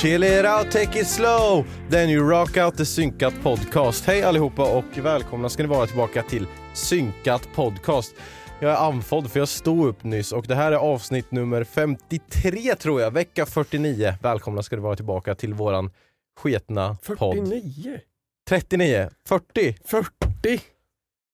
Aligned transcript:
Chill 0.00 0.22
it 0.22 0.44
out, 0.44 0.70
take 0.70 1.00
it 1.00 1.06
slow. 1.06 1.64
Then 1.90 2.08
you 2.08 2.30
rock 2.30 2.56
out 2.56 2.76
the 2.76 2.84
Synkat 2.84 3.34
Podcast. 3.42 4.06
Hej 4.06 4.22
allihopa 4.22 4.76
och 4.76 4.98
välkomna 4.98 5.48
ska 5.48 5.62
ni 5.62 5.68
vara 5.68 5.86
tillbaka 5.86 6.22
till 6.22 6.46
Synkat 6.74 7.48
Podcast. 7.54 8.14
Jag 8.60 8.72
är 8.72 8.76
andfådd 8.76 9.30
för 9.30 9.38
jag 9.38 9.48
stod 9.48 9.86
upp 9.86 10.04
nyss 10.04 10.32
och 10.32 10.46
det 10.46 10.54
här 10.54 10.72
är 10.72 10.76
avsnitt 10.76 11.30
nummer 11.30 11.64
53 11.64 12.74
tror 12.74 13.00
jag, 13.00 13.10
vecka 13.10 13.46
49 13.46 14.14
Välkomna 14.22 14.62
ska 14.62 14.76
ni 14.76 14.82
vara 14.82 14.96
tillbaka 14.96 15.34
till 15.34 15.54
våran 15.54 15.90
sketna 16.40 16.96
podd. 17.06 17.34
49? 17.34 18.00
39, 18.48 19.10
40 19.28 19.76
40? 19.84 20.60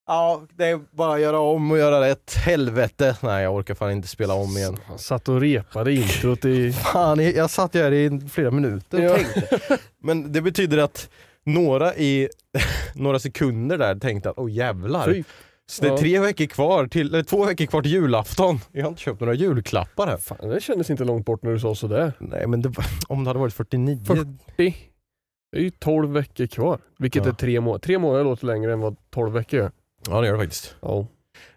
Ja, 0.07 0.43
det 0.57 0.65
är 0.65 0.81
bara 0.91 1.15
att 1.15 1.21
göra 1.21 1.39
om 1.41 1.71
och 1.71 1.79
göra 1.79 2.01
rätt. 2.09 2.35
Helvete. 2.35 3.17
Nej, 3.23 3.43
jag 3.43 3.55
orkar 3.55 3.75
fan 3.75 3.91
inte 3.93 4.09
spela 4.09 4.35
om 4.35 4.57
igen. 4.57 4.77
Han 4.87 4.99
satt 4.99 5.29
och 5.29 5.41
repade 5.41 5.93
introt 5.93 6.45
i... 6.45 6.73
Fan, 6.93 7.21
jag 7.35 7.51
satt 7.51 7.75
ju 7.75 7.83
här 7.83 7.93
i 7.93 8.21
flera 8.33 8.51
minuter 8.51 8.99
och 8.99 9.05
Ja. 9.05 9.17
tänkte. 9.17 9.79
Men 10.03 10.33
det 10.33 10.41
betyder 10.43 10.79
att 10.79 11.11
några 11.45 11.95
i 11.97 12.29
några 12.95 13.19
sekunder 13.19 13.79
där 13.79 13.95
tänkte 13.99 14.31
att 14.31 14.39
åh 14.39 14.51
jävlar. 14.51 15.05
Fy. 15.13 15.25
Så 15.69 15.83
det 15.83 15.89
är 15.89 15.93
Ja. 15.93 15.99
tre 15.99 16.19
veckor 16.19 16.47
kvar 16.47 16.87
till, 16.87 17.15
eller 17.15 17.23
två 17.25 17.45
veckor 17.45 17.67
kvar 17.67 17.83
till 17.83 17.93
julafton. 17.93 18.59
Jag 18.73 18.83
har 18.83 18.89
inte 18.89 19.01
köpt 19.03 19.21
några 19.21 19.35
julklappar 19.35 20.07
här. 20.07 20.17
Fan, 20.17 20.49
det 20.49 20.61
kändes 20.63 20.91
inte 20.91 21.05
långt 21.05 21.27
bort 21.27 21.43
när 21.43 21.51
du 21.53 21.59
sa 21.61 21.75
sådär. 21.75 22.13
Nej 22.19 22.47
men 22.47 22.63
det, 22.63 22.73
om 23.09 23.25
det 23.25 23.31
hade 23.31 23.41
varit 23.41 23.55
49. 23.55 24.05
40. 24.07 24.77
Det 25.53 25.59
är 25.59 25.61
ju 25.63 25.71
12 25.71 26.13
veckor 26.13 26.47
kvar. 26.47 26.79
Vilket 26.99 27.25
Ja. 27.25 27.31
är 27.31 27.35
tre 27.35 27.61
månader. 27.61 27.81
Tre 27.83 27.99
månader 27.99 28.25
låter 28.25 28.47
längre 28.47 28.73
än 28.73 28.81
vad 28.81 28.97
12 29.11 29.33
veckor 29.33 29.61
gör. 29.61 29.71
Ja 30.09 30.21
det 30.21 30.27
gör 30.27 30.35
det 30.35 30.41
faktiskt. 30.41 30.77
Ja. 30.81 31.07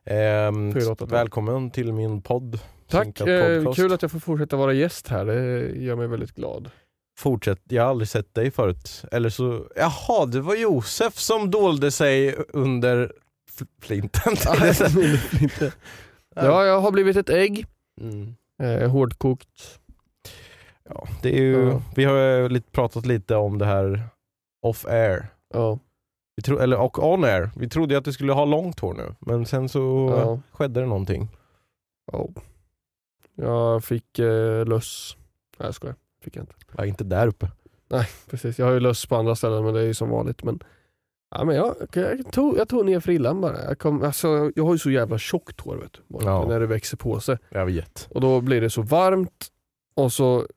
Ehm, 0.06 0.74
Fyra, 0.74 0.84
åtta, 0.92 0.96
tolv. 0.96 1.12
välkommen 1.12 1.72
till 1.72 1.94
min 1.94 2.22
podd. 2.22 2.60
Tack, 2.90 3.20
eh, 3.22 3.64
podcast. 3.64 3.80
kul 3.80 3.94
att 3.94 4.02
jag 4.02 4.12
får 4.12 4.20
fortsätta 4.20 4.56
vara 4.58 4.74
gäst 4.74 5.08
här. 5.08 5.26
Det 5.26 5.70
gör 5.76 5.96
mig 5.96 6.08
väldigt 6.08 6.36
glad. 6.36 6.70
Fortsätt, 7.20 7.62
jag 7.70 7.84
har 7.84 7.90
aldrig 7.90 8.08
sett 8.08 8.34
dig 8.34 8.52
förut. 8.52 9.04
Eller 9.12 9.30
så, 9.30 9.68
jaha 9.76 10.26
det 10.26 10.42
var 10.42 10.56
Josef 10.56 11.18
som 11.18 11.52
dolde 11.52 11.92
sig 11.92 12.36
under 12.50 13.12
flinten. 13.82 14.36
ja, 16.36 16.66
jag 16.66 16.81
har 16.81 16.92
blivit 16.92 17.18
ett 17.18 17.30
ägg. 17.30 17.66
Mm. 18.02 18.36
Eh, 18.64 18.90
hårdkokt. 18.90 19.80
Ja, 20.90 21.08
det 21.22 21.30
är 21.38 21.42
ju, 21.42 21.70
Ja. 21.70 21.81
Vi 21.96 22.04
har 22.04 22.18
ju 22.18 22.50
lite, 22.50 22.72
pratat 22.72 23.06
lite 23.06 23.36
om 23.36 23.58
det 23.58 23.66
här 23.66 24.04
off 24.62 24.86
air. 24.86 25.28
Ja. 25.54 25.80
Vi 26.39 26.44
tro, 26.44 26.57
eller 26.59 26.77
och 26.79 27.00
on 27.13 27.23
air. 27.23 27.50
Vi 27.55 27.69
trodde 27.69 27.94
ju 27.94 27.97
att 27.97 28.05
du 28.05 28.13
skulle 28.13 28.33
ha 28.33 28.45
långt 28.45 28.79
hår 28.79 28.94
nu, 28.94 29.16
men 29.19 29.45
sen 29.45 29.69
så 29.69 30.13
Ja. 30.17 30.39
skedde 30.51 30.79
det 30.79 30.85
någonting. 30.85 31.29
ja. 32.11 32.27
Jag 33.35 33.83
fick 33.83 34.19
eh, 34.19 34.66
löss. 34.66 35.17
Nej 35.57 35.67
jag 35.67 35.75
skojar. 35.75 35.95
Fick 36.23 36.35
jag 36.35 36.44
inte. 36.44 36.53
Ja, 36.77 36.85
inte 36.85 37.03
där 37.03 37.27
uppe. 37.27 37.47
Precis, 38.29 38.59
jag 38.59 38.66
har 38.66 38.73
ju 38.73 38.79
löss 38.79 39.05
på 39.05 39.16
andra 39.16 39.35
ställen 39.35 39.63
men 39.63 39.73
det 39.73 39.79
är 39.81 39.85
ju 39.85 39.94
som 39.94 40.09
vanligt. 40.09 40.44
Men, 40.44 40.59
ja, 41.31 41.44
men 41.45 41.55
jag, 41.55 41.75
jag, 41.94 42.31
tog, 42.31 42.57
jag 42.57 42.69
tog 42.69 42.85
ner 42.85 43.00
frillan 43.00 43.41
bara. 43.41 43.63
Jag, 43.63 43.79
kom, 43.79 44.03
alltså, 44.03 44.51
jag 44.56 44.66
har 44.66 44.73
ju 44.73 44.79
så 44.79 44.91
jävla 44.91 45.17
tjockt 45.17 45.59
hår 45.61 45.75
vet 45.75 45.94
du. 45.94 46.00
Ja. 46.25 46.45
När 46.47 46.59
det 46.59 46.67
växer 46.67 46.97
på 46.97 47.19
sig. 47.19 47.38
Jag 47.50 47.66
vet. 47.66 48.07
Och 48.11 48.21
då 48.21 48.41
blir 48.41 48.61
det 48.61 48.69
så 48.69 48.81
varmt 48.81 49.47
och 49.95 50.13
så 50.13 50.47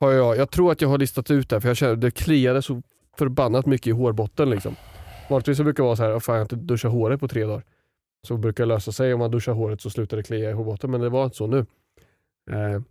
har 0.00 0.12
jag, 0.12 0.36
jag 0.36 0.50
tror 0.50 0.72
att 0.72 0.80
jag 0.80 0.88
har 0.88 0.98
listat 0.98 1.30
ut 1.30 1.48
det 1.50 1.60
för 1.60 1.68
jag 1.68 1.76
känner 1.76 1.96
det 1.96 2.10
kliade 2.10 2.62
så 2.62 2.82
förbannat 3.18 3.66
mycket 3.66 3.86
i 3.86 3.90
hårbotten 3.90 4.50
liksom. 4.50 4.76
Vanligtvis 5.30 5.56
så 5.56 5.64
brukar 5.64 5.82
det 5.82 5.86
vara 5.86 5.96
så 5.96 6.02
här, 6.02 6.18
fan 6.20 6.34
jag 6.34 6.40
har 6.40 6.44
inte 6.44 6.56
duschat 6.56 6.92
håret 6.92 7.20
på 7.20 7.28
tre 7.28 7.44
dagar. 7.44 7.62
Så 8.26 8.36
brukar 8.36 8.64
det 8.64 8.68
lösa 8.68 8.92
sig 8.92 9.14
om 9.14 9.18
man 9.20 9.30
duschar 9.30 9.52
håret 9.52 9.80
så 9.80 9.90
slutar 9.90 10.16
det 10.16 10.22
klia 10.22 10.50
i 10.50 10.52
hårbotten 10.52 10.90
men 10.90 11.00
det 11.00 11.08
var 11.08 11.24
inte 11.24 11.36
så 11.36 11.46
nu. 11.46 11.58
Eh, 12.50 12.82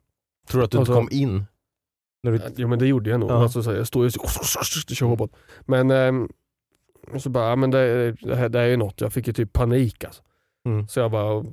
Tror 0.49 0.59
du 0.61 0.65
att 0.65 0.71
du 0.71 0.77
inte 0.77 0.91
Alltså- 0.91 0.93
kom 0.93 1.07
in? 1.11 1.45
När 2.23 2.31
du, 2.31 2.39
Jo 2.55 2.67
men 2.67 2.79
det 2.79 2.87
gjorde 2.87 3.09
jag 3.09 3.19
nog. 3.19 3.31
Ja. 3.31 3.43
Alltså, 3.43 3.63
så 3.63 3.69
här, 3.69 3.77
jag 3.77 3.87
står 3.87 4.03
ju 4.03 4.11
så 4.11 4.21
och 4.21 4.27
kör 4.95 5.05
hårbåt. 5.05 5.31
Men, 5.65 5.91
ehm, 5.91 6.29
och 7.13 7.21
så 7.21 7.29
bara, 7.29 7.49
ja, 7.49 7.55
men 7.55 7.71
det, 7.71 8.11
det, 8.11 8.35
här, 8.35 8.49
det 8.49 8.59
här 8.59 8.65
är 8.65 8.69
ju 8.69 8.77
något. 8.77 9.01
Jag 9.01 9.13
fick 9.13 9.27
ju 9.27 9.33
typ 9.33 9.53
panik 9.53 10.03
alltså. 10.03 10.21
mm. 10.65 10.87
Så 10.87 10.99
jag 10.99 11.11
bara, 11.11 11.45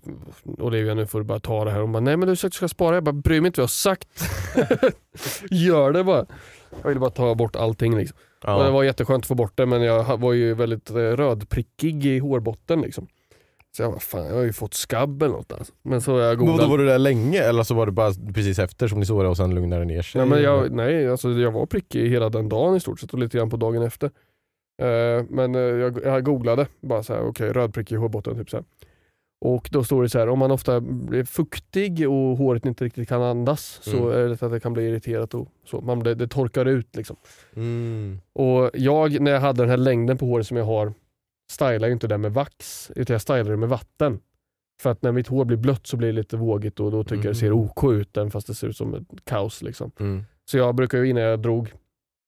Olivia 0.45 0.95
nu 0.95 1.07
får 1.07 1.19
du 1.19 1.25
bara 1.25 1.41
ta 1.41 1.65
det 1.65 1.71
här. 1.71 1.81
Hon 1.81 1.93
bara, 1.93 2.01
nej 2.01 2.17
men 2.17 2.29
du 2.29 2.37
ska 2.37 2.69
spara. 2.69 2.95
Jag 2.95 3.05
bara, 3.05 3.13
bryr 3.13 3.41
mig 3.41 3.47
inte 3.47 3.61
vad 3.61 3.63
jag 3.63 3.65
har 3.65 3.69
sagt. 3.69 4.09
Gör 5.51 5.93
det 5.93 6.05
bara. 6.05 6.27
Jag 6.83 6.89
ville 6.89 7.01
bara 7.01 7.11
ta 7.11 7.35
bort 7.35 7.57
allting 7.57 7.97
liksom. 7.97 8.17
Och 8.41 8.59
det 8.61 8.65
ja. 8.65 8.71
var 8.71 8.83
jätteskönt 8.85 9.25
att 9.25 9.29
få 9.29 9.35
bort 9.35 9.53
det 9.57 9.67
men 9.67 9.83
jag 9.83 10.21
var 10.21 10.33
ju 10.33 10.55
väldigt 10.55 10.91
eh, 10.91 10.95
rödprickig 10.97 12.07
i 12.07 12.19
hårbotten 12.19 12.81
liksom. 12.81 13.07
Så 13.77 13.83
jag 13.83 13.91
bara, 13.91 14.01
fan 14.01 14.27
jag 14.27 14.35
har 14.35 14.43
ju 14.43 14.53
fått 14.53 14.75
skabb 14.75 15.23
eller 15.23 15.35
något 15.35 15.53
alltså. 15.53 15.73
Men 15.83 16.01
så 16.01 16.19
jag 16.19 16.37
Men 16.37 16.47
googlat. 16.47 16.67
då 16.67 16.71
var 16.71 16.79
du 16.79 16.87
där 16.87 16.99
länge 16.99 17.41
eller 17.41 17.63
så 17.63 17.75
var 17.75 17.87
det 17.87 17.93
bara 17.93 18.13
precis 18.35 18.59
efter 18.59 18.89
som 18.89 19.01
ni 19.01 19.07
såg 19.07 19.25
det 19.25 19.29
och 19.29 19.37
sen 19.37 19.55
lugnade 19.55 19.83
det 19.83 19.87
ner 19.87 20.03
sig? 20.03 20.21
Nej, 20.21 20.31
men 20.31 20.43
jag, 20.43 20.73
nej 20.73 21.09
alltså 21.09 21.31
jag 21.31 21.51
var 21.51 21.67
prickig 21.67 22.11
hela 22.11 22.29
den 22.29 22.49
dagen 22.49 22.77
i 22.77 22.81
stort 22.81 23.01
sett 23.01 23.13
och 23.13 23.19
lite 23.19 23.39
grann 23.39 23.51
på 23.51 23.57
dagen 23.57 23.83
efter. 23.83 24.11
Eh, 24.83 25.25
men 25.29 25.55
eh, 25.55 25.61
jag, 25.61 26.05
jag 26.05 26.25
googlade 26.25 26.67
bara 26.81 27.03
så 27.03 27.15
här, 27.15 27.23
okej 27.27 27.53
rödprick 27.53 27.93
i 27.93 27.97
hårbotten 27.97 28.37
typ 28.37 28.51
så 28.51 28.57
här. 28.57 28.65
Och 29.41 29.69
då 29.73 29.85
står 29.85 30.03
det 30.03 30.09
så 30.09 30.19
här, 30.19 30.29
om 30.29 30.39
man 30.39 30.51
ofta 30.51 30.81
blir 30.81 31.25
fuktig 31.25 32.09
och 32.11 32.37
håret 32.37 32.67
inte 32.67 32.85
riktigt 32.85 33.09
kan 33.09 33.23
andas 33.23 33.81
så 33.83 33.97
Mm. 33.97 34.11
är 34.19 34.29
det 34.29 34.43
att 34.43 34.53
det 34.53 34.61
kan 34.61 34.73
bli 34.73 34.83
irriterat 34.89 35.35
och 35.35 35.49
så. 35.65 35.81
Man, 35.81 35.99
det, 36.03 36.15
det 36.15 36.29
torkar 36.29 36.67
ut 36.67 36.97
liksom. 36.97 37.17
Mm. 37.57 38.21
Och 38.33 38.71
jag, 38.75 39.21
när 39.21 39.31
jag 39.31 39.41
hade 39.41 39.63
den 39.63 39.71
här 39.71 39.77
längden 39.77 40.19
på 40.19 40.27
håret 40.27 40.47
som 40.47 40.57
jag 40.57 40.65
har, 40.65 40.93
stylar 41.53 41.87
ju 41.87 41.93
inte 41.93 42.07
det 42.07 42.19
med 42.19 42.33
vax, 42.35 42.91
utan 42.97 43.15
jag 43.15 43.21
stylar 43.23 43.51
det 43.51 43.57
med 43.57 43.69
vatten. 43.69 44.21
För 44.83 44.91
att 44.91 45.03
när 45.03 45.13
mitt 45.13 45.29
hår 45.29 45.45
blir 45.45 45.57
blött 45.57 45.87
så 45.87 45.97
blir 45.97 46.09
det 46.09 46.13
lite 46.15 46.37
vågigt 46.37 46.81
och 46.81 46.91
då 46.91 47.05
tycker 47.05 47.25
jag 47.25 47.35
det 47.35 47.35
ser 47.39 47.47
Mm. 47.47 47.59
OK 47.59 47.85
ut, 47.93 48.17
även 48.17 48.31
fast 48.31 48.47
det 48.47 48.55
ser 48.55 48.69
ut 48.69 48.77
som 48.77 48.95
ett 48.95 49.25
kaos. 49.25 49.63
Liksom. 49.63 49.91
Mm. 50.01 50.25
Så 50.51 50.59
jag 50.59 50.75
brukar 50.75 50.99
ju 50.99 51.09
innan 51.11 51.23
jag 51.23 51.41
drog 51.43 51.73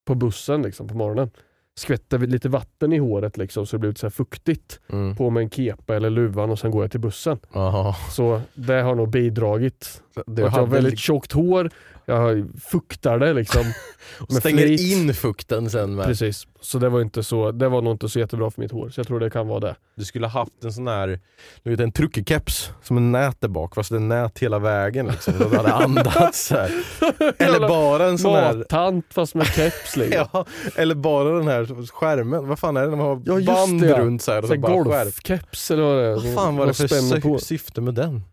på 0.07 0.15
bussen 0.15 0.61
liksom, 0.61 0.87
på 0.87 0.95
morgonen, 0.95 1.29
skvätta 1.79 2.17
lite 2.17 2.49
vatten 2.49 2.93
i 2.93 2.97
håret 2.97 3.37
liksom, 3.37 3.65
så 3.65 3.75
det 3.75 3.79
blir 3.79 3.89
lite 3.89 3.99
så 3.99 4.09
fuktigt. 4.09 4.79
Mm. 4.89 5.15
På 5.15 5.29
med 5.29 5.43
en 5.43 5.49
kepa 5.49 5.95
eller 5.95 6.09
luvan 6.09 6.49
och 6.49 6.59
sen 6.59 6.71
går 6.71 6.83
jag 6.83 6.91
till 6.91 6.99
bussen. 6.99 7.39
Aha. 7.53 7.95
Så 8.11 8.41
det 8.53 8.81
har 8.81 8.95
nog 8.95 9.09
bidragit. 9.09 10.01
Du 10.25 10.45
att 10.45 10.53
jag 10.53 10.59
har 10.61 10.67
väldigt 10.67 10.99
tjockt 10.99 11.31
hår, 11.31 11.69
Jag 12.09 12.47
fuktar 12.63 13.19
det 13.19 13.33
liksom. 13.33 13.61
Och 14.19 14.33
stänger 14.33 14.67
flit. 14.67 14.81
in 14.81 15.13
fukten 15.13 15.69
sen 15.69 15.95
med. 15.95 16.05
Precis. 16.05 16.47
Så 16.61 16.79
det 16.79 16.89
var, 16.89 17.01
inte 17.01 17.23
så, 17.23 17.51
det 17.51 17.69
var 17.69 17.81
nog 17.81 17.93
inte 17.93 18.09
så 18.09 18.19
jättebra 18.19 18.51
för 18.51 18.61
mitt 18.61 18.71
hår. 18.71 18.89
Så 18.89 18.99
jag 18.99 19.07
tror 19.07 19.19
det 19.19 19.29
kan 19.29 19.47
vara 19.47 19.59
det. 19.59 19.75
Du 19.95 20.05
skulle 20.05 20.27
ha 20.27 20.39
haft 20.39 20.63
en 20.63 20.73
sån 20.73 20.87
här, 20.87 21.19
du 21.63 21.69
vet 21.69 21.79
en 21.79 21.91
truckerkeps 21.91 22.71
som 22.83 22.97
en 22.97 23.11
nät 23.11 23.41
där 23.41 23.47
bak 23.47 23.75
fast 23.75 23.89
det 23.89 23.95
är 23.95 23.99
nät 23.99 24.39
hela 24.39 24.59
vägen 24.59 25.07
liksom. 25.07 25.33
Så 25.33 25.49
du 25.49 25.57
hade 25.57 25.73
andats 25.73 26.51
här. 26.51 26.71
Eller 27.37 27.67
bara 27.67 28.05
en 28.05 28.17
sån 28.17 28.35
här 28.35 28.55
Mattant 28.55 29.05
fast 29.09 29.35
med 29.35 29.47
keps 29.47 29.97
liksom. 29.97 30.25
Ja, 30.33 30.45
eller 30.75 30.95
bara 30.95 31.37
den 31.37 31.47
här 31.47 31.87
skärmen, 31.91 32.47
vad 32.47 32.59
fan 32.59 32.77
är 32.77 32.81
det 32.81 32.89
man 32.89 32.99
har 32.99 33.21
Ja, 33.25 33.53
band 33.53 33.81
det, 33.81 33.87
ja. 33.87 33.99
runt 33.99 34.21
så 34.21 34.31
här 34.31 34.41
och 34.41 34.47
Så 34.47 34.53
så 34.53 34.59
golfkeps 34.61 35.71
eller 35.71 35.83
vad 35.83 35.97
det 35.97 36.05
är. 36.05 36.13
Vad 36.13 36.33
fan 36.33 36.55
var 36.57 36.65
det 36.65 36.73
för 36.73 37.37
syfte 37.37 37.81
med 37.81 37.93
den? 37.93 38.23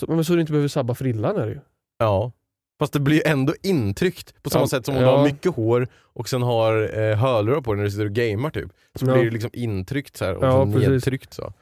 Så, 0.00 0.06
men 0.06 0.24
så 0.24 0.32
du 0.34 0.40
inte 0.40 0.52
behöver 0.52 0.68
sabba 0.68 0.94
frillan 0.94 1.36
är 1.36 1.46
det 1.46 1.52
ju. 1.52 1.60
Ja. 1.98 2.32
Fast 2.78 2.92
det 2.92 3.00
blir 3.00 3.26
ändå 3.28 3.54
intryckt 3.62 4.42
på 4.42 4.50
samma 4.50 4.62
Ja, 4.62 4.68
sätt 4.68 4.86
som 4.86 4.96
om 4.96 5.02
ja. 5.02 5.10
du 5.10 5.16
har 5.16 5.24
mycket 5.24 5.54
hår 5.54 5.88
och 6.14 6.28
sen 6.28 6.42
har 6.42 6.98
eh, 6.98 7.16
hörlurar 7.16 7.60
på 7.60 7.72
dig 7.72 7.78
när 7.78 7.84
du 7.84 7.90
sitter 7.90 8.04
och 8.04 8.12
gamer 8.12 8.50
typ. 8.50 8.68
Så 8.94 9.06
Ja. 9.06 9.12
blir 9.12 9.24
det 9.24 9.30
liksom 9.30 9.50
intryckt 9.52 10.16
så 10.16 10.24
här 10.24 10.34
och 10.34 10.44
Ja, 10.44 10.64
nedtryckt 10.64 11.32
så. 11.34 11.52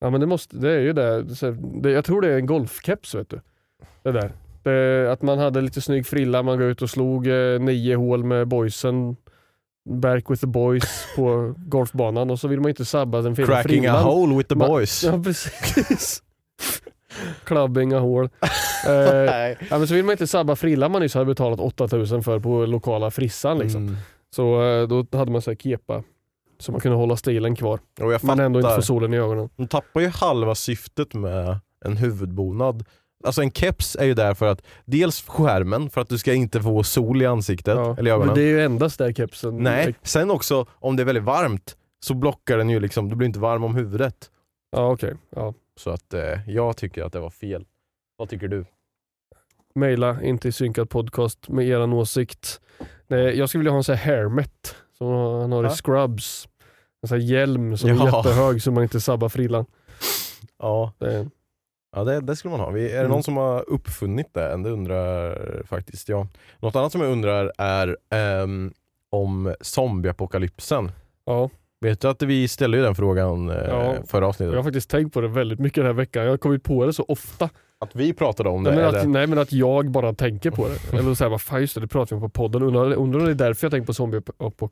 Ja 0.00 0.10
men 0.10 0.20
det, 0.20 0.26
måste, 0.26 0.56
det 0.56 0.70
är 0.72 0.80
ju 0.80 0.92
det. 0.92 1.36
Så, 1.36 1.50
det. 1.82 1.90
Jag 1.90 2.04
tror 2.04 2.20
det 2.22 2.28
är 2.28 2.36
en 2.36 2.46
golfkeps 2.46 3.14
vet 3.14 3.30
du. 3.30 3.40
Det 4.02 4.12
där. 4.12 4.32
Det, 4.62 5.12
att 5.12 5.22
man 5.22 5.38
hade 5.38 5.60
lite 5.60 5.80
snygg 5.80 6.06
frilla, 6.06 6.42
man 6.42 6.58
går 6.58 6.66
ut 6.66 6.82
och 6.82 6.90
slog 6.90 7.26
eh, 7.26 7.60
nio 7.60 7.94
hål 7.96 8.24
med 8.24 8.48
boysen. 8.48 9.16
Back 9.90 10.30
with 10.30 10.40
the 10.40 10.46
boys 10.46 11.06
på 11.16 11.54
golfbanan 11.66 12.30
och 12.30 12.40
så 12.40 12.48
vill 12.48 12.60
man 12.60 12.68
inte 12.68 12.84
sabba 12.84 13.20
den 13.22 13.36
fina 13.36 13.46
Cracking 13.46 13.80
frillan. 13.82 13.96
a 13.96 14.02
hole 14.02 14.36
with 14.36 14.48
the 14.48 14.54
Ma- 14.54 14.66
boys. 14.68 15.04
Ja 15.04 15.22
precis. 15.24 16.22
Clubbing 17.44 17.92
a 17.92 17.98
hål. 17.98 18.28
Eh, 18.86 19.56
ja, 19.70 19.78
men 19.78 19.86
så 19.86 19.94
vill 19.94 20.04
man 20.04 20.12
inte 20.12 20.26
sabba 20.26 20.56
frillan 20.56 20.92
man 20.92 21.02
nyss 21.02 21.14
hade 21.14 21.26
betalat 21.26 21.60
8000 21.60 22.22
för 22.22 22.38
på 22.40 22.66
lokala 22.66 23.10
frissan. 23.10 23.58
Liksom. 23.58 23.82
Mm. 23.82 23.96
Så 24.36 24.62
eh, 24.62 24.88
då 24.88 25.18
hade 25.18 25.32
man 25.32 25.42
så 25.42 25.50
här 25.50 25.56
kepa 25.56 26.02
så 26.58 26.72
man 26.72 26.80
kunde 26.80 26.96
hålla 26.96 27.16
stilen 27.16 27.56
kvar. 27.56 27.80
Och 28.00 28.12
jag 28.12 28.24
Men 28.24 28.40
ändå 28.40 28.60
inte 28.60 28.74
få 28.74 28.82
solen 28.82 29.14
i 29.14 29.16
ögonen. 29.16 29.48
De 29.56 29.68
tappar 29.68 30.00
ju 30.00 30.08
halva 30.08 30.54
syftet 30.54 31.14
med 31.14 31.58
en 31.84 31.96
huvudbonad. 31.96 32.84
Alltså 33.24 33.42
en 33.42 33.50
keps 33.50 33.96
är 33.96 34.04
ju 34.04 34.14
där 34.14 34.34
för 34.34 34.46
att 34.46 34.62
dels 34.84 35.22
skärmen, 35.22 35.90
för 35.90 36.00
att 36.00 36.08
du 36.08 36.18
ska 36.18 36.32
inte 36.34 36.60
få 36.60 36.82
sol 36.82 37.22
i 37.22 37.26
ansiktet 37.26 37.76
Ja, 37.76 37.96
eller 37.98 38.10
i 38.10 38.12
ögonen. 38.14 38.26
men 38.26 38.36
det 38.36 38.42
är 38.42 38.48
ju 38.48 38.64
endast 38.64 38.98
där 38.98 39.12
kepsen. 39.12 39.56
Nej, 39.62 39.94
sen 40.02 40.30
också 40.30 40.66
om 40.72 40.96
det 40.96 41.02
är 41.02 41.04
väldigt 41.04 41.24
varmt 41.24 41.76
så 42.04 42.14
blockar 42.14 42.58
den 42.58 42.70
ju 42.70 42.80
liksom, 42.80 43.08
du 43.08 43.16
blir 43.16 43.26
inte 43.26 43.38
varm 43.38 43.64
om 43.64 43.74
huvudet. 43.74 44.30
Ja 44.76 44.92
okej. 44.92 45.14
Ja. 45.36 45.54
Så 45.80 45.90
att 45.90 46.14
eh, 46.14 46.50
jag 46.50 46.76
tycker 46.76 47.02
att 47.04 47.12
det 47.12 47.20
var 47.20 47.30
fel. 47.30 47.66
Vad 48.16 48.28
tycker 48.28 48.48
du? 48.48 48.64
Maila 49.74 50.22
in 50.22 50.38
till 50.38 50.52
synkad 50.52 50.90
podcast 50.90 51.48
med 51.48 51.68
eran 51.68 51.92
åsikt. 51.92 52.60
Nej, 53.06 53.38
jag 53.38 53.48
skulle 53.48 53.58
vilja 53.60 53.70
ha 53.72 53.76
en 53.78 53.84
sån 53.84 53.94
här 53.94 54.16
hairmet 54.16 54.76
som 54.98 55.06
han 55.08 55.52
har 55.52 55.64
Ja. 55.64 55.72
i 55.72 55.76
Scrubs. 55.76 56.48
En 57.02 57.08
sån 57.08 57.18
här 57.20 57.26
hjälm 57.26 57.76
som 57.76 57.90
är 57.90 57.94
Ja. 57.94 58.16
jättehög 58.18 58.62
så 58.62 58.70
man 58.70 58.82
inte 58.82 59.00
sabbar 59.00 59.28
frillan. 59.28 59.66
Ja, 60.58 60.92
Det, 60.98 61.28
ja 61.96 62.04
det, 62.04 62.20
det 62.20 62.36
skulle 62.36 62.50
man 62.50 62.60
ha. 62.60 62.70
Vi, 62.70 62.88
är 62.90 62.92
det 62.92 62.98
Mm. 62.98 63.10
någon 63.10 63.22
som 63.22 63.36
har 63.36 63.70
uppfunnit 63.70 64.34
det? 64.34 64.56
Det 64.56 64.70
undrar 64.70 65.62
faktiskt 65.66 66.08
jag. 66.08 66.26
Något 66.60 66.76
annat 66.76 66.92
som 66.92 67.00
jag 67.00 67.10
undrar 67.12 67.52
är 67.58 67.96
ehm, 68.10 68.72
om 69.10 69.54
zombieapokalypsen. 69.60 70.92
ja. 71.24 71.50
Vet 71.84 72.00
du 72.00 72.08
att 72.08 72.22
vi 72.22 72.48
ställde 72.48 72.76
ju 72.76 72.82
den 72.82 72.94
frågan 72.94 73.50
eh, 73.50 73.56
Ja. 73.68 73.94
förra 74.06 74.26
avsnittet? 74.26 74.52
Jag 74.52 74.58
har 74.58 74.64
faktiskt 74.64 74.90
tänkt 74.90 75.14
på 75.14 75.20
det 75.20 75.28
väldigt 75.28 75.58
mycket 75.58 75.76
den 75.76 75.86
här 75.86 75.92
veckan. 75.92 76.22
Jag 76.24 76.30
har 76.30 76.36
kommit 76.36 76.62
på 76.62 76.86
det 76.86 76.92
så 76.92 77.04
ofta. 77.08 77.50
Att 77.78 77.96
vi 77.96 78.12
pratade 78.12 78.48
om 78.48 78.64
det? 78.64 78.70
Nej 78.70 78.78
men, 78.84 78.94
att, 79.00 79.08
nej 79.08 79.26
men 79.26 79.38
att 79.38 79.52
jag 79.52 79.90
bara 79.90 80.12
tänker 80.14 80.50
på 80.50 80.68
det. 80.68 80.98
Eller 80.98 81.14
såhär, 81.14 81.30
vad 81.30 81.40
fan 81.40 81.60
just 81.60 81.74
det, 81.74 81.80
det 81.80 81.88
pratar 81.88 82.16
vi 82.16 82.22
om 82.22 82.30
på 82.30 82.42
podden. 82.42 82.62
Undrar, 82.62 82.92
undrar 82.94 83.20
om 83.20 83.26
det 83.26 83.30
är 83.32 83.34
därför 83.34 83.66
jag 83.66 83.72
tänker 83.72 83.86
på 83.86 83.94
zombie 83.94 84.22
och 84.36 84.56
på 84.56 84.70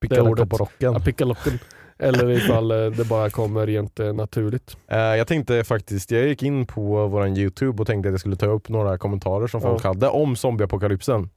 Picka 0.00 0.22
ordet. 0.22 0.50
på 0.50 0.56
rocken. 0.56 0.92
ja, 0.92 1.00
pickalocken. 1.00 1.58
Eller 1.98 2.30
ifall 2.30 2.70
eh, 2.70 2.76
det 2.90 3.08
bara 3.08 3.30
kommer 3.30 3.66
rent 3.66 4.00
eh, 4.00 4.12
naturligt. 4.12 4.76
Eh, 4.88 4.98
jag 4.98 5.26
tänkte 5.26 5.64
faktiskt, 5.64 6.10
jag 6.10 6.26
gick 6.28 6.42
in 6.42 6.66
på 6.66 7.06
våran 7.06 7.36
youtube 7.36 7.80
och 7.82 7.86
tänkte 7.86 8.08
att 8.08 8.12
jag 8.12 8.20
skulle 8.20 8.36
ta 8.36 8.46
upp 8.46 8.68
några 8.68 8.98
kommentarer 8.98 9.46
som 9.46 9.60
Ja. 9.64 9.68
folk 9.70 9.84
hade 9.84 10.08
om 10.08 10.36
zombieapokalypsen. 10.36 11.28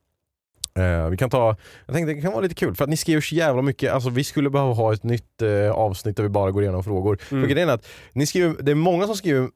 Eh, 0.78 1.10
vi 1.10 1.18
kan 1.18 1.30
ta, 1.30 1.56
jag 1.86 1.96
tänkte 1.96 2.14
det 2.14 2.22
kan 2.22 2.32
vara 2.32 2.42
lite 2.42 2.56
kul 2.56 2.76
för 2.76 2.84
att 2.84 2.90
ni 2.90 2.98
skriver 2.98 3.22
så 3.22 3.36
jävla 3.36 3.62
mycket, 3.62 3.94
alltså 3.94 4.10
vi 4.10 4.24
skulle 4.24 4.50
behöva 4.50 4.74
ha 4.74 4.94
ett 4.94 5.04
nytt 5.04 5.42
eh, 5.42 5.72
avsnitt 5.72 6.18
där 6.18 6.24
vi 6.24 6.30
bara 6.30 6.52
går 6.52 6.64
igenom 6.64 6.84
frågor. 6.84 7.20
Mm. 7.32 7.44
För 7.44 7.50
grejen 7.50 7.70
är 7.70 7.74
att 7.74 7.88
ni 8.14 8.28
skriver, 8.28 8.56
det 8.62 8.72
är 8.72 8.76
många 8.76 9.06
som 9.06 9.16
skriver 9.16 9.50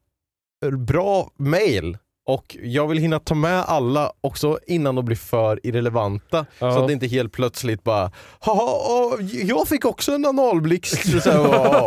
bra 0.78 1.32
mail 1.38 1.98
och 2.26 2.58
jag 2.62 2.88
vill 2.88 2.98
hinna 2.98 3.20
ta 3.20 3.36
med 3.36 3.64
alla 3.68 4.12
också 4.22 4.60
innan 4.68 4.96
de 4.96 5.06
blir 5.06 5.16
för 5.16 5.60
irrelevanta. 5.64 6.46
Ja. 6.60 6.72
Så 6.72 6.80
att 6.80 6.88
det 6.88 6.94
inte 6.94 7.08
helt 7.08 7.32
plötsligt 7.32 7.84
bara 7.84 8.12
Haha, 8.40 9.18
jag 9.44 9.68
fick 9.68 9.86
också 9.86 10.12
en 10.12 10.26
analblixt 10.26 11.26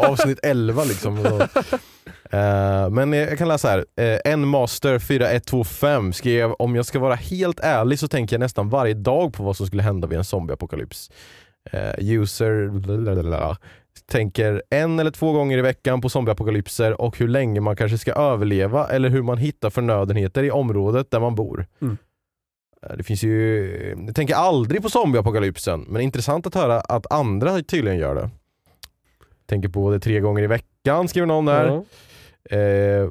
avsnitt 0.08 0.38
11 0.42 0.84
liksom. 0.84 1.46
Eh, 2.31 2.90
men 2.90 3.12
jag 3.12 3.38
kan 3.38 3.48
läsa 3.48 3.69
här. 3.69 3.78
Uh, 3.78 4.19
en 4.25 4.48
master 4.48 4.98
4125 4.98 6.12
skrev 6.12 6.52
om 6.52 6.76
jag 6.76 6.87
ska 6.87 6.98
vara 6.98 7.14
helt 7.14 7.60
ärlig 7.60 7.98
så 7.98 8.08
tänker 8.08 8.37
jag 8.37 8.40
nästan 8.40 8.69
varje 8.69 8.94
dag 8.94 9.32
på 9.32 9.42
vad 9.42 9.56
som 9.56 9.66
skulle 9.66 9.82
hända 9.82 10.08
vid 10.08 10.19
en 10.19 10.25
zombieapokalyps. 10.25 11.10
Eh, 11.72 11.94
user 11.98 12.69
blablabla, 12.69 13.56
tänker 14.06 14.62
en 14.70 14.99
eller 14.99 15.11
två 15.11 15.32
gånger 15.32 15.58
i 15.58 15.62
veckan 15.62 16.00
på 16.00 16.08
zombieapokalypser 16.08 17.00
och 17.00 17.19
hur 17.19 17.29
länge 17.29 17.61
man 17.61 17.76
kanske 17.76 17.99
ska 17.99 18.12
överleva 18.12 18.88
eller 18.88 19.08
hur 19.08 19.23
man 19.23 19.38
hittar 19.38 19.70
förnödenheter 19.70 20.43
i 20.43 20.50
området 20.50 21.11
där 21.11 21.20
man 21.20 21.35
bor. 21.35 21.67
Mm. 21.81 21.96
Eh, 22.82 22.96
Det 22.96 23.02
finns 23.02 23.23
ju, 23.23 23.96
jag 24.06 24.14
tänker 24.14 24.35
aldrig 24.35 24.82
på 24.82 24.91
zombieapokalypsen, 24.91 25.81
men 25.88 26.02
intressant 26.02 26.46
att 26.46 26.55
höra 26.55 26.81
att 26.81 27.12
andra 27.12 27.62
tydligen 27.62 27.99
gör 27.99 28.14
det. 28.14 28.31
Tänker 29.46 29.69
på 29.69 29.91
det 29.91 30.00
tre 30.00 30.20
gånger 30.20 30.43
i 30.43 30.47
veckan, 30.47 31.08
skriver 31.08 31.26
någon 31.26 31.44
där. 31.44 31.67
Ja. 31.67 31.85
Eh, 32.56 33.11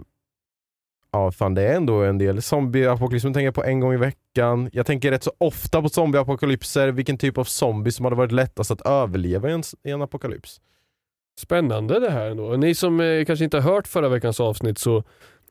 ja, 1.12 1.32
fan 1.32 1.54
det 1.54 1.62
är 1.62 1.76
ändå 1.76 2.04
en 2.04 2.18
del. 2.18 2.42
Zombieapokalypsen 2.42 3.34
tänker 3.34 3.46
jag 3.46 3.54
på 3.56 3.64
en 3.64 3.80
gång 3.80 3.94
i 3.94 3.98
veckan. 3.98 4.70
Jag 4.74 4.86
tänker 4.86 5.12
rätt 5.12 5.24
så 5.24 5.32
ofta 5.38 5.82
på 5.82 5.90
zombieapokalypser, 5.90 6.88
vilken 6.92 7.18
typ 7.18 7.38
av 7.38 7.44
zombie 7.44 7.92
som 7.92 8.06
hade 8.06 8.16
varit 8.18 8.32
lättast 8.32 8.72
att 8.72 8.82
överleva 8.82 9.50
i 9.50 9.54
en, 9.54 9.64
i 9.84 9.92
en 9.92 10.02
apokalyps. 10.02 10.62
Spännande 11.40 12.00
det 12.00 12.10
här 12.12 12.30
ändå. 12.30 12.44
Ni 12.56 12.76
som 12.76 13.00
eh, 13.00 13.26
kanske 13.26 13.44
inte 13.46 13.58
har 13.60 13.74
hört 13.74 13.88
förra 13.88 14.10
veckans 14.10 14.40
avsnitt 14.40 14.78
så 14.78 15.04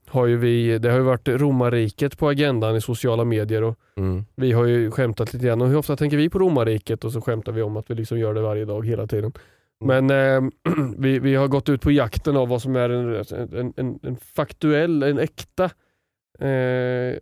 har 0.06 0.26
ju 0.26 0.36
vi, 0.36 0.78
det 0.78 0.90
har 0.90 0.96
ju 0.98 1.02
varit 1.04 1.28
romarriket 1.28 2.18
på 2.18 2.28
agendan 2.28 2.76
i 2.76 2.80
sociala 2.80 3.24
medier 3.24 3.62
och 3.62 3.78
Mm. 3.96 4.24
vi 4.36 4.52
har 4.52 4.64
ju 4.64 4.90
skämtat 4.90 5.32
lite 5.32 5.46
grann. 5.46 5.62
Och 5.62 5.68
hur 5.68 5.76
ofta 5.76 5.96
tänker 5.96 6.16
vi 6.16 6.28
på 6.30 6.38
romarriket 6.38 7.04
och 7.04 7.12
så 7.12 7.20
skämtar 7.20 7.52
vi 7.52 7.62
om 7.62 7.76
att 7.76 7.90
vi 7.90 7.94
liksom 7.94 8.18
gör 8.18 8.34
det 8.34 8.40
varje 8.40 8.64
dag 8.64 8.86
hela 8.86 9.06
tiden. 9.06 9.32
Men 9.84 10.10
eh, 10.10 10.50
vi, 10.98 11.18
vi 11.18 11.34
har 11.34 11.48
gått 11.48 11.68
ut 11.68 11.82
på 11.82 11.90
jakten 11.90 12.36
av 12.36 12.48
vad 12.48 12.62
som 12.62 12.76
är 12.76 12.88
en, 12.90 13.14
en, 13.52 13.72
en, 13.76 13.98
en 14.02 14.16
faktuell, 14.16 15.02
en 15.02 15.18
äkta 15.18 15.64
eh, 16.40 17.16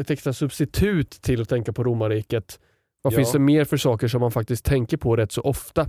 ett 0.00 0.10
extra 0.10 0.32
substitut 0.32 1.10
till 1.10 1.42
att 1.42 1.48
tänka 1.48 1.72
på 1.72 1.84
romarriket. 1.84 2.58
Vad 3.02 3.12
Ja. 3.12 3.16
finns 3.16 3.32
det 3.32 3.38
mer 3.38 3.64
för 3.64 3.76
saker 3.76 4.08
som 4.08 4.20
man 4.20 4.30
faktiskt 4.32 4.64
tänker 4.64 4.96
på 4.96 5.16
rätt 5.16 5.32
så 5.32 5.40
ofta? 5.42 5.86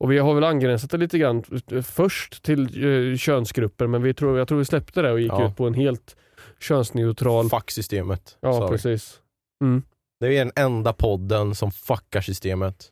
Och 0.00 0.12
Vi 0.12 0.18
har 0.18 0.34
väl 0.34 0.44
angränsat 0.44 0.90
det 0.90 0.96
lite 0.98 1.18
grann 1.18 1.44
eh, 1.72 1.82
först 1.82 2.42
till 2.42 2.84
eh, 3.12 3.16
könsgrupper 3.16 3.86
men 3.86 4.02
vi 4.02 4.14
tror, 4.14 4.38
jag 4.38 4.48
tror 4.48 4.58
vi 4.58 4.64
släppte 4.64 5.02
det 5.02 5.12
och 5.12 5.20
gick 5.20 5.32
Ja. 5.32 5.48
ut 5.48 5.56
på 5.56 5.66
en 5.66 5.74
helt 5.74 6.16
könsneutral. 6.60 7.48
Fuck 7.50 7.70
systemet. 7.70 8.36
Ja 8.40 8.52
sa 8.52 8.66
vi. 8.66 8.70
precis. 8.72 9.20
Mm. 9.64 9.82
Det 10.20 10.26
är 10.26 10.44
den 10.44 10.52
enda 10.56 10.92
podden 10.92 11.54
som 11.54 11.70
fuckar 11.72 12.20
systemet, 12.20 12.88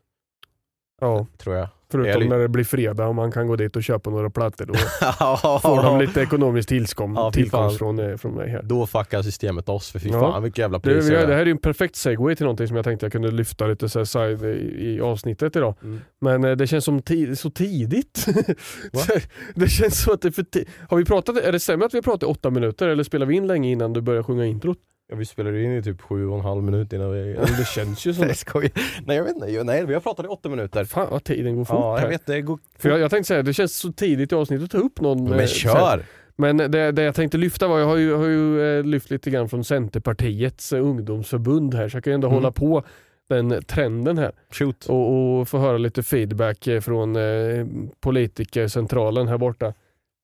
Ja, 1.00 1.26
tror 1.38 1.56
jag. 1.56 1.68
förutom 1.92 2.10
Eller- 2.12 2.28
när 2.28 2.38
det 2.38 2.48
blir 2.48 2.64
fredag 2.64 3.06
och 3.06 3.14
man 3.14 3.32
kan 3.32 3.46
gå 3.46 3.56
dit 3.56 3.76
och 3.76 3.82
köpa 3.82 4.10
några 4.10 4.30
plattor. 4.30 4.66
Då 4.66 4.74
får 5.58 5.82
de 5.82 5.98
lite 5.98 6.20
ekonomiskt 6.22 6.68
tillskom, 6.68 7.14
Ja, 7.14 7.30
tillkomst 7.32 7.78
från, 7.78 7.98
eh, 7.98 8.16
från 8.16 8.34
mig 8.34 8.48
här. 8.50 8.62
Då 8.62 8.86
fuckar 8.86 9.22
systemet 9.22 9.68
oss, 9.68 9.90
för 9.90 9.98
fy 9.98 10.08
Ja. 10.08 10.20
fan 10.20 10.42
vilka 10.42 10.62
jävla 10.62 10.80
priser 10.80 11.10
det 11.10 11.16
det 11.16 11.22
är. 11.22 11.26
här 11.28 11.42
är 11.42 11.44
ju 11.46 11.50
en 11.50 11.58
perfekt 11.58 11.96
segway 11.96 12.36
till 12.36 12.44
någonting 12.44 12.66
som 12.68 12.76
jag 12.76 12.84
tänkte 12.84 13.06
jag 13.06 13.12
kunde 13.12 13.30
lyfta 13.30 13.66
lite 13.66 13.88
så 13.88 14.06
side 14.06 14.42
i, 14.44 14.46
i 14.94 15.00
avsnittet 15.00 15.56
idag. 15.56 15.74
Mm. 15.82 16.00
Men 16.20 16.44
eh, 16.44 16.52
det 16.56 16.66
känns 16.66 16.84
som 16.84 17.00
ti- 17.00 17.34
så 17.34 17.50
tidigt. 17.50 18.26
Det 19.54 19.68
känns 19.68 20.02
så 20.02 20.12
att 20.12 20.20
det 20.22 20.28
är 20.28 20.32
för 20.32 20.44
Har 20.88 20.96
vi 20.96 21.04
pratat, 21.04 21.36
är 21.38 21.52
det 21.52 21.60
stämmer 21.60 21.86
att 21.86 21.94
vi 21.94 22.02
pratat 22.02 22.28
åtta 22.28 22.50
minuter 22.50 22.88
eller 22.88 23.04
spelar 23.04 23.26
vi 23.26 23.34
in 23.34 23.46
länge 23.46 23.70
innan 23.70 23.92
du 23.92 24.00
börjar 24.00 24.22
sjunga 24.22 24.44
introt? 24.46 24.78
Ja, 25.08 25.16
vi 25.16 25.24
spelade 25.24 25.62
in 25.62 25.72
i 25.72 25.82
typ 25.82 26.00
sju 26.02 26.26
och 26.28 26.34
en 26.38 26.40
halv 26.44 26.62
minut 26.62 26.92
innan 26.92 27.12
vi... 27.12 27.32
Det 27.58 27.66
känns 27.66 28.06
ju 28.06 28.14
som 28.14 28.26
Nej. 28.26 28.70
Nej 29.06 29.16
jag 29.16 29.24
vet 29.24 29.34
inte, 29.34 29.64
nej 29.64 29.86
vi 29.86 29.94
har 29.94 30.00
pratat 30.00 30.24
i 30.26 30.28
åtta 30.28 30.48
minuter. 30.48 30.84
Fan 30.84 31.06
vad 31.10 31.24
tiden 31.24 31.56
går 31.56 31.64
fort 31.64 31.76
Ja, 31.80 32.00
jag 32.00 32.08
vet 32.08 32.26
det 32.26 32.40
går 32.40 32.58
För 32.78 32.88
jag, 32.88 32.98
jag 33.00 33.10
tänkte 33.10 33.28
säga, 33.28 33.42
det 33.42 33.54
känns 33.54 33.76
så 33.78 33.92
tidigt 33.92 34.32
i 34.32 34.34
avsnittet 34.34 34.64
att 34.64 34.70
ta 34.70 34.78
upp 34.78 35.00
någon. 35.00 35.18
eh, 35.18 35.30
Men 35.30 35.38
här- 35.38 35.46
kör! 35.46 36.02
Men 36.38 36.56
det, 36.56 36.92
det 36.92 37.02
jag 37.02 37.14
tänkte 37.14 37.38
lyfta 37.38 37.68
var, 37.68 37.78
jag 37.78 37.86
har 37.86 37.96
ju, 37.96 38.14
har 38.14 38.26
ju 38.26 38.78
eh, 38.78 38.84
lyft 38.84 39.10
lite 39.10 39.30
grann 39.30 39.48
från 39.48 39.64
Centerpartiets 39.64 40.72
eh, 40.72 40.82
ungdomsförbund 40.84 41.74
här, 41.74 41.88
så 41.88 41.96
jag 41.96 42.04
kan 42.04 42.10
ju 42.10 42.14
ändå 42.14 42.26
Mm. 42.28 42.34
hålla 42.34 42.52
på 42.52 42.82
den 43.28 43.62
trenden 43.66 44.18
här 44.18 44.32
Shoot. 44.50 44.86
och, 44.86 45.38
och 45.40 45.48
få 45.48 45.58
höra 45.58 45.78
lite 45.78 46.02
feedback 46.02 46.66
eh, 46.66 46.80
från 46.80 47.16
eh, 47.16 47.66
politikercentralen 48.00 49.28
här 49.28 49.38
borta. 49.38 49.72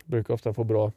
Brukar 0.05 0.35
ofta 0.35 0.55
få 0.55 0.65
bra 0.65 0.93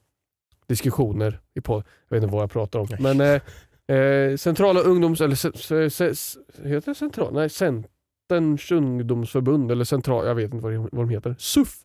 diskussioner 0.67 1.39
i 1.53 1.61
podd. 1.61 1.83
Jag 2.09 2.15
vet 2.17 2.23
inte 2.23 2.33
vad 2.33 2.43
jag 2.43 2.51
pratar 2.51 2.79
om. 2.79 2.87
Men 2.99 3.21
eh, 3.21 3.41
Eh, 3.87 4.35
centrala 4.37 4.79
ungdoms... 4.79 5.21
Eller 5.21 5.35
se, 5.35 5.51
se, 5.57 5.89
se, 5.89 6.15
se- 6.15 6.39
heter 6.63 6.91
det 6.91 6.95
central? 6.95 7.33
Nej, 7.33 7.49
Centerns 7.49 8.71
ungdomsförbund 8.71 9.71
eller 9.71 9.83
central... 9.85 10.27
Jag 10.27 10.35
vet 10.35 10.53
inte 10.53 10.63
vad, 10.63 10.73
de- 10.73 10.89
vad 10.91 11.07
de 11.07 11.09
heter. 11.09 11.35
SUF. 11.39 11.75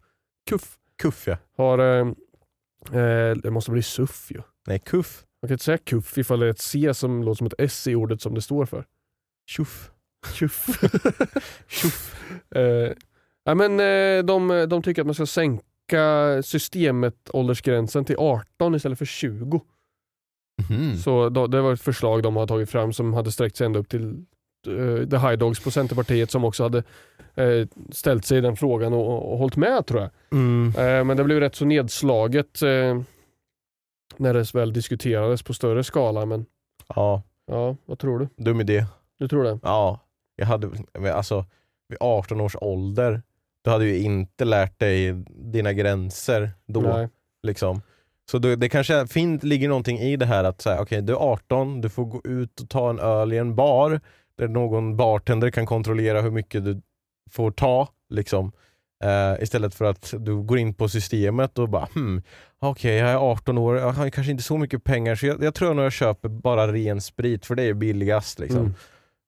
KUF. 0.50 0.76
Kuff 1.02 1.26
ja. 1.26 1.36
Har... 1.56 1.78
Eh, 1.78 2.06
eh, 3.00 3.36
det 3.36 3.50
måste 3.50 3.70
bli 3.70 3.82
SUF 3.82 4.30
ju. 4.30 4.42
Nej, 4.66 4.78
kuff. 4.78 5.24
Man 5.42 5.48
kan 5.48 5.54
inte 5.54 5.64
säga 5.64 5.78
KUF 5.78 6.18
ifall 6.18 6.40
det 6.40 6.46
är 6.46 6.50
ett 6.50 6.58
C 6.60 6.94
som 6.94 7.22
låter 7.22 7.38
som 7.38 7.46
ett 7.46 7.54
S 7.58 7.86
i 7.86 7.94
ordet 7.94 8.22
som 8.22 8.34
det 8.34 8.42
står 8.42 8.66
för. 8.66 8.84
Tjoff. 9.50 9.90
Tjuff. 10.34 10.66
Tjuff. 11.68 12.14
Eh, 12.54 12.92
ja, 13.44 13.54
men, 13.54 13.80
eh, 13.80 14.24
de, 14.24 14.66
de 14.70 14.82
tycker 14.82 15.02
att 15.02 15.06
man 15.06 15.14
ska 15.14 15.26
sänka 15.26 16.42
systemet 16.42 17.30
åldersgränsen 17.32 18.04
till 18.04 18.16
18 18.18 18.74
istället 18.74 18.98
för 18.98 19.04
20. 19.04 19.60
Mhm. 20.70 20.96
Så 20.96 21.28
då, 21.28 21.46
det 21.46 21.60
var 21.60 21.72
ett 21.72 21.80
förslag 21.80 22.22
de 22.22 22.36
har 22.36 22.46
tagit 22.46 22.70
fram 22.70 22.92
som 22.92 23.14
hade 23.14 23.32
sträckt 23.32 23.56
sig 23.56 23.64
ända 23.66 23.78
upp 23.78 23.88
till 23.88 24.24
eh, 24.66 25.08
The 25.08 25.16
High 25.16 25.32
Dogs 25.32 25.60
på 25.64 25.70
Centerpartiet 25.70 26.30
som 26.30 26.44
också 26.44 26.62
hade 26.62 26.78
eh, 27.34 27.66
ställt 27.90 28.24
sig 28.24 28.38
i 28.38 28.40
den 28.40 28.56
frågan 28.56 28.92
och, 28.92 29.06
och, 29.06 29.32
och 29.32 29.38
hållit 29.38 29.56
med 29.56 29.86
tror 29.86 30.00
jag. 30.00 30.10
Mm. 30.32 30.66
Eh, 30.68 31.04
men 31.04 31.16
det 31.16 31.24
blev 31.24 31.40
rätt 31.40 31.54
så 31.54 31.64
nedslaget 31.64 32.60
när 34.16 34.34
det 34.34 34.54
väl 34.54 34.72
diskuterades 34.72 35.42
på 35.42 35.54
större 35.54 35.84
skala. 35.84 36.26
Men 36.26 36.46
Ja, 36.94 37.22
ja, 37.46 37.76
vad 37.84 37.98
tror 37.98 38.18
du? 38.18 38.28
dum 38.44 38.60
idé. 38.60 38.84
Du 39.18 39.28
tror 39.28 39.44
det? 39.44 39.58
Ja, 39.62 40.00
jag 40.36 40.46
hade, 40.46 40.70
alltså 41.14 41.44
vid 41.88 41.98
18 42.00 42.40
års 42.40 42.56
ålder, 42.60 43.22
du 43.64 43.70
hade 43.70 43.84
ju 43.86 43.98
inte 43.98 44.44
lärt 44.44 44.78
dig 44.78 45.12
dina 45.28 45.72
gränser 45.72 46.50
då. 46.66 46.80
Nej. 46.80 47.08
Liksom. 47.42 47.82
Så 48.30 48.38
det, 48.38 48.56
det 48.56 48.68
kanske 48.68 49.06
fint, 49.06 49.42
ligger 49.42 49.68
någonting 49.68 49.98
i 49.98 50.16
det 50.16 50.26
här 50.26 50.44
att 50.44 50.60
säga, 50.60 50.80
okej 50.82 51.02
du 51.02 51.12
är 51.12 51.16
18, 51.16 51.80
du 51.80 51.88
får 51.88 52.04
gå 52.04 52.20
ut 52.24 52.60
och 52.60 52.68
ta 52.68 52.90
en 52.90 52.98
öl 52.98 53.32
i 53.32 53.38
en 53.38 53.54
bar 53.54 54.00
där 54.38 54.48
någon 54.48 54.96
bartender 54.96 55.50
kan 55.50 55.66
kontrollera 55.66 56.20
hur 56.20 56.30
mycket 56.30 56.64
du 56.64 56.80
får 57.30 57.50
ta. 57.50 57.88
Liksom. 58.10 58.52
Eh, 59.04 59.42
istället 59.42 59.74
för 59.74 59.84
att 59.84 60.14
du 60.18 60.42
går 60.42 60.58
in 60.58 60.74
på 60.74 60.88
systemet 60.88 61.58
och 61.58 61.68
bara 61.68 61.88
hmm, 61.94 62.22
okej 62.58 62.96
jag 62.96 63.10
är 63.10 63.16
18 63.16 63.58
år, 63.58 63.76
jag 63.76 63.92
har 63.92 64.10
kanske 64.10 64.30
inte 64.30 64.42
så 64.42 64.58
mycket 64.58 64.84
pengar 64.84 65.14
så 65.14 65.26
jag, 65.26 65.42
jag 65.42 65.54
tror 65.54 65.74
nog 65.74 65.84
jag 65.84 65.92
köper 65.92 66.28
bara 66.28 66.72
ren 66.72 67.00
sprit 67.00 67.46
för 67.46 67.54
det 67.54 67.62
är 67.62 67.74
billigast. 67.74 68.38
Liksom. 68.38 68.60
Mm. 68.60 68.74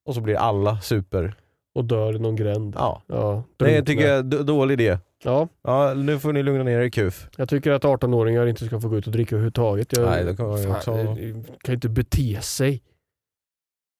Och 0.06 0.14
så 0.14 0.20
blir 0.20 0.36
alla 0.36 0.80
super. 0.80 1.34
Och 1.74 1.84
dör 1.84 2.16
i 2.16 2.18
någon 2.18 2.36
gränd. 2.36 2.74
Ja. 2.78 3.02
Ja, 3.06 3.44
Det 3.56 3.82
tycker 3.82 4.08
jag 4.08 4.18
är 4.18 4.22
d- 4.22 4.42
dålig 4.42 4.72
idé. 4.80 4.98
Ja, 5.24 5.48
Ja, 5.62 5.94
nu 5.94 6.18
får 6.18 6.32
ni 6.32 6.42
lugna 6.42 6.62
ner 6.64 6.80
er 6.80 6.88
kuf. 6.88 7.28
jag 7.36 7.48
tycker 7.48 7.70
att 7.72 7.82
18-åringar 7.84 8.46
inte 8.46 8.66
ska 8.66 8.80
få 8.80 8.88
gå 8.88 8.96
ut 8.98 9.06
och 9.06 9.12
dricka 9.12 9.34
överhuvudtaget. 9.34 9.96
Jag, 9.96 10.06
Nej, 10.06 10.24
det 10.24 10.36
kan 10.36 10.56
ju 10.56 10.62
Fan, 10.66 10.76
också- 10.76 11.16
kan 11.64 11.74
inte 11.74 11.88
bete 11.88 12.40
sig. 12.42 12.82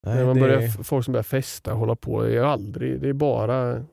Nej, 0.07 0.17
När 0.17 0.27
man 0.27 0.35
det- 0.35 0.41
börjar, 0.41 0.69
folk 0.83 1.05
som 1.05 1.13
börjar 1.13 1.23
festa 1.23 1.73
och 1.73 1.79
hålla 1.79 1.97
på, 1.97 2.23
det 2.23 2.37
är 2.37 2.43
aldrig, 2.43 3.01
det 3.01 3.09
är 3.09 3.13
bara... 3.13 3.85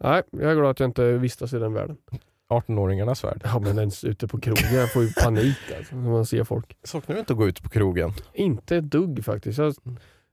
Nej, 0.00 0.22
jag 0.30 0.50
är 0.50 0.54
glad 0.54 0.70
att 0.70 0.80
jag 0.80 0.88
inte 0.88 1.12
vistas 1.12 1.52
i 1.52 1.58
den 1.58 1.72
världen. 1.72 1.96
18-åringarnas 2.52 3.24
värld. 3.26 3.40
Ja 3.44 3.58
men 3.58 3.78
ens 3.78 4.04
ute 4.04 4.28
på 4.28 4.40
krogen, 4.40 4.74
jag 4.74 4.92
får 4.92 5.02
ju 5.02 5.12
panik 5.24 5.56
alltså, 5.78 5.96
när 5.96 6.10
man 6.10 6.26
ser 6.26 6.44
folk. 6.44 6.76
Saknar 6.84 7.14
du 7.14 7.20
inte 7.20 7.32
att 7.32 7.38
gå 7.38 7.48
ut 7.48 7.62
på 7.62 7.68
krogen? 7.68 8.10
Inte 8.32 8.76
ett 8.76 8.90
dugg 8.90 9.24
faktiskt. 9.24 9.58
Jag, 9.58 9.74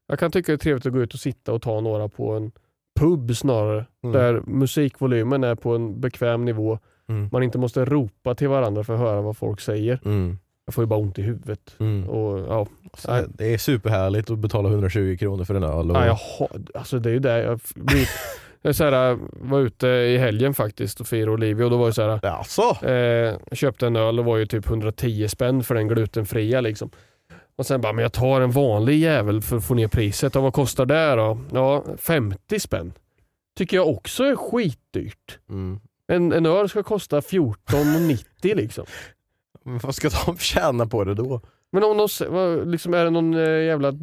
jag 0.07 0.19
kan 0.19 0.31
tycka 0.31 0.51
det 0.51 0.55
är 0.55 0.57
trevligt 0.57 0.85
att 0.85 0.93
gå 0.93 1.01
ut 1.01 1.13
och 1.13 1.19
sitta 1.19 1.53
och 1.53 1.61
ta 1.61 1.81
några 1.81 2.09
på 2.09 2.31
en 2.31 2.51
pub 2.99 3.35
snarare. 3.35 3.85
Mm. 4.03 4.13
Där 4.13 4.41
musikvolymen 4.45 5.43
är 5.43 5.55
på 5.55 5.75
en 5.75 6.01
bekväm 6.01 6.45
nivå. 6.45 6.79
Mm. 7.09 7.29
Man 7.31 7.43
inte 7.43 7.57
måste 7.57 7.85
ropa 7.85 8.35
till 8.35 8.47
varandra 8.47 8.83
för 8.83 8.93
att 8.93 8.99
höra 8.99 9.21
vad 9.21 9.37
folk 9.37 9.59
säger. 9.61 9.99
Mm. 10.05 10.37
Jag 10.65 10.73
får 10.73 10.83
ju 10.83 10.85
bara 10.87 10.99
ont 10.99 11.19
i 11.19 11.21
huvudet. 11.21 11.75
Mm. 11.79 12.09
Och, 12.09 12.39
ja, 12.39 12.67
Så 12.97 13.25
det 13.29 13.53
är 13.53 13.57
superhärligt 13.57 14.29
att 14.31 14.39
betala 14.39 14.69
120 14.69 15.17
kronor 15.19 15.43
för 15.43 15.55
en 15.55 15.63
öl. 15.63 15.91
Och... 15.91 15.97
Ja, 15.97 16.05
jag 16.05 16.13
har, 16.39 16.49
alltså 16.73 16.99
det 16.99 17.09
är 17.09 17.13
ju 17.13 17.19
det 17.19 17.43
jag 17.43 17.59
blir, 17.75 18.07
jag 18.61 18.75
så 18.75 18.83
här, 18.83 19.17
var 19.31 19.59
ute 19.59 19.87
i 19.87 20.17
helgen 20.17 20.53
faktiskt 20.53 20.99
och 20.99 21.07
firade 21.07 21.31
Olivia 21.31 21.65
och 21.65 21.71
då 21.71 21.77
var 21.77 21.87
det 21.87 21.93
så 21.93 22.01
här, 22.09 22.25
Alltså? 22.25 22.85
eh, 22.85 22.93
jag 23.49 23.57
köpte 23.57 23.87
en 23.87 23.95
öl 23.95 24.19
och 24.19 24.25
var 24.25 24.37
ju 24.37 24.45
typ 24.45 24.67
110 24.69 25.27
spänn 25.27 25.63
för 25.63 25.75
den 25.75 25.87
glutenfria 25.87 26.61
liksom. 26.61 26.89
Och 27.59 27.65
sen 27.65 27.81
bara, 27.81 27.93
men 27.93 28.01
jag 28.01 28.13
tar 28.13 28.41
en 28.41 28.51
vanlig 28.51 28.99
jävel 28.99 29.41
för 29.41 29.57
att 29.57 29.65
få 29.65 29.73
ner 29.73 29.87
priset. 29.87 30.35
Och 30.35 30.43
vad 30.43 30.53
kostar 30.53 30.85
det 30.85 31.15
då? 31.15 31.37
Ja, 31.51 31.85
50 31.97 32.59
spänn. 32.59 32.93
Tycker 33.57 33.77
jag 33.77 33.87
också 33.87 34.23
är 34.23 34.35
skitdyrt. 34.35 35.39
Mm. 35.49 35.79
En, 36.07 36.33
en 36.33 36.45
öl 36.45 36.69
ska 36.69 36.83
kosta 36.83 37.19
14,90 37.19 38.55
liksom. 38.55 38.85
Men 39.63 39.77
vad 39.77 39.95
ska 39.95 40.09
de 40.25 40.37
tjäna 40.37 40.85
på 40.85 41.03
det 41.03 41.13
då? 41.13 41.41
Men 41.71 41.83
om 41.83 41.97
de, 41.97 42.63
liksom, 42.71 42.93
är 42.93 43.03
det 43.03 43.09
någon 43.09 43.33
eh, 43.33 43.63
jävla 43.63 43.93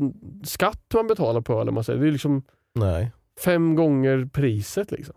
skatt 0.44 0.84
man 0.94 1.06
betalar 1.06 1.40
på 1.40 1.54
om 1.54 1.74
Man 1.74 1.84
säger? 1.84 2.00
Det 2.00 2.08
är 2.08 2.12
liksom 2.12 2.42
Nej. 2.74 3.10
fem 3.44 3.74
gånger 3.74 4.28
priset 4.32 4.90
liksom. 4.90 5.14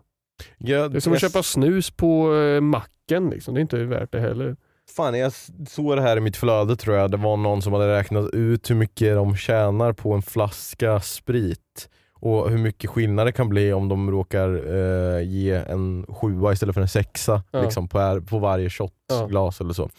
Jag, 0.58 0.92
Det 0.92 0.98
är 0.98 1.00
som 1.00 1.12
att 1.12 1.20
köpa 1.20 1.42
snus 1.42 1.90
på 1.90 2.34
eh, 2.34 2.60
macken. 2.60 3.30
Liksom. 3.30 3.54
Det 3.54 3.60
är 3.60 3.62
inte 3.62 3.84
värt 3.84 4.12
det 4.12 4.20
heller. 4.20 4.56
Fan, 4.96 5.18
jag 5.18 5.32
såg 5.68 5.96
det 5.96 6.02
här 6.02 6.16
i 6.16 6.20
mitt 6.20 6.36
flöde 6.36 6.76
tror 6.76 6.96
jag. 6.96 7.10
Det 7.10 7.16
var 7.16 7.36
någon 7.36 7.62
som 7.62 7.72
hade 7.72 7.98
räknat 7.98 8.30
ut 8.34 8.70
hur 8.70 8.74
mycket 8.74 9.14
de 9.14 9.36
tjänar 9.36 9.92
på 9.92 10.12
en 10.12 10.22
flaska 10.22 11.00
sprit. 11.00 11.88
Och 12.22 12.50
hur 12.50 12.58
mycket 12.58 12.90
skillnad 12.90 13.26
det 13.26 13.32
kan 13.32 13.48
bli 13.48 13.72
om 13.72 13.88
de 13.88 14.10
råkar 14.10 14.48
eh, 14.74 15.22
ge 15.28 15.52
en 15.54 16.06
sjua 16.08 16.52
istället 16.52 16.74
för 16.74 16.82
en 16.82 16.88
sexa 16.88 17.42
Ja. 17.50 17.62
liksom, 17.62 17.88
på, 17.88 18.22
på 18.28 18.38
varje 18.38 18.70
shotglas 18.70 19.60
eller 19.60 19.72
så. 19.72 19.90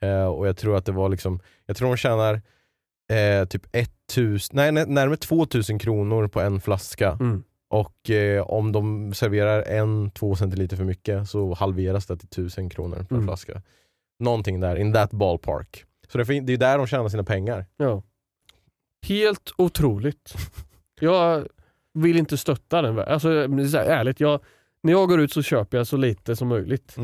Eh, 0.00 0.24
och 0.26 0.48
jag 0.48 0.56
tror 0.56 0.76
att 0.76 0.84
det 0.86 0.92
var 0.92 1.08
liksom, 1.08 1.40
jag 1.66 1.76
tror 1.76 1.88
de 1.88 1.96
tjänar 1.96 2.34
eh, 3.12 3.44
typ 3.48 3.62
1000, 3.72 4.56
nej 4.56 4.72
nej, 4.72 4.84
närmare 4.86 5.16
2000 5.16 5.78
kronor 5.78 6.28
på 6.28 6.40
en 6.40 6.60
flaska. 6.60 7.10
Mm. 7.20 7.42
Och 7.70 8.10
eh, 8.10 8.42
om 8.42 8.72
de 8.72 9.14
serverar 9.14 9.62
en, 9.62 10.10
två 10.10 10.36
centiliter 10.36 10.76
för 10.76 10.84
mycket 10.84 11.28
så 11.28 11.54
halveras 11.54 12.06
det 12.06 12.16
till 12.16 12.28
1000 12.28 12.70
kronor 12.70 12.96
per 13.08 13.14
Mm. 13.14 13.26
flaska. 13.26 13.62
Någonting 14.20 14.60
där, 14.60 14.76
in 14.76 14.92
that 14.92 15.10
ballpark. 15.10 15.84
Så 16.08 16.18
det 16.18 16.22
är 16.22 16.26
är 16.52 16.56
där 16.56 16.78
de 16.78 16.86
tjänar 16.86 17.08
sina 17.08 17.24
pengar. 17.24 17.66
Ja. 17.76 18.02
Helt 19.02 19.52
otroligt. 19.58 20.34
Jag 21.00 21.48
vill 21.92 22.16
inte 22.16 22.36
stötta 22.36 22.82
den. 22.82 22.98
Alltså, 22.98 23.28
här, 23.28 23.84
ärligt, 23.84 24.20
jag, 24.20 24.40
när 24.82 24.92
jag 24.92 25.08
går 25.08 25.20
ut 25.20 25.32
så 25.32 25.42
köper 25.42 25.78
jag 25.78 25.86
så 25.86 25.96
lite 25.96 26.36
som 26.36 26.48
möjligt. 26.48 26.96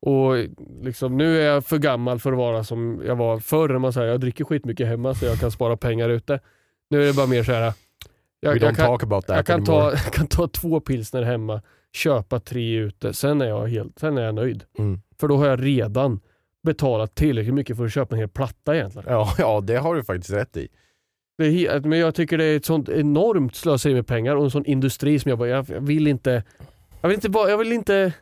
Och 0.00 0.34
liksom, 0.82 1.16
nu 1.16 1.42
är 1.42 1.46
jag 1.46 1.64
för 1.64 1.78
gammal 1.78 2.20
för 2.20 2.32
att 2.32 2.38
vara 2.38 2.64
som 2.64 3.02
jag 3.06 3.16
var 3.16 3.38
förr. 3.38 3.68
när 3.68 3.78
Man 3.78 3.92
säger, 3.92 4.08
jag 4.08 4.20
dricker 4.20 4.44
skitmycket 4.44 4.86
hemma 4.86 5.14
så 5.14 5.24
jag 5.24 5.38
kan 5.38 5.50
spara 5.50 5.76
pengar 5.76 6.08
ute. 6.08 6.40
Nu 6.90 7.02
är 7.02 7.06
det 7.06 7.16
bara 7.16 7.26
mer 7.26 7.44
så 7.44 7.52
här. 7.52 7.60
Jag, 8.40 8.56
jag, 8.56 8.76
kan, 8.76 8.98
jag, 9.26 9.46
kan 9.46 9.64
ta, 9.64 9.90
kan 10.12 10.26
ta 10.26 10.48
två 10.48 10.80
pilsner 10.80 11.22
hemma, 11.22 11.62
köpa 11.92 12.40
tre 12.40 12.76
ute, 12.76 13.12
sen 13.12 13.40
är 13.40 13.46
jag, 13.46 13.66
helt, 13.66 13.98
sen 13.98 14.18
är 14.18 14.22
jag 14.22 14.34
nöjd. 14.34 14.64
Mm. 14.78 15.00
För 15.20 15.28
då 15.28 15.36
har 15.36 15.46
jag 15.46 15.64
redan 15.64 16.20
betalat 16.62 17.14
tillräckligt 17.14 17.54
mycket 17.54 17.76
för 17.76 17.84
att 17.84 17.92
köpa 17.92 18.14
en 18.14 18.18
hel 18.18 18.28
platta 18.28 18.76
egentligen. 18.76 19.06
Ja, 19.12 19.34
ja, 19.38 19.60
det 19.60 19.76
har 19.76 19.94
du 19.94 20.04
faktiskt 20.04 20.30
rätt 20.32 20.56
i. 20.56 20.68
Det 21.38 21.44
är, 21.46 21.50
he- 21.50 21.86
men 21.88 21.98
jag 21.98 22.14
tycker 22.14 22.38
det 22.38 22.44
är 22.44 22.56
ett 22.56 22.64
sånt 22.64 22.88
enormt 22.88 23.54
slöseri 23.56 23.94
med 23.94 24.06
pengar 24.06 24.36
och 24.36 24.44
en 24.44 24.50
sån 24.50 24.64
industri 24.66 25.18
som 25.18 25.28
jag 25.28 25.38
bara, 25.38 25.48
jag, 25.48 25.62
vill 25.80 26.06
inte, 26.06 26.42
jag 27.00 27.08
vill 27.08 27.14
inte 27.16 27.30
bara, 27.30 27.50
jag 27.50 27.58
vill 27.58 27.72
inte, 27.72 28.12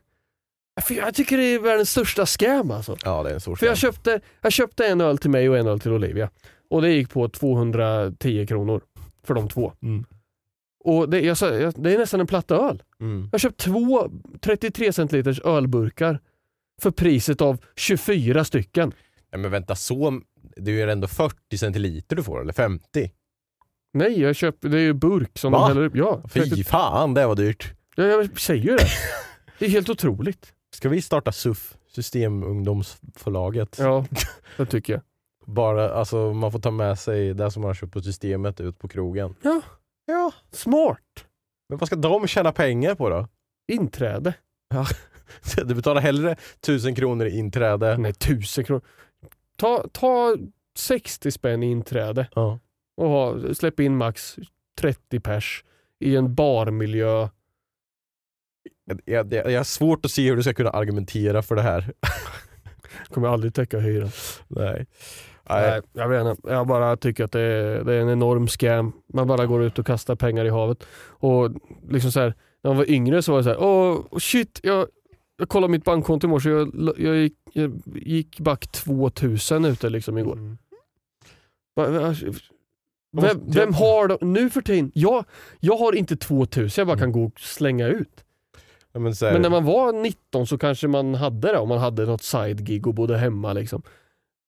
jag, 0.91 1.15
tycker 1.15 1.37
det 1.37 1.43
är 1.45 1.59
världens 1.59 1.91
största 1.91 2.27
scam 2.27 2.71
alltså. 2.71 2.97
Ja, 3.05 3.23
det 3.23 3.31
är 3.31 3.35
en 3.35 3.41
stor 3.41 3.57
För 3.57 3.67
jag 3.67 3.79
scam. 3.79 3.93
köpte, 3.93 4.21
jag 4.41 4.53
köpte 4.53 4.87
en 4.87 5.01
öl 5.01 5.19
till 5.19 5.31
mig 5.31 5.49
och 5.51 5.59
en 5.59 5.67
öl 5.67 5.81
till 5.81 5.93
Olivia. 5.93 6.31
Och 6.71 6.83
det 6.83 6.91
gick 6.93 7.11
på 7.11 7.29
210 7.29 8.47
kronor 8.47 8.81
för 9.25 9.35
de 9.35 9.49
två. 9.49 9.73
Mm. 9.83 10.05
Och 10.85 11.09
det, 11.11 11.21
jag, 11.21 11.37
det 11.77 11.95
är 11.95 11.99
nästan 11.99 12.21
en 12.21 12.27
platta 12.27 12.55
öl. 12.57 12.83
Mm. 13.01 13.21
Jag 13.23 13.33
har 13.33 13.39
köpt 13.39 13.61
två 13.61 14.11
33 14.41 14.93
centiliters 14.93 15.41
ölburkar 15.41 16.19
för 16.83 16.91
priset 16.91 17.41
av 17.41 17.59
24 17.77 18.45
stycken. 18.45 18.93
Nej, 19.33 19.41
men 19.41 19.51
vänta, 19.51 19.75
så, 19.75 20.21
det 20.57 20.71
är 20.71 20.75
ju 20.75 20.91
ändå 20.91 21.09
40 21.09 21.59
centiliter 21.59 22.17
du 22.17 22.23
får, 22.23 22.41
eller 22.41 22.53
50? 22.53 23.11
Nej, 23.93 24.21
jag 24.21 24.37
köper, 24.37 24.69
det 24.69 24.77
är 24.79 24.83
ju 24.83 24.93
burk 24.93 25.39
som 25.39 25.53
Va? 25.53 25.59
de 25.59 25.69
häller 25.69 25.87
upp. 25.87 25.97
Ja, 25.97 26.23
Fy 26.29 26.65
fan, 26.65 27.15
det 27.15 27.27
var 27.27 27.37
dyrt. 27.37 27.73
jag, 27.95 28.09
jag 28.09 28.41
säger 28.41 28.63
ju 28.65 28.77
det. 28.77 28.89
Det 29.59 29.67
är 29.67 29.71
helt 29.71 29.89
otroligt. 29.89 30.53
Ska 30.75 30.89
vi 30.89 31.03
starta 31.03 31.33
SUF, 31.33 31.77
Systemungdomsförlaget? 31.89 33.77
Ja, 33.79 34.07
det 34.57 34.67
tycker 34.67 34.93
jag. 34.93 35.03
Bara, 35.47 35.91
alltså, 35.95 36.33
man 36.33 36.53
får 36.53 36.59
ta 36.59 36.71
med 36.71 36.99
sig 36.99 37.35
det 37.35 37.51
som 37.51 37.63
man 37.63 37.69
har 37.69 37.75
köpt 37.75 37.93
på 37.93 38.03
systemet 38.03 38.61
ut 38.61 38.79
på 38.79 38.89
krogen. 38.89 39.35
Ja. 39.43 39.61
Ja. 40.07 40.33
Smart. 40.53 40.99
Men 41.69 41.79
vad 41.79 41.87
ska 41.87 41.97
de 41.97 42.27
tjäna 42.27 42.53
pengar 42.53 42.95
på 42.95 43.09
då? 43.09 43.29
Inträde. 43.73 44.35
Du 45.65 45.75
betalar 45.75 46.01
hellre 46.01 46.33
1000 46.33 46.95
kronor 46.95 47.27
i 47.27 47.39
inträde. 47.39 47.97
Nej, 47.99 48.13
tusen 48.13 48.65
kronor. 48.65 48.83
Ta, 49.57 49.85
ta 49.93 50.37
60 50.77 51.31
spänn 51.31 51.63
i 51.63 51.71
inträde 51.71 52.27
Ja. 52.35 52.59
och 52.97 53.09
ha, 53.09 53.55
släpp 53.55 53.81
in 53.81 53.97
max 53.97 54.37
30 54.81 55.21
pers 55.21 55.65
i 56.01 56.17
en 56.17 56.35
barmiljö. 56.35 57.29
Jag, 59.05 59.33
jag, 59.33 59.53
jag 59.53 59.59
har 59.59 59.65
svårt 59.65 60.05
att 60.05 60.11
se 60.11 60.29
hur 60.29 60.37
du 60.37 60.43
ska 60.43 60.55
kunna 60.55 60.71
argumentera 60.71 61.43
för 61.43 61.55
det 61.57 61.63
här. 61.63 61.93
Kommer 63.09 63.29
aldrig 63.29 63.55
täcka 63.55 63.79
hyran. 63.79 64.11
Nej. 64.49 64.87
Nej, 65.49 65.81
jag 65.93 66.09
vet 66.09 66.27
inte. 66.27 66.51
Jag 66.53 66.67
bara 66.67 66.97
tycker 66.97 67.25
att 67.25 67.33
det 67.33 67.41
är, 67.41 67.85
det 67.85 67.95
är 67.95 68.01
en 68.01 68.09
enorm 68.09 68.49
scam. 68.49 68.93
Man 69.15 69.27
bara 69.29 69.47
går 69.47 69.63
ut 69.63 69.79
och 69.79 69.87
kastar 69.87 70.17
pengar 70.17 70.45
i 70.45 70.49
havet. 70.49 70.87
Och 71.09 71.51
liksom 71.89 72.13
så 72.13 72.21
här, 72.21 72.35
när 72.63 72.71
man 72.71 72.77
var 72.79 72.91
yngre 72.91 73.23
så 73.23 73.33
var 73.33 73.39
det 73.39 73.45
så 73.45 73.51
här, 73.51 73.63
åh 73.63 74.19
shit, 74.19 74.61
jag, 74.63 74.87
jag 75.41 75.49
kollade 75.49 75.71
mitt 75.71 75.85
bankkonto 75.85 76.27
i 76.27 76.31
morse, 76.31 76.51
jag, 76.51 76.95
jag, 76.99 77.17
gick, 77.17 77.35
jag 77.53 77.83
gick 77.95 78.41
back 78.41 78.67
2000 78.67 79.65
ute 79.65 79.91
liksom 79.91 80.19
igår. 80.19 80.33
Mm. 80.33 80.59
Vad 81.75 82.17
Vem, 83.23 83.41
vem 83.47 83.75
har 83.75 84.09
de, 84.09 84.33
nu 84.33 84.51
för 84.51 84.61
tiden, 84.61 84.93
jag, 84.95 85.25
jag 85.61 85.77
har 85.77 85.93
inte 85.93 86.17
2000 86.17 86.81
jag 86.81 86.87
bara 86.87 86.99
kan 86.99 87.13
gå 87.13 87.25
och 87.25 87.41
slänga 87.41 87.89
ut. 87.89 88.25
Ja, 88.93 89.01
men, 89.01 89.15
Men 89.21 89.43
när 89.43 89.51
man 89.51 89.65
var 89.65 89.93
19 89.93 90.47
så 90.47 90.59
kanske 90.59 90.89
man 90.89 91.15
hade 91.15 91.53
det, 91.53 91.59
om 91.59 91.69
man 91.69 91.79
hade 91.79 92.07
något 92.07 92.23
side-gig 92.23 92.87
och 92.87 92.95
bodde 92.95 93.19
hemma. 93.19 93.53
Liksom. 93.53 93.83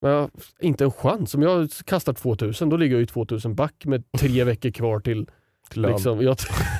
Men 0.01 0.11
jag, 0.11 0.31
inte 0.61 0.85
en 0.85 0.91
chans. 0.91 1.35
Om 1.35 1.43
jag 1.43 1.71
kastar 1.85 2.13
2000 2.13 2.69
då 2.69 2.77
ligger 2.77 2.95
jag 2.95 3.01
ju 3.01 3.07
2000 3.07 3.55
back 3.55 3.85
med 3.85 4.13
tre 4.19 4.45
veckor 4.45 4.71
kvar 4.71 5.01
till... 5.01 5.27
lön. 5.77 5.93
Liksom, 5.93 6.21
jag, 6.23 6.37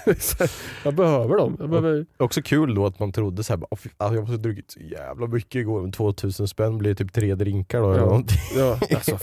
jag 0.85 0.95
behöver 0.95 1.37
dem. 1.37 1.57
Jag 1.61 1.71
behöver, 1.71 2.07
Också 2.17 2.43
kul 2.43 2.75
då 2.75 2.87
att 2.87 2.99
man 2.99 3.13
trodde 3.13 3.45
såhär, 3.45 3.63
alltså 3.71 3.89
jag 3.99 4.15
måste 4.15 4.33
ha 4.33 4.37
druckit 4.43 4.71
så 4.71 4.81
jävla 4.81 5.27
mycket 5.27 5.55
igår, 5.55 5.81
men 5.83 5.93
2000 5.93 6.49
spänn 6.49 6.79
blir 6.79 6.95
typ 6.95 7.13
tre 7.13 7.35
drinkar 7.35 7.81
då 7.81 7.91
eller 7.91 8.01
Ja. 8.01 8.07
någonting. 8.07 8.39
ja, 8.57 8.79
alltså. 8.95 9.19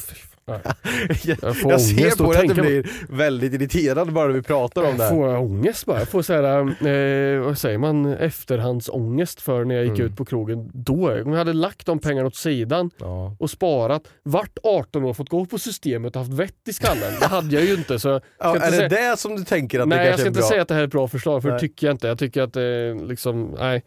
Jag, 1.24 1.38
Jag 1.42 1.56
jag 1.72 1.82
ser 1.82 2.24
på 2.24 2.34
dig 2.34 2.42
att 2.50 2.56
du 2.56 2.62
blir 2.62 2.90
väldigt 3.10 3.54
irriterad 3.54 4.14
bara 4.14 4.28
när 4.28 4.34
vi 4.34 4.42
pratar 4.42 4.82
om 4.84 4.98
det 4.98 5.04
Jag 5.04 5.10
här. 5.10 5.16
får 5.16 5.38
ångest 5.38 5.86
bara. 5.86 6.00
Jag 6.00 6.08
får 6.08 6.22
så 6.22 6.34
här, 6.34 6.44
eh, 6.88 7.42
vad 7.42 7.58
säger 7.58 7.78
man, 7.78 8.06
efterhandsångest 8.06 9.42
för 9.42 9.66
när 9.66 9.76
jag 9.76 9.84
gick 9.86 10.00
Mm. 10.00 10.06
ut 10.12 10.18
på 10.18 10.26
krogen. 10.26 10.70
Då, 10.74 11.22
om 11.24 11.32
jag 11.32 11.38
hade 11.38 11.54
lagt 11.54 11.86
de 11.86 12.00
pengarna 12.00 12.28
åt 12.28 12.36
sidan 12.36 12.92
Ja. 12.98 13.36
och 13.40 13.50
sparat, 13.50 14.04
vart 14.24 14.58
18 14.64 15.04
år, 15.04 15.14
fått 15.14 15.30
gå 15.30 15.46
på 15.46 15.58
systemet 15.60 16.16
och 16.16 16.22
haft 16.22 16.34
vett 16.34 16.68
i 16.68 16.74
skallen. 16.74 17.14
Det 17.20 17.26
hade 17.28 17.56
jag 17.56 17.64
ju 17.66 17.74
inte. 17.74 18.00
Så 18.00 18.22
Ja, 18.40 18.54
inte 18.56 18.66
är 18.68 18.72
det 18.72 18.78
säga- 18.90 19.12
det 19.12 19.18
som 19.18 19.36
du 19.36 19.44
tänker 19.44 19.80
att 19.80 19.90
det 19.90 19.96
nej, 19.96 20.08
jag 20.08 20.20
ska 20.20 20.28
inte 20.28 20.42
säga 20.42 20.62
att 20.62 20.68
det 20.68 20.74
här 20.74 20.82
är 20.82 20.86
ett 20.88 20.92
bra 20.92 21.08
förslag 21.08 21.42
för 21.42 21.50
Nej. 21.50 21.56
det 21.56 21.60
tycker 21.60 21.88
jag 21.88 21.94
inte. 21.94 22.08
Jag 22.08 22.20
tycker 22.20 22.42
att 22.42 22.54
det 22.54 22.94
liksom, 22.94 23.56
nej. 23.60 23.84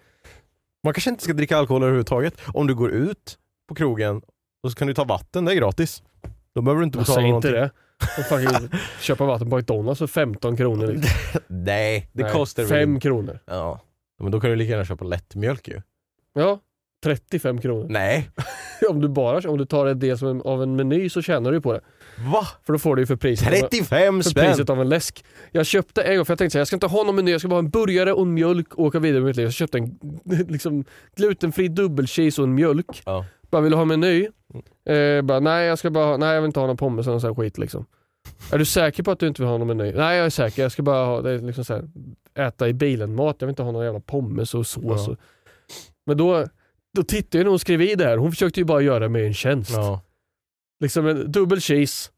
Man 0.85 0.95
kanske 0.95 1.11
inte 1.11 1.25
ska 1.25 1.33
dricka 1.33 1.57
alkohol 1.57 1.83
överhuvudtaget. 1.83 2.35
Om 2.55 2.67
du 2.67 2.75
går 2.75 2.91
ut 2.91 3.39
på 3.69 3.75
krogen 3.75 4.23
och 4.63 4.71
så 4.71 4.77
kan 4.77 4.89
du 4.89 4.95
ta 4.95 5.05
vatten, 5.05 5.45
det 5.45 5.53
är 5.53 5.57
gratis. 5.57 6.03
Då 6.55 6.63
behöver 6.63 6.81
du 6.81 6.85
inte 6.85 6.99
betala 6.99 7.21
inte 7.21 7.29
någonting. 7.29 7.53
det. 7.53 7.71
Och 8.19 8.25
fucking 8.25 8.79
köpa 9.01 9.25
vatten 9.27 9.51
på 9.51 9.57
McDonalds 9.57 9.99
för 9.99 10.07
15 10.07 10.57
kronor. 10.57 10.87
Liksom. 10.87 11.41
Nej, 11.47 12.11
det 12.13 12.23
Nej, 12.23 12.33
kostar 12.33 12.63
väl 12.63 12.71
5 12.71 12.95
inte- 12.95 13.01
kronor. 13.09 13.39
Ja. 13.47 13.81
Men 14.23 14.33
då 14.33 14.41
kan 14.41 14.51
du 14.51 14.57
lika 14.57 14.71
gärna 14.71 14.85
köpa 14.85 15.05
lättmjölk 15.05 15.69
ju. 15.69 15.81
Ja, 16.35 16.59
35 17.05 17.61
kronor. 17.61 17.87
Nej. 17.91 18.31
Om 18.91 19.01
du 19.01 19.09
bara 19.09 19.51
om 19.51 19.59
du 19.59 19.65
tar 19.67 19.87
en 19.87 19.99
del 19.99 20.19
som 20.19 20.29
en, 20.29 20.43
av 20.43 20.63
en 20.63 20.77
meny 20.77 21.09
så 21.11 21.23
tjänar 21.23 21.53
du 21.53 21.61
på 21.61 21.73
det. 21.73 21.81
Va? 22.33 22.47
För 22.67 22.73
då 22.73 22.79
får 22.79 22.97
du 22.97 23.03
ju 23.03 23.07
för 23.07 23.17
priset. 23.17 23.49
av- 23.49 23.53
35 23.69 24.23
för 24.23 24.31
spänn? 24.31 24.47
priset 24.47 24.71
av 24.71 24.81
en 24.81 24.89
läsk. 24.89 25.25
Jag 25.53 25.67
köpte 25.67 26.03
en 26.03 26.17
gång, 26.17 26.25
för 26.25 26.33
jag 26.33 26.39
tänkte 26.39 26.53
så 26.53 26.59
här, 26.59 26.61
jag 26.61 26.67
ska 26.67 26.77
inte 26.77 26.87
ha 26.87 27.03
någon 27.05 27.17
meny, 27.17 27.31
jag 27.31 27.41
ska 27.41 27.49
bara 27.49 27.55
ha 27.55 27.59
en 27.59 27.71
burgare 27.71 28.13
och 28.13 28.23
en 28.23 28.35
mjölk 28.35 28.75
och 28.75 28.85
åka 28.85 28.99
vidare 28.99 29.21
med 29.21 29.27
mitt 29.29 29.37
liv. 29.37 29.45
Så 29.45 29.47
jag 29.47 29.53
köpte 29.55 29.79
en 29.79 29.99
liksom, 30.49 30.85
glutenfri 31.17 31.69
dubbelcheese 31.69 32.39
och 32.43 32.49
en 32.49 32.55
mjölk. 32.55 33.03
Ja. 33.07 33.25
Bara, 33.53 33.63
vill 33.63 33.71
du 33.71 33.77
ha 33.77 33.85
meny? 33.85 34.29
Eh, 34.85 35.23
bara, 35.23 35.41
nej, 35.41 35.67
jag 35.67 35.79
ska 35.79 35.91
bara 35.91 36.05
ha, 36.05 36.17
nej 36.17 36.35
jag 36.35 36.41
vill 36.41 36.47
inte 36.47 36.61
ha 36.61 36.67
någon 36.67 36.77
pommes 36.77 37.07
eller 37.07 37.19
sån 37.19 37.37
skit 37.37 37.59
liksom. 37.59 37.87
Är 38.53 38.59
du 38.59 38.65
säker 38.65 39.03
på 39.03 39.11
att 39.11 39.19
du 39.19 39.27
inte 39.29 39.43
vill 39.43 39.49
ha 39.49 39.59
någon 39.59 39.77
meny? 39.77 39.93
Nej 39.93 40.17
jag 40.17 40.27
är 40.27 40.31
säker, 40.31 40.63
jag 40.63 40.73
ska 40.73 40.83
bara 40.83 41.05
ha, 41.07 41.21
det 41.21 41.31
är 41.31 41.39
liksom 41.39 41.65
så 41.65 41.75
här, 41.75 41.85
äta 42.35 42.69
i 42.69 42.73
bilen 42.73 43.15
mat, 43.15 43.37
jag 43.39 43.47
vill 43.47 43.53
inte 43.53 43.63
ha 43.63 43.73
någon 43.73 43.85
jävla 43.85 44.01
pommes 44.01 44.55
och 44.55 44.67
sås. 44.67 45.07
Ja. 45.07 45.13
Och, 45.13 45.19
men 46.07 46.17
då, 46.17 46.47
då 46.97 47.03
tittade 47.03 47.39
jag 47.39 47.45
när 47.45 47.51
hon 47.51 47.59
skrev 47.59 47.83
i 47.83 47.95
det 47.95 48.05
här, 48.05 48.17
hon 48.17 48.31
försökte 48.33 48.61
ju 48.61 48.65
bara 48.65 48.81
göra 48.81 49.09
mig 49.09 49.27
en 49.27 49.35
tjänst. 49.35 49.71
Ja. 49.71 50.01
Liksom 50.81 51.07
en 51.07 51.33
dubbel 51.33 51.61
cheese, 51.61 52.11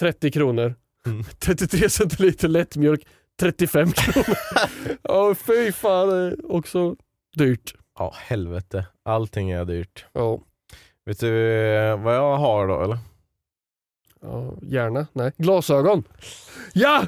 30 0.00 0.30
kronor. 0.30 0.74
Mm. 1.06 1.24
33 1.38 1.88
centiliter 1.90 2.48
lättmjölk, 2.48 3.06
35 3.40 3.92
kronor. 3.92 4.36
Ja 5.02 5.34
fy 5.34 5.72
fan, 5.72 6.36
också 6.44 6.96
dyrt. 7.36 7.74
ja, 7.98 8.14
helvete. 8.16 8.86
Allting 9.04 9.50
är 9.50 9.64
dyrt. 9.64 10.04
Ja, 10.12 10.40
Vet 11.06 11.20
du 11.20 11.52
eh, 11.52 12.00
vad 12.02 12.14
jag 12.16 12.36
har 12.36 12.68
då 12.68 12.82
eller? 12.82 12.98
ja 14.20 14.54
gärna. 14.62 15.06
Nej. 15.12 15.32
Glasögon. 15.36 16.04
Ja! 16.72 17.02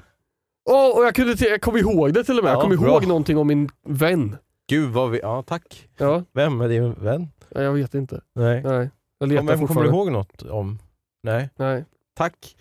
Åh, 0.70 0.96
och 0.98 1.04
jag, 1.04 1.14
kunde 1.14 1.36
till, 1.36 1.46
jag 1.50 1.60
kom 1.60 1.76
ihåg 1.76 2.12
det 2.14 2.24
till 2.24 2.38
och 2.38 2.44
med. 2.44 2.50
Ja, 2.50 2.54
jag 2.54 2.62
kom 2.62 2.76
bra. 2.76 2.88
ihåg 2.88 3.06
någonting 3.06 3.38
om 3.38 3.46
min 3.46 3.70
vän. 3.84 4.36
Gud 4.68 4.90
vad 4.90 5.10
vi, 5.10 5.18
ja 5.22 5.42
tack. 5.46 5.88
Ja, 5.96 6.24
Vem 6.32 6.60
är 6.60 6.68
din 6.68 6.92
vän? 6.94 7.28
nej, 7.48 7.64
jag 7.64 7.72
vet 7.72 7.94
inte. 7.94 8.20
Nej. 8.34 8.62
Nej, 8.62 8.90
jag 9.18 9.28
letar 9.28 9.42
vem 9.42 9.46
kommer 9.46 9.52
du 9.60 9.66
fortfarande. 9.66 9.92
ihåg 9.96 10.12
något 10.12 10.42
om? 10.42 10.78
Nej. 11.22 11.50
Nej. 11.56 11.84
Tack. 12.16 12.56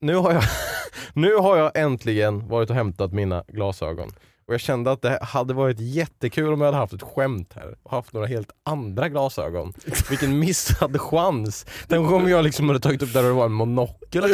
Nu 0.00 0.14
har, 0.14 0.32
jag, 0.32 0.42
nu 1.12 1.34
har 1.34 1.56
jag 1.56 1.76
äntligen 1.78 2.48
varit 2.48 2.70
och 2.70 2.76
hämtat 2.76 3.12
mina 3.12 3.44
glasögon. 3.48 4.10
Och 4.48 4.54
jag 4.54 4.60
kände 4.60 4.92
att 4.92 5.02
det 5.02 5.18
hade 5.22 5.54
varit 5.54 5.80
jättekul 5.80 6.52
om 6.52 6.60
jag 6.60 6.66
hade 6.66 6.76
haft 6.78 6.92
ett 6.92 7.02
skämt 7.02 7.52
här 7.56 7.76
och 7.82 7.90
haft 7.90 8.12
några 8.12 8.26
helt 8.26 8.50
andra 8.62 9.08
glasögon. 9.08 9.72
Vilken 10.10 10.38
missad 10.38 11.00
chans! 11.00 11.66
Tänk 11.88 12.10
om 12.12 12.28
jag 12.28 12.44
liksom 12.44 12.68
hade 12.68 12.80
tagit 12.80 13.02
upp 13.02 13.12
där 13.12 13.22
det 13.22 13.30
var 13.32 13.44
en 13.44 13.52
monokel. 13.52 14.24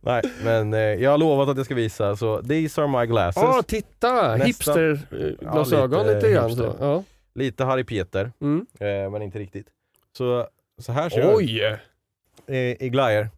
Nej 0.00 0.22
men 0.44 0.74
eh, 0.74 0.80
jag 0.80 1.10
har 1.10 1.18
lovat 1.18 1.48
att 1.48 1.56
jag 1.56 1.66
ska 1.66 1.74
visa 1.74 2.16
så 2.16 2.42
these 2.42 2.82
are 2.82 3.00
my 3.00 3.06
glasses. 3.06 3.42
Åh, 3.42 3.62
titta! 3.62 4.36
Nästa. 4.36 4.46
Hipsterglasögon 4.46 5.98
Ja, 5.98 6.02
lite 6.02 6.14
lite, 6.14 6.30
grann. 6.32 6.56
Så. 6.56 6.76
Ja. 6.80 7.02
Lite 7.34 7.64
Harry 7.64 7.84
Peter 7.84 8.32
Mm. 8.40 8.66
eh, 8.80 9.10
men 9.10 9.22
inte 9.22 9.38
riktigt. 9.38 9.66
Så, 10.16 10.46
så 10.78 10.92
här 10.92 11.10
ser 11.10 11.20
jag 11.20 11.34
Oj! 11.36 11.78
i, 12.48 12.86
i 12.86 12.88
glajjor. 12.88 13.28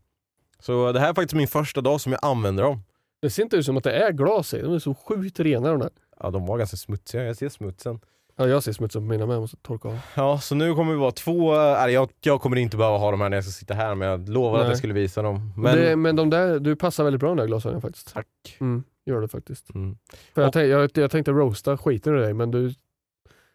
Så 0.61 0.93
det 0.93 1.01
här 1.01 1.09
är 1.09 1.15
faktiskt 1.15 1.35
min 1.35 1.49
första 1.49 1.81
dag 1.81 2.01
som 2.01 2.13
jag 2.13 2.25
använder 2.25 2.63
dem. 2.63 2.83
Det 3.23 3.31
ser 3.31 3.43
inte 3.43 3.57
ut 3.57 3.65
som 3.67 3.77
att 3.77 3.85
det 3.85 3.93
är 3.93 4.13
glas 4.13 4.55
i. 4.55 4.63
De 4.63 4.75
är 4.75 4.79
så 4.79 4.95
sjukt 4.95 5.41
rena 5.41 5.69
de 5.71 5.79
där. 5.81 5.91
Ja 6.21 6.31
de 6.31 6.47
var 6.47 6.59
ganska 6.59 6.77
smutsiga, 6.77 7.25
jag 7.25 7.37
ser 7.37 7.49
smutsen. 7.49 8.01
Ja, 8.37 8.47
jag 8.47 8.63
ser 8.63 8.73
smutsigt 8.73 9.01
på 9.01 9.07
mina 9.07 9.27
med, 9.27 9.35
jag 9.35 9.41
måste 9.41 9.57
torka 9.57 9.89
av. 9.89 9.99
Ja 10.15 10.39
så 10.41 10.55
nu 10.55 10.75
kommer 10.75 10.93
vi 10.93 10.99
vara 10.99 11.11
två, 11.11 11.55
äh, 11.55 11.87
jag, 11.91 12.11
jag 12.21 12.41
kommer 12.41 12.57
inte 12.57 12.77
behöva 12.77 12.99
ha 12.99 13.11
dem 13.11 13.21
här 13.21 13.29
när 13.29 13.37
jag 13.37 13.45
ska 13.45 13.51
sitta 13.53 13.75
här 13.75 13.95
men 13.95 14.09
jag 14.09 14.29
lovade 14.29 14.63
att 14.63 14.69
jag 14.69 14.79
skulle 14.79 14.95
visa 14.95 15.23
dem. 15.23 15.53
Men, 15.57 15.77
det, 15.77 15.97
men 15.97 16.17
de 16.17 16.31
där, 16.31 16.59
du 16.59 16.77
passar 16.77 17.05
väldigt 17.05 17.21
bra 17.21 17.29
de 17.29 17.37
där 17.37 17.47
glasögonen 17.47 17.81
faktiskt. 17.83 18.15
tack. 18.15 18.27
Mm, 18.61 18.85
gör 19.07 19.21
det 19.21 19.29
faktiskt. 19.29 19.75
Mm. 19.75 19.99
För 20.35 20.43
jag, 20.43 20.49
Och- 20.49 20.53
tänk, 20.53 20.69
jag, 20.69 20.91
jag 20.95 21.11
tänkte 21.11 21.31
roasta 21.31 21.79
skiten 21.79 22.15
ur 22.15 22.19
dig 22.19 22.35
men 22.35 22.51
du, 22.51 22.75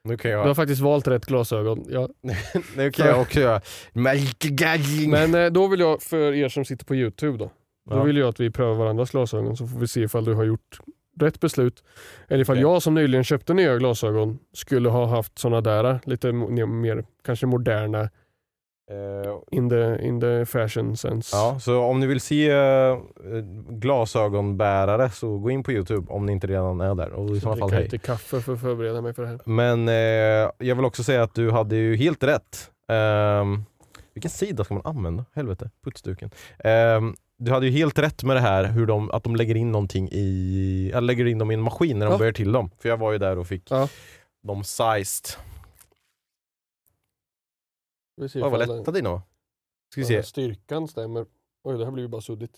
Nu 0.03 0.17
kan 0.17 0.31
du 0.31 0.37
har 0.37 0.47
jag, 0.47 0.55
faktiskt 0.55 0.81
valt 0.81 1.07
rätt 1.07 1.25
glasögon. 1.25 1.85
Ja. 1.89 2.09
nu 2.75 2.91
kan 2.91 3.07
jag 3.07 3.21
också 3.21 3.39
göra. 3.39 3.61
Men 3.93 5.35
eh, 5.35 5.45
då 5.51 5.67
vill 5.67 5.79
jag, 5.79 6.01
för 6.01 6.33
er 6.33 6.49
som 6.49 6.65
sitter 6.65 6.85
på 6.85 6.95
Youtube 6.95 7.37
då, 7.37 7.51
då 7.89 7.95
Ja. 7.97 8.03
vill 8.03 8.17
jag 8.17 8.29
att 8.29 8.39
vi 8.39 8.49
prövar 8.51 8.73
varandras 8.75 9.11
glasögon 9.11 9.57
så 9.57 9.67
får 9.67 9.79
vi 9.79 9.87
se 9.87 10.01
ifall 10.01 10.25
du 10.25 10.33
har 10.33 10.43
gjort 10.43 10.79
rätt 11.19 11.39
beslut. 11.39 11.83
Eller 12.27 12.41
ifall 12.41 12.53
Okej. 12.55 12.61
jag 12.61 12.81
som 12.81 12.93
nyligen 12.93 13.23
köpte 13.23 13.53
nya 13.53 13.77
glasögon 13.77 14.39
skulle 14.53 14.89
ha 14.89 15.05
haft 15.05 15.39
såna 15.39 15.61
där 15.61 15.99
lite 16.05 16.31
mer 16.31 17.03
kanske 17.25 17.45
moderna 17.45 18.09
Eh, 18.91 19.33
in 19.51 19.69
the, 19.69 20.07
in 20.07 20.21
the 20.21 20.45
fashion 20.45 20.97
sense. 20.97 21.35
Ja, 21.37 21.59
så 21.59 21.79
om 21.83 21.99
ni 21.99 22.07
vill 22.07 22.21
se 22.21 22.49
eh, 22.51 22.97
glasögonbärare 23.69 25.09
så 25.09 25.37
gå 25.37 25.51
in 25.51 25.63
på 25.63 25.71
Youtube 25.71 26.13
om 26.13 26.25
ni 26.25 26.31
inte 26.31 26.47
redan 26.47 26.81
är 26.81 26.95
där. 26.95 27.11
Och 27.11 27.29
i 27.29 27.33
Så 27.35 27.39
sådana 27.39 27.59
fall 27.59 27.71
hej. 27.71 27.83
lite 27.83 27.97
kaffe 27.97 28.41
för 28.41 28.53
att 28.53 28.61
förbereda 28.61 29.01
mig 29.01 29.13
för 29.13 29.21
det 29.23 29.27
här. 29.29 29.39
Men 29.45 29.87
eh, 29.87 30.51
jag 30.67 30.75
vill 30.75 30.85
också 30.85 31.03
säga 31.03 31.23
att 31.23 31.35
du 31.35 31.51
hade 31.51 31.75
ju 31.75 31.95
helt 31.95 32.23
rätt. 32.23 32.71
Ehm, 32.87 33.63
vilken 34.13 34.31
sida 34.31 34.63
ska 34.63 34.73
man 34.73 34.85
använda? 34.85 35.25
Helvete, 35.35 35.69
putsduken. 35.83 36.29
Ehm, 36.59 37.15
du 37.37 37.51
hade 37.51 37.65
ju 37.65 37.71
helt 37.71 37.99
rätt 37.99 38.23
med 38.23 38.35
det 38.35 38.39
här 38.39 38.63
hur 38.71 38.85
de, 38.85 39.11
att 39.11 39.23
de 39.23 39.35
lägger 39.35 39.55
in 39.55 39.71
någonting 39.71 40.09
i, 40.11 40.89
eller 40.95 41.01
lägger 41.07 41.25
in 41.25 41.37
dem 41.37 41.51
i 41.51 41.53
en 41.53 41.61
maskin 41.61 41.99
när 41.99 42.05
de 42.05 42.11
Ja. 42.11 42.17
börjar 42.17 42.33
till 42.33 42.51
dem. 42.51 42.71
För 42.79 42.89
jag 42.89 42.97
var 42.97 43.11
ju 43.11 43.17
där 43.17 43.37
och 43.37 43.47
fick 43.47 43.71
Ja. 43.71 43.89
dem 44.47 44.63
sized. 44.63 45.25
Vi 48.21 48.29
ser 48.29 48.43
Oj, 48.45 48.49
vad 48.49 48.59
den- 48.59 48.77
lätta 48.77 48.91
dina 48.91 49.09
var. 49.11 49.21
Ska 49.91 50.01
vi 50.01 50.07
den 50.13 50.23
se. 50.23 50.29
Styrkan 50.29 50.87
stämmer. 50.87 51.25
Oj, 51.63 51.77
det 51.77 51.85
här 51.85 51.91
blir 51.91 52.03
ju 52.03 52.07
bara 52.09 52.21
suddigt. 52.21 52.57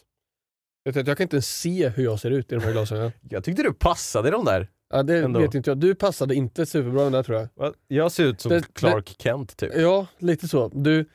Du, 0.85 0.91
Jag 1.01 1.17
kan 1.17 1.23
inte 1.23 1.35
ens 1.35 1.59
se 1.59 1.89
hur 1.89 2.03
jag 2.03 2.19
ser 2.19 2.31
ut 2.31 2.51
i 2.51 2.55
de 2.55 2.61
här 2.63 2.71
glasögonen. 2.71 3.11
Jag 3.29 3.43
tyckte 3.43 3.63
du 3.63 3.73
passade 3.73 4.27
i 4.27 4.31
de 4.31 4.45
där. 4.45 4.71
Ja, 4.89 5.03
det 5.03 5.17
Ändå. 5.17 5.39
vet 5.39 5.55
inte 5.55 5.69
jag. 5.69 5.77
Du 5.77 5.95
passade 5.95 6.35
inte 6.35 6.65
superbra 6.65 7.03
det 7.03 7.09
där 7.09 7.23
tror 7.23 7.49
jag. 7.57 7.75
Jag 7.87 8.11
ser 8.11 8.23
ut 8.25 8.41
som 8.41 8.49
Det- 8.49 8.73
Clark 8.73 9.15
Kent 9.19 9.57
typ. 9.57 9.71
Ja, 9.75 10.07
lite 10.17 10.47
så. 10.47 10.67
Du, 10.67 11.09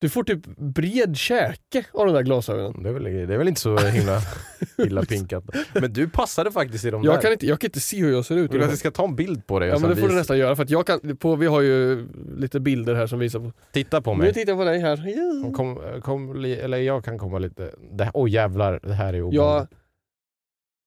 du 0.00 0.08
får 0.08 0.24
typ 0.24 0.46
bred 0.56 1.16
käke 1.16 1.84
av 1.92 2.06
de 2.06 2.12
där 2.14 2.22
glasögonen. 2.22 2.82
Det 2.82 2.88
är, 2.88 2.92
väl, 2.92 3.04
det 3.04 3.34
är 3.34 3.38
väl 3.38 3.48
inte 3.48 3.60
så 3.60 3.78
himla 3.78 4.20
illa 4.86 5.02
pinkat. 5.04 5.44
Men 5.74 5.92
du 5.92 6.08
passade 6.08 6.52
faktiskt 6.52 6.84
i 6.84 6.90
de 6.90 7.04
Jag 7.04 7.14
där. 7.14 7.22
kan, 7.22 7.32
inte, 7.32 7.46
jag 7.46 7.60
kan 7.60 7.68
inte 7.68 7.80
se 7.80 7.96
hur 8.00 8.12
jag 8.12 8.24
ser 8.24 8.36
ut. 8.36 8.52
Vill 8.52 8.58
du 8.58 8.64
att 8.64 8.70
jag 8.70 8.78
ska 8.78 8.90
ta 8.90 9.04
en 9.04 9.16
bild 9.16 9.46
på 9.46 9.58
dig? 9.58 9.68
Ja 9.68 9.78
men 9.78 9.90
det 9.90 9.96
får 9.96 10.08
du 10.08 10.14
nästan 10.14 10.38
göra 10.38 10.56
för 10.56 10.62
att 10.62 10.70
jag 10.70 10.86
kan, 10.86 11.16
på, 11.16 11.36
vi 11.36 11.46
har 11.46 11.60
ju 11.60 12.08
lite 12.36 12.60
bilder 12.60 12.94
här 12.94 13.06
som 13.06 13.18
visar 13.18 13.38
på... 13.40 13.52
Titta 13.72 14.00
på 14.02 14.12
Nu 14.14 14.18
mig. 14.18 14.32
tittar 14.34 14.52
jag 14.52 14.58
på 14.58 14.64
dig 14.64 14.80
här. 14.80 15.02
Ja. 15.42 15.52
Kom, 15.52 16.00
kom, 16.02 16.44
eller 16.44 16.78
jag 16.78 17.04
kan 17.04 17.18
komma 17.18 17.38
lite... 17.38 17.70
Här, 17.98 18.10
oh 18.14 18.30
jävlar, 18.30 18.80
det 18.82 18.94
här 18.94 19.12
är 19.14 19.18
Ja, 19.18 19.24
obehagligt. 19.24 19.70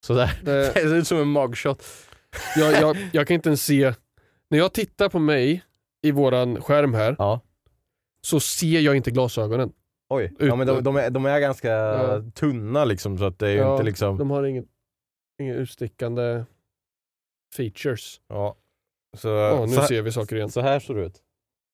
Sådär. 0.08 0.40
det, 0.44 0.52
Det 0.74 0.74
ser 0.74 0.96
ut 0.96 1.08
som 1.08 1.18
en 1.18 1.32
mugshot. 1.32 1.84
jag, 2.58 2.74
jag, 2.82 2.98
jag 3.14 3.28
kan 3.28 3.36
inte 3.36 3.50
ens 3.50 3.64
se... 3.66 3.94
När 4.50 4.58
jag 4.58 4.74
tittar 4.74 5.10
på 5.10 5.20
mig 5.20 5.64
i 6.04 6.12
våran 6.12 6.62
skärm 6.62 6.94
här, 6.94 7.16
Ja. 7.20 7.42
Så 8.22 8.40
ser 8.40 8.80
jag 8.80 8.96
inte 8.96 9.12
glasögonen. 9.12 9.74
Oj, 10.10 10.34
ja, 10.40 10.56
men 10.56 10.68
de, 10.68 10.84
de, 10.84 10.96
är, 10.96 11.10
de 11.10 11.26
är 11.26 11.40
ganska 11.40 11.70
Ja. 11.70 12.24
tunna 12.36 12.86
liksom 12.86 13.18
så 13.18 13.26
att 13.26 13.40
det 13.40 13.48
är 13.48 13.52
ju 13.52 13.58
Ja, 13.58 13.72
inte 13.74 13.84
liksom... 13.84 14.18
De 14.18 14.32
har 14.32 14.44
ingen, 14.44 14.66
inga 15.42 15.54
utstickande 15.56 16.46
features. 17.56 18.22
Ja. 18.28 18.56
Så, 19.18 19.28
Ja, 19.28 19.66
nu 19.66 19.74
så, 19.74 19.80
här, 19.82 19.88
ser 19.88 20.02
vi 20.02 20.12
saker 20.12 20.36
igen. 20.36 20.50
så 20.50 20.62
här 20.62 20.80
ser 20.80 20.94
det 20.94 21.06
ut. 21.06 21.22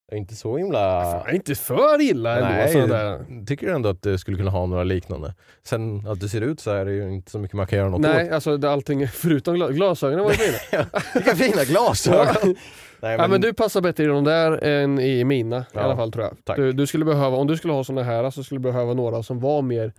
Det 0.09 0.15
är 0.15 0.19
inte 0.19 0.35
så 0.35 0.57
himla... 0.57 1.01
Fan, 1.03 1.35
inte 1.35 1.55
för 1.55 2.01
illa 2.01 2.35
ändå. 2.35 2.47
Nej, 2.49 2.71
sådana 2.73 2.93
där. 2.93 3.45
tycker 3.45 3.67
ändå 3.73 3.89
att 3.89 4.01
du 4.01 4.17
skulle 4.17 4.37
kunna 4.37 4.51
ha 4.51 4.65
några 4.65 4.83
liknande. 4.83 5.33
Sen 5.63 6.07
att 6.07 6.19
det 6.19 6.29
ser 6.29 6.41
ut 6.41 6.59
så 6.59 6.71
här 6.71 6.85
är 6.85 6.91
ju 6.91 7.13
inte 7.13 7.31
så 7.31 7.39
mycket 7.39 7.55
man 7.57 7.67
kan 7.67 7.79
göra 7.79 7.89
något 7.89 8.01
Nej, 8.01 8.27
åt. 8.27 8.31
alltså 8.31 8.57
det, 8.57 8.71
allting 8.71 9.07
förutom 9.13 9.55
gla- 9.55 9.71
glasögonen 9.71 10.23
var 10.25 10.31
ju 10.31 10.37
fina. 10.37 10.85
Vilka 11.13 11.35
fina 11.35 11.63
glasögon! 11.63 12.55
Nej, 13.01 13.15
Ja, 13.17 13.27
men 13.27 13.41
du 13.41 13.53
passar 13.53 13.81
bättre 13.81 14.03
i 14.03 14.07
de 14.07 14.23
där 14.23 14.63
än 14.63 14.99
i 14.99 15.23
mina 15.23 15.57
i 15.59 15.63
Ja, 15.73 15.81
alla 15.81 15.95
fall 15.95 16.11
tror 16.11 16.29
jag. 16.45 16.57
Du, 16.57 16.71
du 16.73 16.87
skulle 16.87 17.05
behöva, 17.05 17.37
om 17.37 17.47
du 17.47 17.57
skulle 17.57 17.73
ha 17.73 17.83
såna 17.83 18.03
här 18.03 18.29
så 18.31 18.43
skulle 18.43 18.59
du 18.59 18.63
behöva 18.63 18.93
några 18.93 19.23
som 19.23 19.39
var 19.39 19.61
mer 19.61 19.93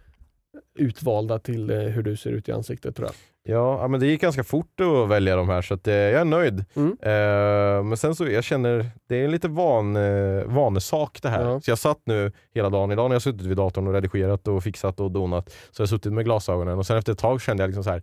utvalda 0.74 1.38
till 1.38 1.70
eh, 1.70 1.76
hur 1.76 2.02
du 2.02 2.16
ser 2.16 2.30
ut 2.30 2.48
i 2.48 2.52
ansiktet 2.52 2.96
tror 2.96 3.08
jag. 3.08 3.14
Ja, 3.54 3.88
men 3.88 4.00
det 4.00 4.06
gick 4.06 4.20
ganska 4.20 4.44
fort 4.44 4.80
att 4.80 5.08
välja 5.08 5.36
de 5.36 5.48
här 5.48 5.62
så 5.62 5.74
att, 5.74 5.88
eh, 5.88 5.94
jag 5.94 6.20
är 6.20 6.24
nöjd. 6.24 6.64
Mm. 6.74 6.90
Eh, 7.02 7.84
men 7.84 7.96
sen 7.96 8.14
så, 8.14 8.26
jag 8.28 8.44
känner, 8.44 8.90
det 9.08 9.16
är 9.16 9.24
en 9.24 9.30
lite 9.30 9.48
van, 9.48 9.96
eh, 9.96 10.44
vanesak 10.44 11.18
det 11.22 11.28
här. 11.28 11.44
Ja. 11.44 11.60
Så 11.60 11.70
jag 11.70 11.78
satt 11.78 12.00
nu 12.04 12.32
hela 12.54 12.70
dagen, 12.70 12.90
idag 12.92 13.08
när 13.08 13.14
jag 13.14 13.22
suttit 13.22 13.46
vid 13.46 13.56
datorn 13.56 13.86
och 13.86 13.92
redigerat 13.92 14.48
och 14.48 14.62
fixat 14.64 15.00
och 15.00 15.10
donat, 15.10 15.50
så 15.70 15.80
har 15.80 15.82
jag 15.82 15.88
suttit 15.88 16.12
med 16.12 16.24
glasögonen 16.24 16.78
och 16.78 16.86
sen 16.86 16.96
efter 16.96 17.12
ett 17.12 17.18
tag 17.18 17.40
kände 17.42 17.62
jag 17.62 17.68
liksom 17.68 17.84
så 17.84 17.90
här, 17.90 18.02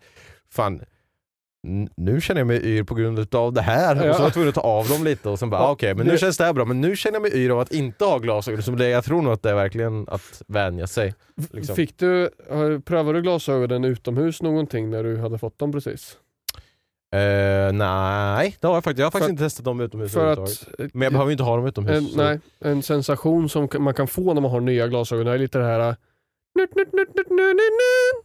fan 0.51 0.81
nu 1.97 2.21
känner 2.21 2.41
jag 2.41 2.47
mig 2.47 2.65
yr 2.65 2.83
på 2.83 2.95
grund 2.95 3.35
av 3.35 3.53
det 3.53 3.61
här. 3.61 3.95
Ja. 3.95 4.09
Och 4.09 4.15
så 4.15 4.21
var 4.21 4.25
jag 4.25 4.33
tvungen 4.33 4.49
att 4.49 4.55
ta 4.55 4.61
av 4.61 4.87
dem 4.87 5.03
lite 5.03 5.29
och 5.29 5.39
sen 5.39 5.49
bara, 5.49 5.61
Ja, 5.61 5.71
okej 5.71 5.93
men 5.95 6.07
nu 6.07 6.17
känns 6.17 6.37
det 6.37 6.43
här 6.43 6.53
bra. 6.53 6.65
Men 6.65 6.81
nu 6.81 6.95
känner 6.95 7.15
jag 7.15 7.21
mig 7.21 7.35
yr 7.35 7.49
av 7.49 7.59
att 7.59 7.71
inte 7.71 8.05
ha 8.05 8.17
glasögon. 8.17 8.63
Så 8.63 8.71
det, 8.71 8.89
jag 8.89 9.03
tror 9.05 9.21
nog 9.21 9.33
att 9.33 9.43
det 9.43 9.49
är 9.49 9.55
verkligen 9.55 10.05
att 10.09 10.41
vänja 10.47 10.87
sig. 10.87 11.13
Liksom. 11.51 11.75
Fick 11.75 11.97
du, 11.97 12.29
prövade 12.85 13.17
du 13.17 13.21
glasögonen 13.21 13.83
utomhus 13.85 14.41
någonting 14.41 14.89
när 14.89 15.03
du 15.03 15.17
hade 15.17 15.37
fått 15.37 15.59
dem 15.59 15.71
precis? 15.71 16.17
Eh, 17.15 17.73
nej, 17.73 18.55
det 18.59 18.67
har 18.67 18.73
jag 18.73 18.83
faktiskt. 18.83 18.99
Jag 18.99 19.05
har 19.05 19.11
faktiskt 19.11 19.25
För- 19.25 19.31
inte 19.31 19.43
testat 19.43 19.65
dem 19.65 19.79
utomhus 19.81 20.13
För 20.13 20.27
att 20.43 20.67
Men 20.93 21.01
jag 21.01 21.11
behöver 21.11 21.29
ju 21.29 21.31
inte 21.31 21.43
ha 21.43 21.55
dem 21.55 21.65
utomhus. 21.67 21.97
en, 21.97 22.05
så- 22.05 22.17
nej, 22.17 22.39
en 22.59 22.83
sensation 22.83 23.49
som 23.49 23.67
man 23.79 23.93
kan 23.93 24.07
få 24.07 24.33
när 24.33 24.41
man 24.41 24.51
har 24.51 24.59
nya 24.59 24.87
glasögon 24.87 25.27
är 25.27 25.37
lite 25.37 25.57
det 25.57 25.65
här 25.65 25.95
nut, 26.59 26.69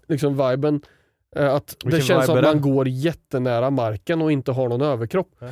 liksom 0.09 0.48
viben. 0.50 0.81
Eh, 1.36 1.54
Att 1.54 1.66
det 1.66 1.86
Vilken 1.86 2.02
känns 2.02 2.26
som 2.26 2.36
att 2.36 2.42
det? 2.42 2.48
man 2.48 2.60
går 2.60 2.88
jättenära 2.88 3.70
marken 3.70 4.22
och 4.22 4.32
inte 4.32 4.52
har 4.52 4.68
någon 4.68 4.82
överkropp. 4.82 5.28
Eh, 5.42 5.48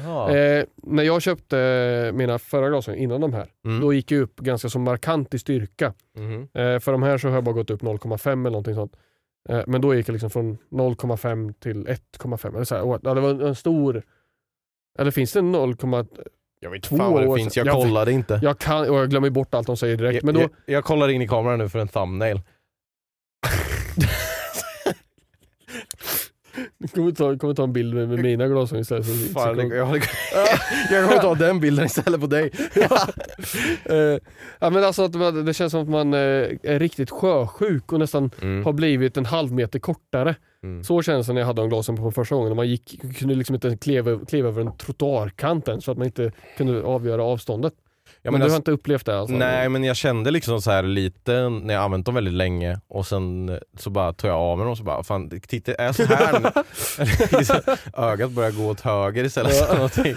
när 0.76 1.02
jag 1.02 1.22
köpte 1.22 2.10
mina 2.14 2.38
förra 2.38 2.68
glasögon 2.68 2.98
innan 2.98 3.20
de 3.20 3.32
här, 3.32 3.46
Mm. 3.64 3.80
då 3.80 3.92
gick 3.92 4.10
jag 4.12 4.20
upp 4.20 4.36
ganska 4.40 4.68
så 4.68 4.78
markant 4.78 5.34
i 5.34 5.38
styrka. 5.38 5.94
Mhm. 6.16 6.42
Eh, 6.42 6.78
för 6.80 6.92
de 6.92 7.02
här 7.02 7.18
så 7.18 7.28
har 7.28 7.34
jag 7.34 7.44
bara 7.44 7.52
gått 7.54 7.70
upp 7.70 7.82
0,5 7.82 8.40
eller 8.46 8.50
någonting 8.50 8.74
sånt. 8.74 8.96
Eh, 9.48 9.60
men 9.66 9.80
då 9.80 9.94
gick 9.94 10.08
jag 10.08 10.12
liksom 10.12 10.30
från 10.30 10.58
0,5 10.70 11.52
till 11.52 11.86
1,5. 11.88 12.54
Eller 12.54 12.64
så 12.64 12.74
här. 12.74 12.82
Och, 12.82 13.00
ja, 13.02 13.14
det 13.14 13.20
var 13.20 13.30
en, 13.30 13.54
stor... 13.54 14.02
Eller 14.98 15.10
finns 15.10 15.32
det 15.32 15.42
0, 15.42 15.74
Jag 16.60 16.70
vet 16.70 16.86
fan 16.86 17.12
vad 17.12 17.22
det 17.28 17.34
finns, 17.42 17.56
Jag- 17.56 17.68
kollade 17.72 18.12
inte. 18.12 18.40
jag 18.42 18.58
kan, 18.58 18.90
och 18.90 18.96
jag 18.96 19.10
glömmer 19.10 19.30
bort 19.30 19.54
allt 19.54 19.66
de 19.66 19.76
säger 19.76 19.96
direkt. 19.96 20.14
jag, 20.14 20.24
Men 20.24 20.34
då, 20.34 20.40
jag, 20.40 20.50
jag 20.66 20.84
kollar 20.84 21.08
in 21.08 21.22
i 21.22 21.28
kameran 21.28 21.58
nu 21.58 21.68
för 21.68 21.78
en 21.78 21.88
thumbnail. 21.88 22.40
Kommer 26.94 27.12
ta, 27.12 27.36
kommer 27.38 27.54
ta 27.54 27.62
en 27.64 27.72
bild 27.72 27.94
med, 27.94 28.08
med 28.08 28.18
mina 28.18 28.48
glasögon 28.48 28.80
istället. 28.82 29.06
Så, 29.06 29.12
Fan, 29.32 29.56
så, 29.56 29.60
jag, 29.62 29.72
jag, 29.96 30.02
jag 30.90 31.08
kommer 31.08 31.22
ta 31.22 31.34
den 31.34 31.60
bilden 31.60 31.86
istället 31.86 32.20
på 32.20 32.26
dig. 32.26 32.50
Ja, 34.60 34.70
men 34.70 34.84
alltså 34.84 35.02
att 35.04 35.14
man- 35.14 35.44
det 35.44 35.54
känns 35.54 35.70
som 35.70 35.82
att 35.82 35.88
man 35.88 36.14
eh, 36.14 36.18
är 36.62 36.78
riktigt 36.78 37.10
sjösjuk 37.10 37.92
och 37.92 37.98
nästan 37.98 38.30
Mm. 38.42 38.64
har 38.64 38.72
blivit 38.72 39.16
en 39.16 39.26
halv 39.26 39.52
meter 39.52 39.78
kortare. 39.78 40.34
Mm. 40.62 40.84
Så 40.84 41.02
känns 41.02 41.26
det 41.26 41.32
när 41.32 41.40
jag 41.40 41.46
hade 41.46 41.62
de 41.62 41.68
glasen 41.68 41.96
på 41.96 42.10
första 42.12 42.34
gången. 42.34 42.56
Man 42.56 42.68
gick, 42.68 43.00
kunde 43.18 43.34
liksom 43.34 43.54
inte 43.54 43.76
kliva, 43.76 44.18
kliva 44.28 44.48
över 44.48 44.60
en 44.60 44.76
trottoarkant 44.76 45.68
än 45.68 45.80
så 45.80 45.90
att 45.92 45.98
man 45.98 46.06
inte 46.06 46.32
kunde 46.56 46.82
avgöra 46.82 47.24
avståndet. 47.24 47.72
Men 48.22 48.32
men 48.32 48.40
du 48.40 48.44
alltså, 48.44 48.54
har 48.54 48.60
inte 48.60 48.70
upplevt 48.70 49.06
det 49.06 49.18
alltså? 49.18 49.36
Nej 49.36 49.68
men 49.68 49.84
jag 49.84 49.96
kände 49.96 50.30
liksom 50.30 50.62
så 50.62 50.70
här 50.70 50.82
lite 50.82 51.48
när 51.48 51.74
jag 51.74 51.82
använt 51.82 52.06
dem 52.06 52.14
väldigt 52.14 52.34
länge 52.34 52.80
och 52.88 53.06
sen 53.06 53.58
så 53.78 53.90
bara 53.90 54.12
tog 54.12 54.30
jag 54.30 54.36
av 54.36 54.58
mig 54.58 54.64
dem 54.64 54.70
och 54.70 54.78
så 54.78 54.84
bara, 54.84 55.02
fan 55.02 55.40
titta 55.40 55.74
är 55.74 55.84
jag 55.86 55.94
så 55.94 56.04
här 56.04 56.52
liksom, 57.38 57.56
Ögat 57.96 58.30
börjar 58.30 58.50
gå 58.50 58.68
åt 58.68 58.80
höger 58.80 59.24
istället 59.24 59.54
för 59.56 59.74
någonting. 59.74 60.14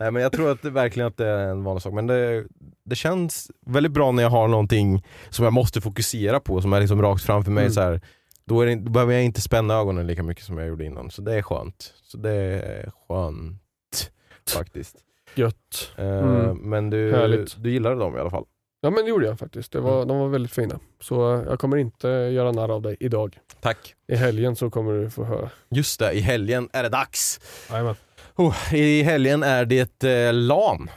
Nej 0.00 0.10
men 0.10 0.22
jag 0.22 0.32
tror 0.32 0.50
att 0.50 0.62
det, 0.62 0.70
verkligen 0.70 1.06
att 1.06 1.16
det 1.16 1.26
är 1.26 1.48
en 1.48 1.64
vanlig 1.64 1.82
sak 1.82 1.92
men 1.94 2.06
det, 2.06 2.44
det 2.84 2.96
känns 2.96 3.50
väldigt 3.66 3.92
bra 3.92 4.12
när 4.12 4.22
jag 4.22 4.30
har 4.30 4.48
någonting 4.48 5.04
som 5.30 5.44
jag 5.44 5.52
måste 5.52 5.80
fokusera 5.80 6.40
på 6.40 6.62
som 6.62 6.72
är 6.72 6.80
liksom 6.80 7.02
rakt 7.02 7.22
framför 7.24 7.50
mig 7.50 7.62
Mm. 7.62 7.72
så 7.72 7.80
här. 7.80 8.00
Då, 8.44 8.60
är 8.60 8.66
det, 8.66 8.74
då 8.74 8.90
behöver 8.90 9.12
jag 9.12 9.24
inte 9.24 9.40
spänna 9.40 9.74
ögonen 9.74 10.06
lika 10.06 10.22
mycket 10.22 10.44
som 10.44 10.58
jag 10.58 10.68
gjorde 10.68 10.84
innan 10.84 11.10
så 11.10 11.22
det 11.22 11.34
är 11.34 11.42
skönt. 11.42 11.94
Så 12.02 12.16
det 12.18 12.32
är 12.32 12.90
skönt 13.08 14.10
faktiskt. 14.54 14.96
Gött. 15.34 15.92
Eh, 15.96 16.06
Mm. 16.06 16.56
Men 16.58 16.90
du, 16.90 17.12
Härligt. 17.12 17.62
du 17.62 17.70
gillade 17.70 17.96
dem 17.96 18.16
i 18.16 18.20
alla 18.20 18.30
fall? 18.30 18.44
Ja 18.80 18.90
men 18.90 19.04
det 19.04 19.10
gjorde 19.10 19.26
jag 19.26 19.38
faktiskt. 19.38 19.72
Det 19.72 19.80
var, 19.80 19.96
Mm. 19.96 20.08
De 20.08 20.18
var 20.18 20.28
väldigt 20.28 20.52
fina. 20.52 20.78
Så 21.00 21.34
eh, 21.34 21.42
jag 21.48 21.58
kommer 21.58 21.76
inte 21.76 22.08
göra 22.08 22.52
narr 22.52 22.68
av 22.68 22.82
dig 22.82 22.96
idag. 23.00 23.38
Tack. 23.60 23.94
I 24.08 24.16
helgen 24.16 24.56
så 24.56 24.70
kommer 24.70 24.92
du 24.92 25.10
få 25.10 25.24
höra. 25.24 25.50
Just 25.70 25.98
det, 26.00 26.12
i 26.12 26.20
helgen 26.20 26.68
är 26.72 26.82
det 26.82 26.88
dags. 26.88 27.40
Jajamän. 27.70 27.94
Oh, 28.36 28.74
I 28.74 29.02
helgen 29.02 29.42
är 29.42 29.64
det 29.64 30.04
eh, 30.04 30.32
LAN. 30.34 30.90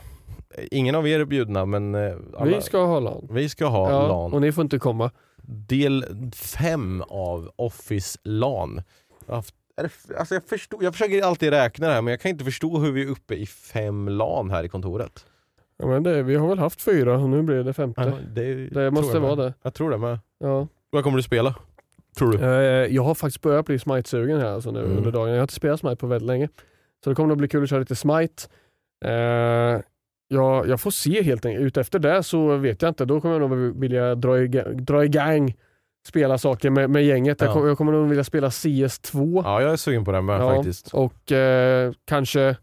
Ingen 0.70 0.94
av 0.94 1.08
er 1.08 1.20
är 1.20 1.24
bjudna 1.24 1.66
men 1.66 1.94
eh, 1.94 2.14
alla, 2.36 2.56
Vi 2.56 2.62
ska 2.62 2.78
ha 2.84 3.00
LAN. 3.00 3.28
vi 3.30 3.48
ska 3.48 3.66
ha 3.66 3.90
Ja, 3.90 4.08
LAN. 4.08 4.32
och 4.32 4.40
ni 4.40 4.52
får 4.52 4.62
inte 4.62 4.78
komma. 4.78 5.10
Del 5.68 6.04
5 6.34 7.02
av 7.08 7.50
Office 7.56 8.18
LAN. 8.24 8.82
Jag, 9.26 9.32
har 9.32 9.36
haft- 9.36 9.54
alltså 10.18 10.34
jag, 10.34 10.44
förstår, 10.44 10.84
jag 10.84 10.92
försöker 10.92 11.22
alltid 11.22 11.50
räkna 11.50 11.86
det 11.88 11.92
här 11.94 12.02
men 12.02 12.10
jag 12.10 12.20
kan 12.20 12.30
inte 12.30 12.44
förstå 12.44 12.78
hur 12.78 12.92
vi 12.92 13.02
är 13.02 13.06
uppe 13.10 13.34
i 13.34 13.46
fem 13.46 14.08
LAN 14.08 14.50
här 14.50 14.64
i 14.64 14.68
kontoret. 14.68 15.26
Ja, 15.78 15.86
men 15.86 16.02
det, 16.02 16.22
vi 16.22 16.34
har 16.34 16.48
väl 16.48 16.58
haft 16.58 16.82
fyra 16.82 17.18
och 17.18 17.28
nu 17.28 17.42
blir 17.42 17.64
det 17.64 17.72
femte. 17.72 18.12
det, 18.34 18.54
Det 18.54 18.70
tror 18.70 18.90
måste 18.90 19.18
vara 19.18 19.34
det. 19.36 19.54
Jag 19.62 19.74
tror 19.74 19.90
det 19.90 19.98
med. 19.98 20.18
Ja. 20.38 20.68
Vad 20.90 21.04
kommer 21.04 21.16
du 21.16 21.22
spela? 21.22 21.54
Tror 22.18 22.32
du? 22.32 22.38
Eh, 22.38 22.94
Jag 22.94 23.02
har 23.02 23.14
faktiskt 23.14 23.42
börjat 23.42 23.66
bli 23.66 23.78
Smite-sugen 23.78 24.40
här 24.40 24.46
alltså 24.52 24.70
nu 24.70 24.80
Mm. 24.84 24.96
under 24.96 25.12
dagen. 25.12 25.28
Jag 25.28 25.36
har 25.36 25.42
inte 25.42 25.54
spelat 25.54 25.80
Smite 25.80 25.96
på 25.96 26.06
väldigt 26.06 26.26
länge. 26.26 26.48
Så 27.04 27.10
det 27.10 27.16
kommer 27.16 27.28
nog 27.28 27.38
bli 27.38 27.48
kul 27.48 27.62
att 27.62 27.68
köra 27.70 27.80
lite 27.80 27.96
Smite. 27.96 28.42
Eh, 29.04 29.80
jag, 30.28 30.68
jag 30.68 30.80
får 30.80 30.90
se 30.90 31.22
helt 31.22 31.46
enkelt. 31.46 31.64
Ut 31.66 31.76
efter 31.76 31.98
det 31.98 32.22
så 32.22 32.56
vet 32.56 32.82
jag 32.82 32.88
inte. 32.88 33.04
Då 33.04 33.20
kommer 33.20 33.40
jag 33.40 33.50
nog 33.50 33.80
vilja 33.80 34.14
dra, 34.14 34.38
i, 34.38 34.48
dra 34.74 35.04
igång 35.04 35.54
spela 36.06 36.38
saker 36.38 36.70
med, 36.70 36.90
med 36.90 37.04
gänget. 37.04 37.40
Jag, 37.40 37.48
Ja. 37.48 37.52
kommer, 37.52 37.68
jag 37.68 37.78
kommer 37.78 37.92
nog 37.92 38.08
vilja 38.08 38.24
spela 38.24 38.48
CS2 38.48 39.40
Ja, 39.44 39.62
jag 39.62 39.72
är 39.72 39.76
sugen 39.76 40.04
på 40.04 40.12
den 40.12 40.24
med 40.24 40.40
Ja. 40.40 40.54
faktiskt. 40.54 40.94
och 40.94 41.32
eh, 41.32 41.92
kanske 42.08 42.56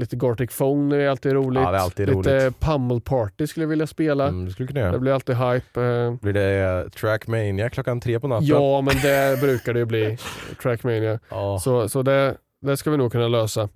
lite 0.00 0.16
Gartic 0.16 0.56
Phone 0.58 0.96
är 0.96 1.08
alltid 1.08 1.32
roligt. 1.32 1.62
Ja, 1.62 1.68
är 1.74 1.78
alltid 1.78 2.08
lite 2.16 2.42
roligt. 2.44 2.60
Pummel 2.60 3.00
Party 3.00 3.46
skulle 3.46 3.64
jag 3.64 3.68
vilja 3.68 3.86
spela. 3.86 4.28
Mm, 4.28 4.44
det 4.44 4.50
skulle 4.50 4.68
kunna 4.68 4.92
Det 4.92 4.98
blir 4.98 5.12
alltid 5.12 5.36
hype. 5.36 5.82
Eh, 5.82 6.14
Blir 6.14 6.32
det 6.32 6.82
eh, 6.84 6.88
Trackmania 6.90 7.70
klockan 7.70 8.00
tre 8.00 8.20
på 8.20 8.28
natten? 8.28 8.46
ja, 8.46 8.80
men 8.80 8.94
det 9.02 9.40
brukar 9.40 9.72
det 9.74 9.78
ju 9.78 9.84
bli. 9.86 10.18
Trackmania. 10.62 11.18
Ja. 11.28 11.58
Så, 11.58 11.88
så 11.88 12.02
det, 12.02 12.36
det 12.62 12.76
ska 12.76 12.90
vi 12.90 12.96
nog 12.96 13.12
kunna 13.12 13.28
lösa. 13.28 13.68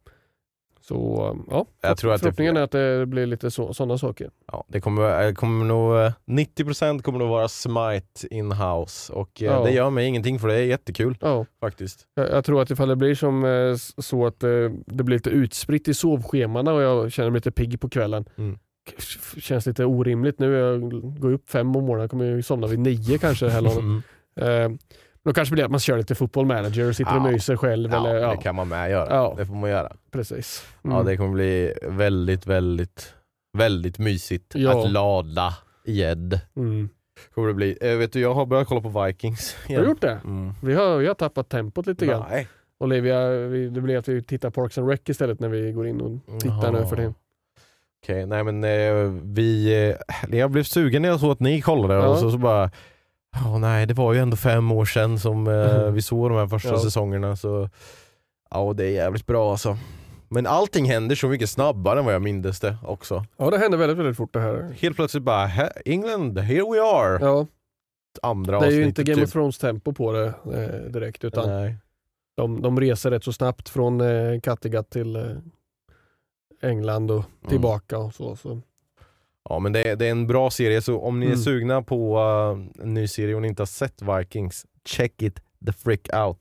Så 0.88 1.36
ja, 1.50 1.66
Jag 1.80 1.96
tror 1.98 2.12
att 2.12 2.20
det- 2.20 2.22
förhoppningen 2.24 2.56
är 2.56 2.60
att 2.62 2.70
det 2.70 3.06
blir 3.06 3.26
lite 3.26 3.50
så, 3.50 3.74
sådana 3.74 3.98
saker. 3.98 4.30
Ja, 4.52 4.64
det 4.68 4.80
kommer, 4.80 5.26
eh, 5.26 5.32
kommer 5.34 5.64
nog, 5.64 5.96
eh, 5.96 6.12
90% 6.26 7.02
kommer 7.02 7.18
nog 7.18 7.28
vara 7.28 7.48
Smite 7.48 8.26
in-house 8.30 9.12
och 9.12 9.42
eh, 9.42 9.46
Ja. 9.46 9.64
det 9.64 9.70
gör 9.70 9.90
mig 9.90 10.06
ingenting 10.06 10.38
för 10.38 10.48
det 10.48 10.54
är 10.54 10.64
jättekul 10.64 11.16
Ja, 11.20 11.46
faktiskt. 11.60 12.06
jag, 12.14 12.30
jag 12.30 12.44
tror 12.44 12.62
att 12.62 12.70
ifall 12.70 12.88
det 12.88 12.96
blir 12.96 13.14
som 13.14 13.44
eh, 13.44 13.74
så 13.98 14.26
att 14.26 14.42
eh, 14.42 14.48
det 14.86 15.04
blir 15.04 15.16
lite 15.16 15.30
utspritt 15.30 15.88
i 15.88 15.94
sovschemana 15.94 16.72
och 16.72 16.82
jag 16.82 17.12
känner 17.12 17.30
mig 17.30 17.38
lite 17.38 17.50
pigg 17.52 17.80
på 17.80 17.88
kvällen. 17.88 18.24
Mm. 18.36 18.58
Känns 19.38 19.66
lite 19.66 19.84
orimligt 19.84 20.38
nu. 20.38 20.52
Jag 20.52 20.90
går 21.20 21.32
upp 21.32 21.50
fem 21.50 21.76
om 21.76 21.82
morgonen, 21.84 22.00
jag 22.00 22.10
kommer 22.10 22.24
ju 22.24 22.42
somna 22.42 22.66
vid 22.66 22.78
nio 22.78 23.18
kanske. 23.18 23.48
Här 23.50 23.78
mm. 23.78 24.78
Då 25.24 25.32
kanske 25.32 25.52
blir 25.52 25.62
det 25.62 25.64
att 25.66 25.70
man 25.70 25.80
kör 25.80 25.98
lite 25.98 26.14
football 26.14 26.46
manager 26.46 26.88
och 26.88 26.96
sitter 26.96 27.20
och 27.20 27.26
Ja. 27.26 27.30
myser 27.32 27.56
själv. 27.56 27.90
Ja, 27.92 27.96
eller, 28.08 28.20
ja, 28.20 28.30
det 28.30 28.36
kan 28.36 28.54
man 28.54 28.68
med 28.68 28.90
göra. 28.90 29.14
Ja. 29.14 29.34
Det 29.38 29.46
får 29.46 29.54
man 29.54 29.70
göra. 29.70 29.92
precis. 30.12 30.66
Ja, 30.82 30.90
Mm. 30.90 31.06
det 31.06 31.16
kommer 31.16 31.32
bli 31.32 31.74
väldigt, 31.82 32.46
väldigt, 32.46 33.14
väldigt 33.58 33.98
mysigt 33.98 34.54
Ja. 34.54 34.84
att 34.84 34.90
lada 34.92 35.54
igen. 35.84 36.38
Mm. 36.56 36.88
Kommer 37.34 37.48
det 37.48 37.54
bli. 37.54 37.78
Eh, 37.80 37.96
vet 37.96 38.12
du, 38.12 38.20
jag 38.20 38.34
har 38.34 38.46
börjat 38.46 38.68
kolla 38.68 38.80
på 38.80 39.04
Vikings 39.04 39.56
Har 39.68 39.76
du 39.76 39.84
gjort 39.84 40.00
det? 40.00 40.18
Mm. 40.24 40.52
Vi 40.62 40.74
har, 40.74 40.96
vi 40.98 41.06
har 41.06 41.14
tappat 41.14 41.48
tempot 41.48 41.86
lite 41.86 42.06
grann. 42.06 42.24
Nej. 42.30 42.48
Olivia, 42.80 43.28
vi, 43.30 43.68
det 43.68 43.80
blir 43.80 43.98
att 43.98 44.08
vi 44.08 44.22
tittar 44.22 44.50
Parks 44.50 44.78
and 44.78 44.88
Rec 44.88 45.00
istället 45.06 45.40
när 45.40 45.48
vi 45.48 45.72
går 45.72 45.86
in 45.86 46.00
och 46.00 46.40
tittar 46.40 46.72
nu 46.72 46.86
för 46.86 46.96
tiden. 46.96 47.14
Okej, 48.02 48.26
nej 48.26 48.44
men 48.44 48.64
eh, 48.64 49.12
vi, 49.22 49.74
eh, 50.30 50.36
jag 50.38 50.50
blev 50.50 50.62
sugen 50.62 51.02
när 51.02 51.08
jag 51.08 51.20
såg 51.20 51.30
att 51.32 51.40
ni 51.40 51.60
kollade 51.60 51.94
Ja. 51.94 52.06
och 52.08 52.18
så, 52.18 52.30
så 52.30 52.38
bara 52.38 52.70
Ja 53.34 53.58
nej 53.58 53.86
det 53.86 53.94
var 53.94 54.12
ju 54.12 54.20
ändå 54.20 54.36
fem 54.36 54.72
år 54.72 54.84
sedan 54.84 55.18
som 55.18 55.46
eh, 55.48 55.90
vi 55.90 56.02
såg 56.02 56.30
de 56.30 56.38
här 56.38 56.46
första 56.46 56.68
Ja. 56.68 56.78
säsongerna 56.78 57.36
så 57.36 57.68
Ja 58.50 58.72
det 58.72 58.84
är 58.84 58.90
jävligt 58.90 59.26
bra 59.26 59.50
alltså. 59.50 59.78
Men 60.28 60.46
allting 60.46 60.84
händer 60.84 61.16
så 61.16 61.28
mycket 61.28 61.50
snabbare 61.50 61.98
än 61.98 62.04
vad 62.04 62.14
jag 62.14 62.22
mindes 62.22 62.60
det 62.60 62.76
också. 62.86 63.24
Ja 63.36 63.50
det 63.50 63.58
hände 63.58 63.76
väldigt 63.76 63.98
väldigt 63.98 64.16
fort 64.16 64.32
det 64.32 64.40
här. 64.40 64.74
Helt 64.80 64.96
plötsligt 64.96 65.22
bara, 65.22 65.46
"Hä, 65.46 65.70
England, 65.84 66.38
here 66.38 66.72
we 66.72 66.82
are! 66.82 67.18
Ja, 67.26 67.46
Andra 68.22 68.60
det 68.60 68.66
är 68.66 68.70
ju 68.70 68.84
inte 68.84 69.02
Game 69.04 69.22
of 69.22 69.26
typ. 69.28 69.32
Thrones 69.32 69.58
tempo 69.58 69.92
på 69.92 70.12
det 70.12 70.26
eh, 70.26 70.90
direkt 70.92 71.24
utan 71.24 71.48
Nej. 71.48 71.76
de, 72.36 72.62
de 72.62 72.80
reser 72.80 73.10
rätt 73.10 73.24
så 73.24 73.32
snabbt 73.32 73.68
från 73.68 74.00
eh, 74.00 74.40
Kattegatt 74.40 74.90
till 74.90 75.16
eh, 75.16 75.22
England 76.62 77.10
och 77.10 77.16
Mm. 77.40 77.48
tillbaka 77.50 77.98
och 77.98 78.14
så. 78.14 78.36
så. 78.36 78.60
Ja 79.48 79.58
men 79.58 79.72
det 79.72 79.88
är, 79.90 79.96
det 79.96 80.06
är 80.06 80.10
en 80.10 80.26
bra 80.26 80.50
serie, 80.50 80.82
så 80.82 81.00
om 81.00 81.20
ni 81.20 81.26
är 81.26 81.30
Mm. 81.30 81.42
sugna 81.42 81.82
på 81.82 82.18
uh, 82.18 82.82
en 82.84 82.94
ny 82.94 83.08
serie 83.08 83.34
och 83.34 83.42
ni 83.42 83.48
inte 83.48 83.62
har 83.62 83.66
sett 83.66 84.02
Vikings, 84.02 84.66
check 84.88 85.22
it 85.22 85.40
the 85.66 85.72
frick 85.72 86.08
out. 86.14 86.38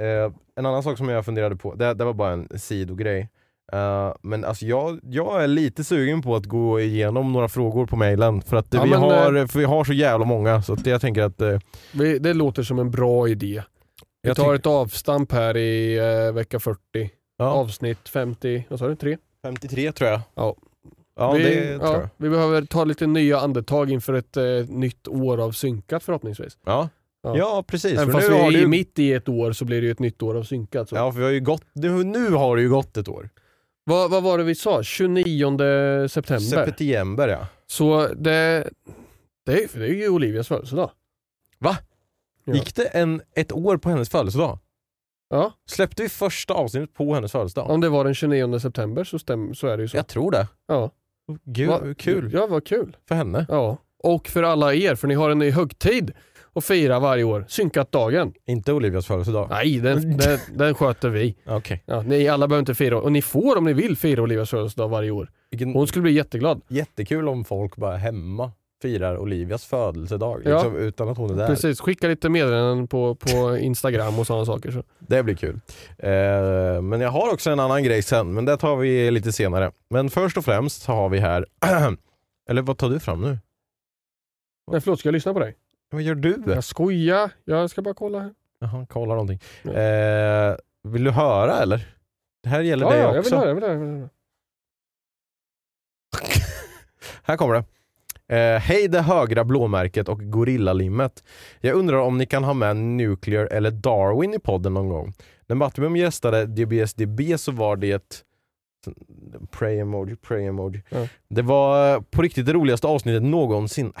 Eh, 0.00 0.32
en 0.58 0.66
annan 0.66 0.82
sak 0.82 0.98
som 0.98 1.08
jag 1.08 1.24
funderade 1.24 1.56
på, 1.56 1.74
det, 1.74 1.94
det 1.94 2.04
var 2.04 2.12
bara 2.12 2.32
en 2.32 2.48
sidogrej. 2.58 3.28
Eh, 3.72 4.12
men 4.22 4.44
alltså 4.44 4.66
jag, 4.66 4.98
jag 5.02 5.42
är 5.42 5.46
lite 5.46 5.84
sugen 5.84 6.22
på 6.22 6.36
att 6.36 6.44
gå 6.46 6.80
igenom 6.80 7.32
några 7.32 7.48
frågor 7.48 7.86
på 7.86 7.96
mailen 7.96 8.42
för 8.42 8.56
att 8.56 8.66
Ja, 8.74 8.82
vi, 8.82 8.90
men, 8.90 9.00
har, 9.00 9.46
för 9.46 9.58
vi 9.58 9.64
har 9.64 9.84
så 9.84 9.92
jävla 9.92 10.26
många 10.26 10.62
så 10.62 10.76
jag 10.84 11.00
tänker 11.00 11.22
att 11.22 11.42
Vi, 11.92 12.18
det 12.18 12.34
låter 12.34 12.62
som 12.62 12.78
en 12.78 12.90
bra 12.90 13.28
idé. 13.28 13.62
Vi 14.22 14.34
tar 14.34 14.54
ett 14.54 14.66
avstamp 14.66 15.32
här 15.32 15.56
i 15.56 15.98
vecka 16.34 16.60
40. 16.60 16.80
ja, 17.38 17.44
Avsnitt 17.44 18.08
50, 18.08 18.64
vad 18.68 18.78
sa 18.78 18.88
du? 18.88 18.96
3? 18.96 19.16
53 19.42 19.92
tror 19.92 20.10
jag. 20.10 20.20
Ja. 20.34 20.56
Ja 21.16 21.32
vi, 21.32 21.42
det 21.42 21.78
tror 21.78 21.92
jag. 21.92 22.08
vi 22.16 22.28
behöver 22.30 22.62
ta 22.62 22.84
lite 22.84 23.06
nya 23.06 23.38
andetag 23.40 23.90
inför 23.90 24.14
ett 24.14 24.36
eh, 24.36 24.44
nytt 24.68 25.08
år 25.08 25.38
av 25.44 25.52
synkat 25.52 26.02
förhoppningsvis. 26.02 26.58
Ja, 26.64 26.88
Ja. 27.22 27.36
ja. 27.38 27.64
precis. 27.66 27.92
Även 27.92 28.06
För 28.06 28.12
fast 28.12 28.28
nu 28.30 28.34
vi 28.36 28.40
är 28.42 28.50
ju- 28.60 28.66
mitt 28.66 28.98
i 28.98 29.12
ett 29.12 29.28
år 29.28 29.52
så 29.52 29.64
blir 29.64 29.80
det 29.80 29.84
ju 29.86 29.90
ett 29.92 29.98
nytt 29.98 30.22
år 30.22 30.34
av 30.34 30.42
synkat. 30.42 30.88
Så. 30.88 30.96
Ja 30.96 31.12
för 31.12 31.18
vi 31.18 31.24
har 31.24 31.32
ju 31.32 31.40
gått, 31.40 31.62
nu, 31.72 32.04
nu 32.04 32.30
har 32.30 32.56
det 32.56 32.62
ju 32.62 32.68
gått 32.68 32.96
ett 32.96 33.08
år. 33.08 33.28
Vad, 33.84 34.10
vad 34.10 34.22
var 34.22 34.38
det 34.38 34.44
vi 34.44 34.54
sa? 34.54 34.82
29 34.82 36.08
september. 36.08 36.64
September 36.66 37.28
ja. 37.28 37.46
Så 37.66 38.08
det, 38.16 38.68
det, 39.46 39.52
är, 39.64 39.78
det 39.78 39.84
är 39.86 39.92
ju 39.94 40.08
Olivias 40.08 40.48
födelsedag. 40.48 40.90
Va? 41.58 41.76
Ja. 42.44 42.54
Gick 42.54 42.74
det 42.74 42.84
en, 42.86 43.22
ett 43.34 43.52
år 43.52 43.76
på 43.76 43.88
hennes 43.90 44.10
födelsedag? 44.10 44.58
Ja, 45.30 45.52
Släppte 45.68 46.02
vi 46.02 46.08
första 46.08 46.54
avsnittet 46.54 46.94
på 46.94 47.14
hennes 47.14 47.32
födelsedag? 47.32 47.70
om 47.70 47.80
det 47.80 47.88
var 47.88 48.04
den 48.04 48.14
29 48.14 48.58
september 48.60 49.04
så, 49.04 49.18
stäm, 49.18 49.54
så 49.54 49.66
är 49.66 49.76
det 49.76 49.82
ju 49.82 49.88
så. 49.88 49.96
Jag 49.96 50.06
tror 50.06 50.30
det. 50.30 50.48
Ja. 50.66 50.90
Gud, 51.44 51.68
Va- 51.68 51.94
kul 51.98 52.30
Ja, 52.34 52.46
vad 52.46 52.66
kul. 52.66 52.96
för 53.08 53.14
henne. 53.14 53.46
Ja. 53.48 53.78
Och 54.02 54.28
för 54.28 54.42
alla 54.42 54.74
er, 54.74 54.94
för 54.94 55.08
ni 55.08 55.14
har 55.14 55.30
en 55.30 55.38
ny 55.38 55.50
högtid 55.50 56.10
att 56.54 56.64
fira 56.64 57.00
varje 57.00 57.24
år. 57.24 57.44
Synkat-dagen. 57.48 58.32
Inte 58.46 58.72
Olivias 58.72 59.06
födelsedag. 59.06 59.46
Nej, 59.50 59.78
den, 59.80 60.16
den, 60.18 60.38
den 60.54 60.74
sköter 60.74 61.08
vi. 61.08 61.36
Okej. 61.46 61.82
Ja, 61.86 62.02
ni 62.02 62.28
alla 62.28 62.48
behöver 62.48 62.60
inte 62.60 62.74
fira, 62.74 63.00
och 63.00 63.12
ni 63.12 63.22
får 63.22 63.56
om 63.58 63.64
ni 63.64 63.72
vill 63.72 63.96
fira 63.96 64.22
Olivias 64.22 64.50
födelsedag 64.50 64.88
varje 64.88 65.10
år. 65.10 65.30
Vilken 65.50 65.72
Hon 65.72 65.86
skulle 65.86 66.02
bli 66.02 66.12
jätteglad. 66.12 66.62
Jättekul 66.68 67.28
om 67.28 67.44
folk 67.44 67.76
bara 67.76 67.96
hemma 67.96 68.52
firar 68.86 69.18
Olivias 69.18 69.64
födelsedag 69.66 70.42
Ja. 70.44 70.54
liksom, 70.54 70.76
utan 70.76 71.08
att 71.08 71.18
hon 71.18 71.30
är 71.30 71.34
där. 71.34 71.46
Precis, 71.46 71.80
skicka 71.80 72.08
lite 72.08 72.28
meddelanden 72.28 72.88
på, 72.88 73.14
på 73.14 73.56
Instagram 73.60 74.18
och 74.18 74.26
sådana 74.26 74.44
saker. 74.44 74.70
Så. 74.70 74.82
Det 74.98 75.22
blir 75.22 75.34
kul. 75.36 75.60
Eh, 75.98 76.82
men 76.82 77.00
jag 77.00 77.10
har 77.10 77.32
också 77.32 77.50
en 77.50 77.60
annan 77.60 77.82
grej 77.84 78.02
sen, 78.02 78.34
men 78.34 78.44
det 78.44 78.56
tar 78.56 78.76
vi 78.76 79.10
lite 79.10 79.32
senare. 79.32 79.72
Men 79.90 80.10
först 80.10 80.36
och 80.36 80.44
främst 80.44 80.82
så 80.82 80.92
har 80.92 81.08
vi 81.08 81.18
här, 81.18 81.46
eller 82.50 82.62
vad 82.62 82.78
tar 82.78 82.90
du 82.90 83.00
fram 83.00 83.20
nu? 83.20 83.38
Nej, 84.72 84.80
förlåt, 84.80 84.98
ska 85.00 85.06
jag 85.08 85.12
lyssna 85.12 85.32
på 85.32 85.38
dig? 85.40 85.54
Vad 85.90 86.02
gör 86.02 86.14
du? 86.14 86.42
Jag 86.46 86.64
skojar, 86.64 87.30
jag 87.44 87.70
ska 87.70 87.82
bara 87.82 87.94
kolla 87.94 88.18
här. 88.20 88.34
Jaha, 88.60 88.86
kolla 88.90 89.14
någonting. 89.14 89.40
Ja. 89.62 89.72
Eh, 89.72 90.56
vill 90.88 91.04
du 91.04 91.10
höra 91.10 91.58
eller? 91.58 91.88
Det 92.42 92.48
här 92.48 92.60
gäller 92.62 92.86
Ja, 92.86 92.90
dig 92.92 93.00
ja, 93.00 93.08
jag 93.08 93.18
också. 93.18 93.30
vill 93.30 93.38
höra, 93.38 93.48
jag 93.48 93.54
vill 93.54 93.64
höra. 93.64 93.72
Jag 93.72 93.80
vill 93.80 93.98
höra. 94.00 94.08
Här 97.22 97.36
kommer 97.36 97.54
det. 97.54 97.64
Eh, 98.28 98.60
Hej 98.60 98.88
det 98.88 99.00
högra 99.00 99.44
blåmärket 99.44 100.08
och 100.08 100.30
gorillalimmet. 100.32 101.24
Jag 101.60 101.74
undrar 101.74 101.96
om 101.96 102.18
ni 102.18 102.26
kan 102.26 102.44
ha 102.44 102.54
med 102.54 102.76
Nuclear 102.76 103.46
eller 103.46 103.70
Darwin 103.70 104.34
i 104.34 104.38
podden 104.38 104.74
någon 104.74 104.88
gång. 104.88 105.14
När 105.46 105.56
Mattimum 105.56 105.96
gästade 105.96 106.46
DBSDB 106.46 107.20
så 107.36 107.52
var 107.52 107.76
det 107.76 107.92
ett 107.92 108.22
Pray 109.50 109.78
emoji, 109.78 110.16
pray 110.16 110.44
emoji. 110.44 110.82
Ja. 110.88 111.08
Det 111.28 111.42
var 111.42 111.94
eh, 111.94 112.00
på 112.00 112.22
riktigt 112.22 112.46
det 112.46 112.52
roligaste 112.52 112.86
avsnittet 112.86 113.22
någonsin. 113.22 113.92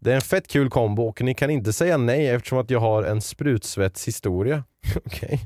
Det 0.00 0.10
är 0.10 0.14
en 0.14 0.20
fett 0.20 0.48
kul 0.48 0.70
kombo 0.70 1.02
och 1.02 1.22
ni 1.22 1.34
kan 1.34 1.50
inte 1.50 1.72
säga 1.72 1.96
nej 1.96 2.28
eftersom 2.28 2.58
att 2.58 2.70
jag 2.70 2.80
har 2.80 3.02
en 3.02 3.20
sprutsvetshistoria. 3.20 4.64
Okej. 5.06 5.40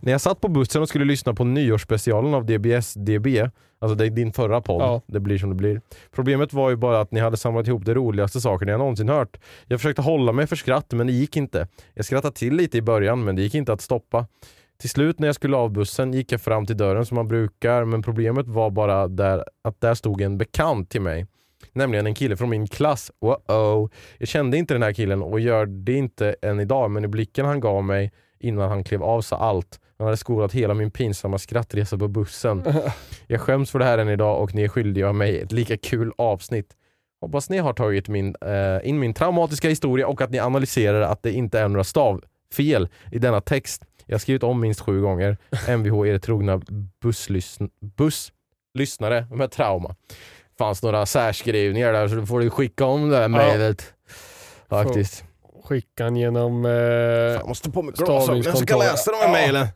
När 0.00 0.12
jag 0.12 0.20
satt 0.20 0.40
på 0.40 0.48
bussen 0.48 0.82
och 0.82 0.88
skulle 0.88 1.04
lyssna 1.04 1.34
på 1.34 1.44
nyårsspecialen 1.44 2.34
av 2.34 2.44
DBS-DB, 2.46 3.50
alltså 3.80 3.94
det 3.94 4.06
är 4.06 4.10
din 4.10 4.32
förra 4.32 4.60
podd, 4.60 4.82
Ja. 4.82 5.00
det 5.06 5.20
blir 5.20 5.38
som 5.38 5.48
det 5.48 5.54
blir. 5.54 5.80
Problemet 6.14 6.52
var 6.52 6.70
ju 6.70 6.76
bara 6.76 7.00
att 7.00 7.12
ni 7.12 7.20
hade 7.20 7.36
samlat 7.36 7.66
ihop 7.68 7.84
de 7.84 7.94
roligaste 7.94 8.40
sakerna 8.40 8.70
jag 8.72 8.78
någonsin 8.78 9.08
hört. 9.08 9.36
Jag 9.66 9.80
försökte 9.80 10.02
hålla 10.02 10.32
mig 10.32 10.46
för 10.46 10.56
skratt 10.56 10.92
men 10.92 11.06
det 11.06 11.12
gick 11.12 11.36
inte. 11.36 11.68
Jag 11.94 12.04
skrattade 12.04 12.34
till 12.36 12.54
lite 12.56 12.78
i 12.78 12.82
början 12.82 13.24
men 13.24 13.36
det 13.36 13.42
gick 13.42 13.54
inte 13.54 13.72
att 13.72 13.80
stoppa. 13.80 14.26
Till 14.80 14.90
slut 14.90 15.18
när 15.18 15.28
jag 15.28 15.34
skulle 15.34 15.56
av 15.56 15.70
bussen 15.72 16.12
gick 16.12 16.32
jag 16.32 16.40
fram 16.40 16.66
till 16.66 16.76
dörren 16.76 17.06
som 17.06 17.14
man 17.14 17.28
brukar 17.28 17.84
men 17.84 18.02
problemet 18.02 18.46
var 18.48 18.70
bara 18.70 19.08
där, 19.08 19.44
att 19.64 19.80
där 19.80 19.94
stod 19.94 20.20
en 20.20 20.38
bekant 20.38 20.90
till 20.90 21.00
mig. 21.00 21.26
Nämligen 21.72 22.06
en 22.06 22.14
kille 22.14 22.36
från 22.36 22.50
min 22.50 22.66
klass. 22.66 23.10
Wow. 23.20 23.90
Jag 24.18 24.28
kände 24.28 24.56
inte 24.56 24.74
den 24.74 24.82
här 24.82 24.92
killen 24.92 25.22
och 25.22 25.40
gör 25.40 25.66
det 25.66 25.92
inte 25.92 26.36
än 26.42 26.60
idag 26.60 26.90
men 26.90 27.04
i 27.04 27.08
blicken 27.08 27.46
han 27.46 27.60
gav 27.60 27.84
mig 27.84 28.12
innan 28.38 28.68
han 28.68 28.84
klev 28.84 29.02
av 29.02 29.20
sa 29.20 29.36
allt. 29.36 29.80
Han 29.98 30.04
hade 30.06 30.16
skolat 30.16 30.52
hela 30.52 30.74
min 30.74 30.90
pinsamma 30.90 31.38
skrattresa 31.38 31.98
på 31.98 32.08
bussen. 32.08 32.62
Jag 33.26 33.40
skäms 33.40 33.70
för 33.70 33.78
det 33.78 33.84
här 33.84 33.98
än 33.98 34.08
idag 34.08 34.42
och 34.42 34.54
ni 34.54 34.62
är 34.62 34.68
skyldiga 34.68 35.12
mig 35.12 35.40
ett 35.40 35.52
lika 35.52 35.76
kul 35.76 36.12
avsnitt. 36.18 36.76
Hoppas 37.20 37.50
ni 37.50 37.58
har 37.58 37.72
tagit 37.72 38.08
min, 38.08 38.34
eh, 38.40 38.88
in 38.88 38.98
min 38.98 39.14
traumatiska 39.14 39.68
historia 39.68 40.06
och 40.06 40.20
att 40.20 40.30
ni 40.30 40.38
analyserar 40.38 41.00
att 41.00 41.22
det 41.22 41.32
inte 41.32 41.60
är 41.60 41.68
några 41.68 41.84
stavfel 41.84 42.88
i 43.12 43.18
denna 43.18 43.40
text. 43.40 43.84
Jag 44.06 44.14
har 44.14 44.18
skrivit 44.18 44.42
om 44.42 44.60
minst 44.60 44.80
sju 44.80 45.00
gånger. 45.00 45.36
Mvh 45.68 46.08
är 46.08 46.12
det 46.12 46.18
trogna 46.18 46.60
busslysn- 47.02 47.70
busslyssnare 47.96 49.26
med 49.30 49.50
trauma. 49.50 49.94
Fanns 50.60 50.82
några 50.82 51.06
särskrivningar 51.06 51.92
där 51.92 52.08
så 52.08 52.14
du 52.14 52.26
får 52.26 52.40
du 52.40 52.50
skicka 52.50 52.84
om 52.84 53.10
det 53.10 53.16
här 53.16 53.28
mejlet. 53.28 53.94
Faktiskt. 54.68 55.24
Skicka 55.64 56.04
den 56.04 56.16
genom... 56.16 56.64
Eh, 56.64 56.70
Jag 56.72 57.48
måste 57.48 57.70
på 57.70 57.82
mig 57.82 57.94
glasögonen 57.96 58.22
så 58.22 58.30
jag 58.30 58.42
stavningskontroll. 58.42 58.78
läsa 58.78 59.10
de 59.10 59.16
här 59.16 59.32
mejlen. 59.32 59.66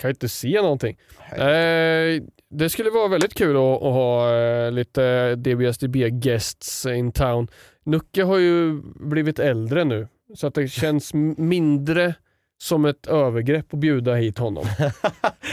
kan 0.00 0.08
ju 0.08 0.12
inte 0.12 0.28
se 0.28 0.62
någonting. 0.62 0.98
Eh, 1.32 2.22
det 2.50 2.68
skulle 2.70 2.90
vara 2.90 3.08
väldigt 3.08 3.34
kul 3.34 3.56
att, 3.56 3.62
att 3.82 3.92
ha 3.92 4.34
eh, 4.36 4.70
lite 4.72 5.34
DBSDB 5.34 5.96
guests 5.96 6.86
in 6.86 7.12
town. 7.12 7.48
Nucke 7.84 8.22
har 8.22 8.38
ju 8.38 8.80
blivit 8.94 9.38
äldre 9.38 9.84
nu 9.84 10.08
så 10.36 10.46
att 10.46 10.54
det 10.54 10.68
känns 10.82 11.14
mindre 11.36 12.14
som 12.62 12.84
ett 12.84 13.06
övergrepp 13.06 13.74
att 13.74 13.80
bjuda 13.80 14.14
hit 14.14 14.38
honom. 14.38 14.64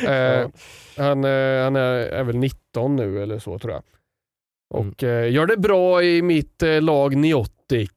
eh, 0.07 0.47
han 0.97 1.23
eh, 1.23 1.63
han 1.63 1.75
är, 1.75 1.93
är 1.93 2.23
väl 2.23 2.37
19 2.37 2.95
nu 2.95 3.23
eller 3.23 3.39
så 3.39 3.59
tror 3.59 3.73
jag. 3.73 3.83
Och 4.69 5.03
eh, 5.03 5.31
gör 5.31 5.45
det 5.45 5.57
bra 5.57 6.03
i 6.03 6.21
mitt 6.21 6.63
eh, 6.63 6.81
lag 6.81 7.15
Neotic. 7.15 7.89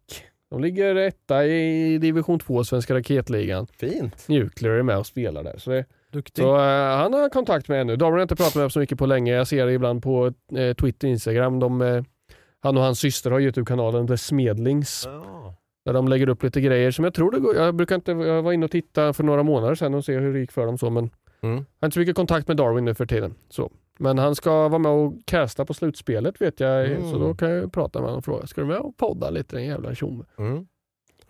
De 0.51 0.61
ligger 0.63 0.95
etta 0.97 1.47
i 1.47 1.99
division 1.99 2.39
2 2.39 2.65
Svenska 2.65 2.95
raketligan. 2.95 3.67
Fint. 3.67 4.29
Nuclear 4.29 4.73
är 4.75 4.83
med 4.83 4.99
och 4.99 5.07
spelar 5.07 5.43
där. 5.43 5.55
Så 5.59 5.71
det, 5.71 5.85
Duktig. 6.13 6.43
så 6.45 6.57
eh, 6.57 6.97
han 6.97 7.13
har 7.15 7.29
kontakt 7.29 7.69
med 7.69 7.81
ännu. 7.81 7.97
David 7.97 8.13
har 8.13 8.19
jag 8.19 8.25
inte 8.25 8.37
pratat 8.37 8.55
med 8.55 8.73
så 8.73 8.79
mycket 8.81 8.99
på 8.99 9.07
länge. 9.07 9.33
Jag 9.33 9.47
ser 9.47 9.67
det 9.67 9.73
ibland 9.73 10.03
på 10.03 10.27
eh, 10.57 10.75
Twitter 10.75 11.07
och 11.09 11.11
Instagram. 11.11 11.59
De, 11.61 11.83
eh, 11.83 12.03
han 12.63 12.77
och 12.77 12.83
hans 12.83 12.99
syster 12.99 13.31
har 13.31 13.41
Youtube-kanalen 13.41 14.07
The 14.09 14.17
Smedlings. 14.17 15.03
Ja. 15.07 15.55
Där 15.85 15.93
de 15.93 16.09
lägger 16.09 16.29
upp 16.29 16.43
lite 16.43 16.61
grejer 16.61 16.91
som 16.91 17.05
jag 17.05 17.15
tror 17.15 17.31
det 17.31 17.39
går. 17.41 17.57
Jag 17.57 17.75
brukar 17.75 17.95
inte, 17.95 18.13
jag 18.13 18.43
var 18.43 18.53
inne 18.53 18.65
och 18.65 18.71
titta 18.71 19.13
för 19.13 19.25
några 19.25 19.43
månader 19.43 19.75
sedan 19.75 19.95
och 19.95 20.05
se 20.05 20.19
hur 20.19 20.33
det 20.33 20.41
gick 20.41 20.53
för 20.53 20.67
dem 20.67 20.79
så 20.79 20.91
men 20.91 21.11
Mm. 21.43 21.55
jag 21.57 21.65
har 21.81 21.87
inte 21.87 21.95
så 21.95 22.01
mycket 22.01 22.17
kontakt 22.17 22.49
med 22.49 22.57
Darwin 22.57 22.85
nu 22.85 22.95
för 22.95 23.07
tiden. 23.07 23.35
Så. 23.49 23.71
Men 24.01 24.19
han 24.19 24.35
ska 24.35 24.69
vara 24.69 24.79
med 24.79 24.93
och 24.93 25.15
casta 25.25 25.65
på 25.65 25.75
slutspelet 25.75 26.41
vet 26.41 26.61
jag. 26.61 26.87
Mm. 26.87 27.11
Så 27.11 27.19
då 27.19 27.35
kan 27.35 27.51
jag 27.51 27.73
prata 27.73 27.99
med 27.99 28.07
honom 28.07 28.19
och 28.19 28.25
fråga. 28.25 28.47
Ska 28.47 28.61
du 28.61 28.67
med 28.67 28.79
och 28.79 28.97
podda 28.97 29.31
lite 29.31 29.57
den 29.57 29.65
jävla 29.65 29.95
tjomme? 29.95 30.25
Mm. 30.39 30.67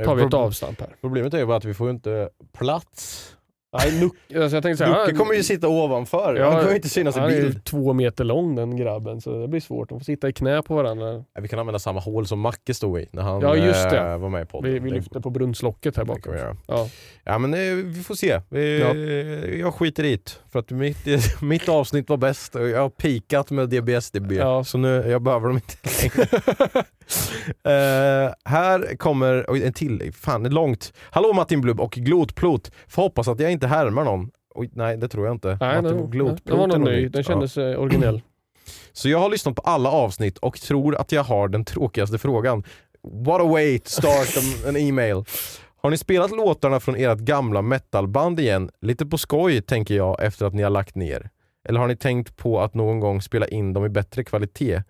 tar 0.05 0.15
vi 0.15 0.23
ett 0.23 0.35
avstamp 0.35 0.81
här. 0.81 0.97
Problemet 1.01 1.35
är 1.35 1.39
ju 1.39 1.47
bara 1.47 1.57
att 1.57 1.65
vi 1.65 1.75
får 1.75 1.91
inte 1.91 2.31
plats. 2.53 3.37
Nej, 3.73 4.01
Nuck, 4.01 4.13
alltså 4.43 4.57
jag 4.57 4.63
tänkte 4.63 4.87
Lucke 4.87 5.15
kommer 5.19 5.35
ju 5.35 5.43
sitta 5.43 5.69
ovanför. 5.69 6.35
Ja, 6.37 6.45
han 6.45 6.57
kommer 6.57 6.71
ju 6.71 6.77
inte 6.77 6.89
synas 6.89 7.17
i 7.17 7.21
han 7.21 7.31
är 7.31 7.41
bild. 7.43 7.65
två 7.65 7.93
meter 7.93 8.25
lång 8.25 8.55
den 8.55 8.77
grabben 8.77 9.21
så 9.21 9.41
det 9.41 9.49
blir 9.49 9.61
svårt. 9.61 9.89
De 9.89 9.99
får 10.01 10.05
sitta 10.05 10.29
i 10.29 10.33
knä 10.33 10.63
på 10.63 10.75
varandra. 10.75 11.25
Ja, 11.35 11.41
Vi 11.41 11.49
kan 11.49 11.59
använda 11.59 11.79
samma 11.79 12.01
hål 12.01 12.27
som 12.27 12.41
Macke 12.41 12.75
stod 12.75 13.01
i 13.01 13.07
när 13.13 13.23
han 13.23 13.41
Ja, 13.41 13.57
just 13.57 13.91
det. 13.91 13.99
eh, 13.99 14.19
var 14.19 14.29
med 14.29 14.43
i 14.43 14.47
podden. 14.47 14.73
Vi, 14.73 14.79
vi 14.79 14.91
lyfter 14.91 15.21
på 15.21 15.31
brunnslocket 15.31 15.97
här 15.97 16.05
bakom. 16.05 16.35
Ja. 16.67 16.89
Ja 17.25 17.39
men 17.39 17.55
eh, 17.55 17.61
vi 17.85 18.03
får 18.03 18.15
se. 18.15 18.41
Vi, 18.49 18.81
Ja. 18.81 18.95
Jag 19.67 19.75
skiter 19.75 20.05
i 20.05 20.17
det. 20.17 20.41
För 20.53 20.59
att 20.59 20.71
mitt, 20.71 21.07
mitt 21.43 21.69
avsnitt 21.69 22.09
var 22.09 22.17
bäst 22.17 22.55
och 22.57 22.69
jag 22.69 22.81
har 22.81 22.89
pikat 22.91 23.51
med 23.51 23.69
DBSDB. 23.69 24.33
Så 24.67 24.79
nu, 24.79 25.05
jag 25.11 25.23
behöver 25.23 25.47
dem 25.49 25.57
inte 25.57 25.75
längre. 26.03 26.29
Eh, 27.65 28.33
här 28.45 28.97
kommer 28.97 29.45
oj, 29.49 29.67
en 29.67 29.73
till, 29.73 30.13
fan 30.15 30.43
det 30.43 30.49
är 30.49 30.51
långt. 30.51 30.93
Hallå 31.11 31.33
Martin 31.33 31.61
Blubb 31.61 31.81
och 31.81 31.93
Glotplot. 31.93 32.71
Får 32.89 33.03
hoppas 33.03 33.29
att 33.29 33.41
jag 33.41 33.53
inte 33.53 33.67
härmar 33.67 34.05
någon. 34.05 34.31
oj, 34.55 34.71
nej 34.73 34.97
det 34.97 35.09
tror 35.09 35.27
jag 35.27 35.35
inte. 35.35 35.59
Nej, 35.61 35.83
Matte 35.83 35.95
den, 35.95 36.11
Glotpilot 36.11 36.45
den 36.45 36.59
var 36.59 36.79
nöjd. 36.79 37.03
nytt. 37.03 37.13
Den 37.13 37.23
Ja. 37.23 37.29
kändes 37.33 37.57
eh, 37.59 37.81
originell. 37.81 38.23
Så 38.93 39.09
jag 39.09 39.19
har 39.19 39.31
lyssnat 39.31 39.57
på 39.57 39.63
alla 39.63 39.91
avsnitt 39.91 40.39
och 40.39 40.61
tror 40.61 40.97
att 40.97 41.13
jag 41.13 41.25
har 41.25 41.49
den 41.49 41.65
tråkigaste 41.65 42.19
frågan. 42.19 42.65
What 43.03 43.41
a 43.41 43.45
way 43.45 43.79
to 43.79 43.89
start 43.91 44.29
en 44.67 44.77
e-mail. 44.77 45.25
Har 45.83 45.91
ni 45.91 45.97
spelat 45.99 46.31
låtarna 46.31 46.81
från 46.81 46.97
ert 46.97 47.19
gamla 47.19 47.63
metalband 47.63 48.41
igen? 48.41 48.71
Lite 48.81 49.07
på 49.07 49.19
skoj 49.19 49.63
tänker 49.63 49.95
jag 49.97 50.23
efter 50.23 50.47
att 50.47 50.55
ni 50.55 50.63
har 50.63 50.71
lagt 50.71 50.95
ner. 50.95 51.31
Eller 51.69 51.81
har 51.81 51.87
ni 51.89 51.97
tänkt 51.97 52.37
på 52.37 52.61
att 52.61 52.75
någon 52.75 53.01
gång 53.01 53.23
spela 53.23 53.49
in 53.49 53.73
dem 53.73 53.85
i 53.85 53.89
bättre 53.89 54.25
kvalitet? 54.25 54.83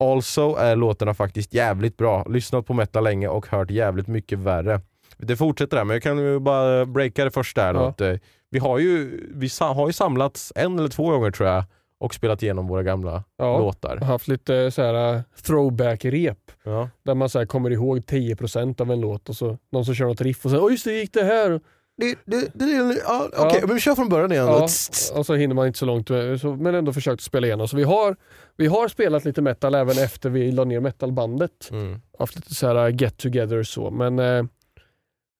Also 0.00 0.54
är 0.54 0.76
låtarna 0.76 1.14
faktiskt 1.14 1.54
jävligt 1.54 1.96
bra. 1.96 2.24
Lyssnat 2.28 2.66
på 2.66 2.74
metal 2.74 3.04
länge 3.04 3.28
och 3.28 3.46
hört 3.46 3.70
jävligt 3.70 4.06
mycket 4.06 4.38
värre. 4.38 4.80
Det 5.16 5.36
fortsätter 5.36 5.76
där, 5.76 5.84
men 5.84 5.94
jag 5.94 6.02
kan 6.02 6.18
ju 6.18 6.38
bara 6.38 6.86
breaka 6.86 7.24
det 7.24 7.30
först 7.30 7.56
där. 7.56 7.74
då, 7.74 7.80
Ja. 7.80 7.88
att, 7.88 8.00
eh, 8.00 8.14
Vi, 8.50 8.58
har 8.58 8.78
ju, 8.78 9.20
vi 9.34 9.48
har 9.60 9.86
ju 9.86 9.92
samlats 9.92 10.52
en 10.56 10.78
eller 10.78 10.88
två 10.88 11.10
gånger 11.10 11.30
tror 11.30 11.48
jag 11.48 11.64
och 12.00 12.14
spelat 12.14 12.42
igenom 12.42 12.68
våra 12.68 12.82
gamla 12.82 13.24
Ja. 13.38 13.58
låtar. 13.58 13.96
Haft 13.96 14.28
lite 14.28 14.70
så 14.70 14.82
här 14.82 15.14
eh, 15.14 15.20
throwback-rep. 15.46 16.36
Ja. 16.64 16.88
Där 17.04 17.14
man 17.14 17.28
så 17.28 17.38
här 17.38 17.46
kommer 17.46 17.70
ihåg 17.70 17.98
10% 18.06 18.80
av 18.80 18.90
en 18.90 19.00
låt 19.00 19.28
och 19.28 19.36
så 19.36 19.58
någon 19.72 19.84
som 19.84 19.94
kör 19.94 20.06
något 20.06 20.20
riff 20.20 20.44
och 20.44 20.50
så 20.50 20.64
Åh 20.64 20.70
just 20.72 20.84
det, 20.84 20.92
gick 20.92 21.12
det 21.12 21.24
här? 21.24 21.60
Det, 22.00 22.18
det, 22.24 22.50
det, 22.54 23.00
ja, 23.04 23.28
Okej, 23.36 23.58
Ja. 23.60 23.66
men 23.66 23.74
vi 23.74 23.80
kör 23.80 23.94
från 23.94 24.08
början 24.08 24.32
igen. 24.32 24.46
då. 24.46 24.52
Ja, 24.52 25.18
och 25.18 25.26
så 25.26 25.34
hinner 25.34 25.54
man 25.54 25.66
inte 25.66 25.78
så 25.78 25.86
långt 25.86 26.10
men 26.58 26.74
ändå 26.74 26.92
försökt 26.92 27.22
spela 27.22 27.46
igenom. 27.46 27.68
Så 27.68 27.76
vi 27.76 27.82
har, 27.84 28.16
vi 28.56 28.66
har 28.66 28.88
spelat 28.88 29.24
lite 29.24 29.42
metal 29.42 29.74
även 29.74 29.98
efter 29.98 30.30
vi 30.30 30.52
la 30.52 30.64
ner 30.64 30.80
metalbandet. 30.80 31.68
Mm. 31.70 32.00
Haft 32.18 32.36
lite 32.36 32.54
så 32.54 32.66
här 32.66 32.88
get-together 32.90 33.62
så 33.62 33.90
men 33.90 34.18
eh, 34.18 34.44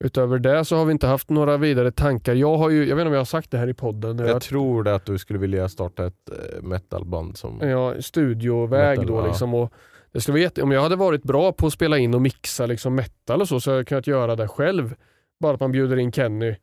utöver 0.04 0.38
det 0.38 0.64
så 0.64 0.76
har 0.76 0.84
vi 0.84 0.92
inte 0.92 1.06
haft 1.06 1.30
några 1.30 1.56
vidare 1.56 1.90
tankar. 1.90 2.34
Jag 2.34 2.56
har 2.56 2.70
ju, 2.70 2.78
jag 2.88 2.96
vet 2.96 3.00
inte 3.02 3.06
om 3.08 3.12
jag 3.12 3.20
har 3.20 3.24
sagt 3.24 3.50
det 3.50 3.58
här 3.58 3.68
i 3.68 3.74
podden. 3.74 4.18
Jag 4.18 4.28
Jag, 4.28 4.42
tror 4.42 4.82
det 4.82 4.94
att 4.94 5.06
du 5.06 5.18
skulle 5.18 5.38
vilja 5.38 5.68
starta 5.68 6.06
ett 6.06 6.30
eh, 6.30 6.62
metalband 6.62 7.36
som... 7.36 7.60
ja, 7.68 7.94
studioväg 8.02 8.98
Metal, 8.98 9.14
då 9.14 9.26
liksom. 9.26 9.54
Och 9.54 9.72
det 10.12 10.20
skulle 10.20 10.32
vara 10.32 10.42
jätte, 10.42 10.62
om 10.62 10.70
jag 10.70 10.82
hade 10.82 10.96
varit 10.96 11.22
bra 11.22 11.52
på 11.52 11.66
att 11.66 11.72
spela 11.72 11.98
in 11.98 12.14
och 12.14 12.22
mixa 12.22 12.66
liksom 12.66 12.94
metal 12.94 13.40
och 13.40 13.48
så, 13.48 13.60
så 13.60 13.70
hade 13.70 13.80
jag 13.80 13.86
kunnat 13.86 14.06
göra 14.06 14.36
det 14.36 14.48
själv. 14.48 14.94
Bara 15.40 15.54
att 15.54 15.60
man 15.60 15.72
bjuder 15.72 15.96
in 15.96 16.12
Kenny 16.12 16.56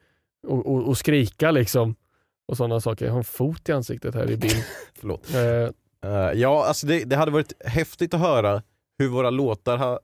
och, 0.48 0.66
och, 0.66 0.88
och 0.88 0.98
skrika 0.98 1.52
liksom. 1.52 1.96
Och 2.48 2.58
sådana 2.58 2.80
saker. 2.80 3.06
Jag 3.06 3.12
har 3.14 3.18
en 3.18 3.24
fot 3.24 3.70
i 3.70 3.72
ansiktet 3.72 4.16
här 4.16 4.32
i 4.32 4.38
bild. 4.38 4.64
Förlåt. 5.00 5.34
eh, 5.36 5.74
Eh, 6.06 6.32
ja, 6.40 6.66
alltså 6.66 6.88
det, 6.88 7.04
det 7.04 7.16
hade 7.16 7.32
varit 7.32 7.54
häftigt 7.66 8.14
att 8.14 8.20
höra 8.20 8.62
hur 9.00 9.08
våra 9.10 9.30
låtar 9.30 9.78
ha, 9.78 10.00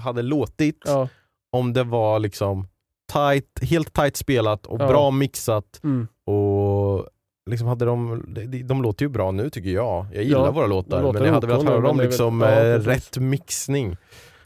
hade 0.00 0.22
låtit 0.22 0.82
ja, 0.86 1.08
om 1.52 1.72
det 1.72 1.84
var 1.84 2.18
liksom 2.18 2.68
tight, 3.12 3.58
helt 3.62 3.92
tight 3.92 4.16
spelat 4.16 4.66
och 4.66 4.80
Ja. 4.80 4.88
bra 4.88 5.10
mixat 5.10 5.80
mm. 5.84 6.08
och 6.24 7.06
liksom 7.50 7.66
hade 7.68 7.84
de, 7.84 8.24
de, 8.28 8.62
de 8.62 8.82
låter 8.82 9.04
ju 9.04 9.08
bra 9.08 9.30
nu 9.30 9.50
tycker 9.50 9.70
jag. 9.70 10.06
Jag 10.12 10.24
gillar 10.24 10.44
Ja, 10.44 10.50
våra 10.50 10.66
låtar 10.66 11.02
låter 11.02 11.18
men 11.18 11.26
jag 11.26 11.34
hade 11.34 11.46
velat 11.46 11.64
höra 11.64 11.80
det 11.80 11.96
väl- 11.98 12.06
liksom 12.06 12.40
ja, 12.40 12.78
rätt 12.78 13.18
mixning. 13.18 13.96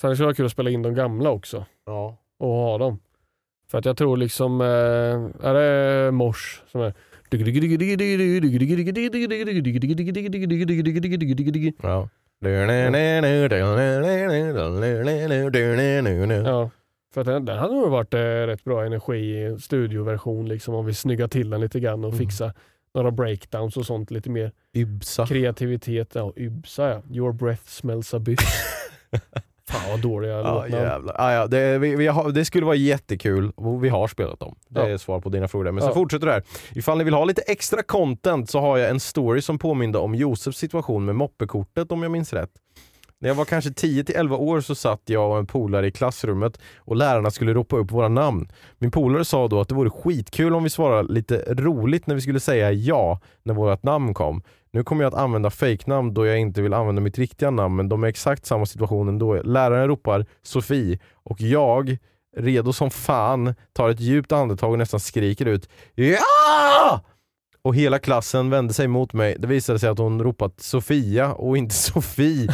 Så 0.01 0.09
det 0.09 0.17
skulle 0.17 0.27
vara 0.27 0.35
kul 0.35 0.47
att 0.47 0.53
spela 0.53 0.71
in 0.71 0.83
de 0.83 0.95
gamla 0.95 1.31
också. 1.31 1.65
Ja. 1.87 2.17
och 2.39 2.49
ha 2.49 2.79
dem. 2.79 2.99
För 3.73 3.79
att 3.79 3.85
jag 3.85 3.97
tror 3.97 4.17
liksom, 4.17 4.61
eh, 4.61 4.67
är 5.49 5.55
det 5.55 6.11
mors 6.13 6.63
som 6.73 6.81
är 6.81 6.95
Ja. 11.83 12.09
Ja, 16.45 16.71
för 17.15 17.21
att 17.21 17.27
den, 17.27 17.45
den 17.45 17.59
hade 17.59 17.75
nog 17.75 17.91
varit 17.91 18.15
eh, 18.15 18.19
rätt 18.21 18.65
bra 18.65 18.85
energi 18.85 19.17
i 19.43 19.57
studioversion 19.61 20.49
liksom 20.49 20.75
om 20.75 20.87
vi 20.87 20.95
snyggar 20.95 21.29
till 21.29 21.51
den 21.51 21.61
lite 21.61 21.81
grann 21.81 22.05
och 22.05 22.11
Mm. 22.13 22.19
fixa 22.19 22.55
några 22.95 23.11
breakdowns 23.11 23.77
och 23.77 23.87
sånt 23.87 24.11
lite 24.11 24.31
mer 24.31 24.53
Ybsa. 24.75 25.27
kreativitet. 25.27 26.15
Ja, 26.15 26.33
Ybsa 26.37 26.89
ja. 26.91 27.03
Your 27.17 27.33
breath 27.33 27.65
smells 27.67 28.15
a 28.15 28.19
bit. 28.19 28.41
Fan 29.71 29.91
vad 29.91 30.01
dåliga 30.01 30.31
Ja, 30.33 30.43
låtnamn. 30.55 30.73
jävlar. 30.85 31.15
Ah, 31.19 31.33
ja, 31.33 31.47
det, 31.47 31.79
vi, 31.79 31.97
vi 31.97 32.07
har, 32.07 32.31
det 32.31 32.45
skulle 32.45 32.67
vara 32.67 32.77
jättekul 32.77 33.53
och 33.57 33.85
vi 33.85 33.89
har 33.89 34.09
spelat 34.09 34.41
dem. 34.41 34.55
Det 34.69 34.81
Ja. 34.81 34.89
är 34.89 34.97
svar 34.97 35.21
på 35.21 35.29
dina 35.29 35.49
frågor 35.49 35.65
där. 35.65 35.73
Men 35.73 35.85
Ja. 35.85 35.95
fortsätter 35.95 36.27
det 36.27 36.33
här. 36.33 36.43
Ifall 36.75 36.99
ni 36.99 37.05
vill 37.05 37.15
ha 37.15 37.25
lite 37.25 37.43
extra 37.43 37.83
content 37.83 38.51
så 38.51 38.61
har 38.61 38.79
jag 38.79 38.91
en 38.91 39.01
story 39.01 39.43
som 39.43 39.59
påminner 39.59 39.99
om 40.01 40.15
Josefs 40.15 40.59
situation 40.59 41.05
med 41.05 41.15
moppekortet 41.17 41.93
om 41.93 42.03
jag 42.03 42.13
minns 42.13 42.33
rätt. 42.33 42.51
När 43.21 43.29
jag 43.29 43.35
var 43.35 43.45
kanske 43.45 43.71
10-11 43.71 44.37
år 44.37 44.61
så 44.61 44.75
satt 44.75 45.01
jag 45.05 45.31
och 45.31 45.39
en 45.39 45.47
polare 45.47 45.87
i 45.87 45.91
klassrummet 45.91 46.59
och 46.79 46.97
lärarna 46.97 47.31
skulle 47.31 47.55
ropa 47.55 47.77
upp 47.77 47.91
våra 47.91 48.09
namn. 48.09 48.49
Min 48.79 48.91
polare 48.91 49.25
sa 49.25 49.49
då 49.49 49.61
att 49.61 49.69
det 49.69 49.75
vore 49.75 49.91
skitkul 49.91 50.55
om 50.55 50.63
vi 50.65 50.71
svarade 50.71 51.13
lite 51.13 51.55
roligt 51.55 52.07
när 52.07 52.15
vi 52.15 52.21
skulle 52.21 52.41
säga 52.41 52.73
ja 52.73 53.21
när 53.43 53.55
vårt 53.55 53.83
namn 53.83 54.15
kom. 54.15 54.43
Nu 54.75 54.85
kommer 54.85 55.05
jag 55.05 55.15
att 55.15 55.21
använda 55.21 55.51
fejknamn 55.51 56.15
då 56.15 56.27
jag 56.27 56.39
inte 56.39 56.63
vill 56.63 56.75
använda 56.75 57.03
mitt 57.03 57.19
riktiga 57.19 57.51
namn 57.51 57.77
men 57.77 57.89
de 57.89 58.05
är 58.05 58.09
exakt 58.09 58.47
samma 58.47 58.67
situation 58.67 59.09
ändå. 59.09 59.43
Läraren 59.43 59.89
ropar 59.89 60.27
Sofie 60.43 60.99
och 61.13 61.41
jag, 61.41 61.99
redo 62.37 62.73
som 62.73 62.91
fan, 62.91 63.55
tar 63.73 63.89
ett 63.91 64.01
djupt 64.01 64.33
andetag 64.33 64.73
och 64.73 64.79
nästan 64.79 65.01
skriker 65.01 65.47
ut 65.47 65.69
Ja! 65.95 67.01
Och 67.65 67.75
hela 67.75 67.99
klassen 67.99 68.51
vände 68.51 68.75
sig 68.75 68.89
mot 68.89 69.13
mig. 69.13 69.37
Det 69.39 69.47
visade 69.47 69.79
sig 69.79 69.89
att 69.89 69.99
hon 69.99 70.23
ropat 70.23 70.61
Sofia 70.61 71.33
och 71.33 71.59
inte 71.59 71.75
Sofie. 71.93 72.49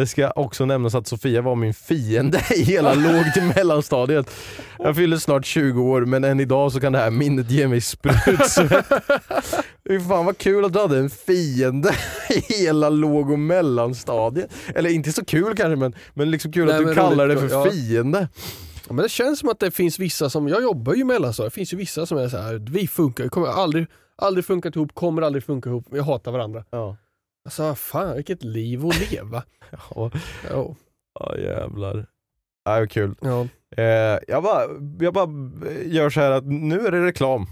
Det 0.00 0.06
ska 0.06 0.30
också 0.30 0.64
nämnas 0.64 0.94
att 0.94 1.06
Sofia 1.06 1.42
var 1.42 1.54
min 1.54 1.74
fiende 1.74 2.42
i 2.56 2.62
hela 2.62 2.94
låg 2.94 3.32
till 3.34 3.42
mellanstadiet. 3.42 4.30
Jag 4.78 4.96
fyller 4.96 5.16
snart 5.16 5.46
20 5.46 5.82
år 5.82 6.00
men 6.00 6.24
än 6.24 6.40
idag 6.40 6.72
så 6.72 6.80
kan 6.80 6.92
det 6.92 6.98
här 6.98 7.10
minnet 7.10 7.50
ge 7.50 7.68
mig 7.68 7.80
sprutsvett. 7.80 8.86
Fan 10.08 10.26
vad 10.26 10.38
kul 10.38 10.64
att 10.64 10.72
du 10.72 10.78
hade 10.78 10.98
en 10.98 11.10
fiende 11.10 11.94
i 12.30 12.54
hela 12.54 12.88
låg 12.88 13.30
och 13.30 13.38
mellanstadiet. 13.38 14.50
Eller 14.74 14.90
inte 14.90 15.12
så 15.12 15.24
kul 15.24 15.56
kanske 15.56 15.76
men, 15.76 15.94
men 16.14 16.30
liksom 16.30 16.52
kul 16.52 16.66
Nej, 16.66 16.76
att 16.76 16.86
du 16.86 16.94
kallar 16.94 17.28
det 17.28 17.36
för 17.36 17.48
ja. 17.50 17.70
fiende. 17.70 18.28
Ja, 18.88 18.94
men 18.94 19.02
det 19.02 19.08
känns 19.08 19.38
som 19.38 19.48
att 19.48 19.60
det 19.60 19.70
finns 19.70 19.98
vissa 19.98 20.30
som, 20.30 20.48
jag 20.48 20.62
jobbar 20.62 20.94
ju 20.94 21.04
mellan 21.04 21.34
så 21.34 21.44
det 21.44 21.50
finns 21.50 21.72
ju 21.72 21.76
vissa 21.76 22.06
som 22.06 22.18
är 22.18 22.28
så 22.28 22.36
här, 22.36 22.66
vi 22.70 22.88
funkar, 22.88 23.28
kommer 23.28 23.48
aldrig, 23.48 23.86
aldrig 24.16 24.44
funkat 24.44 24.76
ihop, 24.76 24.94
kommer 24.94 25.22
aldrig 25.22 25.44
funka 25.44 25.70
ihop, 25.70 25.86
vi 25.90 26.00
hatar 26.00 26.32
varandra. 26.32 26.64
Ja, 26.70 26.96
Alltså 27.44 27.74
fan 27.74 28.14
vilket 28.16 28.42
liv 28.42 28.86
att 28.86 29.10
leva. 29.10 29.42
ja, 29.70 30.10
ja. 30.50 30.74
ja 31.20 31.38
jävlar. 31.38 32.06
Ja, 32.64 32.78
vad 32.78 32.90
kul. 32.90 33.14
Ja. 33.20 33.46
Eh, 33.76 34.18
jag, 34.28 34.42
bara, 34.42 34.66
jag 35.00 35.14
bara 35.14 35.30
gör 35.84 36.10
så 36.10 36.20
här 36.20 36.30
att 36.30 36.46
nu 36.46 36.86
är 36.86 36.90
det 36.90 37.04
reklam. 37.04 37.46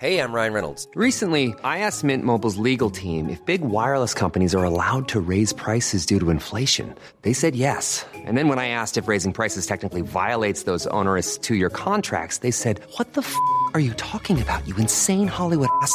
Hey, 0.00 0.16
I'm 0.18 0.32
Ryan 0.32 0.54
Reynolds. 0.54 0.88
Recently, 0.94 1.48
I 1.62 1.80
asked 1.80 2.04
Mint 2.04 2.24
Mobile's 2.24 2.56
legal 2.56 2.90
team 2.90 3.28
if 3.28 3.44
big 3.44 3.60
wireless 3.60 4.14
companies 4.14 4.54
are 4.54 4.64
allowed 4.64 5.08
to 5.08 5.20
raise 5.20 5.52
prices 5.52 6.06
due 6.06 6.18
to 6.18 6.30
inflation. 6.30 6.94
They 7.20 7.34
said 7.34 7.54
yes. 7.54 8.06
And 8.14 8.38
then 8.38 8.48
when 8.48 8.58
I 8.58 8.68
asked 8.68 8.96
if 8.96 9.08
raising 9.08 9.34
prices 9.34 9.66
technically 9.66 10.00
violates 10.00 10.62
those 10.62 10.86
onerous 10.86 11.36
two 11.36 11.54
year 11.54 11.68
contracts, 11.68 12.38
they 12.38 12.50
said, 12.50 12.80
What 12.96 13.12
the 13.12 13.20
f 13.20 13.36
are 13.74 13.80
you 13.80 13.92
talking 13.98 14.40
about, 14.40 14.66
you 14.66 14.74
insane 14.76 15.28
Hollywood 15.28 15.68
ass? 15.82 15.94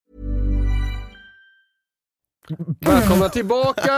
Välkomna 2.79 3.29
tillbaka! 3.29 3.91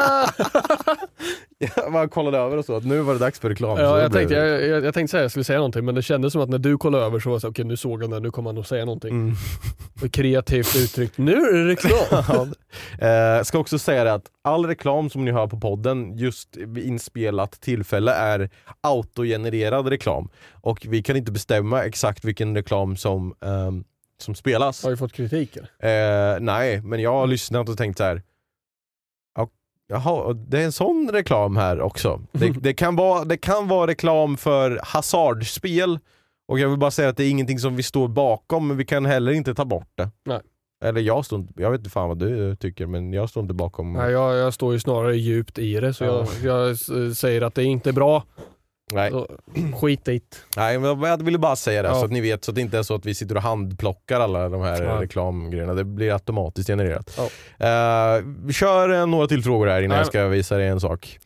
Jag 1.76 1.94
bara 1.94 2.08
kollade 2.08 2.38
över 2.38 2.58
och 2.58 2.66
så 2.66 2.76
att 2.76 2.86
nu 2.86 3.00
var 3.02 3.14
det 3.14 3.20
dags 3.20 3.40
för 3.40 3.50
reklam. 3.50 3.78
ja, 3.80 4.00
jag, 4.02 4.12
tänkte, 4.14 4.36
det- 4.36 4.48
jag, 4.62 4.68
jag, 4.68 4.86
jag 4.86 4.94
tänkte 4.94 5.12
säga 5.12 5.22
att 5.22 5.24
jag 5.24 5.32
skulle 5.32 5.44
säga 5.44 5.58
någonting 5.60 5.86
men 5.86 5.96
det 5.96 6.02
kändes 6.02 6.34
som 6.34 6.42
att 6.42 6.50
när 6.50 6.58
du 6.58 6.78
kollade 6.78 7.06
över 7.06 7.20
så 7.20 7.30
var 7.30 7.38
det 7.38 7.42
så 7.42 7.48
okej 7.50 7.66
nu 7.66 7.78
såg 7.78 8.02
han 8.02 8.12
det, 8.12 8.20
nu 8.20 8.32
kommer 8.32 8.50
han 8.50 8.58
att 8.58 8.68
säga 8.68 8.86
någonting. 8.86 9.10
Mm. 9.12 9.34
Och 10.04 10.12
kreativt 10.12 10.76
uttryckt, 10.76 11.18
nu 11.18 11.34
är 11.34 11.54
det 11.54 11.72
reklam! 11.72 12.54
Eh, 13.00 13.44
ska 13.44 13.58
också 13.60 13.80
säga 13.80 14.04
det 14.04 14.14
att 14.14 14.26
all 14.42 14.66
reklam 14.66 15.10
som 15.10 15.26
ni 15.26 15.32
hör 15.32 15.48
på 15.48 15.60
podden 15.60 16.18
just 16.18 16.58
vid 16.58 16.86
inspelat 16.86 17.52
tillfälle 17.52 18.12
är 18.14 18.50
autogenererad 18.82 19.88
reklam. 19.88 20.30
Och 20.52 20.86
vi 20.90 21.04
kan 21.04 21.16
inte 21.18 21.32
bestämma 21.32 21.84
exakt 21.84 22.26
vilken 22.26 22.56
reklam 22.56 22.98
som 22.98 23.34
ehm, 23.46 23.84
som 24.18 24.36
spelas. 24.36 24.84
Har 24.84 24.90
ju 24.92 24.98
fått 24.98 25.14
kritik? 25.14 25.58
Eh, 25.58 25.90
nej, 26.40 26.82
men 26.82 27.00
jag 27.02 27.12
har 27.14 27.28
lyssnat 27.28 27.70
och 27.70 27.78
tänkt 27.78 27.98
så 27.98 28.04
här. 28.04 28.22
"Ja, 29.88 30.02
Jaha, 30.06 30.34
det 30.34 30.60
är 30.62 30.66
en 30.66 30.72
sån 30.72 31.10
reklam 31.14 31.58
här 31.58 31.82
också. 31.82 32.22
Det, 32.32 32.50
det, 32.62 32.74
kan 32.74 32.96
vara, 32.96 33.24
det 33.26 33.38
kan 33.38 33.68
vara 33.68 33.88
reklam 33.88 34.38
för 34.38 34.80
hasardspel 34.84 36.00
och 36.48 36.60
jag 36.60 36.70
vill 36.70 36.80
bara 36.80 36.92
säga 36.92 37.10
att 37.10 37.18
det 37.18 37.24
är 37.26 37.30
ingenting 37.30 37.60
som 37.60 37.76
vi 37.76 37.84
står 37.84 38.08
bakom 38.08 38.68
men 38.68 38.78
vi 38.78 38.86
kan 38.86 39.06
heller 39.06 39.32
inte 39.32 39.56
ta 39.56 39.66
bort 39.66 39.90
det. 39.96 40.10
Nej. 40.26 40.40
Eller 40.86 41.02
jag 41.02 41.26
står 41.26 41.40
inte, 41.40 41.54
jag 41.62 41.72
vet 41.72 41.80
inte 41.80 41.90
fan 41.90 42.08
vad 42.10 42.20
du 42.20 42.56
tycker 42.56 42.86
men 42.86 43.14
jag 43.14 43.30
står 43.30 43.42
inte 43.42 43.54
bakom. 43.54 43.94
Nej, 43.94 44.12
jag, 44.12 44.36
jag 44.36 44.54
står 44.54 44.74
ju 44.74 44.80
snarare 44.80 45.18
djupt 45.18 45.60
i 45.60 45.80
det 45.80 45.94
så 45.94 46.04
Ja. 46.04 46.28
jag, 46.44 46.70
jag 46.70 46.78
säger 47.18 47.42
att 47.42 47.56
det 47.56 47.62
är 47.64 47.66
inte 47.66 47.94
bra. 47.94 48.24
Nej. 48.94 49.12
Så, 49.12 49.28
skit 49.82 50.06
dit. 50.06 50.44
Nej, 50.58 50.80
men 50.80 51.02
jag 51.02 51.24
ville 51.24 51.38
bara 51.38 51.56
säga 51.56 51.82
det 51.82 51.88
Ja. 51.88 51.96
så 51.96 52.06
att 52.06 52.12
ni 52.12 52.22
vet 52.22 52.44
så 52.44 52.52
att 52.52 52.56
det 52.56 52.62
inte 52.62 52.78
är 52.78 52.84
så 52.84 52.96
att 52.96 53.06
vi 53.06 53.16
sitter 53.16 53.36
och 53.36 53.42
handplockar 53.42 54.20
alla 54.20 54.50
de 54.50 54.62
här 54.62 54.84
Ja. 54.84 55.02
reklamgrejerna. 55.02 55.74
Det 55.74 55.84
blir 55.84 56.14
automatiskt 56.14 56.68
genererat. 56.70 57.18
Ja. 57.18 57.24
Eh, 58.18 58.24
vi 58.46 58.54
kör 58.54 58.90
eh, 59.02 59.06
några 59.08 59.28
till 59.28 59.44
frågor 59.44 59.68
här 59.68 59.82
innan 59.82 59.96
Ja. 59.96 60.00
jag 60.00 60.08
ska 60.08 60.28
visa 60.28 60.58
dig 60.58 60.68
en 60.68 60.80
sak. 60.80 61.20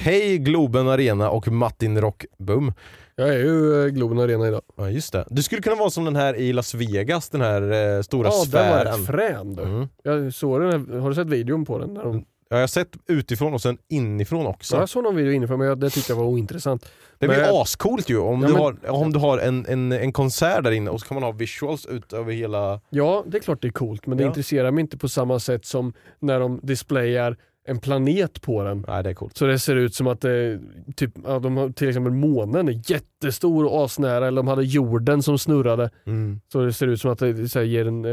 Hej 0.00 0.38
Globen 0.38 0.88
Arena 0.88 1.30
och 1.30 1.48
Martin 1.48 2.00
Rockbum. 2.00 2.72
Jag 3.16 3.28
är 3.28 3.38
ju 3.38 3.82
eh, 3.84 3.88
Globen 3.88 4.18
Arena 4.18 4.48
idag. 4.48 4.62
Ja 4.76 4.90
just 4.90 5.12
det. 5.12 5.24
Du 5.30 5.42
skulle 5.42 5.62
kunna 5.62 5.76
vara 5.76 5.90
som 5.90 6.04
den 6.04 6.16
här 6.16 6.36
i 6.36 6.52
Las 6.52 6.74
Vegas, 6.74 7.28
den 7.28 7.40
här 7.40 7.62
eh, 7.96 8.02
stora 8.02 8.28
Ja, 8.28 8.44
den 8.52 8.72
var 8.72 8.80
sfären. 8.80 8.98
rätt 8.98 9.06
frän 9.06 9.54
du. 9.56 9.62
Mm. 9.62 9.88
Jag 10.02 10.34
såg 10.34 10.60
den 10.60 10.70
här, 10.70 10.98
har 11.00 11.08
du 11.08 11.14
sett 11.14 11.26
videon 11.28 11.64
på 11.64 11.78
den? 11.78 11.94
Där 11.94 12.02
de, 12.02 12.24
Ja, 12.50 12.56
jag 12.56 12.62
har 12.62 12.66
sett 12.66 12.96
utifrån 13.06 13.54
och 13.54 13.62
sen 13.62 13.78
inifrån 13.88 14.46
också. 14.46 14.76
ja, 14.76 14.80
jag 14.82 14.88
såg 14.88 15.02
någon 15.04 15.16
video 15.16 15.32
inifrån 15.32 15.58
men 15.58 15.80
det 15.80 15.90
tyckte 15.90 16.12
jag 16.12 16.16
var 16.18 16.24
ointressant. 16.24 16.86
Det 17.18 17.28
blir 17.28 17.38
Men- 17.38 17.54
ascoolt 17.56 18.10
ju 18.10 18.18
om 18.18 18.42
Ja, 18.42 18.46
du 18.48 18.52
men- 18.52 18.62
har, 18.62 18.90
om 18.90 19.12
du 19.12 19.18
har 19.18 19.38
en, 19.38 19.66
en, 19.66 19.92
en 19.92 20.12
konsert 20.12 20.64
där 20.64 20.70
inne 20.70 20.90
och 20.90 21.00
så 21.00 21.06
kan 21.06 21.14
man 21.14 21.22
ha 21.22 21.32
visuals 21.32 21.86
ut 21.86 22.12
över 22.12 22.32
hela... 22.32 22.80
Ja, 22.90 23.24
det 23.26 23.36
är 23.36 23.40
klart 23.40 23.62
det 23.62 23.68
är 23.68 23.72
coolt 23.72 24.06
men 24.06 24.18
det 24.18 24.22
Ja. 24.24 24.28
intresserar 24.28 24.70
mig 24.70 24.80
inte 24.80 24.98
på 24.98 25.08
samma 25.08 25.40
sätt 25.40 25.66
som 25.66 25.92
när 26.18 26.40
de 26.40 26.60
displayar 26.62 27.36
en 27.68 27.78
planet 27.80 28.42
på 28.42 28.62
den. 28.62 28.84
Nej 28.88 29.02
det 29.02 29.10
är 29.10 29.14
coolt. 29.14 29.36
Så 29.36 29.46
det 29.46 29.58
ser 29.58 29.76
ut 29.76 29.94
som 29.94 30.06
att 30.06 30.20
det, 30.20 30.60
typ, 30.96 31.10
ja, 31.24 31.38
de 31.38 31.56
har 31.56 31.70
till 31.70 31.88
exempel 31.88 32.12
månen 32.12 32.68
är 32.68 32.90
jättestor 32.90 33.64
och 33.66 33.84
asnära 33.84 34.26
eller 34.28 34.36
de 34.36 34.48
hade 34.48 34.62
jorden 34.64 35.22
som 35.22 35.38
snurrade. 35.38 35.90
Mm. 36.06 36.40
Så 36.52 36.60
det 36.64 36.72
ser 36.72 36.86
ut 36.86 37.00
som 37.00 37.10
att 37.10 37.18
det 37.18 37.48
så 37.48 37.58
här, 37.58 37.66
ger 37.66 37.88
en 37.88 38.04
eh, 38.04 38.12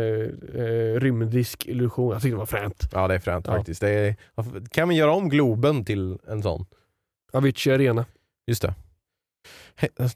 eh, 0.64 1.00
rymdisk 1.00 1.66
illusion. 1.66 2.12
Jag 2.14 2.22
tyckte 2.22 2.34
det 2.36 2.40
var 2.40 2.46
fränt. 2.46 2.90
Ja 2.94 3.08
det 3.08 3.16
är 3.16 3.20
fränt 3.20 3.46
Ja. 3.48 3.54
faktiskt. 3.58 3.84
Är, 3.84 4.16
kan 4.72 4.90
vi 4.90 4.96
göra 4.96 5.12
om 5.14 5.30
Globen 5.30 5.86
till 5.86 6.18
en 6.28 6.44
sån? 6.44 6.66
Avicii 7.34 7.74
Arena. 7.74 8.06
Just 8.48 8.62
det. 8.62 8.74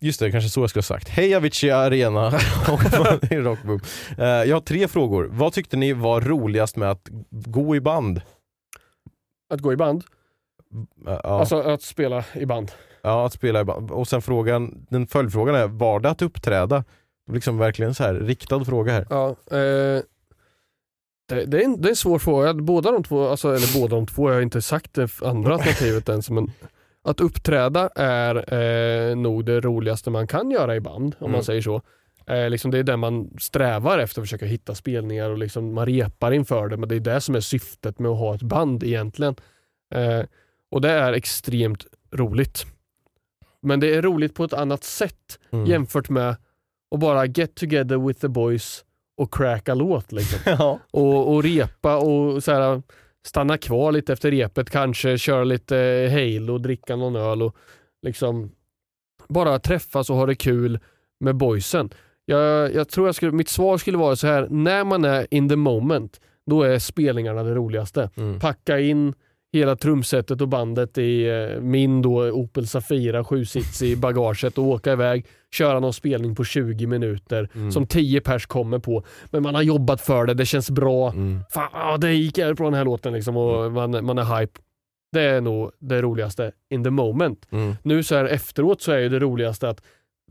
Just 0.01 0.19
det, 0.19 0.31
kanske 0.31 0.49
så 0.49 0.61
jag 0.61 0.69
skulle 0.69 0.79
ha 0.81 0.83
sagt. 0.83 1.09
Hej 1.09 1.35
Avicii 1.35 1.71
Arena 1.71 2.27
och 2.71 3.31
Rockboom. 3.31 3.79
Eh, 4.17 4.25
Jag 4.25 4.55
har 4.55 4.61
tre 4.61 4.87
frågor. 4.87 5.29
Vad 5.31 5.53
tyckte 5.53 5.77
ni 5.77 5.93
var 5.93 6.21
roligast 6.21 6.75
med 6.75 6.91
att 6.91 7.09
gå 7.29 7.75
i 7.75 7.81
band? 7.81 8.21
Att 9.49 9.59
gå 9.61 9.73
i 9.73 9.75
band, 9.75 10.03
Eh, 11.07 11.19
Ja, 11.23 11.39
alltså 11.39 11.59
att 11.61 11.81
spela 11.81 12.23
i 12.33 12.45
band. 12.45 12.71
ja 13.01 13.25
att 13.25 13.33
spela 13.33 13.61
i 13.61 13.63
band. 13.63 13.91
Och 13.91 14.07
sen 14.07 14.21
frågan, 14.21 14.85
den 14.89 15.07
följdfrågan 15.07 15.55
är, 15.55 15.67
var 15.67 15.99
det 15.99 16.09
att 16.09 16.21
uppträda? 16.21 16.83
Liksom 17.31 17.57
verkligen 17.57 17.95
så 17.95 18.03
här 18.03 18.13
riktad 18.13 18.65
fråga 18.65 18.91
här. 18.91 19.07
Ja, 19.09 19.29
eh, 19.29 20.01
det, 21.29 21.45
det, 21.45 21.57
är 21.61 21.65
en, 21.65 21.81
det 21.81 21.87
är 21.87 21.89
en 21.89 21.95
svår 21.95 22.19
fråga. 22.19 22.53
Båda 22.53 22.91
de 22.91 23.03
två, 23.03 23.27
alltså, 23.27 23.47
eller 23.55 23.81
båda 23.81 23.95
de 23.95 24.05
två, 24.07 24.29
jag 24.29 24.35
har 24.35 24.41
inte 24.41 24.61
sagt 24.61 24.93
det 24.93 25.21
andra 25.21 25.53
alternativet 25.53 26.09
ens. 26.09 26.29
Men 26.29 26.51
att 27.03 27.19
uppträda 27.19 27.89
är 27.95 28.53
eh, 28.53 29.15
nog 29.15 29.45
det 29.45 29.59
roligaste 29.59 30.09
man 30.09 30.27
kan 30.27 30.51
göra 30.51 30.75
i 30.75 30.79
band, 30.79 31.15
om 31.19 31.25
Mm. 31.25 31.31
man 31.31 31.43
säger 31.43 31.61
så. 31.61 31.81
Eh, 32.29 32.49
liksom 32.49 32.71
det 32.71 32.77
är 32.79 32.83
det 32.83 32.97
man 32.97 33.29
strävar 33.39 33.99
efter, 33.99 34.21
att 34.21 34.25
försöka 34.27 34.45
hitta 34.45 34.75
spelningar 34.75 35.29
och 35.29 35.37
liksom 35.37 35.73
man 35.73 35.85
repar 35.85 36.31
inför 36.31 36.67
det. 36.67 36.77
Men 36.77 36.89
det 36.89 36.95
är 36.95 36.99
det 36.99 37.21
som 37.21 37.35
är 37.35 37.39
syftet 37.39 37.99
med 37.99 38.11
att 38.11 38.17
ha 38.19 38.35
ett 38.35 38.41
band 38.41 38.83
egentligen. 38.83 39.35
Eh, 39.95 40.21
och 40.71 40.81
det 40.81 40.89
är 40.91 41.13
extremt 41.13 41.85
roligt. 42.11 42.65
Men 43.61 43.79
det 43.79 43.95
är 43.95 44.01
roligt 44.01 44.35
på 44.35 44.43
ett 44.43 44.53
annat 44.53 44.83
sätt 44.83 45.39
Mm. 45.51 45.65
jämfört 45.65 46.09
med 46.09 46.29
att 46.91 46.99
bara 46.99 47.25
get 47.25 47.55
together 47.55 48.07
with 48.07 48.19
the 48.21 48.27
boys 48.27 48.85
och 49.17 49.33
cracka 49.33 49.73
låt. 49.73 50.11
Liksom. 50.11 50.39
Ja. 50.59 50.79
och, 50.91 51.33
och 51.33 51.43
repa 51.43 51.97
och 51.97 52.43
så 52.43 52.51
här, 52.51 52.81
stanna 53.25 53.57
kvar 53.57 53.91
lite 53.91 54.13
efter 54.13 54.31
repet, 54.31 54.69
kanske 54.69 55.17
köra 55.17 55.43
lite 55.43 55.77
eh, 55.77 56.11
Halo, 56.11 56.57
dricka 56.57 56.95
någon 56.95 57.15
öl 57.15 57.41
och 57.41 57.55
liksom 58.01 58.51
bara 59.27 59.59
träffas 59.59 60.09
och 60.09 60.15
ha 60.15 60.25
det 60.25 60.35
kul 60.35 60.79
med 61.19 61.35
boysen. 61.35 61.89
Jag, 62.29 62.73
jag 62.73 62.89
tror 62.89 63.07
jag 63.07 63.15
skulle, 63.15 63.31
mitt 63.31 63.49
svar 63.49 63.77
skulle 63.77 63.97
vara 63.97 64.15
så 64.15 64.27
här, 64.27 64.47
när 64.49 64.83
man 64.83 65.05
är 65.05 65.27
in 65.31 65.49
the 65.49 65.55
moment, 65.55 66.19
då 66.45 66.63
är 66.63 66.79
spelningarna 66.79 67.43
det 67.43 67.53
roligaste. 67.55 68.09
Mm. 68.17 68.39
Packa 68.39 68.79
in 68.79 69.13
hela 69.53 69.75
trumsetet 69.75 70.41
och 70.41 70.47
bandet 70.47 70.97
i 70.97 71.25
eh, 71.29 71.61
min 71.61 72.01
då 72.01 72.29
Opel 72.31 72.67
Safira 72.67 73.23
7 73.23 73.45
sits 73.45 73.81
i 73.81 73.95
bagaget 74.05 74.57
och 74.57 74.63
åka 74.63 74.91
iväg, 74.93 75.25
köra 75.51 75.79
någon 75.79 75.93
spelning 75.93 76.35
på 76.35 76.43
20 76.43 76.87
minuter 76.87 77.49
Mm. 77.55 77.71
som 77.71 77.87
10 77.87 78.21
pers 78.21 78.45
kommer 78.45 78.79
på. 78.79 79.03
Men 79.31 79.43
man 79.43 79.55
har 79.55 79.61
jobbat 79.61 80.01
för 80.01 80.25
det, 80.25 80.33
det 80.33 80.45
känns 80.45 80.69
bra. 80.69 81.11
Mm. 81.11 81.39
Fan, 81.53 81.69
ja, 81.73 81.97
det 81.97 82.13
gick 82.13 82.37
jävligt 82.37 82.57
bra 82.57 82.65
den 82.65 82.73
här 82.73 82.85
låten 82.85 83.13
liksom 83.13 83.37
och 83.37 83.71
man, 83.71 84.05
man 84.05 84.17
är 84.17 84.39
hype. 84.39 84.59
Det 85.11 85.21
är 85.21 85.41
nog 85.41 85.71
det 85.79 86.01
roligaste 86.01 86.51
in 86.69 86.83
the 86.83 86.89
moment. 86.89 87.47
Mm. 87.51 87.75
Nu 87.83 88.03
så 88.03 88.15
här 88.15 88.25
efteråt 88.25 88.81
så 88.81 88.91
är 88.91 88.99
ju 88.99 89.09
det 89.09 89.19
roligaste 89.19 89.69
att 89.69 89.81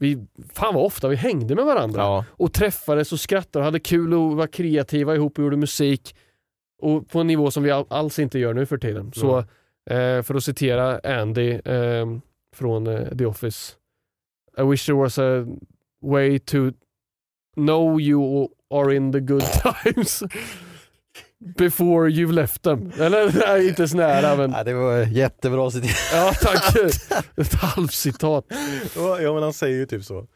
vi, 0.01 0.27
fan 0.53 0.75
vad 0.75 0.85
ofta 0.85 1.09
vi 1.09 1.17
hängde 1.17 1.55
med 1.55 1.65
varandra 1.65 2.01
Ja. 2.03 2.25
och 2.31 2.53
träffades 2.53 3.13
och 3.13 3.21
skrattade 3.21 3.59
och 3.59 3.65
hade 3.65 3.81
kul 3.81 4.15
och 4.15 4.37
var 4.37 4.47
kreativa 4.47 5.15
ihop 5.15 5.39
och 5.39 5.45
gjorde 5.45 5.57
musik. 5.57 6.17
Och 6.83 7.09
på 7.09 7.21
en 7.21 7.27
nivå 7.27 7.51
som 7.51 7.63
vi 7.63 7.71
all- 7.71 7.87
alls 7.91 8.19
inte 8.19 8.39
gör 8.39 8.55
nu 8.55 8.67
för 8.67 8.79
tiden. 8.79 9.13
Så 9.13 9.39
eh, 9.91 10.23
för 10.23 10.35
att 10.35 10.45
citera 10.45 11.01
Andy 11.21 11.51
eh, 11.65 12.07
från 12.57 12.87
eh, 12.87 13.17
The 13.19 13.27
Office. 13.27 13.75
I 14.59 14.63
wish 14.63 14.87
there 14.87 14.99
was 14.99 15.19
a 15.19 15.47
way 16.03 16.39
to 16.39 16.57
know 17.57 18.01
you 18.01 18.49
are 18.75 18.97
in 18.97 19.13
the 19.13 19.21
good 19.21 19.43
times 19.85 20.23
before 21.59 22.09
you've 22.11 22.33
left 22.33 22.63
them. 22.63 22.93
Eller 23.01 23.47
nej, 23.49 23.69
inte 23.69 23.89
så 23.89 23.97
nära 23.97 24.37
men 24.37 24.51
Ja, 24.53 24.65
det 24.65 24.75
var 24.75 24.97
jättebra 24.99 25.71
citat. 25.71 25.91
ja 26.13 26.33
tack. 26.43 26.77
Ett 27.37 27.55
halvcitat. 27.55 28.45
Ja 29.23 29.35
men 29.35 29.43
han 29.43 29.53
säger 29.53 29.77
ju 29.77 29.87
typ 29.87 30.05
så. 30.05 30.27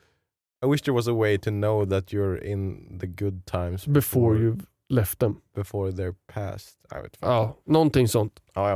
I 0.65 0.69
wish 0.69 0.83
there 0.83 0.95
was 0.95 1.09
a 1.09 1.13
way 1.13 1.39
to 1.39 1.51
know 1.51 1.89
that 1.91 2.13
you're 2.13 2.45
in 2.45 2.77
the 3.01 3.07
good 3.07 3.47
times 3.47 3.87
Before 3.87 4.37
you've 4.39 4.61
left 4.89 5.19
them. 5.19 5.37
before 5.57 5.91
they're 5.91 6.15
past. 6.35 6.77
Jag 6.91 7.03
vet. 7.03 7.17
Ja, 7.21 7.57
någonting 7.67 8.09
sånt. 8.09 8.33
Ja, 8.55 8.71
ja. 8.71 8.75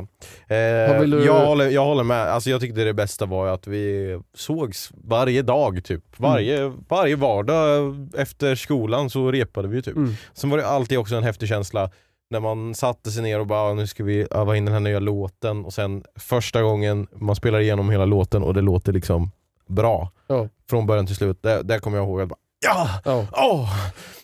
Eh, 0.56 1.00
du- 1.02 1.24
jag, 1.24 1.46
håller, 1.46 1.68
jag 1.70 1.84
håller 1.84 2.02
med, 2.04 2.16
alltså, 2.22 2.50
jag 2.50 2.60
tyckte 2.60 2.84
det 2.84 2.94
bästa 2.94 3.26
var 3.26 3.48
att 3.48 3.66
vi 3.66 4.18
sågs 4.34 4.90
varje 4.94 5.42
dag 5.42 5.84
typ. 5.84 6.04
Varje, 6.16 6.72
varje 6.88 7.16
vardag 7.16 7.94
efter 8.16 8.54
skolan 8.54 9.10
så 9.10 9.32
repade 9.32 9.68
vi 9.68 9.82
typ. 9.82 9.96
Mm. 9.96 10.14
Sen 10.34 10.50
var 10.50 10.58
det 10.58 10.66
alltid 10.66 10.98
också 10.98 11.14
en 11.14 11.22
häftig 11.24 11.48
känsla 11.48 11.90
när 12.30 12.40
man 12.40 12.74
satte 12.74 13.10
sig 13.10 13.22
ner 13.22 13.40
och 13.40 13.46
bara 13.46 13.74
nu 13.74 13.86
ska 13.86 14.04
vi 14.04 14.26
öva 14.30 14.56
in 14.56 14.64
den 14.64 14.74
här 14.74 14.80
nya 14.80 14.98
låten 14.98 15.64
och 15.64 15.72
sen 15.74 16.04
första 16.18 16.62
gången 16.62 17.06
man 17.12 17.36
spelar 17.36 17.60
igenom 17.60 17.90
hela 17.90 18.04
låten 18.04 18.42
och 18.42 18.54
det 18.54 18.60
låter 18.60 18.92
liksom 18.92 19.30
bra. 19.66 20.10
Ja. 20.26 20.48
Från 20.70 20.86
början 20.86 21.06
till 21.06 21.16
slut. 21.16 21.42
Där, 21.42 21.62
där 21.62 21.78
kommer 21.78 21.96
jag 21.98 22.06
ihåg 22.06 22.20
att 22.20 22.28
bara, 22.28 22.38
ja! 22.66 22.88
Ja. 23.04 23.26
Åh! 23.32 23.70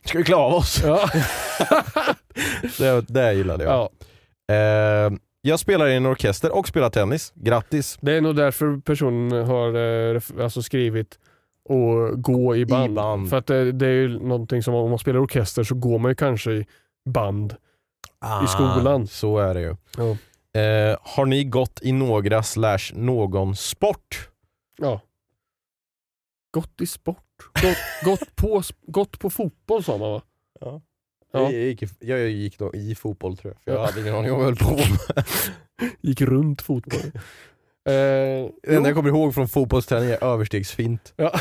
Ska 0.05 0.19
vi 0.19 0.25
klara 0.25 0.41
av 0.43 0.55
oss? 0.55 0.83
Ja. 0.85 1.09
Det, 2.79 3.01
det 3.09 3.33
gillade 3.33 3.65
jag. 3.65 3.73
ja. 4.47 4.55
Eh, 4.55 5.13
jag 5.43 5.61
spelar 5.61 5.87
i 5.89 5.95
en 5.97 6.07
orkester 6.07 6.53
och 6.57 6.69
spelar 6.69 6.91
tennis. 6.91 7.33
Grattis! 7.35 7.99
Det 8.01 8.13
är 8.13 8.21
nog 8.21 8.37
därför 8.37 8.81
personen 8.81 9.47
har 9.47 9.75
eh, 10.15 10.21
alltså 10.45 10.63
skrivit 10.63 11.19
och 11.69 12.23
gå 12.23 12.57
i 12.57 12.67
band. 12.67 12.95
band. 12.95 13.31
För 13.31 13.37
att 13.37 13.47
det, 13.47 13.73
det 13.73 13.87
är 13.87 13.91
ju 13.91 14.19
någonting 14.19 14.63
som 14.63 14.75
om 14.75 14.91
man 14.91 14.99
spelar 14.99 15.21
orkester 15.21 15.65
så 15.65 15.75
går 15.75 15.99
man 15.99 16.11
ju 16.11 16.15
kanske 16.15 16.51
i 16.53 16.67
band. 17.11 17.55
I 18.45 18.47
skolan. 18.49 19.03
Ah, 19.03 19.07
Så 19.07 19.39
är 19.39 19.55
det 19.55 19.61
ju. 19.61 19.77
Ja. 19.97 20.17
Eh, 20.61 20.97
har 21.03 21.27
ni 21.27 21.45
gått 21.45 21.79
i 21.83 21.93
några 21.93 22.43
slash 22.43 22.79
någon 22.95 23.57
sport? 23.57 24.29
Ja. 24.79 25.01
Gått 26.51 26.81
i 26.81 26.87
sport. 26.87 27.25
Gått, 27.63 27.77
gått, 28.05 28.37
på, 28.37 28.63
gått 28.87 29.19
på 29.19 29.31
fotboll 29.31 29.85
sa 29.85 29.97
man 29.99 30.13
va? 30.13 30.23
Ja. 30.61 30.83
Ja. 31.33 31.41
Jag, 31.43 31.53
gick, 31.53 31.83
i- 31.83 31.89
jag 32.01 32.29
gick 32.31 32.59
då 32.59 32.75
i 32.75 32.95
fotboll 32.95 33.37
tror 33.37 33.53
jag, 33.55 33.63
för 33.65 33.71
jag 33.71 33.81
Ja. 33.81 33.87
hade 33.87 34.01
ingen 34.01 34.15
aning 34.15 34.33
om 34.33 34.39
vad 34.39 34.47
jag 34.47 34.57
höll 34.57 34.69
på 34.69 34.77
med. 34.77 35.25
Gick 36.01 36.21
runt 36.21 36.63
fotboll. 36.63 37.01
eh, 37.05 37.13
Det 37.85 38.51
enda 38.77 38.89
jag 38.89 38.97
kommer 38.97 39.09
ihåg 39.09 39.35
från 39.35 39.49
fotbollsträning 39.49 40.11
är 40.11 40.25
överstegsfint. 40.25 41.13
ja. 41.17 41.33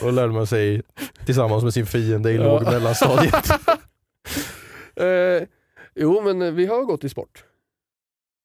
Och 0.00 0.06
då 0.06 0.10
lärde 0.10 0.32
man 0.32 0.46
sig 0.46 0.82
tillsammans 1.26 1.64
med 1.64 1.74
sin 1.74 1.86
fiende 1.86 2.32
i 2.32 2.36
Ja. 2.36 2.42
låg 2.42 2.62
mellanstadiet. 2.62 3.50
eh, 4.96 5.48
jo 6.00 6.20
men 6.20 6.54
vi 6.54 6.66
har 6.66 6.84
gått 6.84 7.04
i 7.04 7.08
sport. 7.08 7.44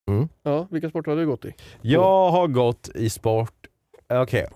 Mm. 0.10 0.28
Ja, 0.44 0.68
vilka 0.72 0.90
sporter 0.90 1.12
har 1.12 1.18
du 1.18 1.26
gått 1.26 1.46
i? 1.46 1.54
Jag 1.82 2.32
har 2.32 2.48
gått 2.48 2.90
i 2.96 3.10
sport, 3.10 3.68
okej. 4.10 4.48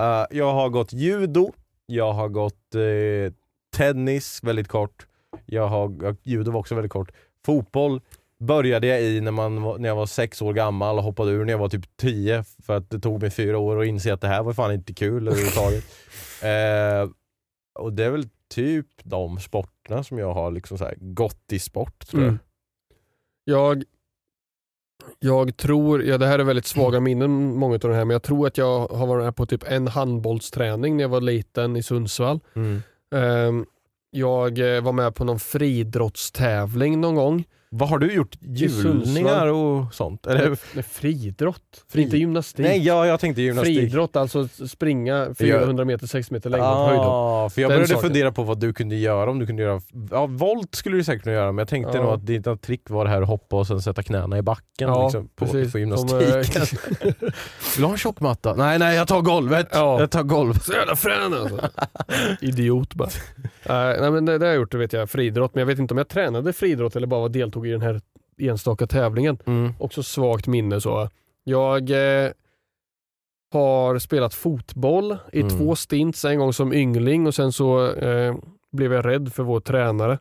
Eh, 0.00 0.24
jag 0.30 0.52
har 0.52 0.68
gått 0.68 0.92
judo, 0.92 1.52
jag 1.86 2.12
har 2.12 2.28
gått 2.28 2.74
eh, 2.74 3.32
tennis 3.76 4.40
väldigt 4.42 4.68
kort, 4.68 5.06
jag 5.46 5.66
har, 5.66 6.16
judo 6.22 6.50
var 6.50 6.60
också 6.60 6.74
väldigt 6.74 6.92
kort. 6.92 7.12
Fotboll 7.46 8.00
började 8.38 8.86
jag 8.86 9.02
i 9.02 9.20
när, 9.20 9.30
man, 9.30 9.54
när 9.54 9.88
jag 9.88 9.96
var 9.96 10.06
sex 10.06 10.42
år 10.42 10.52
gammal 10.52 10.98
och 10.98 11.04
hoppade 11.04 11.30
ur 11.30 11.44
när 11.44 11.52
jag 11.52 11.58
var 11.58 11.68
typ 11.68 11.96
tio 11.96 12.44
för 12.62 12.76
att 12.76 12.90
det 12.90 13.00
tog 13.00 13.20
mig 13.20 13.30
fyra 13.30 13.58
år 13.58 13.80
att 13.80 13.86
inse 13.86 14.12
att 14.12 14.20
det 14.20 14.28
här 14.28 14.42
var 14.42 14.52
fan 14.52 14.72
inte 14.72 14.94
kul 14.94 15.28
överhuvudtaget. 15.28 15.84
eh, 16.42 17.10
och 17.74 17.92
det 17.92 18.04
är 18.04 18.10
väl 18.10 18.28
typ 18.54 18.86
de 19.02 19.38
sporterna 19.38 20.04
som 20.04 20.18
jag 20.18 20.34
har 20.34 20.50
liksom 20.50 20.78
så 20.78 20.90
gått 20.96 21.52
i 21.52 21.58
sport 21.58 22.06
tror 22.06 22.22
jag. 22.22 22.28
Mm. 22.28 22.40
Jag, 23.44 23.84
jag 25.18 25.56
tror, 25.56 26.04
ja 26.04 26.18
det 26.18 26.26
här 26.26 26.38
är 26.38 26.44
väldigt 26.44 26.66
svaga 26.66 27.00
minnen 27.00 27.56
många 27.56 27.74
av 27.74 27.80
de 27.80 27.92
här, 27.92 28.04
men 28.04 28.14
jag 28.14 28.22
tror 28.22 28.46
att 28.46 28.58
jag 28.58 28.86
har 28.86 29.06
varit 29.06 29.24
här 29.24 29.32
på 29.32 29.46
typ 29.46 29.64
en 29.64 29.88
handbollsträning 29.88 30.96
när 30.96 31.04
jag 31.04 31.08
var 31.08 31.20
liten 31.20 31.76
i 31.76 31.82
Sundsvall. 31.82 32.40
Mm. 32.54 32.82
Ehm, 33.14 33.66
jag 34.10 34.76
eh, 34.76 34.82
var 34.82 34.92
med 34.92 35.14
på 35.14 35.24
någon 35.24 35.38
friidrottstävling 35.40 37.00
någon 37.00 37.14
gång. 37.14 37.44
Vad 37.74 37.88
har 37.88 37.98
du 37.98 38.12
gjort? 38.12 38.36
Hjulningar 38.40 39.46
och 39.46 39.94
sånt? 39.94 40.26
Eller? 40.26 40.56
Nej, 40.74 40.82
friidrott? 40.82 41.84
Fri- 41.92 42.02
Inte 42.02 42.16
gymnastik. 42.16 42.66
Nej, 42.66 42.78
ja, 42.86 43.06
jag 43.06 43.20
tänkte 43.20 43.42
gymnastik. 43.42 43.78
Friidrott, 43.78 44.16
alltså 44.16 44.48
springa 44.48 45.34
400 45.38 45.84
meter, 45.84 46.06
6 46.06 46.30
meter 46.30 46.50
höjdhopp. 46.50 47.06
Ah, 47.06 47.48
för 47.50 47.62
jag 47.62 47.70
Den 47.70 47.76
började 47.76 47.88
saken. 47.94 48.02
fundera 48.02 48.32
på 48.32 48.42
vad 48.42 48.60
du 48.60 48.72
kunde 48.72 48.96
göra 48.96 49.30
om 49.30 49.38
du 49.38 49.46
kunde 49.46 49.62
göra, 49.62 49.80
ja 50.10 50.26
volt 50.26 50.74
skulle 50.74 50.96
du 50.96 51.04
säkert 51.04 51.22
kunna 51.22 51.34
göra 51.36 51.52
men 51.52 51.58
jag 51.58 51.68
tänkte 51.68 51.96
Ja. 51.98 52.02
nog 52.04 52.12
att 52.12 52.26
dina 52.26 52.56
trick 52.56 52.90
var 52.90 53.04
det 53.04 53.10
här 53.10 53.22
att 53.22 53.28
hoppa 53.28 53.56
och 53.56 53.66
sen 53.66 53.82
sätta 53.82 54.02
knäna 54.02 54.38
i 54.38 54.42
backen 54.42 54.88
Ja, 54.88 55.02
liksom, 55.04 55.28
på, 55.28 55.46
precis. 55.46 55.72
på 55.72 55.78
De, 55.78 55.80
gymnastiken. 55.80 56.62
eh, 57.00 57.06
Vill 57.12 57.32
du 57.76 57.84
ha 57.84 57.90
en 57.92 57.98
tjockmatta? 57.98 58.54
Nej 58.54 58.78
nej 58.78 58.96
jag 58.96 59.08
tar 59.08 59.20
golvet, 59.20 59.68
Ja. 59.72 60.00
jag 60.00 60.10
tar 60.10 60.22
golv. 60.22 60.54
Så 60.54 60.72
jävla 60.72 60.96
frän 60.96 61.34
alltså. 61.34 61.68
Idiot 62.40 62.94
bara. 62.94 63.08
Nej, 63.68 63.96
nej 64.00 64.10
men 64.10 64.24
det, 64.24 64.38
det 64.38 64.44
har 64.46 64.52
jag 64.52 64.60
gjort, 64.60 64.70
det 64.72 64.78
vet 64.78 64.92
jag, 64.92 65.10
friidrott. 65.10 65.54
Men 65.54 65.60
jag 65.60 65.66
vet 65.66 65.78
inte 65.78 65.94
om 65.94 65.98
jag 65.98 66.08
tränade 66.08 66.52
friidrott 66.52 66.96
eller 66.96 67.06
bara 67.06 67.28
deltog 67.28 67.61
i 67.66 67.70
den 67.70 67.80
här 67.80 68.00
enstaka 68.38 68.86
tävlingen. 68.86 69.38
Mm. 69.46 69.72
Också 69.78 70.02
svagt 70.02 70.46
minne 70.46 70.80
så. 70.80 71.08
Jag 71.44 71.90
eh, 71.90 72.30
har 73.52 73.98
spelat 73.98 74.34
fotboll 74.34 75.16
i 75.32 75.40
Mm. 75.40 75.58
två 75.58 75.76
stints, 75.76 76.24
en 76.24 76.38
gång 76.38 76.52
som 76.52 76.72
yngling 76.72 77.26
och 77.26 77.34
sen 77.34 77.52
så 77.52 77.92
eh, 77.92 78.34
blev 78.72 78.92
jag 78.92 79.06
rädd 79.06 79.32
för 79.32 79.42
vår 79.42 79.60
tränare. 79.60 80.18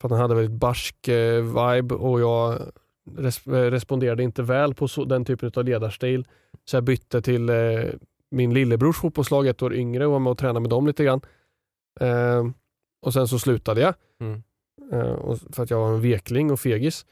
För 0.00 0.08
att 0.08 0.12
han 0.12 0.20
hade 0.20 0.34
väldigt 0.34 0.60
barsk 0.60 1.08
eh, 1.08 1.42
vibe 1.42 1.94
och 1.94 2.20
jag 2.20 2.58
res 3.18 3.46
eh, 3.46 3.50
responderade 3.52 4.22
inte 4.22 4.42
väl 4.42 4.74
på 4.74 4.88
så, 4.88 5.04
den 5.04 5.24
typen 5.24 5.52
av 5.56 5.64
ledarstil. 5.64 6.26
Så 6.64 6.76
jag 6.76 6.84
bytte 6.84 7.22
till 7.22 7.48
eh, 7.48 7.56
min 8.30 8.54
lillebrors 8.54 8.96
fotbollslag 8.96 9.46
ett 9.46 9.62
år 9.62 9.74
yngre 9.74 10.06
och 10.06 10.12
var 10.12 10.18
med 10.18 10.30
och 10.30 10.38
tränade 10.38 10.60
med 10.60 10.70
dem 10.70 10.86
lite 10.86 11.04
grann. 11.04 11.20
Eh, 12.00 12.44
och 13.02 13.12
sen 13.12 13.28
så 13.28 13.38
slutade 13.38 13.80
jag. 13.80 13.94
Mm. 14.20 14.42
Eh, 14.92 15.34
för 15.52 15.62
att 15.62 15.70
jag 15.70 15.78
var 15.80 15.88
en 15.94 16.00
vekling 16.00 16.50
och 16.52 16.60
fegis. 16.60 17.06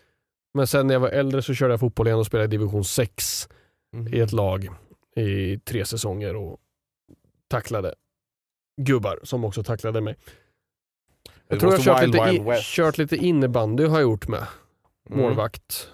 Men 0.55 0.67
sen 0.67 0.87
när 0.87 0.95
jag 0.95 1.01
var 1.01 1.09
äldre 1.09 1.43
så 1.43 1.55
körde 1.55 1.73
jag 1.73 1.81
fotboll 1.81 2.07
igen 2.07 2.19
och 2.19 2.27
spelade 2.27 2.45
i 2.45 2.49
division 2.59 2.85
6 2.85 3.49
Mm. 3.95 4.15
i 4.15 4.21
ett 4.21 4.33
lag 4.33 4.69
i 5.17 5.59
tre 5.59 5.85
säsonger 5.85 6.37
och 6.37 6.59
tacklade 7.51 7.95
gubbar 8.81 9.19
som 9.23 9.45
också 9.45 9.63
tacklade 9.63 10.01
mig. 10.01 10.17
Jag 11.49 11.57
Det 11.57 11.61
tror 11.61 11.73
jag 11.73 11.83
kört 11.83 12.03
Wild 12.03 12.15
lite, 12.15 12.25
Wild 12.27 12.39
in, 12.39 12.45
West. 12.45 12.65
kört 12.65 12.99
lite 12.99 13.17
innebandy 13.17 13.85
har 13.87 13.99
jag 13.99 14.03
gjort 14.03 14.29
med. 14.29 14.47
Mm. 15.11 15.21
Målvakt. 15.23 15.89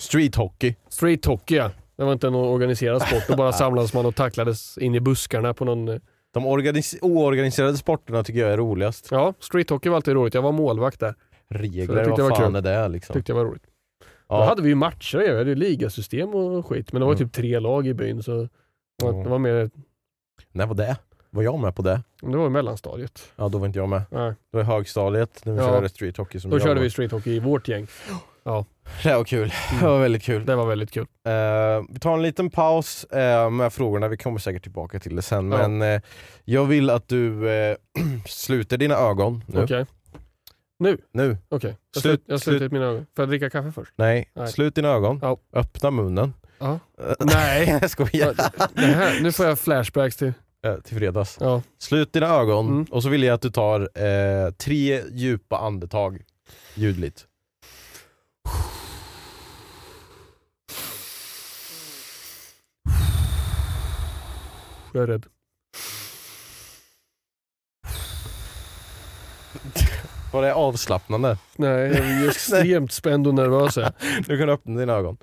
Street 0.00 0.34
hockey. 0.34 0.74
Street 0.88 1.24
hockey 1.24 1.54
ja. 1.56 1.70
Det 1.96 2.04
var 2.04 2.12
inte 2.12 2.30
någon 2.30 2.48
organiserad 2.48 3.02
sport. 3.02 3.22
Då 3.28 3.36
bara 3.36 3.52
samlades 3.62 3.94
man 3.94 4.06
och 4.06 4.14
tacklades 4.16 4.78
in 4.78 4.94
i 4.94 5.00
buskarna 5.00 5.54
på 5.54 5.64
någon... 5.64 6.00
De 6.32 6.46
organis- 6.46 6.98
oorganiserade 7.02 7.76
sporterna 7.76 8.24
tycker 8.24 8.40
jag 8.40 8.52
är 8.52 8.56
roligast. 8.56 9.08
Ja, 9.10 9.34
street 9.38 9.70
hockey 9.70 9.88
var 9.88 9.96
alltid 9.96 10.14
roligt. 10.14 10.34
Jag 10.34 10.42
var 10.42 10.52
målvakt 10.52 11.00
där. 11.00 11.14
Så 11.52 11.58
Regler, 11.58 12.04
tyckte 12.04 12.22
vad 12.22 12.30
var 12.30 12.36
fan 12.36 12.46
kul. 12.52 12.66
är 12.66 12.82
det 12.82 12.88
liksom? 12.88 13.12
Tyckte 13.14 13.32
jag 13.32 13.36
var 13.36 13.44
roligt. 13.44 13.62
Då 14.28 14.36
Ja. 14.38 14.44
hade 14.44 14.62
vi 14.62 14.68
ju 14.68 14.74
matcher, 14.74 15.18
vi 15.18 15.36
hade 15.38 15.50
ju 15.50 15.54
ligasystem 15.56 16.28
och 16.34 16.66
skit. 16.66 16.92
Men 16.92 17.00
det 17.00 17.06
var 17.06 17.12
Mm. 17.14 17.24
typ 17.28 17.32
tre 17.32 17.58
lag 17.60 17.86
i 17.86 17.94
byn 17.94 18.22
så 18.22 18.30
det 18.32 18.48
var, 19.04 19.12
Ja. 19.12 19.22
det 19.22 19.28
var 19.30 19.38
mer... 19.38 19.70
När 20.52 20.66
var 20.66 20.74
det? 20.74 20.96
Var 21.30 21.42
jag 21.42 21.58
med 21.58 21.74
på 21.76 21.82
det? 21.82 22.02
Det 22.20 22.36
var 22.36 22.46
i 22.46 22.50
mellanstadiet. 22.50 23.32
Ja 23.36 23.48
då 23.48 23.58
var 23.58 23.66
inte 23.66 23.78
jag 23.78 23.88
med. 23.88 24.02
Nej. 24.10 24.30
Det 24.30 24.56
var 24.56 24.60
i 24.60 24.64
högstadiet 24.66 25.40
när 25.44 25.52
vi 25.52 25.58
Ja. 25.58 25.66
körde 25.68 25.88
street 25.88 26.16
hockey 26.16 26.40
som 26.40 26.50
Då 26.50 26.56
jag 26.56 26.62
körde 26.62 26.74
var. 26.74 26.82
vi 26.82 26.90
street 26.90 27.12
hockey 27.12 27.30
i 27.30 27.38
vårt 27.40 27.68
gäng. 27.68 27.86
Det 29.02 29.14
var 29.14 29.24
kul. 29.24 29.52
Det 29.80 29.86
var 29.86 30.00
väldigt 30.00 30.22
kul. 30.22 30.46
Det 30.46 30.56
var 30.56 30.66
väldigt 30.66 30.90
kul. 30.90 31.06
Eh, 31.26 31.32
vi 31.88 31.98
tar 32.00 32.14
en 32.14 32.22
liten 32.22 32.50
paus 32.50 33.04
eh, 33.04 33.50
med 33.50 33.72
frågorna, 33.72 34.08
vi 34.08 34.16
kommer 34.16 34.38
säkert 34.38 34.62
tillbaka 34.62 34.98
till 35.00 35.16
det 35.16 35.22
sen. 35.22 35.52
Ja. 35.52 35.68
Men 35.68 35.82
eh, 35.94 36.00
jag 36.44 36.64
vill 36.64 36.90
att 36.90 37.08
du 37.08 37.46
sluter 38.26 38.78
dina 38.78 38.94
ögon 38.94 39.44
nu. 39.46 39.62
Okej, 39.62 39.86
nu. 40.78 41.38
okej. 41.48 41.76
Jag, 41.94 42.02
Slut- 42.02 42.02
slut, 42.02 42.22
jag 42.26 42.40
slutar 42.40 42.68
mina 42.68 42.84
ögon. 42.84 43.06
Får 43.16 43.22
jag 43.22 43.28
dricka 43.28 43.50
kaffe 43.50 43.72
först? 43.72 43.92
Nej. 43.96 44.30
Nej. 44.34 44.48
slut 44.48 44.74
dina 44.74 44.88
ögon. 44.88 45.18
Ja. 45.22 45.36
Öppna 45.52 45.90
munnen. 45.90 46.34
Ja. 46.58 46.78
Nej. 47.20 47.68
jag 47.80 47.90
skojar. 47.90 48.34
Det 48.74 48.80
här, 48.86 49.20
nu 49.22 49.32
får 49.32 49.46
jag 49.46 49.58
flashbacks 49.58 50.16
till... 50.16 50.32
Till 50.84 50.96
fredags. 50.96 51.36
Ja. 51.40 51.62
Slut 51.78 52.12
dina 52.12 52.26
ögon 52.26 52.66
Mm. 52.68 52.84
och 52.90 53.02
så 53.02 53.08
vill 53.08 53.22
jag 53.22 53.34
att 53.34 53.42
du 53.42 53.50
tar 53.50 54.50
tre 54.50 55.02
djupa 55.12 55.58
andetag 55.58 56.22
ljudligt. 56.74 57.26
Jag 64.92 65.02
är 65.02 65.06
rädd. 65.06 65.26
Var 70.32 70.42
det 70.42 70.54
avslappnande? 70.54 71.38
Nej, 71.56 71.70
jag 71.70 71.96
är 72.06 72.28
extremt 72.30 72.92
spänd 72.92 73.26
och 73.26 73.34
nervös. 73.34 73.76
här. 73.76 73.92
Du 74.26 74.38
kan 74.38 74.48
öppna 74.48 74.80
dina 74.80 74.92
ögon. 74.92 75.16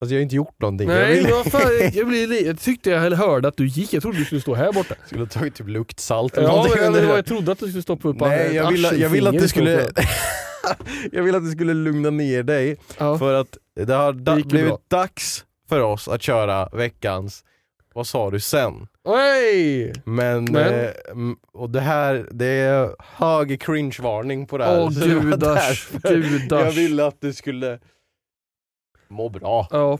Alltså 0.00 0.14
jag 0.14 0.18
har 0.18 0.22
inte 0.22 0.36
gjort 0.36 0.60
någonting. 0.60 0.88
jag 0.90 0.98
Nej, 0.98 1.14
vill... 1.24 1.32
vad 1.32 1.52
fan, 1.52 1.62
jag, 1.92 2.08
blir, 2.08 2.26
li- 2.26 2.46
jag 2.46 2.60
tyckte 2.60 2.90
jag 2.90 3.00
hörde 3.10 3.48
att 3.48 3.56
du 3.56 3.66
gick. 3.66 3.92
Jag 3.92 4.02
trodde 4.02 4.18
du 4.18 4.24
skulle 4.24 4.40
stå 4.40 4.54
här 4.54 4.72
borta. 4.72 4.94
skulle 5.06 5.20
ha 5.22 5.28
tagit 5.28 5.54
typ 5.54 5.68
luktsalt 5.68 6.36
eller 6.36 6.48
Ja, 6.48 6.54
någonting 6.54 6.92
men, 6.92 7.08
jag, 7.08 7.26
trodde 7.26 7.52
att 7.52 7.58
du 7.58 7.68
skulle 7.68 7.82
stoppa 7.82 8.08
upp 8.08 8.20
Nej, 8.20 8.54
jag 8.54 8.70
vill, 8.70 8.82
jag 9.00 9.08
vill 9.08 9.26
att 9.26 9.32
du 9.38 9.48
skulle... 9.48 9.88
jag 11.12 11.22
vill 11.22 11.34
att 11.34 11.44
du 11.44 11.50
skulle 11.50 11.74
lugna 11.74 12.10
ner 12.10 12.42
dig 12.42 12.76
Ja. 12.98 13.18
för 13.18 13.34
att 13.34 13.58
det 13.86 13.94
har 13.94 14.12
da- 14.12 14.38
ju 14.38 14.44
blivit 14.44 14.68
bra. 14.68 14.78
dags 14.88 15.44
för 15.68 15.80
oss 15.80 16.08
att 16.08 16.22
köra 16.22 16.68
veckans 16.72 17.44
Vad 17.94 18.06
sa 18.06 18.30
du 18.30 18.40
sen? 18.40 18.86
Oj! 19.04 19.92
Men, 20.04 20.44
Men? 20.44 20.74
Eh, 20.84 20.90
och 21.52 21.70
det 21.70 21.80
här, 21.80 22.28
det 22.30 22.46
är 22.46 22.90
hög 22.98 23.60
cringe-varning 23.60 24.46
på 24.46 24.58
det 24.58 24.64
här. 24.64 24.80
Åh 24.82 24.90
det 24.90 25.08
gudars, 25.08 25.88
gudars. 26.02 26.64
Jag 26.64 26.72
ville 26.72 27.06
att 27.06 27.20
du 27.20 27.32
skulle 27.32 27.78
må 29.08 29.28
bra. 29.28 29.68
Ja. 29.70 29.98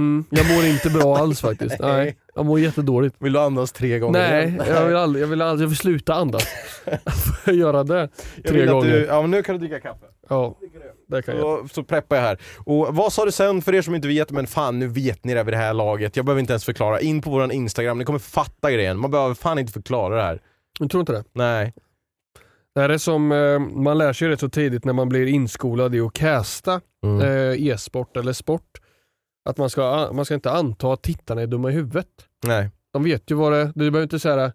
Mm, 0.00 0.24
jag 0.30 0.48
mår 0.56 0.64
inte 0.64 0.90
bra 0.90 1.16
alls 1.22 1.40
faktiskt. 1.40 1.76
Nej. 1.80 2.16
Jag 2.34 2.46
mår 2.46 2.60
jättedåligt. 2.60 3.16
Vill 3.18 3.32
du 3.32 3.38
andas 3.40 3.72
tre 3.72 3.98
gånger 3.98 4.18
Nej, 4.20 4.58
jag 4.68 4.86
vill, 4.86 4.96
aldrig, 4.96 5.22
jag, 5.22 5.28
vill 5.28 5.42
aldrig, 5.42 5.64
jag 5.64 5.68
vill 5.68 5.76
sluta 5.78 6.14
andas. 6.14 6.44
Får 7.44 7.54
göra 7.54 7.84
det? 7.84 8.08
Tre 8.48 8.66
gånger. 8.66 8.90
Du, 8.92 9.04
ja, 9.04 9.20
men 9.22 9.30
nu 9.30 9.42
kan 9.42 9.54
du 9.54 9.58
dricka 9.58 9.80
kaffe. 9.80 10.06
Ja, 10.28 10.56
det 11.08 11.22
kan 11.22 11.36
jag. 11.36 11.42
Så, 11.42 11.68
så 11.74 11.82
preppar 11.82 12.16
jag 12.16 12.22
här. 12.22 12.38
Och 12.58 12.94
vad 12.96 13.12
sa 13.12 13.24
du 13.24 13.32
sen 13.32 13.62
för 13.62 13.74
er 13.74 13.82
som 13.82 13.94
inte 13.94 14.08
vet, 14.08 14.30
men 14.30 14.46
fan 14.46 14.78
nu 14.78 14.86
vet 14.86 15.24
ni 15.24 15.34
det 15.34 15.42
vid 15.42 15.54
det 15.54 15.58
här 15.58 15.74
laget. 15.74 16.16
Jag 16.16 16.24
behöver 16.24 16.40
inte 16.40 16.52
ens 16.52 16.64
förklara. 16.64 17.00
In 17.00 17.22
på 17.22 17.30
våran 17.30 17.50
Instagram, 17.50 17.98
ni 17.98 18.04
kommer 18.04 18.18
fatta 18.18 18.70
grejen. 18.70 18.98
Man 18.98 19.10
behöver 19.10 19.34
fan 19.34 19.58
inte 19.58 19.72
förklara 19.72 20.16
det 20.16 20.22
här. 20.22 20.40
Jag 20.80 20.90
tror 20.90 21.00
inte 21.00 21.12
det. 21.12 21.24
Nej. 21.32 21.72
Det 22.74 22.80
här 22.80 22.88
är 22.88 22.98
som, 22.98 23.32
eh, 23.32 23.58
man 23.58 23.98
lär 23.98 24.12
sig 24.12 24.28
rätt 24.28 24.40
så 24.40 24.48
tidigt 24.48 24.84
när 24.84 24.92
man 24.92 25.08
blir 25.08 25.26
inskolad 25.26 25.94
i 25.94 26.00
att 26.00 26.12
casta 26.12 26.80
Mm. 27.04 27.20
eh, 27.20 27.66
e-sport 27.66 28.16
eller 28.16 28.32
sport. 28.32 28.62
Att 29.44 29.58
man 29.58 29.70
ska, 29.70 30.10
man 30.12 30.24
ska 30.24 30.34
inte 30.34 30.50
anta 30.50 30.92
att 30.92 31.02
tittarna 31.02 31.42
är 31.42 31.46
dumma 31.46 31.70
i 31.70 31.72
huvudet. 31.72 32.06
Nej. 32.44 32.70
De 32.92 33.04
vet 33.04 33.30
ju 33.30 33.34
vad 33.34 33.52
det 33.52 33.64
Du 33.64 33.90
behöver 33.90 34.02
inte 34.02 34.18
säga 34.18 34.52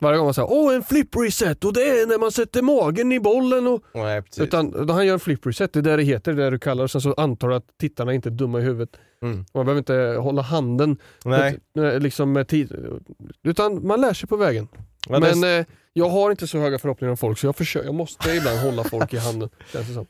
varje 0.00 0.16
gång 0.18 0.26
man 0.26 0.34
säger 0.34 0.52
åh 0.52 0.74
en 0.74 0.82
flip 0.82 1.16
reset 1.16 1.64
och 1.64 1.72
det 1.72 1.80
är 1.80 2.06
när 2.06 2.18
man 2.18 2.32
sätter 2.32 2.62
magen 2.62 3.12
i 3.12 3.20
bollen 3.20 3.66
och 3.66 3.82
Nej, 3.94 4.22
precis. 4.22 4.42
Utan 4.42 4.86
då 4.86 4.92
han 4.94 5.06
gör 5.06 5.14
en 5.14 5.20
flip 5.20 5.46
reset, 5.46 5.72
det 5.72 5.78
är 5.78 5.82
det 5.82 5.96
det 5.96 6.02
heter, 6.02 6.32
det 6.32 6.42
är 6.42 6.44
det 6.44 6.50
du 6.50 6.58
kallar 6.58 6.84
det. 6.84 6.88
Sen 6.88 7.00
så 7.00 7.12
antar 7.12 7.48
du 7.48 7.54
att 7.54 7.66
tittarna 7.80 8.14
inte 8.14 8.28
är 8.28 8.30
dumma 8.30 8.60
i 8.60 8.62
huvudet. 8.62 8.96
Mm. 9.22 9.44
Man 9.54 9.66
behöver 9.66 9.78
inte 9.78 10.20
hålla 10.20 10.42
handen 10.42 10.96
Nej. 11.24 11.58
med, 11.74 12.02
liksom 12.02 12.32
med 12.32 12.48
tid, 12.48 12.96
utan 13.42 13.86
man 13.86 14.00
lär 14.00 14.14
sig 14.14 14.28
på 14.28 14.36
vägen. 14.36 14.68
Men 15.08 15.20
Men 15.20 15.60
eh, 15.60 15.66
jag 15.92 16.08
har 16.08 16.30
inte 16.30 16.46
så 16.46 16.58
höga 16.58 16.78
förhoppningar 16.78 17.10
om 17.10 17.16
folk 17.16 17.38
så 17.38 17.46
jag, 17.46 17.56
försöker, 17.56 17.86
jag 17.86 17.94
måste 17.94 18.30
ibland 18.30 18.58
hålla 18.58 18.84
folk 18.84 19.14
i 19.14 19.16
handen. 19.16 19.50
Känns 19.72 19.88
det 19.88 19.94
som. 19.94 20.06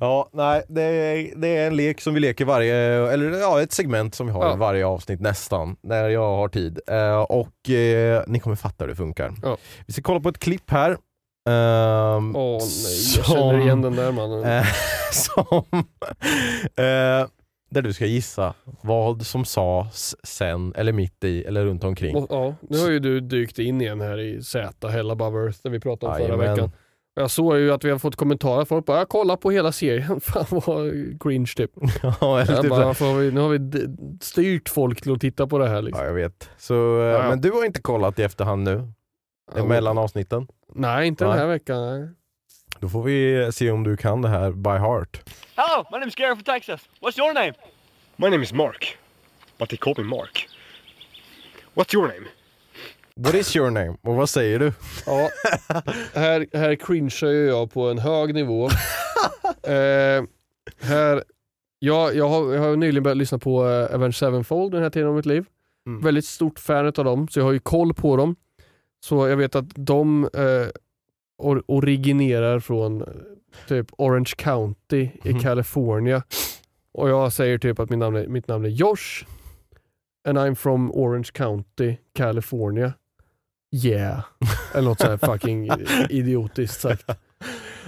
Ja, 0.00 0.28
nej, 0.32 0.62
det 0.68 0.82
är, 0.82 1.32
det 1.36 1.48
är 1.48 1.66
en 1.66 1.76
lek 1.76 2.00
som 2.00 2.14
vi 2.14 2.20
leker 2.20 2.44
varje, 2.44 2.74
eller 3.12 3.30
ja, 3.40 3.62
ett 3.62 3.72
segment 3.72 4.14
som 4.14 4.26
vi 4.26 4.32
har 4.32 4.44
Ja. 4.46 4.54
i 4.54 4.56
varje 4.56 4.86
avsnitt 4.86 5.20
nästan, 5.20 5.76
när 5.82 6.08
jag 6.08 6.36
har 6.36 6.48
tid. 6.48 6.78
Eh, 6.86 7.18
och 7.20 7.70
eh, 7.70 8.22
ni 8.26 8.38
kommer 8.40 8.56
fatta 8.56 8.84
hur 8.84 8.88
det 8.88 8.96
funkar. 8.96 9.34
Ja. 9.42 9.56
Vi 9.86 9.92
ska 9.92 10.02
kolla 10.02 10.20
på 10.20 10.28
ett 10.28 10.38
klipp 10.38 10.70
här. 10.70 10.90
ehm, 11.48 12.36
Åh 12.36 12.58
nej, 12.84 13.16
jag 13.16 13.26
känner 13.26 13.58
igen 13.60 13.82
den 13.82 13.96
där 13.96 14.12
mannen. 14.12 14.44
eh, 14.58 14.66
som, 15.12 15.64
eh, 16.76 17.26
där 17.70 17.82
du 17.82 17.92
ska 17.92 18.06
gissa 18.06 18.54
vad 18.82 19.26
som 19.26 19.44
sades 19.44 20.26
sen, 20.26 20.72
eller 20.76 20.92
mitt 20.92 21.24
i, 21.24 21.44
eller 21.44 21.64
runt 21.64 21.84
omkring. 21.84 22.16
Och, 22.16 22.26
ja, 22.30 22.54
nu 22.60 22.78
har 22.78 22.90
ju 22.90 22.98
du 22.98 23.20
dykt 23.20 23.58
in 23.58 23.80
igen 23.80 24.00
här 24.00 24.18
i 24.20 24.42
Z, 24.42 24.88
Hell 24.88 25.10
Above 25.10 25.38
Earth, 25.44 25.58
där 25.62 25.70
vi 25.70 25.80
pratade 25.80 26.12
om 26.12 26.18
förra 26.18 26.28
Jajamän. 26.28 26.54
veckan. 26.54 26.72
Jag 27.16 27.30
såg 27.30 27.56
ju 27.58 27.72
att 27.72 27.84
vi 27.84 27.90
har 27.90 27.98
fått 27.98 28.16
kommentarer, 28.16 28.64
folk 28.64 28.86
bara 28.86 28.98
“jag 28.98 29.08
kollar 29.08 29.36
på 29.36 29.50
hela 29.50 29.72
serien”. 29.72 30.20
Fan 30.24 30.46
vad 30.50 30.92
cringe 31.20 31.52
typ. 31.56 31.70
ja, 32.20 32.40
eller 32.40 32.62
typ 32.62 32.70
bara, 32.70 32.94
så- 32.94 33.14
vi, 33.14 33.30
nu 33.30 33.40
har 33.40 33.48
vi 33.48 33.58
styrt 34.20 34.68
folk 34.68 35.00
till 35.02 35.12
att 35.12 35.20
titta 35.20 35.46
på 35.46 35.58
det 35.58 35.68
här 35.68 35.82
liksom. 35.82 36.00
Ja, 36.02 36.06
jag 36.08 36.14
vet. 36.14 36.50
Så, 36.58 37.00
eh, 37.00 37.06
ja. 37.06 37.28
Men 37.28 37.40
du 37.40 37.50
har 37.50 37.64
inte 37.64 37.80
kollat 37.82 38.18
i 38.18 38.22
efterhand 38.22 38.62
nu? 38.64 38.88
Ja, 39.56 39.64
Mellan 39.64 39.98
avsnitten? 39.98 40.46
Nej, 40.74 41.06
inte 41.06 41.24
Nej. 41.24 41.30
den 41.32 41.40
här 41.40 41.46
veckan. 41.48 42.00
Nej. 42.00 42.08
Då 42.80 42.88
får 42.88 43.02
vi 43.02 43.48
se 43.52 43.70
om 43.70 43.84
du 43.84 43.96
kan 43.96 44.22
det 44.22 44.28
här 44.28 44.50
by 44.50 44.70
heart. 44.70 45.22
Hello, 45.56 45.84
my 45.92 45.98
name's 45.98 46.16
Gary 46.16 46.34
from 46.34 46.44
Texas. 46.44 46.80
What's 47.00 47.18
your 47.18 47.34
name? 47.34 47.52
My 48.16 48.30
name 48.30 48.42
is 48.42 48.52
Mark, 48.52 48.98
but 49.58 49.68
they 49.68 49.76
call 49.78 49.94
me 49.98 50.04
Mark. 50.04 50.46
What's 51.74 51.94
your 51.94 52.06
name? 52.08 52.26
What 53.20 53.34
is 53.34 53.56
your 53.56 53.70
name? 53.70 53.96
Och 54.02 54.14
vad 54.14 54.28
säger 54.28 54.58
du? 54.58 54.72
Ja, 55.06 55.30
här, 56.14 56.46
här 56.52 56.74
cringear 56.74 57.32
ju 57.32 57.46
jag 57.46 57.72
på 57.72 57.90
en 57.90 57.98
hög 57.98 58.34
nivå. 58.34 58.64
eh, 59.62 60.24
här, 60.80 61.24
jag, 61.78 62.14
jag, 62.16 62.28
har, 62.28 62.54
jag 62.54 62.62
har 62.62 62.76
nyligen 62.76 63.02
börjat 63.02 63.16
lyssna 63.16 63.38
på 63.38 63.64
uh, 63.64 63.94
Avenged 63.94 64.14
Sevenfold 64.14 64.72
den 64.72 64.82
här 64.82 64.90
tiden 64.90 65.08
av 65.08 65.14
mitt 65.14 65.26
liv. 65.26 65.44
Mm. 65.86 66.00
Väldigt 66.02 66.24
stort 66.24 66.58
fan 66.58 66.86
av 66.86 66.92
dem, 66.92 67.28
så 67.28 67.40
jag 67.40 67.44
har 67.44 67.52
ju 67.52 67.58
koll 67.58 67.94
på 67.94 68.16
dem. 68.16 68.36
Så 69.04 69.28
jag 69.28 69.36
vet 69.36 69.54
att 69.54 69.64
de 69.74 70.24
eh, 70.24 70.68
or, 71.38 71.62
originerar 71.66 72.60
från 72.60 73.02
eh, 73.02 73.08
typ 73.68 73.86
Orange 73.98 74.32
County 74.36 75.08
i 75.24 75.32
Mhm. 75.32 75.40
California. 75.40 76.22
Och 76.92 77.08
jag 77.08 77.32
säger 77.32 77.58
typ 77.58 77.78
att 77.78 77.90
mitt 77.90 77.98
namn 77.98 78.16
är, 78.16 78.26
mitt 78.26 78.48
namn 78.48 78.64
är 78.64 78.68
Josh 78.68 79.24
and 80.28 80.38
I'm 80.38 80.54
from 80.54 80.90
Orange 80.92 81.28
County, 81.32 81.96
California. 82.14 82.92
Yeah. 83.84 84.20
Eller 84.74 84.88
något 84.88 85.00
sånt 85.00 85.20
fucking 85.20 85.70
idiotiskt 86.10 86.80
sagt. 86.80 87.04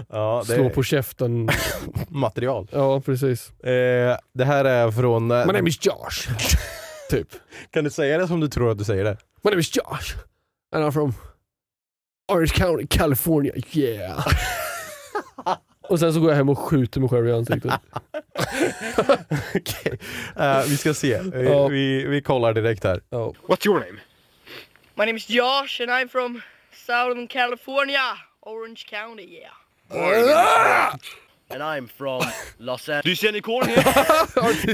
Ja, 0.09 0.45
det 0.49 0.55
Slå 0.55 0.71
på 0.71 0.83
käften. 0.83 1.49
material. 2.09 2.69
Ja, 2.73 3.01
precis. 3.01 3.51
Eh, 3.61 4.17
det 4.35 4.45
här 4.45 4.65
är 4.65 4.91
från... 4.91 5.31
eh, 5.31 5.47
My 5.47 5.53
name 5.53 5.69
is 5.69 5.87
Josh. 5.87 6.29
typ. 7.11 7.29
Kan 7.71 7.85
du 7.85 7.91
säga 7.91 8.19
det 8.19 8.29
som 8.29 8.41
du 8.41 8.49
tror 8.49 8.71
att 8.71 8.79
du 8.79 8.85
säger 8.85 9.05
det? 9.05 9.17
My 9.43 9.51
name 9.51 9.61
is 9.61 9.77
Josh 9.77 10.17
and 10.75 10.85
I'm 10.85 10.91
from 10.93 11.15
Orange 12.33 12.53
County, 12.55 12.87
California. 12.87 13.53
Yeah. 13.73 14.27
Och 15.89 15.99
sen 16.01 16.15
så 16.15 16.21
går 16.21 16.31
jag 16.31 16.37
hem 16.37 16.49
och 16.49 16.59
skjuter 16.59 17.01
mig 17.01 17.09
själv 17.09 17.29
i 17.29 17.33
ansiktet. 17.33 17.73
Okej. 19.55 19.99
Eh, 20.37 20.63
vi 20.69 20.77
ska 20.77 20.95
se. 20.95 21.21
Vi, 21.23 21.45
Ja. 21.45 21.69
vi, 21.69 22.07
vi 22.07 22.23
kollar 22.23 22.53
direkt 22.55 22.85
här. 22.85 23.01
Ja. 23.11 23.33
What's 23.49 23.67
your 23.67 23.79
name? 23.79 23.99
My 24.99 25.05
name 25.05 25.17
is 25.17 25.27
Josh 25.27 25.81
and 25.81 25.91
I'm 25.91 26.09
from 26.09 26.43
Southern 26.87 27.29
California, 27.29 28.01
Orange 28.43 28.87
County, 28.91 29.41
yeah. 29.41 30.95
And 31.51 31.63
I'm 31.63 31.87
from 31.89 32.23
Los 32.59 32.89
Angeles. 32.89 33.03
Do 33.05 33.11
you 33.11 33.17
see 33.17 33.29
any 33.29 33.41
corn 33.41 33.69
here? 33.69 33.83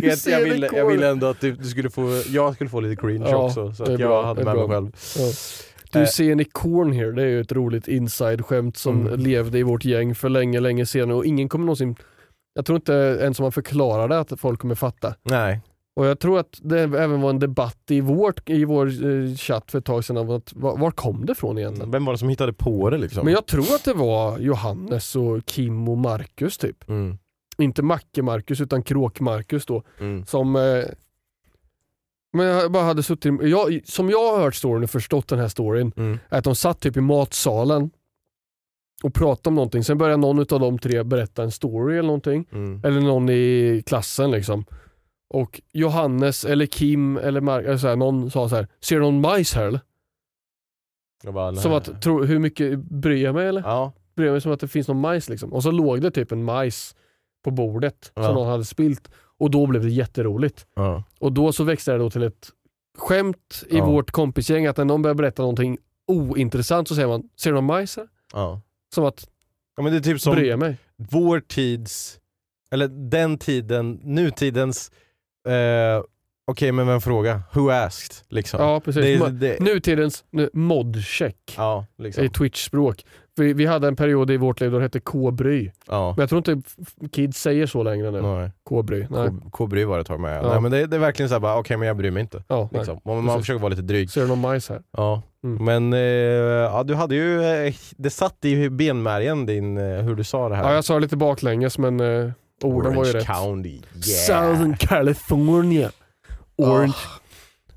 Jag, 0.03 0.19
jag, 0.27 0.41
ville, 0.45 0.69
jag 0.73 0.87
ville 0.87 1.09
ändå 1.09 1.27
att 1.27 1.41
du, 1.41 1.53
du 1.53 1.65
skulle 1.65 1.91
få, 1.91 2.23
jag 2.29 2.55
skulle 2.55 2.71
få 2.71 2.81
lite 2.81 3.01
cringe 3.01 3.31
Ja, 3.31 3.37
också. 3.37 3.73
Så 3.73 3.83
att 3.83 3.89
jag 3.89 3.99
bra, 3.99 4.25
hade 4.27 4.45
med 4.45 4.57
mig 4.57 4.69
själv. 4.69 4.91
Ja. 5.17 5.33
Du 5.93 6.01
Eh. 6.01 6.07
ser 6.07 6.35
ni 6.35 6.45
corn 6.45 6.93
here, 6.93 7.13
det 7.13 7.23
är 7.23 7.27
ju 7.27 7.41
ett 7.41 7.53
roligt 7.53 7.89
inside-skämt 7.89 8.77
som 8.77 9.07
Mm. 9.07 9.21
levde 9.21 9.59
i 9.59 9.63
vårt 9.63 9.85
gäng 9.85 10.15
för 10.15 10.29
länge, 10.29 10.61
länge 10.61 10.87
sedan 10.87 11.11
och 11.11 11.25
ingen 11.27 11.49
kommer 11.49 11.65
någonsin 11.67 11.97
jag 12.55 12.67
tror 12.67 12.77
inte 12.77 12.93
ens 13.21 13.39
om 13.39 13.43
man 13.43 13.53
förklarar 13.53 14.09
det 14.09 14.19
att 14.21 14.41
folk 14.41 14.61
kommer 14.61 14.75
fatta. 14.75 15.15
Nej. 15.23 15.61
Och 15.95 16.07
jag 16.07 16.19
tror 16.19 16.39
att 16.39 16.59
det 16.63 16.81
även 16.81 17.21
var 17.21 17.31
en 17.31 17.39
debatt 17.39 17.83
i, 17.91 18.01
vårt, 18.01 18.51
i 18.51 18.65
vår 18.65 18.87
eh, 18.87 19.35
chatt 19.37 19.71
för 19.71 19.79
ett 19.79 19.85
tag 19.85 20.05
sedan 20.05 20.17
om 20.17 20.31
att 20.31 20.53
var, 20.55 20.77
var 20.77 20.91
kom 20.91 21.27
det 21.27 21.33
ifrån 21.33 21.59
egentligen? 21.59 21.91
Vem 21.91 22.05
var 22.05 22.13
det 22.13 22.19
som 22.19 22.29
hittade 22.29 22.53
på 22.53 22.91
det 22.91 22.99
liksom? 22.99 23.25
Men 23.25 23.35
jag 23.35 23.47
tror 23.47 23.75
att 23.75 23.85
det 23.85 23.95
var 23.95 24.39
Johannes 24.39 25.17
och 25.17 25.47
Kim 25.47 25.89
och 25.89 25.99
Marcus 25.99 26.59
typ. 26.59 26.89
Mm. 26.89 27.19
Inte 27.59 27.83
Macke-Marcus 27.83 28.61
utan 28.61 28.83
Kråk-Marcus 28.83 29.67
då. 29.67 29.83
Mm. 30.01 30.27
Som 30.27 30.57
eh, 30.57 30.85
men 32.33 32.47
jag 32.47 32.73
bara 32.73 32.85
hade 32.85 33.03
suttit, 33.03 33.33
jag, 33.43 33.81
som 33.85 34.11
jag 34.11 34.33
har 34.33 34.41
hört 34.43 34.55
storyn 34.55 34.83
och 34.85 34.91
förstått 34.91 35.29
den 35.29 35.39
här 35.39 35.49
storyn, 35.49 35.93
Mm. 35.97 36.19
är 36.29 36.39
att 36.39 36.45
de 36.45 36.55
satt 36.55 36.81
typ 36.81 36.97
i 36.97 37.01
matsalen 37.01 37.91
och 39.05 39.15
pratade 39.15 39.49
om 39.49 39.55
någonting. 39.55 39.85
Sen 39.85 39.99
började 39.99 40.21
någon 40.21 40.39
av 40.39 40.61
de 40.61 40.79
tre 40.79 41.03
berätta 41.03 41.43
en 41.43 41.51
story 41.51 41.95
eller 41.95 42.07
någonting. 42.07 42.45
Mm. 42.53 42.81
Eller 42.85 43.01
någon 43.01 43.29
i 43.29 43.83
klassen 43.87 44.31
liksom. 44.31 44.65
Och 45.33 45.61
Johannes 45.73 46.45
eller 46.45 46.67
Kim 46.67 47.17
eller 47.17 47.41
Mark, 47.41 47.65
eller 47.67 47.77
så 47.79 47.89
här, 47.89 47.97
någon 47.97 48.31
sa 48.31 48.49
så 48.49 48.57
här: 48.57 48.69
ser 48.81 48.97
du 48.97 49.03
någon 49.03 49.21
majs 49.21 49.55
här 49.55 49.65
eller? 49.67 49.81
Bara. 51.33 51.55
Som 51.57 51.73
att, 51.73 52.03
tro, 52.03 52.25
hur 52.25 52.39
mycket 52.39 52.79
bryr 52.79 53.25
jag 53.25 53.35
mig 53.35 53.47
eller? 53.49 53.61
Ja. 53.61 53.93
Bryr 54.17 54.27
jag 54.27 54.33
mig 54.33 54.41
som 54.41 54.53
att 54.53 54.61
det 54.61 54.69
finns 54.69 54.89
någon 54.89 55.01
majs 55.01 55.29
liksom. 55.29 55.53
Och 55.53 55.63
så 55.63 55.71
låg 55.71 56.01
det 56.03 56.11
typ 56.11 56.33
en 56.33 56.45
majs 56.45 56.95
på 57.45 57.51
bordet 57.51 58.13
Ja. 58.15 58.23
som 58.25 58.35
någon 58.35 58.49
hade 58.49 58.65
spilt. 58.65 59.11
Och 59.39 59.51
då 59.51 59.67
blev 59.67 59.83
det 59.83 59.91
jätteroligt. 59.91 60.67
Ja. 60.75 61.03
Och 61.19 61.33
då 61.33 61.53
så 61.53 61.65
växte 61.65 61.93
det 61.93 61.99
då 61.99 62.11
till 62.11 62.23
ett 62.23 62.49
skämt 62.99 63.65
i 63.71 63.77
Ja. 63.79 63.87
vårt 63.87 64.11
kompisgäng 64.11 64.67
att 64.67 64.77
när 64.77 64.85
någon 64.85 65.03
börjar 65.03 65.15
berätta 65.15 65.43
någonting 65.43 65.79
ointressant 66.07 66.89
så 66.89 66.95
säger 66.95 67.09
man 67.09 67.29
“Ser 67.37 67.51
du 67.51 67.55
någon 67.55 67.65
majs 67.65 67.97
här?” 67.97 68.09
Ja. 68.33 68.61
Som 68.95 69.05
att 69.05 69.29
ja 69.77 69.83
men 69.83 69.93
det 69.93 69.99
är 69.99 70.03
typ 70.03 70.21
som 70.21 70.35
bryr 70.35 70.49
jag 70.51 70.59
mig. 70.59 70.77
vår 70.97 71.41
tids, 71.41 72.21
eller 72.71 72.89
den 72.89 73.39
tiden, 73.39 74.01
nutidens, 74.03 74.91
eh, 75.49 76.03
okej 76.47 76.73
men 76.73 76.87
vem 76.87 77.01
fråga? 77.01 77.43
Who 77.53 77.71
asked? 77.71 78.27
Liksom. 78.29 78.61
Ja 78.61 78.81
precis. 78.81 79.21
Det, 79.21 79.31
det, 79.31 79.61
Nutidens 79.61 80.25
nu, 80.31 80.51
modcheck 80.53 81.55
ja, 81.57 81.87
liksom. 81.99 82.25
i 82.25 82.29
Twitch-språk. 82.29 83.05
Vi, 83.37 83.53
vi 83.53 83.67
hade 83.67 83.89
en 83.89 83.97
period 83.97 84.31
i 84.31 84.37
vårt 84.37 84.61
liv 84.61 84.71
då 84.71 84.79
det 84.79 84.85
hette 84.85 85.01
K-bry. 85.01 85.71
Ja. 85.87 86.15
Men 86.17 86.23
jag 86.23 86.29
tror 86.29 86.39
inte 86.39 86.71
kids 87.13 87.39
säger 87.39 87.67
så 87.67 87.83
längre 87.83 88.11
nu. 88.11 88.51
K-bry. 88.65 89.07
K-bry 89.51 89.85
var 89.85 89.97
det 89.97 90.01
ett 90.01 90.07
tag 90.07 90.21
med. 90.21 90.45
Ja. 90.45 90.49
Nej, 90.49 90.61
men 90.61 90.71
det, 90.71 90.87
det 90.87 90.97
är 90.97 91.01
verkligen 91.01 91.29
såhär 91.29 91.59
okej 91.59 91.77
men 91.77 91.89
jag 91.89 91.97
bryr 91.97 92.11
mig 92.11 92.21
inte. 92.21 92.45
Ja. 92.49 92.69
Liksom. 92.73 93.01
Man, 93.05 93.25
man 93.25 93.39
försöker 93.39 93.61
vara 93.61 93.71
lite 93.71 93.83
dryg. 93.83 94.11
Ser 94.11 94.21
du 94.21 94.27
någon 94.27 94.41
majs 94.41 94.69
här? 94.69 94.83
Ja. 94.91 95.23
Mm. 95.45 95.65
Men 95.65 95.93
eh, 95.93 96.01
ja, 96.01 96.83
du 96.83 96.95
hade 96.95 97.15
ju, 97.15 97.43
eh, 97.43 97.75
det 97.97 98.11
satt 98.11 98.45
i 98.45 98.71
benmärgen 98.71 99.47
din, 99.47 99.79
eh, 99.79 100.03
hur 100.03 100.15
du 100.15 100.25
sa 100.25 100.49
det 100.49 100.57
här. 100.57 100.69
Ja, 100.69 100.75
jag 100.75 100.85
sa 100.85 100.99
lite 100.99 101.17
baklänges 101.17 101.79
men 101.79 102.01
eh, 102.01 102.31
orden 102.65 102.95
var 102.95 103.05
ju 103.05 103.11
Orange 103.11 103.19
rätt. 103.19 103.27
County, 103.27 103.69
yeah. 103.71 103.83
Southern 104.55 104.77
California. 104.77 105.91
Orange. 106.57 106.95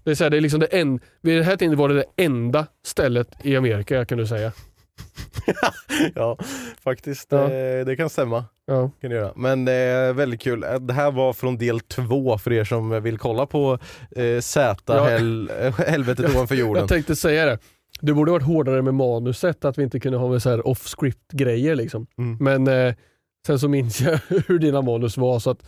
Det 0.03 0.11
är, 0.11 0.15
så 0.15 0.23
här, 0.23 0.31
det 0.31 0.37
är 0.37 0.41
liksom 0.41 0.59
det 0.59 0.65
en, 0.65 0.99
vid 1.21 1.35
den 1.37 1.43
här 1.43 1.55
tiden 1.55 1.77
var 1.77 1.89
det 1.89 1.95
det 1.95 2.23
enda 2.23 2.67
stället 2.85 3.27
i 3.43 3.55
Amerika 3.57 3.95
jag 3.95 4.09
kunde 4.09 4.27
säga. 4.27 4.51
ja, 6.15 6.37
faktiskt. 6.83 7.27
Ja. 7.31 7.43
Eh, 7.51 7.85
det 7.85 7.95
kan 7.97 8.09
stämma. 8.09 8.45
Ja. 8.67 8.91
Kan 9.01 9.09
det 9.09 9.15
göra. 9.15 9.31
Men 9.35 9.67
eh, 9.67 10.13
väldigt 10.13 10.41
kul. 10.41 10.63
Eh, 10.63 10.73
Det 10.79 10.93
här 10.93 11.11
var 11.11 11.33
från 11.33 11.57
del 11.57 11.79
två 11.79 12.37
för 12.37 12.53
er 12.53 12.63
som 12.63 13.03
vill 13.03 13.17
kolla 13.17 13.45
på 13.45 13.79
eh, 14.15 14.39
Z, 14.41 14.75
Ja. 14.85 15.07
hel, 15.07 15.49
eh, 15.59 15.79
helvetet 15.79 16.35
ovanför 16.35 16.55
jorden. 16.55 16.81
Jag 16.81 16.89
tänkte 16.89 17.15
säga 17.15 17.45
det. 17.45 17.59
Du 18.01 18.13
borde 18.13 18.31
varit 18.31 18.43
hårdare 18.45 18.81
med 18.81 18.93
manuset, 18.93 19.65
att 19.65 19.77
vi 19.77 19.83
inte 19.83 19.99
kunde 19.99 20.17
ha 20.17 20.27
med 20.29 20.41
så 20.41 20.49
här 20.49 20.67
off-script 20.67 21.31
grejer 21.33 21.75
liksom. 21.75 22.07
Mm. 22.17 22.37
Men 22.63 22.87
eh, 22.87 22.93
sen 23.45 23.59
så 23.59 23.67
minns 23.67 24.01
jag 24.01 24.19
hur 24.47 24.59
dina 24.59 24.81
manus 24.81 25.17
var 25.17 25.39
så 25.39 25.49
att 25.49 25.59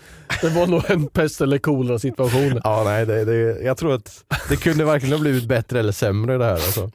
det 0.42 0.50
var 0.50 0.68
nog 0.68 0.92
en 0.92 1.08
pest 1.08 1.42
eller 1.42 1.58
kolera 1.58 2.00
situation. 2.00 2.62
Ja, 2.64 2.84
nej, 2.86 3.06
det, 3.06 3.26
det, 3.26 3.62
jag 3.64 3.78
tror 3.78 3.94
att 3.96 4.24
det 4.50 4.56
kunde 4.56 4.84
varken 4.86 5.12
ha 5.12 5.20
blivit 5.20 5.46
bättre 5.46 5.80
eller 5.80 5.92
sämre 5.92 6.38
det 6.38 6.46
här. 6.46 6.52
Alltså. 6.52 6.92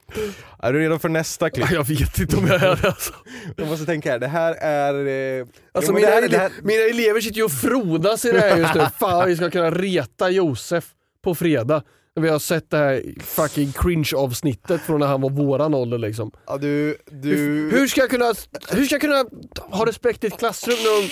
Är 0.58 0.72
du 0.72 0.78
redo 0.80 0.98
för 0.98 1.08
nästa 1.08 1.50
klipp? 1.50 1.70
Jag 1.70 1.84
vet 1.88 2.18
inte 2.18 2.36
om 2.36 2.46
jag 2.46 2.62
är 2.62 2.78
det 2.82 2.88
alltså. 2.88 3.12
Jag 3.56 3.68
måste 3.68 3.86
tänka 3.86 4.10
här, 4.12 4.18
det 4.18 4.26
här 4.26 4.54
är... 4.54 4.94
Eh, 5.40 5.46
alltså 5.72 5.90
jo, 5.92 5.94
mina, 5.96 6.06
det 6.08 6.14
här, 6.14 6.22
ele- 6.22 6.30
det 6.30 6.38
här, 6.38 6.52
mina 6.62 6.82
elever 6.82 7.20
sitter 7.20 7.36
ju 7.36 7.44
och 7.44 7.52
frodas 7.52 8.24
i 8.24 8.32
det 8.32 8.40
här 8.40 8.56
just 8.56 8.74
nu. 8.74 8.86
Fan 9.00 9.28
vi 9.28 9.36
ska 9.36 9.50
kunna 9.50 9.70
reta 9.70 10.30
Josef 10.30 10.84
på 11.24 11.34
fredag. 11.34 11.82
Vi 12.20 12.28
har 12.28 12.38
sett 12.38 12.70
det 12.70 12.76
här 12.76 13.02
fucking 13.20 13.72
cringe-avsnittet 13.72 14.80
från 14.80 15.00
när 15.00 15.06
han 15.06 15.20
var 15.20 15.30
våran 15.30 15.74
ålder 15.74 15.98
liksom. 15.98 16.30
ja, 16.46 16.56
du, 16.56 16.96
du, 17.10 17.36
Hur 17.72 17.86
ska 17.86 18.00
jag 18.00 18.10
kunna, 18.10 18.34
hur 18.70 18.84
ska 18.84 18.94
jag 18.94 19.00
kunna 19.00 19.24
ha 19.56 19.86
respekt 19.86 20.24
i 20.24 20.26
ett 20.26 20.38
klassrum 20.38 20.76
när 20.76 21.02
de 21.02 21.08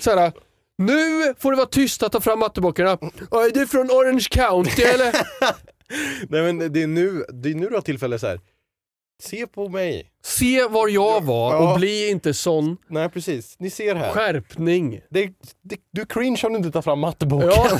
såhär, 0.00 0.32
nu 0.78 1.34
får 1.38 1.50
det 1.50 1.56
vara 1.56 1.66
tyst 1.68 2.02
att 2.02 2.12
ta 2.12 2.20
fram 2.20 2.38
matteböckerna. 2.38 2.90
Är 2.90 3.54
du 3.54 3.66
från 3.66 3.90
Orange 3.90 4.26
County 4.30 4.82
eller? 4.82 5.12
nej, 6.28 6.52
men 6.52 6.72
det 6.72 6.82
är 6.82 6.86
nu, 6.86 7.24
det 7.32 7.50
är 7.50 7.54
nu 7.54 7.68
du 7.68 7.74
har 7.74 7.82
tillfälle 7.82 8.18
så 8.18 8.26
här. 8.26 8.40
Se 9.22 9.46
på 9.46 9.68
mig. 9.68 10.10
Se 10.24 10.64
var 10.68 10.88
jag 10.88 11.24
var 11.24 11.52
Ja. 11.54 11.72
och 11.72 11.78
bli 11.78 12.10
inte 12.10 12.34
sån. 12.34 12.76
Nej 12.88 13.08
precis, 13.08 13.56
ni 13.58 13.70
ser 13.70 13.94
här. 13.94 14.12
Skärpning. 14.12 15.00
Det, 15.10 15.26
det, 15.62 15.76
du 15.92 16.00
är 16.00 16.06
cringe 16.06 16.40
om 16.44 16.52
du 16.52 16.56
inte 16.58 16.70
tar 16.70 16.82
fram 16.82 16.98
matteboken. 16.98 17.50
Ja, 17.50 17.78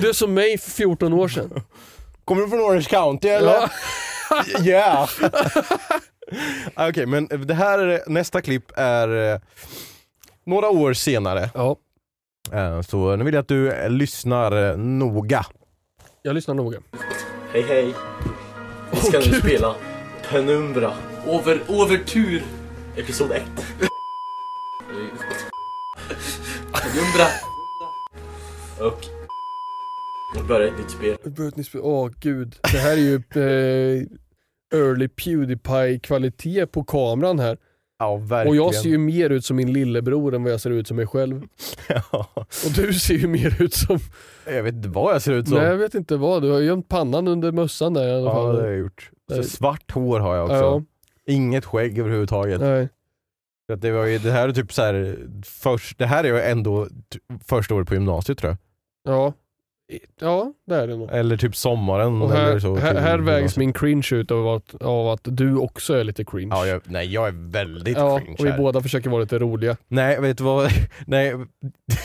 du 0.00 0.08
är 0.08 0.12
som 0.12 0.34
mig 0.34 0.58
för 0.58 0.70
14 0.70 1.12
år 1.12 1.28
sedan. 1.28 1.60
Kommer 2.24 2.42
du 2.42 2.48
från 2.48 2.60
Orange 2.60 2.82
County 2.84 3.28
eller? 3.28 3.52
Ja. 3.52 3.68
Yeah! 4.64 5.08
Ah, 6.74 6.88
Okej, 6.88 7.06
men 7.06 7.26
det 7.46 7.54
här, 7.54 7.78
är- 7.78 8.02
nästa 8.06 8.40
klipp 8.40 8.64
är 8.76 9.32
eh, 9.34 9.40
några 10.46 10.68
år 10.70 10.92
senare. 10.92 11.50
Ja. 11.54 11.76
Eh, 12.52 12.80
Så 12.82 13.16
nu 13.16 13.24
vill 13.24 13.34
jag 13.34 13.42
att 13.42 13.48
du 13.48 13.88
lyssnar 13.88 14.70
eh, 14.70 14.76
noga. 14.76 15.46
Jag 16.22 16.34
lyssnar 16.34 16.54
noga. 16.54 16.78
Hej 17.52 17.62
hej. 17.62 17.94
Vi 18.90 18.96
ska 19.00 19.18
nu 19.18 19.24
spela 19.40 19.74
Penumbra. 20.30 20.92
Over, 21.26 21.60
Overtur. 21.68 22.42
Episod 22.96 23.30
1. 23.32 23.42
Penumbra. 26.72 27.26
Och... 28.80 29.21
Och 30.38 30.44
börja 30.48 30.68
ett 30.68 30.78
nytt 30.78 30.90
spel. 30.90 31.16
Britney 31.24 31.64
Spears, 31.64 31.84
åh 31.84 32.10
gud. 32.20 32.56
Det 32.72 32.78
här 32.78 32.92
är 32.92 32.96
ju 32.96 33.14
eh, 33.14 34.02
early 34.74 35.08
Pewdiepie-kvalitet 35.08 36.66
på 36.66 36.84
kameran 36.84 37.38
här. 37.38 37.58
Ja, 37.98 38.08
Och 38.08 38.32
verkligen. 38.32 38.56
jag 38.56 38.74
ser 38.74 38.88
ju 38.88 38.98
mer 38.98 39.30
ut 39.30 39.44
som 39.44 39.56
min 39.56 39.72
lillebror 39.72 40.34
än 40.34 40.42
vad 40.42 40.52
jag 40.52 40.60
ser 40.60 40.70
ut 40.70 40.88
som 40.88 40.96
mig 40.96 41.06
själv. 41.06 41.42
Ja, 41.88 42.28
Och 42.36 42.72
du 42.76 42.94
ser 42.94 43.14
ju 43.14 43.26
mer 43.26 43.62
ut 43.62 43.74
som... 43.74 43.98
jag 44.46 44.62
vet 44.62 44.74
inte 44.74 44.88
vad 44.88 45.14
jag 45.14 45.22
ser 45.22 45.32
ut 45.32 45.48
som. 45.48 45.58
Nej 45.58 45.66
jag 45.66 45.76
vet 45.76 45.94
inte 45.94 46.16
vad, 46.16 46.42
du 46.42 46.50
har 46.50 46.60
gömt 46.60 46.88
pannan 46.88 47.28
under 47.28 47.52
mössan 47.52 47.94
där 47.94 48.08
i 48.08 48.10
alla 48.10 48.30
ja, 48.30 48.34
fall. 48.34 48.56
det 48.56 48.62
har 48.62 48.68
jag 48.68 48.78
gjort. 48.78 49.10
Så 49.32 49.42
svart 49.42 49.90
hår 49.90 50.20
har 50.20 50.34
jag 50.36 50.44
också. 50.44 50.54
Ja, 50.56 50.82
Inget 51.26 51.64
skägg 51.64 51.98
överhuvudtaget. 51.98 52.60
nej. 52.60 52.88
För 53.66 53.74
att 53.74 53.80
det, 53.80 53.90
var 53.92 54.04
ju, 54.06 54.18
det 54.18 54.30
här 54.30 54.48
är 54.48 54.52
typ 54.52 54.72
så 54.72 54.82
här, 54.82 55.18
först, 55.44 55.98
det 55.98 56.06
här 56.06 56.24
är 56.24 56.28
ju 56.28 56.40
ändå 56.40 56.88
första 57.44 57.74
året 57.74 57.88
på 57.88 57.94
gymnasiet 57.94 58.38
tror 58.38 58.50
jag. 58.50 58.58
Ja. 59.14 59.32
Ja, 60.20 60.52
det 60.66 60.74
är 60.74 60.86
det 60.86 60.96
nog. 60.96 61.08
Eller 61.12 61.36
typ 61.36 61.56
sommaren. 61.56 62.22
Och 62.22 62.30
eller 62.30 62.40
här, 62.52 62.58
så, 62.58 62.76
här, 62.76 62.90
till 62.94 63.00
här 63.02 63.18
vägs 63.18 63.56
min 63.56 63.72
cringe 63.72 64.08
ut 64.12 64.30
av 64.30 64.48
att, 64.48 64.74
av 64.82 65.08
att 65.08 65.20
du 65.22 65.56
också 65.56 65.94
är 65.94 66.04
lite 66.04 66.24
cringe. 66.24 66.54
Ja, 66.54 66.66
jag, 66.66 66.82
nej 66.84 67.12
jag 67.12 67.28
är 67.28 67.50
väldigt 67.52 67.96
Ja, 67.98 68.18
cringe 68.18 68.36
och 68.38 68.46
vi 68.46 68.50
här. 68.50 68.58
båda 68.58 68.80
försöker 68.80 69.10
vara 69.10 69.20
lite 69.20 69.38
roliga. 69.38 69.76
Nej, 69.88 70.20
vet 70.20 70.38
du 70.38 70.44
vad? 70.44 70.70
Nej. 71.06 71.34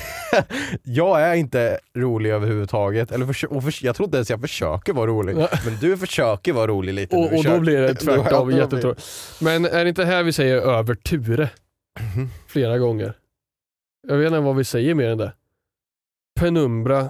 jag 0.84 1.22
är 1.22 1.34
inte 1.36 1.80
rolig 1.98 2.30
överhuvudtaget. 2.32 3.12
Eller 3.12 3.30
och 3.50 3.64
förs- 3.64 3.84
jag 3.84 3.96
tror 3.96 4.06
inte 4.08 4.18
ens 4.18 4.30
jag 4.30 4.42
försöker 4.42 4.94
vara 4.94 5.08
rolig. 5.08 5.36
Men 5.36 5.78
du 5.82 5.98
försöker 5.98 6.54
vara 6.54 6.68
rolig 6.68 6.94
lite. 6.94 7.16
Och, 7.16 7.34
och 7.38 7.44
då 7.44 7.60
blir 7.60 7.82
det 7.82 7.96
tvärtom 7.96 8.52
jättetråkigt. 8.52 9.06
Men 9.42 9.66
är 9.66 9.84
det 9.84 9.90
inte 9.90 10.06
här 10.06 10.24
vi 10.24 10.34
säger 10.34 10.56
över 10.58 10.96
Ture? 10.96 11.50
Mhm. 12.16 12.30
Flera 12.48 12.78
gånger. 12.78 13.14
Jag 14.08 14.18
vet 14.18 14.28
inte 14.28 14.40
vad 14.40 14.56
vi 14.56 14.64
säger 14.64 14.94
mer 14.96 15.10
än 15.10 15.18
det. 15.18 15.34
Penumbra 16.40 17.10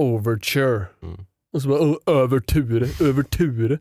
Overture. 0.00 0.86
Mm. 1.02 1.26
Och 1.52 1.62
så 1.62 1.68
bara 1.68 1.80
oh, 1.80 1.96
över 2.06 2.40
Ture, 2.40 3.06
över 3.08 3.22
Ture. 3.22 3.78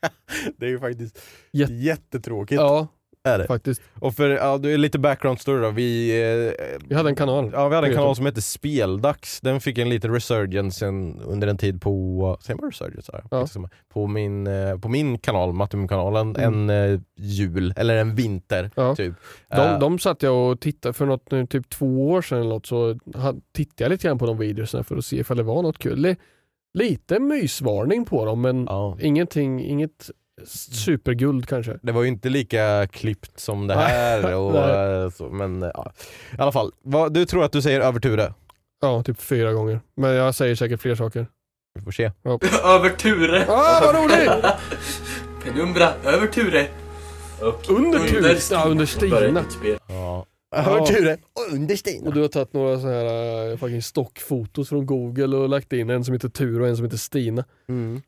Det 0.56 0.66
är 0.66 0.70
ju 0.70 0.78
faktiskt 0.80 1.18
Jätte- 1.52 1.72
jättetråkigt. 1.74 2.60
Ja, 2.60 2.88
Är 3.28 3.38
det. 3.38 3.46
faktiskt. 3.46 3.82
Och 3.98 4.14
för 4.14 4.28
ja, 4.30 4.56
lite 4.56 4.98
background 4.98 5.40
story 5.40 5.60
då. 5.62 5.70
Vi, 5.70 6.10
eh, 6.22 6.76
Vi 6.88 6.94
hade 6.94 7.08
en 7.08 7.16
kanal. 7.16 7.50
Ja, 7.52 7.68
vi 7.68 7.74
hade 7.74 7.86
en 7.86 7.94
kanal 7.94 8.16
som 8.16 8.26
hette 8.26 8.42
Speldags. 8.42 9.40
Den 9.40 9.60
fick 9.60 9.78
en 9.78 9.88
liten 9.88 10.12
resurgence 10.14 10.86
en, 10.86 11.20
under 11.20 11.48
en 11.48 11.58
tid 11.58 11.82
på, 11.82 12.38
säger 12.40 12.60
man 12.60 12.70
resurgence? 12.70 13.10
Ja. 13.12 13.20
Ja. 13.30 13.40
Liksom. 13.40 13.68
På, 13.88 14.06
min, 14.06 14.46
eh, 14.46 14.78
på 14.78 14.88
min 14.88 15.18
kanal, 15.18 15.52
Mattumkanalen, 15.52 16.36
Mm. 16.36 16.70
en 16.70 16.92
eh, 16.94 17.00
jul, 17.16 17.74
eller 17.76 17.96
en 17.96 18.14
vinter 18.14 18.70
Ja. 18.76 18.94
typ. 18.96 19.14
De, 19.50 19.56
Eh, 19.56 19.78
de 19.78 19.98
satt 19.98 20.22
jag 20.22 20.50
och 20.50 20.60
tittade 20.60 20.92
för 20.92 21.06
något, 21.06 21.30
nu, 21.30 21.46
typ 21.46 21.68
två 21.68 22.10
år 22.10 22.22
sedan 22.22 22.38
eller 22.40 22.50
något, 22.50 22.66
så 22.66 22.98
tittade 23.54 23.84
jag 23.84 23.90
lite 23.90 24.06
grann 24.08 24.18
på 24.18 24.26
de 24.26 24.38
videorna 24.38 24.84
för 24.84 24.96
att 24.96 25.04
se 25.04 25.16
ifall 25.16 25.36
det 25.36 25.42
var 25.42 25.62
något 25.62 25.78
kul. 25.78 25.98
Li- 25.98 26.16
Lite 26.74 27.18
mysvarning 27.20 28.04
på 28.04 28.24
dem 28.24 28.40
men 28.40 28.64
ja. 28.68 28.96
ingenting, 29.00 29.64
inget 29.64 30.10
superguld 30.46 31.48
kanske. 31.48 31.78
Det 31.82 31.92
var 31.92 32.02
ju 32.02 32.08
inte 32.08 32.28
lika 32.28 32.86
klippt 32.92 33.40
som 33.40 33.66
det 33.66 33.74
här. 33.74 34.34
och, 34.36 34.58
eh, 34.58 35.10
så, 35.10 35.28
men 35.28 35.62
eh, 35.62 35.70
ja. 35.74 35.92
i 36.38 36.40
alla 36.40 36.52
fall, 36.52 36.72
vad, 36.82 37.14
du 37.14 37.26
tror 37.26 37.44
att 37.44 37.52
du 37.52 37.62
säger 37.62 37.80
över 37.80 38.00
Ture? 38.00 38.34
Ja, 38.80 39.02
typ 39.02 39.20
fyra 39.20 39.52
gånger. 39.52 39.80
Men 39.96 40.10
jag 40.10 40.34
säger 40.34 40.54
säkert 40.54 40.80
fler 40.80 40.94
saker. 40.94 41.26
Vi 41.74 41.80
får 41.80 41.90
se. 41.90 42.04
Över 42.64 42.90
Ture. 42.90 43.46
Ah, 43.48 43.80
vad 43.84 43.94
roligt! 43.94 44.44
Penumbra. 45.44 45.92
Över 46.04 46.26
Ture. 46.26 46.66
Och 47.40 47.70
Under 47.70 47.98
Ture. 47.98 48.38
Ja, 48.50 48.64
under 48.66 48.86
Stina. 48.86 49.44
Ja. 49.88 50.26
Ja. 50.50 50.56
Över 50.56 50.86
Ture 50.86 51.12
och 51.12 51.54
under 51.54 51.76
Stina. 51.76 52.08
Och 52.08 52.14
du 52.14 52.20
har 52.20 52.28
tagit 52.28 52.52
några 52.52 52.80
så 52.80 52.86
här 52.86 53.50
uh, 53.50 53.56
fucking 53.56 53.82
stockfotos 53.82 54.68
från 54.68 54.86
google 54.86 55.36
och 55.36 55.48
lagt 55.48 55.72
in 55.72 55.90
en 55.90 56.04
som 56.04 56.14
heter 56.14 56.28
Ture 56.28 56.62
och 56.62 56.68
en 56.68 56.76
som 56.76 56.84
heter 56.84 56.98
Stina. 56.98 57.44
Mm. 57.68 58.02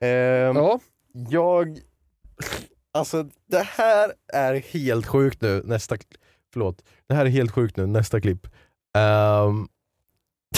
Ehm, 0.00 0.56
Ja, 0.56 0.80
Jag... 1.12 1.78
Alltså 2.94 3.28
det 3.46 3.62
här 3.62 4.12
är 4.32 4.54
helt 4.54 5.06
sjukt 5.06 5.40
nu, 5.40 5.62
nästa... 5.64 5.96
Förlåt. 6.52 6.84
Det 7.06 7.14
här 7.14 7.26
är 7.26 7.30
helt 7.30 7.50
sjukt 7.50 7.76
nu, 7.76 7.86
nästa 7.86 8.20
klipp. 8.20 8.46
Ehm, 8.98 9.68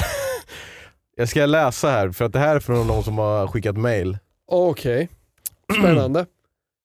jag 1.17 1.29
ska 1.29 1.47
läsa 1.47 1.91
här, 1.91 2.11
för 2.11 2.25
att 2.25 2.33
det 2.33 2.39
här 2.39 2.57
är 2.57 2.61
från 2.61 2.87
någon 2.87 3.05
som 3.05 3.19
har 3.19 3.47
skickat 3.47 3.77
mail. 3.77 4.19
okej. 4.47 5.09
Spännande. 5.79 6.27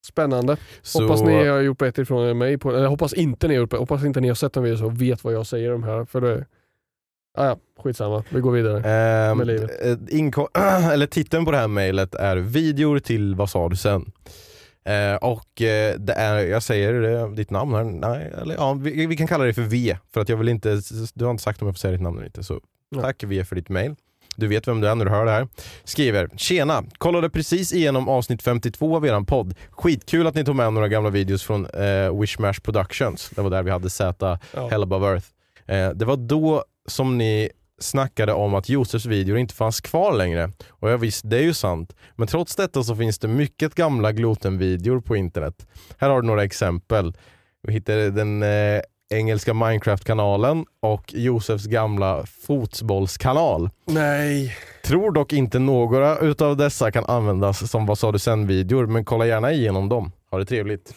Spännande. 0.06 0.58
Så, 0.82 1.02
Hoppas 1.02 1.22
ni 1.22 1.48
har 1.48 1.60
gjort 1.60 1.78
bättre 1.78 2.02
ifrån 2.02 2.38
mig 2.38 2.58
på 2.58 2.76
eller 2.76 2.88
hoppas 2.88 3.14
inte 3.14 3.48
ni 3.48 3.54
har 3.54 3.62
gjort 3.62 3.74
hoppas 3.74 4.04
inte 4.04 4.22
ni 4.22 4.28
har 4.28 4.36
sett 4.36 4.58
en 4.58 4.64
video 4.64 4.86
och 4.86 5.02
vet 5.02 5.24
vad 5.24 5.34
jag 5.34 5.48
säger 5.48 5.74
om 5.74 5.84
här. 5.84 6.06
För 6.06 6.22
det, 6.22 6.46
ah, 7.38 7.46
ja, 7.46 7.58
skitsamma, 7.84 8.24
vi 8.30 8.40
går 8.40 8.52
vidare. 8.52 8.78
ehm, 9.30 9.38
med 9.38 9.48
livet. 9.48 9.72
eh, 10.56 10.92
eller 10.94 11.06
titeln 11.08 11.46
på 11.46 11.52
det 11.52 11.58
här 11.58 11.68
mailet 11.68 12.16
är 12.16 12.38
videor 12.38 13.00
till 13.00 13.36
vad 13.36 13.50
sa 13.50 13.70
du 13.70 13.76
sen? 13.76 14.12
Eh, 14.86 15.16
och 15.16 15.62
eh, 15.62 15.96
det 16.00 16.14
är, 16.14 16.38
jag 16.40 16.64
säger 16.64 16.94
det, 16.94 17.36
ditt 17.36 17.50
namn 17.52 17.74
här, 17.74 17.84
nej, 17.84 18.32
eller 18.42 18.56
ja, 18.56 18.74
vi, 18.74 19.06
vi 19.06 19.18
kan 19.18 19.28
kalla 19.28 19.44
det 19.44 19.54
för 19.54 19.62
V, 19.62 19.98
för 20.14 20.22
att 20.22 20.30
jag 20.30 20.38
vill 20.38 20.50
inte, 20.50 20.82
du 21.14 21.26
har 21.26 21.32
inte 21.32 21.44
sagt 21.44 21.62
om 21.62 21.68
jag 21.68 21.76
får 21.76 21.80
säga 21.80 21.92
ditt 21.92 22.02
namn 22.02 22.18
eller 22.18 22.26
inte, 22.26 22.44
så 22.44 22.60
Ja. 22.96 23.02
tack 23.02 23.24
V 23.24 23.46
för 23.46 23.56
ditt 23.56 23.70
mail. 23.70 23.96
Du 24.36 24.48
vet 24.48 24.68
vem 24.68 24.82
du 24.82 24.88
är 24.88 24.96
när 24.96 25.06
du 25.06 25.12
hör 25.12 25.26
det 25.26 25.32
här. 25.32 25.48
Skriver, 25.84 26.30
tjena, 26.36 26.84
kollade 26.98 27.30
precis 27.30 27.74
igenom 27.74 28.10
avsnitt 28.10 28.42
52 28.42 28.96
av 28.96 29.06
eran 29.06 29.26
podd. 29.26 29.54
Skitkul 29.72 30.28
att 30.28 30.36
ni 30.36 30.46
tog 30.46 30.56
med 30.56 30.74
några 30.74 30.88
gamla 30.88 31.10
videos 31.10 31.44
från 31.44 31.66
eh, 31.66 32.20
Wishmash 32.20 32.54
Productions. 32.64 33.30
Det 33.36 33.42
var 33.42 33.50
där 33.50 33.64
vi 33.64 33.72
hade 33.72 33.90
Z 33.90 34.40
Ja. 34.54 34.68
Hell 34.68 34.84
Above 34.84 35.08
Earth. 35.08 35.26
Eh, 35.66 35.90
det 35.90 36.06
var 36.06 36.18
då 36.18 36.64
som 36.88 37.18
ni 37.18 37.50
snackade 37.80 38.34
om 38.34 38.56
att 38.56 38.70
Josefs 38.70 39.06
videor 39.06 39.38
inte 39.38 39.54
fanns 39.54 39.82
kvar 39.82 40.14
längre. 40.14 40.52
Och 40.70 40.92
jag 40.92 40.98
visst, 40.98 41.30
det 41.30 41.38
är 41.38 41.42
ju 41.44 41.54
sant. 41.54 41.96
Men 42.16 42.28
trots 42.28 42.56
detta 42.56 42.84
så 42.84 42.96
finns 42.96 43.20
det 43.20 43.28
mycket 43.28 43.76
gamla 43.76 44.12
Gloten-videor 44.12 45.02
på 45.02 45.16
internet. 45.16 45.68
Här 45.98 46.10
har 46.10 46.22
du 46.22 46.28
några 46.28 46.44
exempel. 46.44 47.14
Vi 47.68 47.74
hittade 47.74 48.12
den 48.12 48.44
eh, 48.44 48.82
engelska 49.10 49.54
Minecraft-kanalen 49.54 50.66
och 50.80 51.14
Josefs 51.14 51.66
gamla 51.66 52.26
fotbollskanal. 52.26 53.70
Nej. 53.86 54.56
Tror 54.86 55.12
dock 55.12 55.34
inte 55.34 55.60
några 55.60 56.20
utav 56.20 56.58
dessa 56.58 56.92
kan 56.92 57.06
användas 57.06 57.72
som 57.72 57.86
vad 57.86 58.00
sa 58.00 58.12
du 58.12 58.20
sen-videor, 58.20 58.86
men 58.86 59.06
kolla 59.06 59.26
gärna 59.26 59.52
igenom 59.52 59.90
dem. 59.90 60.12
Ha 60.32 60.38
det 60.38 60.46
trevligt. 60.46 60.94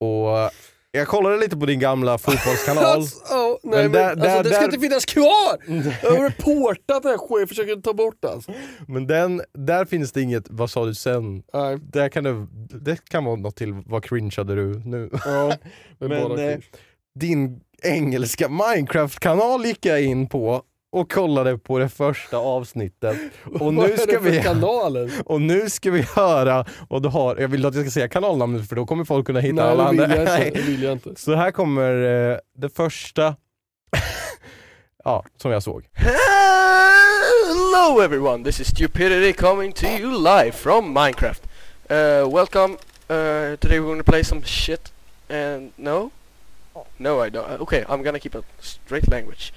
Och 0.00 0.50
jag 0.92 1.08
kollade 1.08 1.36
lite 1.38 1.56
på 1.56 1.66
din 1.66 1.80
gamla 1.80 2.18
fotbollskanal. 2.18 3.00
Oh, 3.30 3.56
nej, 3.62 3.82
Men 3.82 3.82
men, 3.82 3.92
där- 3.92 4.10
alltså, 4.10 4.22
där- 4.26 4.42
det 4.42 4.50
ska 4.50 4.58
där- 4.58 4.64
inte 4.64 4.78
finnas 4.80 5.04
kvar! 5.04 5.58
Jag 6.02 6.10
har 6.10 6.28
reportat 6.28 7.02
det 7.02 7.08
här 7.08 7.18
skit, 7.18 7.48
försöker 7.48 7.76
ta 7.80 7.92
bort 7.94 8.24
alltså. 8.24 8.52
Men 8.88 9.06
den, 9.06 9.42
där 9.58 9.84
finns 9.84 10.12
det 10.12 10.22
inget 10.22 10.44
vad 10.50 10.70
sa 10.70 10.86
du 10.86 10.94
sen. 10.94 11.42
Nej, 11.54 11.78
Där 11.80 12.08
kan 12.08 12.24
det, 12.24 12.46
det 12.80 13.04
kan 13.08 13.24
vara 13.24 13.36
något 13.36 13.56
till 13.56 13.72
vad 13.86 14.04
cringeade 14.04 14.54
du 14.54 14.78
nu. 14.84 15.10
ja, 15.24 15.52
Men, 15.98 16.38
eh. 16.38 16.58
Din 17.20 17.60
engelska 17.82 18.48
Minecraft-kanal 18.48 19.64
gick 19.66 19.86
jag 19.86 20.02
in 20.02 20.28
på 20.28 20.62
och 20.92 21.12
kollade 21.12 21.58
på 21.58 21.78
det 21.78 21.88
första 21.88 22.36
avsnittet. 22.36 23.16
Och 23.60 23.74
nu 23.74 23.96
ska 23.96 24.18
vi... 24.18 24.42
kanaler? 24.42 25.10
Och 25.24 25.40
nu 25.40 25.70
ska 25.70 25.90
vi 25.90 26.02
höra, 26.02 26.64
och 26.88 27.02
du 27.02 27.08
har, 27.08 27.36
jag 27.36 27.48
vill 27.48 27.66
att 27.66 27.74
jag 27.74 27.84
ska 27.84 27.90
säga 27.90 28.08
kanalnamnet 28.08 28.68
för 28.68 28.76
då 28.76 28.86
kommer 28.86 29.04
folk 29.04 29.26
kunna 29.26 29.40
hitta 29.40 29.54
Nej 29.54 29.64
alla 29.64 29.88
andra. 29.88 30.06
Nej. 30.24 30.50
Det 30.54 30.62
vill 30.62 30.82
jag 30.82 30.92
inte. 30.92 31.14
Så 31.16 31.34
här 31.34 31.50
kommer 31.50 32.30
eh, 32.30 32.38
det 32.56 32.68
första, 32.68 33.36
ja, 35.04 35.24
som 35.36 35.50
jag 35.50 35.62
såg. 35.62 35.88
Hello 35.92 38.00
everyone, 38.02 38.44
this 38.44 38.60
is 38.60 38.68
Stupidity 38.68 39.32
coming 39.32 39.72
to 39.72 39.86
you 39.86 40.22
live 40.22 40.52
from 40.52 40.98
Minecraft. 40.98 41.42
Uh, 41.90 42.34
welcome. 42.34 42.76
Uh, 43.08 43.56
today 43.56 43.80
we're 43.80 43.98
to 43.98 44.04
play 44.04 44.24
some 44.24 44.42
shit. 44.44 44.92
And 45.28 45.72
no, 45.76 46.10
no, 46.98 47.26
I 47.26 47.30
don't. 47.30 47.50
Uh, 47.50 47.62
okay, 47.62 47.84
I'm 47.88 48.02
gonna 48.02 48.18
keep 48.18 48.34
a 48.34 48.42
straight 48.60 49.08
language. 49.08 49.52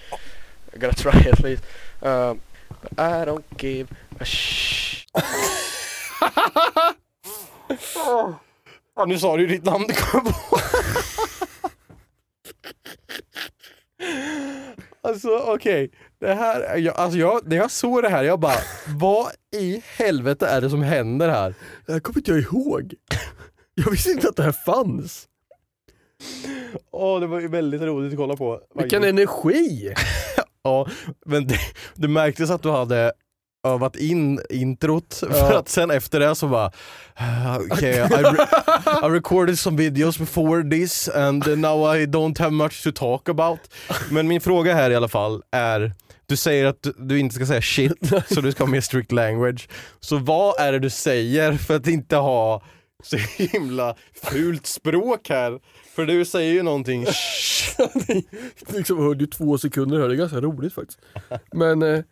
I'm 0.74 0.80
gonna 0.80 0.94
try 0.94 1.30
at 1.32 1.40
least. 1.40 1.64
Um, 2.02 2.42
but 2.82 3.00
I 3.00 3.26
don't 3.26 3.46
give 3.58 3.88
a 4.20 4.26
sh. 4.26 5.06
Ja, 8.96 9.06
nu 9.06 9.20
sa 9.20 9.38
du 9.38 9.48
ditt 9.48 9.64
namn, 9.66 9.86
det 9.88 9.94
kom 9.94 10.24
på. 10.24 10.32
Alltså 15.06 15.38
okej, 15.38 15.92
det 16.20 16.34
här, 16.34 16.78
jag, 16.78 16.96
alltså 16.96 17.20
jag, 17.20 17.48
när 17.48 17.58
jag 17.58 17.72
såg 17.72 18.04
det 18.04 18.10
här, 18.10 18.24
jag 18.24 18.40
bara, 18.40 18.58
vad 18.88 19.32
i 19.56 19.84
helvete 19.98 20.48
är 20.48 20.62
det 20.62 20.70
som 20.70 20.82
händer 20.82 21.30
här? 21.30 21.54
Det 21.86 21.94
här 21.94 22.00
kommer 22.00 22.20
inte 22.20 22.32
jag 22.32 22.40
ihåg. 22.40 22.94
Jag 23.76 23.92
visste 23.92 24.12
inte 24.12 24.30
att 24.30 24.36
det 24.36 24.44
här 24.44 24.52
fanns. 24.52 25.28
Åh, 26.92 27.20
det 27.20 27.28
var 27.28 27.40
ju 27.40 27.48
väldigt 27.48 27.82
roligt 27.82 28.14
att 28.14 28.18
kolla 28.18 28.36
på. 28.36 28.62
Vilken 28.76 29.04
energi! 29.04 29.94
Ja, 30.64 30.88
men 31.26 31.48
det, 31.48 31.60
det 31.96 32.08
märktes 32.08 32.50
att 32.50 32.64
du 32.64 32.72
hade 32.72 33.12
övat 33.68 33.96
in 33.96 34.40
introt 34.50 35.14
för 35.14 35.30
Ja. 35.38 35.60
att 35.60 35.70
sen 35.70 35.92
efter 35.92 36.20
det 36.20 36.36
så 36.36 36.48
bara 36.48 36.72
"Ah, 37.16 37.58
okay, 37.60 37.90
I, 37.94 38.02
re 38.04 38.46
I 39.04 39.10
recorded 39.10 39.60
some 39.60 39.78
videos 39.78 40.18
before 40.20 40.70
this 40.70 41.10
and 41.10 41.60
now 41.60 41.96
I 41.96 42.06
don't 42.06 42.40
have 42.40 42.52
much 42.52 42.84
to 42.84 42.92
talk 42.92 43.30
about. 43.30 43.60
Men 44.12 44.28
min 44.28 44.42
fråga 44.42 44.74
här 44.76 44.90
i 44.92 44.96
alla 44.96 45.08
fall 45.08 45.42
är, 45.52 45.94
du 46.26 46.38
säger 46.38 46.66
att 46.66 46.82
du, 46.84 46.94
du 46.98 47.20
inte 47.20 47.36
ska 47.36 47.46
säga 47.46 47.62
shit 47.62 48.12
så 48.30 48.42
du 48.42 48.52
ska 48.52 48.64
ha 48.64 48.72
mer 48.72 48.82
strict 48.82 49.12
language. 49.12 49.70
Så 50.00 50.18
vad 50.18 50.60
är 50.60 50.72
det 50.72 50.80
du 50.80 50.90
säger 50.90 51.54
för 51.54 51.76
att 51.76 51.88
inte 51.88 52.16
ha 52.16 52.62
så 53.04 53.18
himla 53.38 53.96
fult 54.32 54.66
språk 54.68 55.30
här? 55.30 55.60
För 55.96 56.06
du 56.06 56.26
säger 56.26 56.54
ju 56.54 56.64
någonting 56.64 57.06
liksom 58.68 58.98
hörde 58.98 59.24
ju 59.24 59.28
två 59.28 59.58
sekunder 59.58 60.00
här, 60.00 60.08
det 60.08 60.16
är 60.16 60.18
ganska 60.18 60.42
roligt 60.42 60.74
faktiskt. 60.74 61.00
Men 61.52 61.82
eh, 61.82 62.04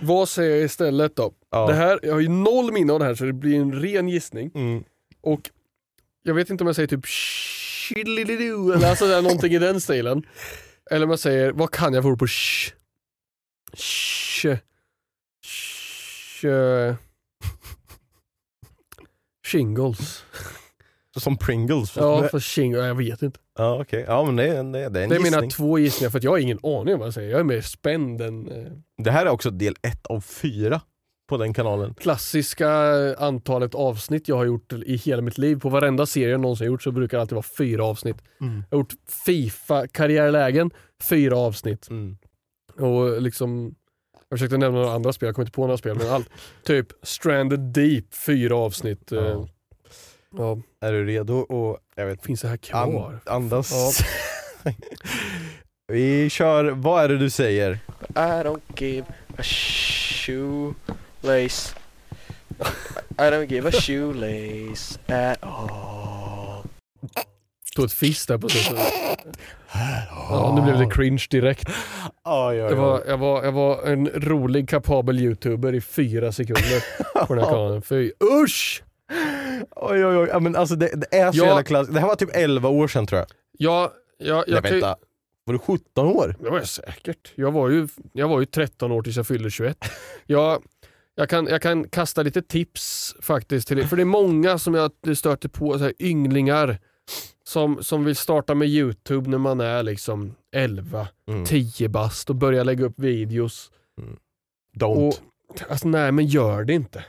vad 0.00 0.28
säger 0.28 0.50
jag 0.56 0.64
istället 0.64 1.16
då? 1.16 1.32
Ja. 1.50 1.66
Det 1.66 1.74
här, 1.74 2.00
jag 2.02 2.12
har 2.12 2.20
ju 2.20 2.28
noll 2.28 2.72
minne 2.72 2.92
av 2.92 2.98
det 2.98 3.04
här 3.04 3.14
så 3.14 3.24
det 3.24 3.32
blir 3.32 3.60
en 3.60 3.82
ren 3.82 4.08
gissning. 4.08 4.50
Mm. 4.54 4.84
Och 5.20 5.50
jag 6.22 6.34
vet 6.34 6.50
inte 6.50 6.64
om 6.64 6.66
jag 6.66 6.76
säger 6.76 6.88
typ 6.88 7.06
shillilidoo 7.06 8.72
eller 8.72 8.90
alltså 8.90 9.06
där, 9.06 9.22
någonting 9.22 9.52
i 9.52 9.58
den 9.58 9.80
stilen. 9.80 10.22
Eller 10.90 11.04
om 11.04 11.10
jag 11.10 11.18
säger, 11.18 11.52
vad 11.52 11.70
kan 11.70 11.94
jag 11.94 12.02
för 12.02 12.16
på 12.16 12.26
sh? 12.26 12.72
Sh. 13.76 14.56
Sh. 15.44 16.46
Shingles. 19.46 20.24
Som 21.20 21.36
Pringles. 21.36 21.96
Ja, 21.96 22.28
för 22.28 22.40
shingles, 22.40 22.84
jag 22.86 22.94
vet 22.94 23.22
inte. 23.22 23.40
Ja 23.58 23.80
okej, 23.80 24.04
ja 24.08 24.24
men 24.24 24.36
det, 24.36 24.44
är 24.44 24.62
det, 24.64 24.78
är- 24.80 24.90
det 24.90 25.00
är 25.00 25.02
en 25.04 25.08
Det 25.08 25.16
är 25.16 25.20
mina 25.20 25.24
gissning. 25.36 25.50
två 25.50 25.78
gissningar 25.78 26.10
för 26.10 26.18
att 26.18 26.24
jag 26.24 26.30
har 26.30 26.38
ingen 26.38 26.58
aning 26.62 26.94
om 26.94 26.98
vad 27.00 27.06
jag 27.06 27.14
säger. 27.14 27.30
Jag 27.30 27.40
är 27.40 27.44
mer 27.44 27.60
spänd 27.60 28.20
än 28.22 28.48
eh, 28.50 28.72
Det 29.04 29.10
här 29.10 29.26
är 29.26 29.30
också 29.30 29.50
del 29.50 29.74
ett 29.82 30.06
av 30.06 30.20
fyra 30.20 30.80
på 31.28 31.36
den 31.36 31.54
kanalen. 31.54 31.94
klassiska 31.94 32.68
antalet 33.18 33.74
avsnitt 33.74 34.28
jag 34.28 34.36
har 34.36 34.44
gjort 34.44 34.72
i 34.72 34.96
hela 34.96 35.22
mitt 35.22 35.38
liv. 35.38 35.60
På 35.60 35.68
varenda 35.68 36.06
serie 36.06 36.28
jag 36.30 36.40
någonsin 36.40 36.66
gjort 36.66 36.82
så 36.82 36.90
brukar 36.92 37.16
det 37.18 37.20
alltid 37.22 37.34
vara 37.34 37.46
fyra 37.58 37.84
avsnitt. 37.84 38.16
Mm. 38.40 38.62
Jag 38.70 38.76
har 38.78 38.80
gjort 38.82 38.94
Fifa 39.26 39.86
karriärlägen, 39.86 40.70
fyra 41.08 41.36
avsnitt. 41.38 41.90
Mm. 41.90 42.16
Och 42.78 43.22
liksom, 43.22 43.74
jag 44.28 44.38
försökte 44.38 44.56
nämna 44.58 44.78
några 44.78 44.92
andra 44.94 45.12
spel, 45.12 45.26
jag 45.26 45.34
kommer 45.34 45.46
inte 45.46 45.54
på 45.56 45.62
några 45.62 45.76
spel, 45.78 45.96
men 45.98 46.08
allt. 46.08 46.28
Typ 46.64 46.86
Stranded 47.02 47.60
Deep, 47.60 48.14
fyra 48.26 48.56
avsnitt. 48.56 49.08
Ja. 49.10 49.48
Ja, 50.36 50.58
Är 50.80 50.92
du 50.92 51.06
redo 51.06 51.34
och 51.34 51.78
jag 51.94 52.06
vet, 52.06 52.24
finns 52.24 52.40
det 52.40 52.48
här 52.48 52.56
kvar? 52.56 53.12
an, 53.12 53.20
andas? 53.26 53.72
Vi 55.92 56.30
kör, 56.30 56.64
vad 56.64 57.04
är 57.04 57.08
det 57.08 57.18
du 57.18 57.30
säger? 57.30 57.72
I 58.08 58.18
don't 58.18 58.60
give 58.76 59.06
a 59.38 59.42
shoelace. 59.42 60.74
I 63.18 63.30
don't 63.30 63.46
give 63.46 63.68
a 63.68 63.72
shoelace 63.72 64.98
at 65.08 65.38
all. 65.42 66.62
Tog 67.76 67.84
ett 67.84 67.92
fisk 67.92 68.28
där 68.28 68.38
på 68.38 68.48
slutet. 68.48 68.84
Ja, 70.30 70.52
nu 70.56 70.62
blev 70.62 70.78
det 70.88 70.94
cringe 70.94 71.26
direkt. 71.30 71.68
Ja, 72.24 72.54
ja, 72.54 72.68
Jag 72.68 72.76
var, 72.76 73.02
jag, 73.06 73.18
var, 73.18 73.44
jag 73.44 73.52
var 73.52 73.82
en 73.86 74.08
rolig 74.08 74.68
kapabel 74.68 75.18
youtuber 75.18 75.74
i 75.74 75.80
fyra 75.80 76.32
sekunder 76.32 76.84
på 77.26 77.34
den 77.34 77.44
här 77.44 77.50
kanalen. 77.50 77.82
Fy 77.82 78.12
usch! 78.44 78.82
Oj 79.90 80.06
oj 80.06 80.16
oj, 80.16 80.28
ja, 80.32 80.40
men 80.40 80.56
alltså 80.56 80.76
det, 80.76 80.90
det 81.10 81.16
är 81.18 81.32
så 81.32 81.38
Ja. 81.38 81.44
jävla 81.46 81.62
klassiskt. 81.62 81.94
Det 81.94 82.00
här 82.00 82.06
var 82.08 82.16
typ 82.16 82.30
11 82.36 82.68
år 82.68 82.88
sedan 82.88 83.06
tror 83.06 83.18
jag. 83.18 83.28
Ja, 83.58 83.92
ja, 84.18 84.44
jag 84.46 84.48
Nej 84.48 84.62
kan 84.62 84.64
ju- 84.64 84.80
vänta, 84.80 84.96
var 85.44 85.52
du 85.52 85.58
17 85.58 86.06
år? 86.06 86.34
Det 86.40 86.50
var 86.50 86.58
jag 86.58 86.68
säkert. 86.68 87.32
Jag 87.34 87.52
var 87.52 87.68
ju, 87.68 87.88
jag 88.12 88.28
var 88.28 88.40
ju 88.40 88.46
13 88.46 88.92
år 88.92 89.02
tills 89.02 89.16
jag 89.16 89.26
fyllde 89.26 89.50
21. 89.50 89.78
Jag, 90.26 90.62
jag, 91.14 91.28
kan, 91.28 91.46
jag 91.46 91.62
kan 91.62 91.88
kasta 91.88 92.22
lite 92.22 92.42
tips 92.42 93.14
faktiskt 93.20 93.68
till. 93.68 93.86
För 93.86 93.96
det 93.96 94.02
är 94.02 94.04
många 94.04 94.58
som 94.58 94.74
jag 94.74 94.90
stöter 95.16 95.48
på, 95.48 95.78
så 95.78 95.84
här, 95.84 95.92
ynglingar 95.98 96.78
som, 97.44 97.82
som 97.82 98.04
vill 98.04 98.16
starta 98.16 98.54
med 98.54 98.68
Youtube 98.68 99.30
när 99.30 99.38
man 99.38 99.60
är 99.60 99.82
liksom 99.82 100.34
11, 100.56 101.08
Mm. 101.28 101.44
10 101.44 101.88
bast 101.88 102.30
och 102.30 102.36
börja 102.36 102.64
lägga 102.64 102.84
upp 102.84 102.98
videos. 102.98 103.70
Don't. 104.78 105.08
Och, 105.08 105.14
alltså, 105.70 105.88
nej, 105.88 106.12
men 106.12 106.26
gör 106.26 106.64
det 106.64 106.72
inte. 106.72 107.04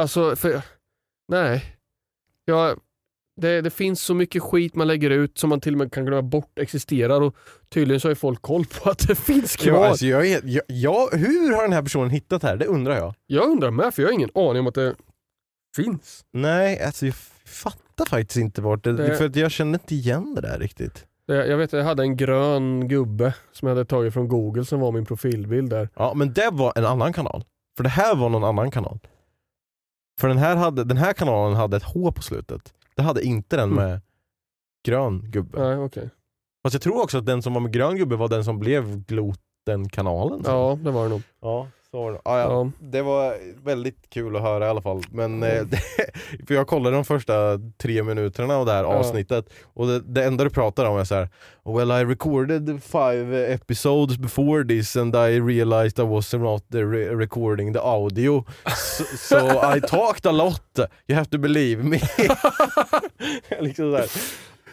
Alltså, 0.00 0.36
för, 0.36 0.62
nej. 1.28 1.76
Jag, 2.48 2.80
det, 3.40 3.60
det 3.60 3.70
finns 3.70 4.02
så 4.02 4.14
mycket 4.14 4.42
skit 4.42 4.74
man 4.74 4.86
lägger 4.86 5.10
ut 5.10 5.38
som 5.38 5.50
man 5.50 5.60
till 5.60 5.74
och 5.74 5.78
med 5.78 5.92
kan 5.92 6.04
glömma 6.06 6.22
bort 6.22 6.58
existerar 6.58 7.20
och 7.20 7.36
tydligen 7.68 8.00
så 8.00 8.08
har 8.08 8.10
ju 8.10 8.14
folk 8.16 8.42
koll 8.42 8.64
på 8.66 8.90
att 8.90 9.08
det 9.08 9.14
finns 9.14 9.56
kvar. 9.56 9.72
Ja, 9.74 9.86
alltså, 9.88 10.06
jag, 10.06 10.26
är- 10.26 10.40
jag, 10.44 10.62
jag, 10.66 11.08
hur 11.12 11.54
har 11.54 11.62
den 11.62 11.72
här 11.72 11.82
personen 11.82 12.10
hittat 12.10 12.42
det 12.42 12.48
här? 12.48 12.56
Det 12.56 12.66
undrar 12.66 12.96
jag. 12.96 13.14
Jag 13.26 13.44
undrar 13.50 13.70
med, 13.70 13.94
för 13.94 14.02
jag 14.02 14.08
har 14.08 14.14
ingen 14.14 14.30
aning 14.34 14.60
om 14.60 14.66
att 14.66 14.74
det 14.74 14.94
finns. 15.76 16.24
Nej, 16.32 16.82
alltså 16.82 17.06
jag 17.06 17.14
fattar 17.46 18.04
faktiskt 18.08 18.36
inte 18.38 18.62
vart 18.62 18.84
det... 18.84 18.92
Det- 18.92 19.16
För 19.16 19.26
att 19.26 19.36
jag 19.36 19.50
känner 19.50 19.74
inte 19.74 19.94
igen 19.94 20.34
det 20.34 20.40
där 20.40 20.58
riktigt. 20.58 21.04
Jag 21.26 21.56
vet 21.56 21.72
jag 21.72 21.84
hade 21.84 22.02
en 22.02 22.16
grön 22.16 22.88
gubbe 22.88 23.34
som 23.52 23.68
jag 23.68 23.74
hade 23.76 23.84
tagit 23.88 24.14
från 24.14 24.28
google 24.28 24.64
som 24.64 24.80
var 24.80 24.92
min 24.92 25.06
profilbild 25.06 25.70
där. 25.70 25.88
Ja, 25.96 26.12
men 26.14 26.32
det 26.32 26.48
var 26.52 26.72
en 26.76 26.84
annan 26.86 27.12
kanal. 27.12 27.44
För 27.76 27.84
det 27.84 27.90
här 27.90 28.16
var 28.16 28.28
någon 28.28 28.44
annan 28.44 28.70
kanal. 28.70 28.98
För 30.18 30.28
den 30.28 30.38
här, 30.38 30.56
hade, 30.56 30.84
den 30.84 30.96
här 30.96 31.12
kanalen 31.12 31.56
hade 31.56 31.76
ett 31.76 31.82
H 31.82 32.12
på 32.12 32.22
slutet. 32.22 32.74
Det 32.94 33.02
hade 33.02 33.22
inte 33.24 33.56
den 33.56 33.72
Mm. 33.72 33.84
med 33.84 34.00
grön 34.86 35.30
gubbe. 35.30 35.58
Nej, 35.68 35.76
okej. 35.76 36.10
Fast 36.62 36.74
jag 36.74 36.82
tror 36.82 37.02
också 37.02 37.18
att 37.18 37.26
den 37.26 37.42
som 37.42 37.54
var 37.54 37.60
med 37.60 37.72
grön 37.72 37.96
gubbe 37.96 38.16
var 38.16 38.28
den 38.28 38.44
som 38.44 38.58
blev 38.58 39.04
Gloten-kanalen. 39.04 40.42
Ja, 40.46 40.78
det 40.82 40.90
var 40.90 41.02
det 41.02 41.08
nog. 41.08 41.22
Ja, 41.40 41.66
Ah, 41.92 42.38
ja. 42.38 42.38
Ja. 42.38 42.70
Det 42.78 43.02
var 43.02 43.34
väldigt 43.64 44.10
kul 44.10 44.36
att 44.36 44.42
höra 44.42 44.66
i 44.66 44.68
alla 44.68 44.82
fall. 44.82 45.02
Men, 45.10 45.42
eh, 45.42 45.62
det, 45.64 45.80
för 46.46 46.54
jag 46.54 46.66
kollade 46.66 46.96
de 46.96 47.04
första 47.04 47.34
tre 47.78 48.02
minuterna 48.02 48.56
av 48.56 48.66
det 48.66 48.72
här 48.72 48.84
avsnittet 48.84 49.46
och 49.74 49.86
det, 49.86 50.00
det 50.00 50.24
enda 50.24 50.44
du 50.44 50.50
pratar 50.50 50.84
om 50.84 50.98
är 50.98 51.04
så 51.04 51.14
här. 51.14 51.28
Well 51.64 51.90
I 51.90 52.04
recorded 52.04 52.82
five 52.82 53.52
episodes 53.54 54.18
before 54.18 54.64
this 54.64 54.96
and 54.96 55.16
I 55.16 55.40
realized 55.40 55.98
I 55.98 56.08
was 56.08 56.34
not 56.34 56.64
re 56.70 57.14
recording 57.16 57.72
the 57.72 57.80
audio. 57.80 58.44
So, 58.76 59.04
so 59.04 59.36
I 59.76 59.80
talked 59.80 60.26
a 60.26 60.32
lot, 60.32 60.78
you 61.06 61.16
have 61.16 61.30
to 61.30 61.38
believe 61.38 61.84
me. 61.84 62.00
liksom 63.60 63.92
så 63.92 63.96
här. 63.96 64.08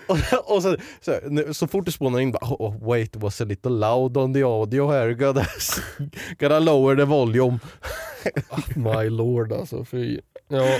Och, 0.07 0.55
och 0.55 0.63
så, 0.63 0.77
så, 1.01 1.11
här, 1.11 1.53
så 1.53 1.67
fort 1.67 1.85
du 1.85 1.91
spånar 1.91 2.19
in 2.19 2.31
bara 2.31 2.45
oh, 2.59 2.87
wait 2.89 3.15
it 3.15 3.21
was 3.21 3.41
a 3.41 3.43
little 3.45 3.71
loud 3.71 4.17
on 4.17 4.33
the 4.33 4.43
audio 4.43 4.91
here, 4.91 5.13
gotta, 5.13 5.45
gotta 6.39 6.59
lower 6.59 6.95
the 6.95 7.05
volume. 7.05 7.59
My 8.75 9.09
lord 9.09 9.51
alltså. 9.53 9.85
Fy. 9.85 10.19
Ja, 10.47 10.77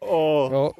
Åh. 0.00 0.48
ja. 0.52 0.72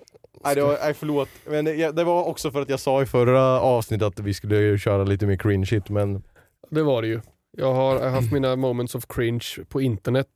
Nej, 0.45 0.55
det 0.55 0.62
var, 0.62 0.78
nej 0.82 0.95
förlåt, 0.95 1.28
men 1.47 1.64
det, 1.64 1.91
det 1.97 2.05
var 2.05 2.24
också 2.24 2.51
för 2.51 2.62
att 2.62 2.68
jag 2.68 2.80
sa 2.80 3.03
i 3.03 3.07
förra 3.07 3.61
avsnittet 3.61 4.07
att 4.07 4.18
vi 4.20 4.34
skulle 4.34 4.78
köra 4.78 5.05
lite 5.05 5.26
mer 5.26 5.36
cringe 5.36 5.66
shit 5.66 5.88
men, 5.88 6.22
Det 6.70 6.82
var 6.82 7.03
det 7.03 7.09
ju. 7.09 7.20
Jag 7.57 7.74
har 7.74 7.95
jag 7.95 8.01
har 8.03 8.11
haft 8.11 8.32
mina 8.32 8.57
moments 8.57 8.95
of 8.95 9.05
cringe 9.09 9.47
på 9.68 9.80
internet. 9.80 10.26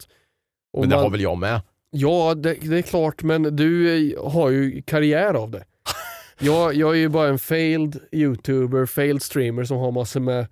Men 0.77 0.89
det 0.89 0.97
man- 0.97 1.05
har 1.05 1.11
väl 1.11 1.21
jag 1.21 1.39
med? 1.39 1.61
Ja, 1.91 2.35
det, 2.35 2.55
det 2.55 2.79
är 2.79 2.83
klart, 2.83 3.23
men 3.23 3.57
du 3.57 3.97
eh, 4.13 4.31
har 4.33 4.51
ju 4.51 4.83
karriär 4.83 5.35
av 5.35 5.51
det. 5.51 5.65
Jag, 6.45 6.75
jag 6.75 6.91
är 6.91 6.99
ju 6.99 7.09
bara 7.09 7.29
en 7.29 7.39
failed 7.39 8.01
youtuber, 8.13 8.87
failed 8.87 9.23
streamer 9.23 9.65
som 9.65 9.79
har 9.79 9.93
massor 9.93 10.21
med 10.21 10.47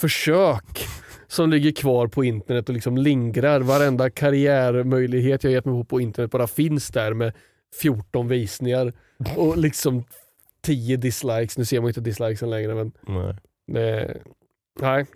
försök 0.00 0.86
som 1.28 1.50
ligger 1.50 1.72
kvar 1.72 2.06
på 2.06 2.24
internet 2.24 2.68
och 2.68 2.74
liksom 2.74 2.96
lingrar. 2.96 3.60
Varenda 3.60 4.10
karriärmöjlighet 4.10 5.44
jag 5.44 5.52
gett 5.52 5.64
mig 5.64 5.74
på 5.74 5.84
på 5.84 6.00
internet 6.00 6.30
bara 6.30 6.46
finns 6.46 6.88
där 6.88 7.14
med 7.14 7.32
14 7.82 8.28
visningar 8.28 8.92
och 9.36 9.58
liksom 9.58 10.04
10 10.62 10.96
dislikes. 10.96 11.58
Nu 11.58 11.64
ser 11.64 11.80
man 11.80 11.88
inte 11.88 12.00
dislikesen 12.00 12.50
längre 12.50 12.74
men 12.74 12.92
Nej. 13.06 13.34
det, 13.66 14.16
nej. 14.80 15.06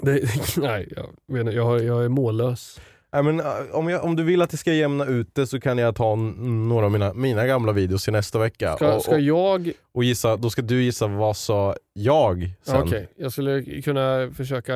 Det, 0.00 0.20
nej, 0.56 0.92
jag, 0.96 1.08
menar, 1.26 1.52
jag, 1.52 1.84
jag 1.84 2.04
är 2.04 2.08
mållös. 2.08 2.80
Nej, 3.16 3.24
men, 3.24 3.40
äh, 3.40 3.46
om, 3.72 3.88
jag, 3.88 4.04
om 4.04 4.16
du 4.16 4.22
vill 4.22 4.42
att 4.42 4.50
det 4.50 4.56
ska 4.56 4.72
jämna 4.72 5.04
ut 5.04 5.34
det 5.34 5.46
så 5.46 5.60
kan 5.60 5.78
jag 5.78 5.96
ta 5.96 6.14
några 6.14 6.84
av 6.84 6.92
mina, 6.92 7.14
mina 7.14 7.46
gamla 7.46 7.72
videos 7.72 8.04
till 8.04 8.12
nästa 8.12 8.38
vecka. 8.38 8.76
Ska, 8.76 8.94
och, 8.94 9.02
ska 9.02 9.18
jag 9.18 9.72
och 9.94 10.04
gissa, 10.04 10.36
då 10.36 10.50
ska 10.50 10.62
du 10.62 10.82
gissa 10.82 11.06
vad 11.06 11.36
sa 11.36 11.76
jag 11.92 12.50
sen. 12.62 12.82
Okej, 12.82 13.08
jag 13.16 13.32
skulle 13.32 13.82
kunna 13.82 14.30
försöka, 14.36 14.72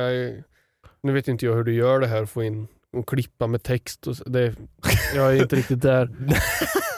nu 1.03 1.13
vet 1.13 1.27
inte 1.27 1.45
jag 1.45 1.55
hur 1.55 1.63
du 1.63 1.73
gör 1.73 1.99
det 1.99 2.07
här, 2.07 2.25
få 2.25 2.43
in 2.43 2.67
och 2.93 3.09
klippa 3.09 3.47
med 3.47 3.63
text. 3.63 4.07
Och 4.07 4.15
det, 4.25 4.55
jag 5.15 5.37
är 5.37 5.41
inte 5.41 5.55
riktigt 5.55 5.81
där. 5.81 6.09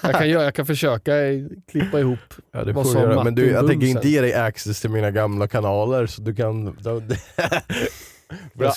Jag 0.06 0.16
kan, 0.16 0.30
göra, 0.30 0.44
jag 0.44 0.56
kan 0.56 0.66
försöka 0.66 1.14
klippa 1.72 2.00
ihop 2.00 2.20
Ja, 2.52 2.64
det 2.64 2.74
vad 2.74 2.86
göra. 2.86 3.24
Men 3.24 3.36
du, 3.36 3.50
jag 3.50 3.68
tänker 3.68 3.88
inte 3.88 4.10
ge 4.10 4.22
dig 4.22 4.34
access 4.34 4.82
till 4.82 4.90
mina 4.90 5.12
gamla 5.12 5.48
kanaler 5.48 6.06
så 6.08 6.22
du 6.22 6.36
kan... 6.36 6.66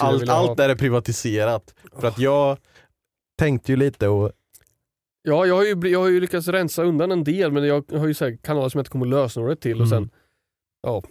Allt, 0.00 0.28
allt 0.28 0.56
där 0.56 0.68
är 0.68 0.74
privatiserat. 0.74 1.74
För 2.00 2.08
att 2.08 2.18
jag 2.18 2.58
tänkte 3.38 3.72
ju 3.72 3.76
lite 3.76 4.08
och 4.08 4.32
Ja, 5.22 5.46
jag 5.46 5.54
har, 5.54 5.64
ju, 5.64 5.88
jag 5.90 6.00
har 6.00 6.08
ju 6.08 6.20
lyckats 6.20 6.48
rensa 6.48 6.82
undan 6.82 7.12
en 7.12 7.24
del 7.24 7.52
men 7.52 7.64
jag 7.64 7.84
har 7.92 8.06
ju 8.06 8.14
så 8.14 8.24
här 8.24 8.38
kanaler 8.42 8.68
som 8.68 8.78
jag 8.78 8.82
inte 8.82 8.90
kommer 8.90 9.06
lösenordet 9.06 9.60
till 9.60 9.80
och 9.80 9.86
Mm. 9.86 9.88
sen, 9.88 10.10
ja. 10.82 11.02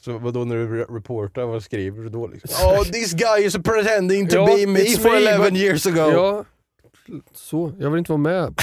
Så 0.00 0.18
vadå 0.18 0.44
när 0.44 0.56
du 0.56 0.84
re- 0.84 0.94
reportar, 0.94 1.42
vad 1.44 1.62
skriver 1.62 2.02
du 2.02 2.08
då 2.08 2.26
liksom? 2.26 2.68
Oh 2.68 2.82
this 2.84 3.12
guy 3.12 3.44
is 3.44 3.56
pretending 3.56 4.28
to 4.28 4.36
Ja, 4.36 4.46
be 4.46 4.66
me 4.66 4.84
for 4.84 5.10
me, 5.10 5.16
11 5.30 5.44
but- 5.44 5.56
years 5.56 5.86
ago. 5.86 5.96
Ja, 6.12 6.44
så. 7.34 7.72
Jag 7.78 7.90
vill 7.90 7.98
inte 7.98 8.12
vara 8.12 8.18
med. 8.22 8.54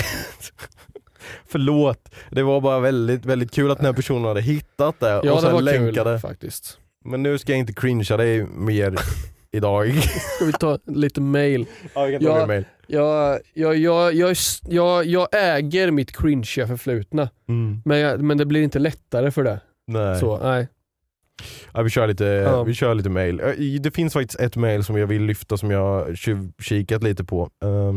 Förlåt, 1.47 2.09
det 2.31 2.43
var 2.43 2.61
bara 2.61 2.79
väldigt, 2.79 3.25
väldigt 3.25 3.51
kul 3.51 3.71
att 3.71 3.77
den 3.77 3.85
här 3.85 3.93
personen 3.93 4.25
hade 4.25 4.41
hittat 4.41 4.99
det 4.99 5.09
Ja, 5.09 5.17
och 5.19 5.25
det 5.25 5.41
sen 5.41 5.53
var 5.53 5.61
länkade. 5.61 6.11
kul 6.13 6.19
faktiskt. 6.19 6.79
Men 7.05 7.23
nu 7.23 7.37
ska 7.37 7.51
jag 7.51 7.59
inte 7.59 7.73
cringea 7.73 8.17
dig 8.17 8.43
mer 8.43 8.95
idag. 9.51 9.93
Ska 10.35 10.45
vi 10.45 10.51
ta 10.53 10.79
lite 10.85 11.21
mail? 11.21 11.65
ja, 11.95 12.09
jag 12.09 12.21
kan 12.21 12.27
ta 12.31 12.33
Ja. 12.33 12.39
din 12.39 12.47
mail. 12.47 12.65
Jag, 12.87 13.39
jag, 13.53 13.75
jag, 13.77 14.13
jag, 14.13 14.35
jag, 14.69 15.05
jag 15.05 15.27
äger 15.31 15.91
mitt 15.91 16.11
cringeiga 16.17 16.67
förflutna, 16.67 17.29
Mm. 17.49 17.81
men, 17.85 17.99
jag, 17.99 18.21
men 18.21 18.37
det 18.37 18.45
blir 18.45 18.61
inte 18.63 18.79
lättare 18.79 19.31
för 19.31 19.43
det. 19.43 19.59
Nej. 19.87 20.19
Så, 20.19 20.37
nej. 20.43 20.67
Ja, 21.73 21.81
vi, 21.81 21.89
kör 21.89 22.07
lite, 22.07 22.23
Ja. 22.25 22.63
vi 22.63 22.73
kör 22.73 22.95
lite 22.95 23.09
mail. 23.09 23.39
Eh, 23.39 23.81
Det 23.81 23.91
finns 23.91 24.13
faktiskt 24.13 24.39
ett 24.39 24.55
mail 24.55 24.83
som 24.83 24.97
jag 24.97 25.07
vill 25.07 25.21
lyfta 25.23 25.57
som 25.57 25.71
jag 25.71 26.17
tjuvkikat 26.17 27.03
lite 27.03 27.23
på. 27.23 27.49
Eh, 27.63 27.93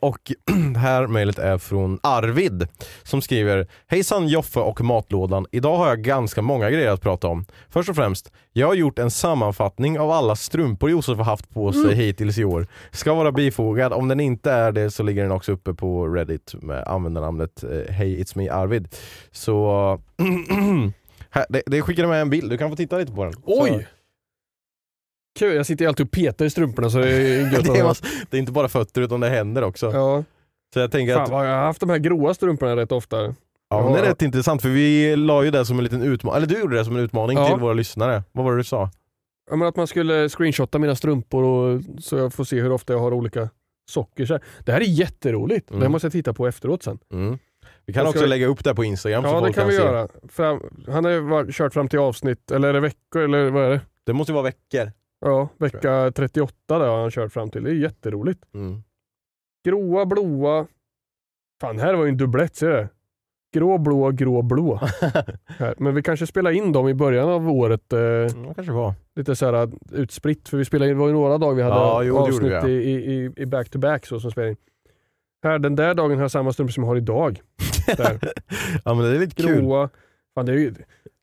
och 0.00 0.32
det 0.74 0.78
här 0.78 1.06
mejlet 1.06 1.38
är 1.38 1.58
från 1.58 1.98
Arvid 2.02 2.68
som 3.02 3.22
skriver 3.22 3.66
Hejsan 3.86 4.28
Joffe 4.28 4.60
och 4.60 4.80
matlådan. 4.80 5.46
Idag 5.52 5.76
har 5.76 5.88
jag 5.88 6.02
ganska 6.02 6.42
många 6.42 6.70
grejer 6.70 6.90
att 6.90 7.00
prata 7.00 7.28
om. 7.28 7.44
Först 7.68 7.88
och 7.88 7.96
främst, 7.96 8.32
jag 8.52 8.66
har 8.66 8.74
gjort 8.74 8.98
en 8.98 9.10
sammanfattning 9.10 9.98
av 9.98 10.10
alla 10.10 10.36
strumpor 10.36 10.90
Josef 10.90 11.18
har 11.18 11.24
haft 11.24 11.50
på 11.54 11.72
sig 11.72 11.94
hittills 11.94 12.38
i 12.38 12.44
år. 12.44 12.66
Ska 12.90 13.14
vara 13.14 13.32
bifogad. 13.32 13.92
Om 13.92 14.08
den 14.08 14.20
inte 14.20 14.50
är 14.52 14.72
det 14.72 14.90
så 14.90 15.02
ligger 15.02 15.22
den 15.22 15.32
också 15.32 15.52
uppe 15.52 15.74
på 15.74 16.08
Reddit 16.08 16.54
med 16.62 16.84
användarnamnet 16.84 17.64
eh, 17.64 17.92
Hej 17.94 18.22
It's 18.22 18.32
Me 18.38 18.48
Arvid. 18.48 18.88
Så 19.32 20.00
här, 21.30 21.46
det, 21.48 21.62
det 21.66 21.82
skickade 21.82 22.08
med 22.08 22.20
en 22.20 22.30
bild, 22.30 22.50
du 22.50 22.58
kan 22.58 22.70
få 22.70 22.76
titta 22.76 22.98
lite 22.98 23.12
på 23.12 23.24
den. 23.24 23.34
Oj! 23.44 23.86
Kul, 25.38 25.56
jag 25.56 25.66
sitter 25.66 25.84
ju 25.84 25.88
alltid 25.88 26.06
och 26.06 26.12
petar 26.12 26.44
i 26.44 26.50
strumporna 26.50 26.90
så 26.90 26.98
det 26.98 27.10
är 27.10 27.52
gött 27.52 27.64
det, 27.74 27.82
var, 27.82 27.96
det 28.30 28.36
är 28.36 28.38
inte 28.38 28.52
bara 28.52 28.68
fötter 28.68 29.00
utan 29.02 29.20
det 29.20 29.26
är 29.26 29.30
händer 29.30 29.62
också. 29.64 29.90
Ja. 29.92 30.24
Så 30.74 30.80
jag 30.80 30.92
tänker 30.92 31.14
Fan 31.14 31.22
att 31.24 31.30
vad 31.30 31.46
jag 31.48 31.54
har 31.54 31.62
haft 31.62 31.80
de 31.80 31.90
här 31.90 31.98
gråa 31.98 32.34
strumporna 32.34 32.76
rätt 32.76 32.92
ofta. 32.92 33.34
ja, 33.70 33.84
men 33.84 33.92
det 33.92 33.98
är 33.98 34.04
rätt 34.04 34.22
intressant 34.22 34.62
för 34.62 34.68
vi 34.68 35.16
la 35.16 35.44
ju 35.44 35.50
det 35.50 35.64
som 35.66 35.78
en 35.78 35.84
liten 35.84 36.02
utmaning, 36.02 36.36
eller 36.36 36.46
du 36.46 36.60
gjorde 36.60 36.76
det 36.76 36.84
som 36.84 36.96
en 36.96 37.02
utmaning 37.02 37.38
Ja. 37.38 37.48
till 37.48 37.56
våra 37.60 37.72
lyssnare. 37.72 38.22
Vad 38.32 38.44
var 38.44 38.52
det 38.52 38.58
du 38.58 38.64
sa? 38.64 38.90
Ja, 39.50 39.56
men 39.56 39.68
att 39.68 39.76
man 39.76 39.86
skulle 39.86 40.28
screenshotta 40.28 40.78
mina 40.78 40.96
strumpor 40.96 41.42
och, 41.44 41.80
så 42.00 42.16
jag 42.16 42.34
får 42.34 42.44
se 42.44 42.60
hur 42.60 42.72
ofta 42.72 42.92
jag 42.92 43.00
har 43.00 43.12
olika 43.12 43.48
socker. 43.90 44.26
Så 44.26 44.34
här. 44.34 44.42
Det 44.64 44.72
här 44.72 44.80
är 44.80 44.84
jätteroligt. 44.84 45.70
Mm. 45.70 45.82
Det 45.82 45.88
måste 45.88 46.06
jag 46.06 46.12
titta 46.12 46.32
på 46.34 46.46
efteråt 46.46 46.82
sen. 46.82 46.98
Mm. 47.12 47.38
Vi 47.86 47.92
kan 47.92 48.00
Jag 48.00 48.08
också 48.08 48.18
ska- 48.18 48.26
lägga 48.28 48.46
upp 48.46 48.64
det 48.64 48.74
på 48.74 48.84
Instagram 48.84 49.22
så 49.22 49.28
Ja 49.28 49.34
det 49.34 49.40
folk 49.40 49.54
kan 49.54 49.68
vi 49.68 49.76
se. 49.76 49.82
göra. 49.82 50.08
Fram, 50.28 50.60
han 50.88 51.04
har 51.04 51.10
ju 51.12 51.52
kört 51.52 51.74
fram 51.74 51.88
till 51.88 51.98
avsnitt, 51.98 52.50
eller 52.50 52.68
är 52.68 52.72
det 52.72 52.80
veckor 52.80 53.22
eller 53.22 53.50
vad 53.50 53.64
är 53.64 53.70
det? 53.70 53.80
Det 54.06 54.12
måste 54.12 54.32
ju 54.32 54.34
vara 54.34 54.44
veckor. 54.44 54.92
Ja, 55.20 55.48
vecka 55.58 56.12
38 56.14 56.54
där 56.66 56.80
har 56.88 57.00
han 57.00 57.10
kört 57.10 57.32
fram 57.32 57.50
till. 57.50 57.64
Det 57.64 57.70
är 57.70 57.74
jätteroligt. 57.74 58.44
Mm. 58.54 58.82
Gråa, 59.68 60.06
blåa. 60.06 60.66
Fan, 61.60 61.78
här 61.78 61.94
var 61.94 62.04
ju 62.04 62.08
en 62.08 62.16
dubblett, 62.16 62.56
ser 62.56 62.66
du 62.68 62.72
det? 62.72 62.88
Grå, 63.54 63.78
blå, 63.78 64.10
grå, 64.10 64.42
blå. 64.42 64.80
Men 65.78 65.94
vi 65.94 66.02
kanske 66.02 66.26
spelar 66.26 66.50
in 66.50 66.72
dem 66.72 66.88
i 66.88 66.94
början 66.94 67.28
av 67.28 67.50
året. 67.50 67.92
Eh, 67.92 67.98
Ja, 68.00 68.54
kanske 68.54 68.72
var. 68.72 68.94
lite 69.16 69.36
så 69.36 69.46
här 69.52 69.70
utspritt. 69.92 70.48
För 70.48 70.56
vi 70.56 70.64
spelade 70.64 70.90
in, 70.90 70.96
det 70.96 71.00
var 71.00 71.08
ju 71.08 71.12
några 71.14 71.38
dagar 71.38 71.54
vi 71.54 71.62
hade 71.62 71.74
Ja, 71.76 72.02
jo, 72.02 72.18
avsnitt 72.18 72.64
vi, 72.64 73.32
i, 73.36 73.46
back-to-back 73.46 74.06
så 74.06 74.20
som 74.20 74.30
spelade 74.30 74.50
in. 74.50 74.56
Här, 75.42 75.58
den 75.58 75.76
där 75.76 75.94
dagen 75.94 76.16
har 76.16 76.22
jag 76.24 76.30
samma 76.30 76.52
strumpor 76.52 76.72
som 76.72 76.82
jag 76.82 76.88
har 76.90 76.96
idag. 76.96 77.40
Ja 78.84 78.94
men 78.94 78.98
det 78.98 79.16
är 79.16 79.18
lite 79.18 79.42
kul. 79.42 79.60
Gråa. 79.60 79.88
Fan, 80.34 80.46
det, 80.46 80.52
är 80.52 80.56
ju, 80.56 80.74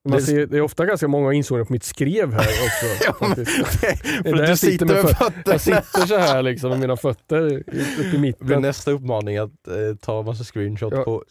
man 0.06 0.18
Det- 0.18 0.24
ser, 0.26 0.46
det 0.46 0.58
är 0.58 0.62
ofta 0.62 0.86
ganska 0.86 1.08
många 1.08 1.34
insågningar 1.34 1.66
på 1.66 1.74
mitt 1.74 1.84
skrev 1.84 2.34
här 2.34 2.40
också. 2.66 2.86
Ja, 3.06 3.16
men, 3.36 3.46
för 3.46 4.30
är 4.30 4.34
du 4.34 4.40
jag 4.48 4.58
sitter 4.58 4.86
med 4.86 4.96
med 4.96 5.06
fö- 5.06 5.16
fötterna. 5.16 5.44
Jag 5.46 5.62
sitter 5.62 6.08
så 6.08 6.18
här 6.18 6.42
liksom 6.42 6.70
med 6.70 6.80
mina 6.80 6.98
fötter 6.98 7.42
uppe 7.46 7.72
i 7.76 7.84
Det 8.02 8.10
blir 8.10 8.20
mitten. 8.20 8.62
nästa 8.62 8.92
uppmaning 8.92 9.38
att 9.38 9.68
eh, 9.68 9.96
ta 10.02 10.22
massa 10.22 10.44
screenshot 10.44 10.94
Ja. 10.96 11.04
på 11.04 11.24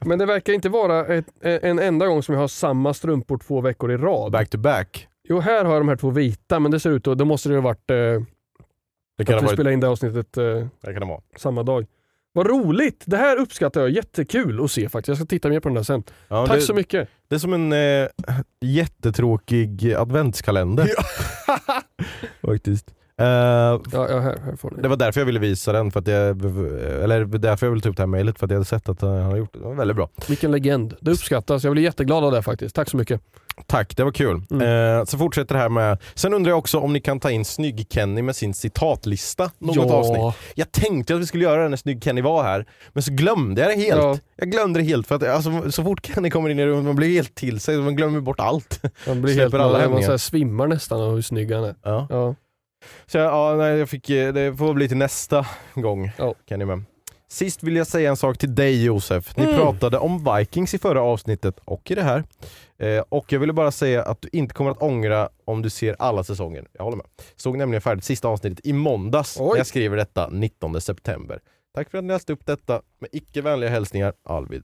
Men 0.00 0.18
det 0.18 0.26
verkar 0.26 0.52
inte 0.52 0.68
vara 0.68 1.06
ett, 1.14 1.24
en 1.40 1.78
enda 1.78 2.06
gång 2.06 2.22
som 2.22 2.34
jag 2.34 2.40
har 2.40 2.48
samma 2.48 2.94
strumpor 2.94 3.38
två 3.38 3.60
veckor 3.60 3.92
i 3.92 3.96
rad. 3.96 4.32
back 4.32 4.48
to 4.50 4.58
back. 4.58 5.08
Jo, 5.28 5.40
här 5.40 5.64
har 5.64 5.72
jag 5.72 5.80
de 5.80 5.88
här 5.88 5.96
två 5.96 6.10
vita, 6.10 6.58
men 6.60 6.70
det 6.70 6.80
ser 6.80 6.90
ut 6.90 7.06
att, 7.06 7.18
då 7.18 7.24
måste 7.24 7.48
det 7.48 7.54
ha 7.54 7.62
varit 7.62 7.90
eh, 7.90 7.96
Det 9.18 9.24
kan 9.24 9.34
att 9.38 9.44
vi 9.44 9.48
spelade 9.48 9.72
in 9.74 9.80
det 9.80 9.88
avsnittet 9.88 10.36
eh, 10.36 10.44
det 10.44 10.92
kan 10.92 10.94
det 10.94 11.06
vara. 11.06 11.20
samma 11.36 11.62
dag. 11.62 11.86
Vad 12.36 12.46
roligt! 12.46 13.02
Det 13.06 13.16
här 13.16 13.36
uppskattar 13.36 13.80
jag. 13.80 13.90
Jättekul 13.90 14.64
att 14.64 14.70
se 14.70 14.88
faktiskt. 14.88 15.08
Jag 15.08 15.16
ska 15.16 15.26
titta 15.26 15.48
mer 15.48 15.60
på 15.60 15.68
den 15.68 15.74
där 15.74 15.82
sen. 15.82 16.02
Ja, 16.28 16.46
Tack 16.46 16.56
det, 16.56 16.62
så 16.62 16.74
mycket. 16.74 17.08
Det 17.28 17.34
är 17.34 17.38
som 17.38 17.52
en 17.52 17.72
eh, 17.72 18.08
jättetråkig 18.60 19.92
adventskalender. 19.92 20.88
Faktiskt. 22.46 22.94
Eh, 23.20 23.26
Ja, 23.26 23.80
ja 23.92 24.20
här, 24.20 24.38
här 24.44 24.56
får 24.56 24.70
ni. 24.70 24.82
det 24.82 24.88
var 24.88 24.96
därför 24.96 25.20
jag 25.20 25.26
ville 25.26 25.40
visa 25.40 25.72
den, 25.72 25.90
för 25.90 26.00
att 26.00 26.06
jag, 26.06 26.44
eller 27.04 27.24
därför 27.24 27.66
jag 27.66 27.70
ville 27.70 27.82
ta 27.82 27.88
upp 27.88 27.96
det 27.96 28.02
här 28.02 28.06
mejlet, 28.06 28.38
för 28.38 28.46
att 28.46 28.50
jag 28.50 28.56
hade 28.56 28.64
sett 28.64 28.88
att 28.88 29.00
han 29.00 29.22
har 29.22 29.36
gjort 29.36 29.52
det. 29.52 29.58
Det 29.58 29.64
var 29.64 29.74
väldigt 29.74 29.96
bra. 29.96 30.08
Vilken 30.28 30.50
legend. 30.50 30.94
Det 31.00 31.10
uppskattas. 31.10 31.64
Jag 31.64 31.72
blir 31.72 31.82
jätteglad 31.82 32.24
av 32.24 32.32
det 32.32 32.42
faktiskt. 32.42 32.74
Tack 32.76 32.90
så 32.90 32.96
mycket. 32.96 33.20
Tack, 33.66 33.96
det 33.96 34.04
var 34.04 34.12
kul. 34.12 34.42
Mm. 34.50 34.98
Eh, 34.98 35.04
så 35.04 35.18
fortsätter 35.18 35.54
det 35.54 35.60
här 35.60 35.68
med, 35.68 35.98
sen 36.14 36.34
undrar 36.34 36.50
jag 36.50 36.58
också 36.58 36.78
om 36.78 36.92
ni 36.92 37.00
kan 37.00 37.20
ta 37.20 37.30
in 37.30 37.42
Snygg-Kenny 37.44 38.22
med 38.22 38.36
sin 38.36 38.54
citatlista 38.54 39.50
något 39.58 39.76
ja. 39.76 39.94
avsnitt. 39.94 40.52
Jag 40.54 40.72
tänkte 40.72 41.14
att 41.14 41.20
vi 41.20 41.26
skulle 41.26 41.44
göra 41.44 41.62
det 41.62 41.68
när 41.68 41.76
Snygg-Kenny 41.76 42.22
var 42.22 42.42
här, 42.42 42.66
men 42.92 43.02
så 43.02 43.12
glömde 43.12 43.60
jag 43.60 43.70
det 43.70 43.82
helt. 43.82 44.02
Ja. 44.02 44.18
Jag 44.36 44.50
glömde 44.50 44.80
det 44.80 44.84
helt 44.84 45.06
för 45.06 45.14
att 45.14 45.22
alltså, 45.22 45.70
så 45.72 45.82
fort 45.84 46.06
Kenny 46.06 46.30
kommer 46.30 46.48
in 46.50 46.58
i 46.58 46.66
rummet, 46.66 46.84
man 46.84 46.96
blir 46.96 47.08
helt 47.08 47.34
till 47.34 47.60
sig, 47.60 47.78
man 47.78 47.96
glömmer 47.96 48.20
bort 48.20 48.40
allt. 48.40 48.80
Man 49.06 49.22
blir 49.22 49.34
helt, 49.34 49.52
man, 49.52 49.90
man 49.90 50.02
så 50.02 50.10
här 50.10 50.16
svimmar 50.16 50.66
nästan 50.66 51.00
av 51.00 51.14
hur 51.14 51.22
snygg 51.22 51.52
han 51.52 51.64
är. 51.64 51.74
Ja. 51.82 52.34
Så 53.06 53.18
jag, 53.18 53.26
ja, 53.26 53.54
nej, 53.58 53.78
jag 53.78 53.88
fick, 53.88 54.10
eh, 54.10 54.32
det 54.32 54.56
får 54.56 54.74
bli 54.74 54.88
till 54.88 54.96
nästa 54.96 55.46
gång. 55.74 56.10
Ja. 56.18 56.34
Kan 56.48 56.58
ni 56.58 56.64
med. 56.64 56.84
Sist 57.28 57.62
vill 57.62 57.76
jag 57.76 57.86
säga 57.86 58.10
en 58.10 58.16
sak 58.16 58.38
till 58.38 58.54
dig 58.54 58.84
Josef. 58.84 59.36
Ni 59.36 59.44
Mm. 59.44 59.56
pratade 59.56 59.98
om 59.98 60.24
Vikings 60.38 60.74
i 60.74 60.78
förra 60.78 61.02
avsnittet 61.02 61.60
och 61.64 61.90
i 61.90 61.94
det 61.94 62.02
här. 62.02 62.24
Eh, 62.78 63.04
och 63.08 63.32
jag 63.32 63.40
ville 63.40 63.52
bara 63.52 63.70
säga 63.70 64.02
att 64.02 64.22
du 64.22 64.28
inte 64.32 64.54
kommer 64.54 64.70
att 64.70 64.82
ångra 64.82 65.28
om 65.44 65.62
du 65.62 65.70
ser 65.70 65.96
alla 65.98 66.24
säsonger. 66.24 66.66
Jag 66.72 66.84
håller 66.84 66.96
med. 66.96 67.06
Såg 67.36 67.58
nämligen 67.58 67.80
färdigt 67.80 68.04
sista 68.04 68.28
avsnittet 68.28 68.66
i 68.66 68.72
måndags. 68.72 69.36
Oj. 69.40 69.58
Jag 69.58 69.66
skriver 69.66 69.96
detta 69.96 70.28
19 70.28 70.80
september. 70.80 71.40
Tack 71.74 71.90
för 71.90 71.98
att 71.98 72.04
ni 72.04 72.08
läste 72.12 72.32
upp 72.32 72.46
detta. 72.46 72.82
Med 73.00 73.10
icke 73.12 73.42
vänliga 73.42 73.70
hälsningar, 73.70 74.12
Alvid. 74.28 74.62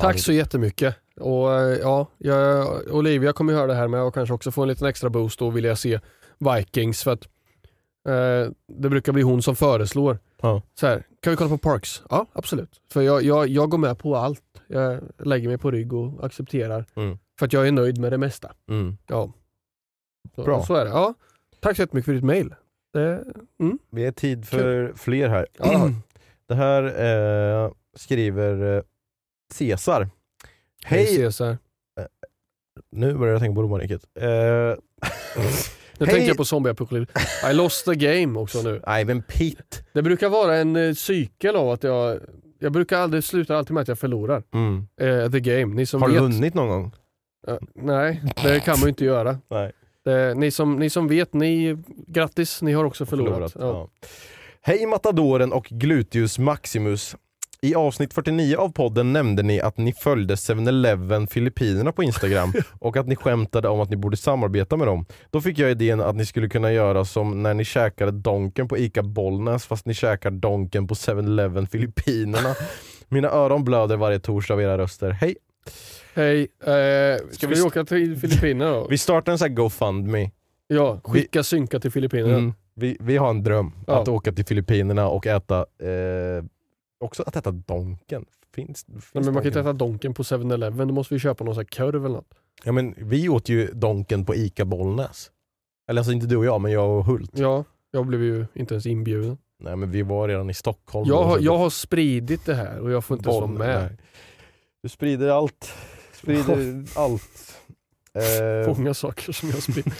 Tack 0.00 0.18
så 0.20 0.32
jättemycket. 0.32 0.94
Och 1.20 1.54
eh, 1.54 1.78
ja, 1.78 2.06
jag, 2.18 2.66
Olivia 2.90 3.32
kommer 3.32 3.52
höra 3.52 3.66
det 3.66 3.74
här 3.74 3.88
med 3.88 4.02
och 4.02 4.14
kanske 4.14 4.34
också 4.34 4.50
få 4.50 4.62
en 4.62 4.68
liten 4.68 4.86
extra 4.88 5.10
boost 5.10 5.42
och 5.42 5.56
vill 5.56 5.64
jag 5.64 5.78
se 5.78 6.00
Vikings 6.38 7.02
för 7.02 7.12
att 7.12 7.28
eh, 8.08 8.50
det 8.66 8.88
brukar 8.88 9.12
bli 9.12 9.22
hon 9.22 9.42
som 9.42 9.56
föreslår. 9.56 10.18
Ja. 10.40 10.62
Så 10.74 10.86
här, 10.86 11.02
kan 11.20 11.30
vi 11.30 11.36
kolla 11.36 11.50
på 11.50 11.58
Parks? 11.58 12.02
Ja, 12.10 12.26
absolut. 12.32 12.80
För 12.92 13.02
jag, 13.02 13.22
jag, 13.22 13.48
jag 13.48 13.70
går 13.70 13.78
med 13.78 13.98
på 13.98 14.16
allt. 14.16 14.42
Jag 14.66 15.00
lägger 15.18 15.48
mig 15.48 15.58
på 15.58 15.70
rygg 15.70 15.92
och 15.92 16.24
accepterar. 16.26 16.84
Mm. 16.94 17.18
För 17.38 17.46
att 17.46 17.52
jag 17.52 17.68
är 17.68 17.72
nöjd 17.72 17.98
med 17.98 18.12
det 18.12 18.18
mesta. 18.18 18.52
Mm. 18.68 18.96
Ja. 19.06 19.32
Så, 20.34 20.42
Bra. 20.44 20.64
så 20.64 20.74
är 20.74 20.84
det. 20.84 20.90
Ja. 20.90 21.14
Tack 21.60 21.76
så 21.76 21.82
jättemycket 21.82 22.04
för 22.04 22.12
ditt 22.12 22.24
mail. 22.24 22.54
Det, 22.92 23.24
mm. 23.60 23.78
Vi 23.90 24.04
är 24.04 24.12
tid 24.12 24.48
för 24.48 24.92
fler 24.96 25.28
här. 25.28 25.46
Ja. 25.58 25.90
Det 26.48 26.54
här 26.54 26.82
eh, 26.84 27.72
skriver 27.96 28.76
eh, 28.76 28.82
Cesar. 29.52 30.08
Hej 30.84 31.04
Hej! 31.04 31.16
Cesar. 31.16 31.58
Nu 32.90 33.14
börjar 33.14 33.32
jag 33.32 33.40
tänka 33.40 33.54
på 33.54 33.62
romarriket. 33.62 34.04
Eh, 34.14 34.28
Nu 35.98 36.06
Hej! 36.06 36.14
tänker 36.14 36.28
jag 36.28 36.36
på 36.36 36.44
zombieapokalyps. 36.44 37.12
I 37.50 37.54
lost 37.54 37.84
the 37.84 37.94
game 37.94 38.38
också 38.38 38.62
nu. 38.62 38.82
Ivan 39.00 39.22
Pitt. 39.22 39.82
Det 39.92 40.02
brukar 40.02 40.28
vara 40.28 40.56
en 40.56 40.76
eh, 40.76 40.94
cykel 40.94 41.56
av 41.56 41.70
att 41.70 41.82
jag, 41.82 42.20
jag 42.58 42.72
brukar 42.72 42.98
aldrig 42.98 43.24
sluta 43.24 43.56
alltid 43.56 43.74
med 43.74 43.80
att 43.80 43.88
jag 43.88 43.98
förlorar. 43.98 44.42
Mm. 44.54 44.86
Eh, 45.00 45.30
the 45.30 45.40
game. 45.40 45.74
Ni 45.74 45.86
som 45.86 46.02
Har 46.02 46.08
du 46.08 46.14
vet, 46.14 46.22
vunnit 46.22 46.54
någon 46.54 46.68
gång? 46.68 46.92
Ja, 47.46 47.58
nej, 47.74 48.22
det 48.42 48.60
kan 48.60 48.72
man 48.72 48.82
ju 48.82 48.88
inte 48.88 49.04
göra. 49.04 49.38
Nej. 49.50 49.72
Det, 50.04 50.34
ni, 50.34 50.50
som, 50.50 50.76
ni 50.76 50.90
som 50.90 51.08
vet, 51.08 51.32
ni, 51.32 51.76
grattis, 52.06 52.62
ni 52.62 52.72
har 52.72 52.84
också 52.84 53.06
förlorat. 53.06 53.52
Ja. 53.58 53.66
Ja. 53.66 53.88
Hej 54.62 54.86
Matadoren 54.86 55.52
och 55.52 55.64
Gluteus 55.64 56.38
Maximus. 56.38 57.16
I 57.62 57.74
avsnitt 57.74 58.14
49 58.14 58.56
av 58.56 58.68
podden 58.72 59.12
nämnde 59.12 59.42
ni 59.42 59.60
att 59.60 59.78
ni 59.78 59.92
följde 59.92 60.34
7-Eleven 60.34 61.26
Filippinerna 61.26 61.92
på 61.92 62.02
Instagram 62.02 62.52
och 62.80 62.96
att 62.96 63.06
ni 63.08 63.16
skämtade 63.16 63.68
om 63.68 63.80
att 63.80 63.90
ni 63.90 63.96
borde 63.96 64.16
samarbeta 64.16 64.76
med 64.76 64.86
dem. 64.86 65.06
Då 65.30 65.40
fick 65.40 65.58
jag 65.58 65.70
idén 65.70 66.00
att 66.00 66.16
ni 66.16 66.26
skulle 66.26 66.48
kunna 66.48 66.72
göra 66.72 67.04
som 67.04 67.42
när 67.42 67.54
ni 67.54 67.64
käkade 67.64 68.10
Donken 68.12 68.68
på 68.68 68.78
ICA 68.78 69.02
Bollnäs 69.02 69.66
fast 69.66 69.86
ni 69.86 69.94
käkar 69.94 70.30
Donken 70.30 70.86
på 70.86 70.94
7-Eleven 70.94 71.66
Filippinerna. 71.66 72.54
Mina 73.08 73.28
öron 73.30 73.64
blöder 73.64 73.96
varje 73.96 74.20
torsdag 74.20 74.54
av 74.54 74.62
era 74.62 74.78
röster. 74.78 75.10
Hej! 75.10 75.36
Hej, 76.14 76.40
eh, 76.40 77.16
ska, 77.30 77.46
vi 77.46 77.46
vi, 77.46 77.52
st- 77.52 77.66
åka 77.66 77.84
till 77.84 78.16
Filippinerna 78.16 78.70
då? 78.70 78.86
Vi 78.90 78.98
startar 78.98 79.32
en 79.32 79.38
sån 79.38 79.48
här 79.48 79.54
GoFundMe. 79.54 80.30
ja, 80.68 81.00
skicka 81.04 81.42
synka 81.42 81.80
till 81.80 81.90
Filippinerna. 81.90 82.34
Mm. 82.38 82.54
Vi, 82.74 82.96
vi 83.00 83.16
har 83.16 83.30
en 83.30 83.42
dröm 83.42 83.72
Ja. 83.86 84.02
att 84.02 84.08
åka 84.08 84.32
till 84.32 84.44
Filippinerna 84.44 85.08
och 85.08 85.26
äta 85.26 85.58
eh, 85.58 86.44
Också 87.00 87.22
att 87.26 87.36
äta 87.36 87.50
Donken. 87.50 88.24
Finns, 88.54 88.84
finns 88.84 89.10
Nej, 89.14 89.24
men 89.24 89.34
man 89.34 89.42
kan 89.42 89.46
inte 89.46 89.60
äta 89.60 89.72
Donken 89.72 90.14
på 90.14 90.22
7-Eleven, 90.22 90.88
då 90.88 90.94
måste 90.94 91.14
vi 91.14 91.20
köpa 91.20 91.44
någon 91.44 91.54
sån 91.54 91.60
här 91.60 91.68
korv 91.86 92.06
eller 92.06 92.14
något. 92.16 92.34
Ja, 92.64 92.72
men 92.72 92.94
vi 92.96 93.28
åt 93.28 93.48
ju 93.48 93.66
Donken 93.72 94.24
på 94.24 94.34
ICA 94.34 94.64
Bollnäs. 94.64 95.30
Eller 95.90 96.00
alltså 96.00 96.12
inte 96.12 96.26
du 96.26 96.36
och 96.36 96.44
jag, 96.44 96.60
men 96.60 96.72
jag 96.72 96.98
och 96.98 97.04
Hult. 97.04 97.30
Ja, 97.34 97.64
jag 97.90 98.06
blev 98.06 98.22
ju 98.22 98.46
inte 98.54 98.74
ens 98.74 98.86
inbjuden. 98.86 99.38
Nej 99.60 99.76
men 99.76 99.90
vi 99.90 100.02
var 100.02 100.28
redan 100.28 100.50
i 100.50 100.54
Stockholm. 100.54 101.08
Jag, 101.08 101.24
har- 101.24 101.38
jag 101.40 101.58
har 101.58 101.70
spridit 101.70 102.46
det 102.46 102.54
här 102.54 102.78
och 102.80 102.90
jag 102.90 103.04
får 103.04 103.16
inte 103.16 103.30
ens 103.30 103.40
vara 103.40 103.50
med. 103.50 103.82
nej. 103.82 103.98
Du 104.82 104.88
sprider 104.88 105.28
allt. 105.28 105.72
Sprider 106.12 106.84
allt. 106.96 107.54
Eh, 108.14 108.76
Många 108.76 108.94
saker 108.94 109.32
som 109.32 109.48
jag 109.48 109.62
sprider. 109.62 109.92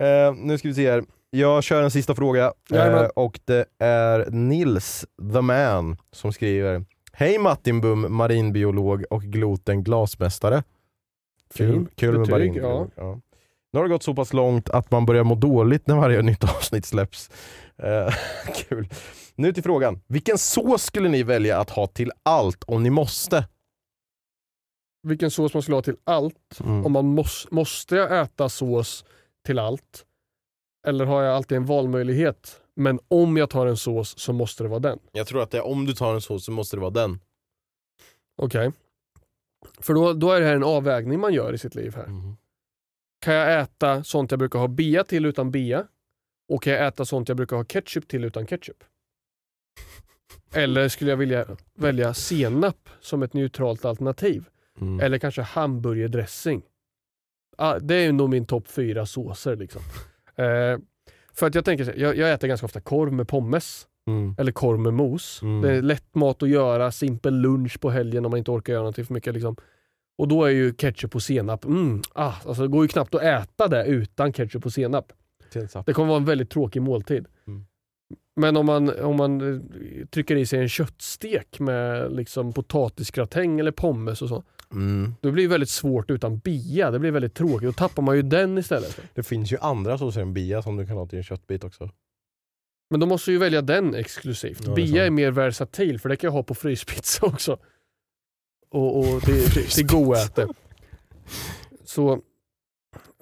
eh, 0.28 0.34
nu 0.34 0.58
ska 0.58 0.68
vi 0.68 0.74
se 0.74 0.90
här. 0.90 1.04
Jag 1.36 1.62
kör 1.62 1.82
en 1.82 1.90
sista 1.90 2.14
fråga 2.14 2.52
eh, 2.72 3.04
och 3.04 3.40
det 3.44 3.64
är 3.78 4.30
Nils 4.30 5.06
the 5.32 5.40
man 5.40 5.96
som 6.12 6.32
skriver 6.32 6.84
Hej 7.12 7.38
Martin 7.38 7.80
Bum, 7.80 8.16
marinbiolog 8.16 9.04
och 9.10 9.22
Gloten 9.22 9.84
glasmästare. 9.84 10.62
Kul, 11.54 11.86
kul 11.94 12.12
med 12.12 12.20
betyg, 12.20 12.32
marinbiolog. 12.32 12.90
Ja. 12.94 13.20
Nu 13.72 13.78
har 13.78 13.84
det 13.84 13.92
gått 13.92 14.02
så 14.02 14.14
pass 14.14 14.32
långt 14.32 14.70
att 14.70 14.90
man 14.90 15.06
börjar 15.06 15.24
må 15.24 15.34
dåligt 15.34 15.86
när 15.86 15.96
varje 15.96 16.22
nytt 16.22 16.44
avsnitt 16.56 16.86
släpps. 16.86 17.30
Eh, 17.76 18.14
kul. 18.68 18.88
Nu 19.34 19.52
till 19.52 19.62
frågan. 19.62 20.00
Vilken 20.06 20.38
sås 20.38 20.82
skulle 20.82 21.08
ni 21.08 21.22
välja 21.22 21.58
att 21.60 21.70
ha 21.70 21.86
till 21.86 22.12
allt 22.22 22.64
om 22.64 22.82
ni 22.82 22.90
måste? 22.90 23.48
Vilken 25.02 25.30
sås 25.30 25.54
man 25.54 25.62
skulle 25.62 25.76
ha 25.76 25.82
till 25.82 25.96
allt. 26.04 26.60
Mm. 26.60 26.86
Om 26.86 26.92
man 26.92 27.06
måste, 27.06 27.54
måste 27.54 27.98
äta 27.98 28.48
sås 28.48 29.04
till 29.46 29.58
allt? 29.58 30.06
Eller 30.86 31.04
har 31.04 31.22
jag 31.22 31.34
alltid 31.34 31.56
en 31.56 31.66
valmöjlighet? 31.66 32.60
Men 32.74 33.00
om 33.08 33.36
jag 33.36 33.50
tar 33.50 33.66
en 33.66 33.76
sås 33.76 34.18
så 34.18 34.32
måste 34.32 34.62
det 34.62 34.68
vara 34.68 34.80
den. 34.80 34.98
Jag 35.12 35.26
tror 35.26 35.42
att 35.42 35.50
det, 35.50 35.60
om 35.60 35.86
du 35.86 35.92
tar 35.92 36.14
en 36.14 36.20
sås 36.20 36.44
så 36.44 36.52
måste 36.52 36.76
det 36.76 36.80
vara 36.80 36.90
den. 36.90 37.20
Okej. 38.36 38.72
För 39.80 39.94
då, 39.94 40.12
då 40.12 40.32
är 40.32 40.40
det 40.40 40.46
här 40.46 40.56
en 40.56 40.64
avvägning 40.64 41.20
man 41.20 41.34
gör 41.34 41.52
i 41.52 41.58
sitt 41.58 41.74
liv 41.74 41.94
här. 41.94 42.04
Mm. 42.04 42.36
Kan 43.20 43.34
jag 43.34 43.60
äta 43.60 44.04
sånt 44.04 44.30
jag 44.30 44.38
brukar 44.38 44.58
ha 44.58 44.68
bea 44.68 45.04
till 45.04 45.26
utan 45.26 45.50
bea? 45.50 45.86
Och 46.48 46.62
kan 46.62 46.72
jag 46.72 46.86
äta 46.86 47.04
sånt 47.04 47.28
jag 47.28 47.36
brukar 47.36 47.56
ha 47.56 47.64
ketchup 47.64 48.08
till 48.08 48.24
utan 48.24 48.46
ketchup? 48.46 48.84
Eller 50.54 50.88
skulle 50.88 51.10
jag 51.10 51.16
vilja 51.16 51.46
välja 51.74 52.14
senap 52.14 52.88
som 53.00 53.22
ett 53.22 53.32
neutralt 53.32 53.84
alternativ? 53.84 54.44
Mm. 54.80 55.00
Eller 55.00 55.18
kanske 55.18 55.42
hamburgerdressing? 55.42 56.62
Ah, 57.58 57.78
det 57.78 57.94
är 57.94 58.12
nog 58.12 58.30
min 58.30 58.46
topp 58.46 58.68
fyra 58.68 59.06
såser. 59.06 59.56
Liksom. 59.56 59.82
Eh, 60.38 60.78
för 61.34 61.46
att 61.46 61.54
jag 61.54 61.64
tänker 61.64 61.94
jag, 61.96 62.16
jag 62.16 62.32
äter 62.32 62.48
ganska 62.48 62.64
ofta 62.64 62.80
korv 62.80 63.12
med 63.12 63.28
pommes. 63.28 63.86
Mm. 64.08 64.34
Eller 64.38 64.52
korv 64.52 64.78
med 64.80 64.94
mos. 64.94 65.42
Mm. 65.42 65.62
Det 65.62 65.72
är 65.72 65.82
lätt 65.82 66.14
mat 66.14 66.42
att 66.42 66.48
göra, 66.48 66.92
simpel 66.92 67.34
lunch 67.40 67.80
på 67.80 67.90
helgen 67.90 68.24
om 68.24 68.30
man 68.30 68.38
inte 68.38 68.50
orkar 68.50 68.72
göra 68.72 68.82
någonting 68.82 69.04
för 69.04 69.14
mycket. 69.14 69.34
Liksom. 69.34 69.56
Och 70.18 70.28
då 70.28 70.44
är 70.44 70.50
ju 70.50 70.74
ketchup 70.74 71.14
och 71.14 71.22
senap, 71.22 71.64
mm, 71.64 72.02
ah, 72.14 72.32
alltså 72.46 72.62
det 72.62 72.68
går 72.68 72.84
ju 72.84 72.88
knappt 72.88 73.14
att 73.14 73.22
äta 73.22 73.68
det 73.68 73.84
utan 73.84 74.32
ketchup 74.32 74.66
och 74.66 74.72
senap. 74.72 75.12
Det 75.86 75.92
kommer 75.92 76.08
vara 76.08 76.18
en 76.18 76.24
väldigt 76.24 76.50
tråkig 76.50 76.82
måltid. 76.82 77.26
Mm. 77.46 77.66
Men 78.36 78.56
om 78.56 78.66
man, 78.66 79.00
om 79.00 79.16
man 79.16 79.54
eh, 79.54 79.60
trycker 80.06 80.36
i 80.36 80.46
sig 80.46 80.60
en 80.60 80.68
köttstek 80.68 81.60
med 81.60 82.12
liksom 82.12 82.52
potatisgratäng 82.52 83.60
eller 83.60 83.72
pommes 83.72 84.22
och 84.22 84.28
så. 84.28 84.44
Mm. 84.72 85.14
Då 85.20 85.30
blir 85.30 85.44
det 85.44 85.50
väldigt 85.50 85.68
svårt 85.68 86.10
utan 86.10 86.38
bia. 86.38 86.90
Det 86.90 86.98
blir 86.98 87.10
väldigt 87.10 87.34
tråkigt. 87.34 87.68
Då 87.68 87.72
tappar 87.72 88.02
man 88.02 88.16
ju 88.16 88.22
den 88.22 88.58
istället. 88.58 89.00
Det 89.14 89.22
finns 89.22 89.52
ju 89.52 89.58
andra 89.60 89.98
såser 89.98 90.20
än 90.20 90.34
bia 90.34 90.62
som 90.62 90.76
du 90.76 90.86
kan 90.86 90.96
ha 90.96 91.06
till 91.06 91.18
en 91.18 91.24
köttbit 91.24 91.64
också. 91.64 91.90
Men 92.90 93.00
då 93.00 93.06
måste 93.06 93.30
du 93.30 93.32
ju 93.34 93.38
välja 93.38 93.62
den 93.62 93.94
exklusivt. 93.94 94.60
Ja, 94.64 94.74
det 94.74 94.82
är 94.82 94.86
bia 94.86 95.06
är 95.06 95.10
mer 95.10 95.30
versatil 95.30 96.00
för 96.00 96.08
det 96.08 96.16
kan 96.16 96.28
jag 96.28 96.32
ha 96.32 96.42
på 96.42 96.54
fryspizza 96.54 97.26
också. 97.26 97.58
Och, 98.70 98.98
och 98.98 99.22
till, 99.22 99.50
till, 99.50 99.66
till 99.66 99.86
godäte. 99.86 100.48
Så 101.84 102.22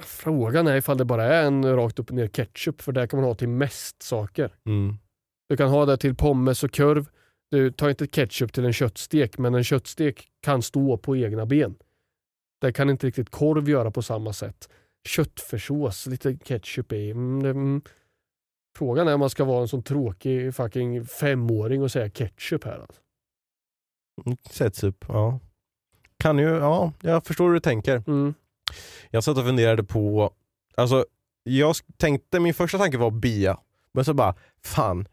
frågan 0.03 0.67
är 0.67 0.77
ifall 0.77 0.99
det 0.99 1.05
bara 1.05 1.25
är 1.25 1.47
en 1.47 1.77
rakt 1.77 1.99
upp 1.99 2.11
och 2.11 2.17
ner 2.17 2.27
ketchup 2.27 2.83
för 2.83 2.93
där 2.93 3.07
kan 3.07 3.21
man 3.21 3.29
ha 3.29 3.35
till 3.35 3.49
mest 3.49 4.03
saker. 4.03 4.55
Mm. 4.67 4.97
Du 5.55 5.59
kan 5.59 5.71
ha 5.71 5.87
det 5.87 5.97
till 5.97 6.15
pommes 6.15 6.65
och 6.65 6.75
korv. 6.75 7.09
Du 7.51 7.71
tar 7.71 7.89
inte 7.89 8.07
ketchup 8.07 8.53
till 8.53 8.65
en 8.65 8.73
köttstek 8.73 9.39
men 9.39 9.55
en 9.55 9.65
köttstek 9.65 10.29
kan 10.43 10.63
stå 10.63 10.99
på 10.99 11.17
egna 11.17 11.47
ben. 11.47 11.75
Det 12.61 12.73
kan 12.73 12.91
inte 12.91 13.07
riktigt 13.07 13.31
korv 13.31 13.69
göra 13.69 13.91
på 13.91 14.03
samma 14.03 14.33
sätt. 14.33 14.69
Köttfärssås, 15.09 16.07
lite 16.07 16.37
ketchup 16.45 16.93
i. 16.93 17.11
Mm, 17.11 17.45
mm. 17.47 17.83
Frågan 18.77 19.09
är 19.09 19.15
om 19.15 19.21
man 19.21 19.31
ska 19.31 19.45
vara 19.45 19.63
en 19.63 19.69
sån 19.69 19.83
tråkig 19.83 20.55
fucking 20.55 21.05
femåring 21.05 21.83
och 21.83 21.91
säga 21.91 22.11
ketchup 22.11 22.65
här. 22.65 22.79
Alltså. 22.79 23.01
Mm, 24.27 24.37
Sätts 24.51 24.85
upp, 24.85 25.05
ja. 25.09 25.41
Kan 26.19 26.39
ju, 26.39 26.49
ja, 26.49 26.93
jag 27.01 27.27
förstår 27.27 27.47
hur 27.47 27.55
du 27.55 27.61
tänker. 27.61 28.03
Mm. 28.07 28.35
Jag 29.11 29.25
satt 29.25 29.39
och 29.39 29.45
funderade 29.45 29.85
på, 29.85 30.33
alltså 30.75 31.07
jag 31.43 31.75
tänkte, 31.97 32.41
min 32.41 32.55
första 32.55 32.79
tanke 32.79 32.99
var 32.99 33.11
bia. 33.11 33.59
Men 33.93 34.05
så 34.05 34.15
bara, 34.15 34.35
fan, 34.63 35.09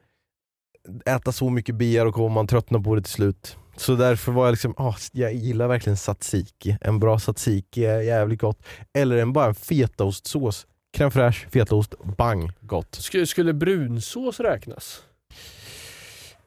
äta 1.06 1.32
så 1.32 1.50
mycket 1.50 1.76
bia 1.76 2.04
och 2.04 2.14
kommer 2.14 2.30
man 2.30 2.48
tröttna 2.48 2.80
på 2.80 2.96
det 2.96 3.02
till 3.02 3.12
slut. 3.14 3.58
Så 3.78 3.96
därför 3.96 4.32
var 4.32 4.46
jag 4.46 4.52
liksom, 4.52 4.74
ah, 4.78 4.96
jag 5.12 5.34
gillar 5.34 5.68
verkligen 5.68 5.98
tzatziki. 5.98 6.78
En 6.82 7.00
bra 7.00 7.20
tzatziki 7.20 7.86
är 7.86 8.02
jävligt 8.02 8.42
gott. 8.42 8.60
Eller 8.94 9.18
en 9.18 9.34
bara 9.34 9.46
en 9.48 9.56
fetaostsås. 9.56 10.68
Crème 10.98 11.10
fraîche, 11.12 11.50
fetaost, 11.50 11.94
bang, 12.18 12.52
gott. 12.62 12.96
Skulle, 12.96 13.26
skulle 13.28 13.54
brunsås 13.54 14.40
räknas? 14.40 15.02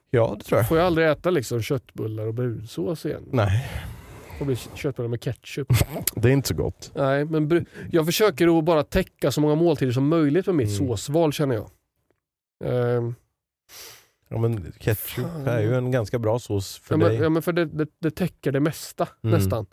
Ja, 0.09 0.35
det 0.39 0.43
tror 0.45 0.59
jag. 0.59 0.67
Får 0.67 0.77
jag 0.77 0.87
aldrig 0.87 1.07
äta 1.09 1.29
liksom 1.29 1.61
köttbullar 1.61 2.27
och 2.27 2.33
brunsås 2.33 3.05
igen? 3.05 3.23
Nej, 3.31 3.69
Det 4.39 4.45
blir 4.45 4.59
köttbullar 4.75 5.09
med 5.09 5.21
ketchup. 5.21 5.67
det 6.15 6.29
är 6.29 6.33
inte 6.33 6.47
så 6.47 6.53
gott. 6.55 6.91
Nej, 6.95 7.25
men 7.25 7.65
jag 7.91 8.05
försöker 8.05 8.57
att 8.59 8.63
bara 8.65 8.83
täcka 8.83 9.31
så 9.31 9.41
många 9.41 9.55
måltider 9.55 9.91
som 9.91 10.07
möjligt 10.07 10.45
med 10.45 10.55
mitt 10.55 10.79
Mm. 10.79 10.87
såsval 10.87 11.33
känner 11.33 11.55
jag. 11.55 11.69
Ehm, 12.65 13.15
Ja, 14.29 14.37
men 14.37 14.71
ketchup 14.79 15.25
Fan. 15.25 15.47
är 15.47 15.59
ju 15.61 15.75
en 15.75 15.91
ganska 15.91 16.19
bra 16.19 16.39
sås 16.39 16.77
för 16.77 16.93
ja, 16.93 16.97
men, 16.97 17.07
dig. 17.07 17.17
ja, 17.17 17.29
men 17.29 17.41
för 17.41 17.53
det, 17.53 17.65
det, 17.65 17.87
det 17.99 18.11
täcker 18.11 18.51
det 18.51 18.59
mesta 18.59 19.07
Mm. 19.23 19.37
nästan. 19.39 19.65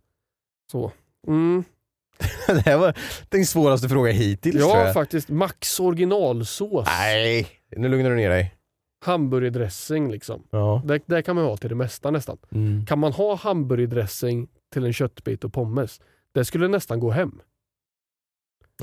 Så. 0.72 0.92
Mm. 1.26 1.64
det 2.46 2.60
här 2.66 2.78
var 2.78 2.98
den 3.28 3.46
svåraste 3.46 3.88
frågan 3.88 4.14
hittills 4.14 4.56
tror 4.56 4.70
Ja, 4.70 4.84
jag. 4.84 4.94
faktiskt. 4.94 5.28
Max 5.28 5.80
originalsås. 5.80 6.86
Nej, 6.86 7.48
nu 7.76 7.88
lugnar 7.88 8.10
du 8.10 8.16
ner 8.16 8.30
dig. 8.30 8.54
Hamburgerdressing 9.04 10.10
liksom. 10.10 10.42
Ja. 10.50 10.82
Det, 10.84 11.00
det 11.06 11.22
kan 11.22 11.36
man 11.36 11.44
ha 11.44 11.56
till 11.56 11.68
det 11.68 11.74
mesta 11.74 12.10
nästan. 12.10 12.38
Mm. 12.50 12.86
Kan 12.86 12.98
man 12.98 13.12
ha 13.12 13.34
hamburgerdressing 13.34 14.48
till 14.72 14.84
en 14.86 14.92
köttbit 14.92 15.44
och 15.44 15.52
pommes, 15.52 16.00
det 16.32 16.44
skulle 16.44 16.68
nästan 16.68 17.00
gå 17.00 17.10
hem. 17.10 17.40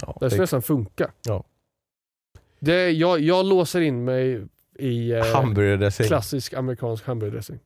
Ja, 0.01 0.17
Det 0.19 0.29
skulle 0.29 0.43
nästan 0.43 0.61
funka. 0.61 1.11
Ja. 1.25 1.43
Det, 2.59 2.91
jag, 2.91 3.19
jag 3.19 3.45
låser 3.45 3.81
in 3.81 4.03
mig 4.03 4.45
i 4.79 5.11
eh, 5.11 5.25
hamburgardressing. 5.25 6.07
klassisk 6.07 6.53
amerikansk 6.53 7.05
hamburgerdressing. 7.05 7.59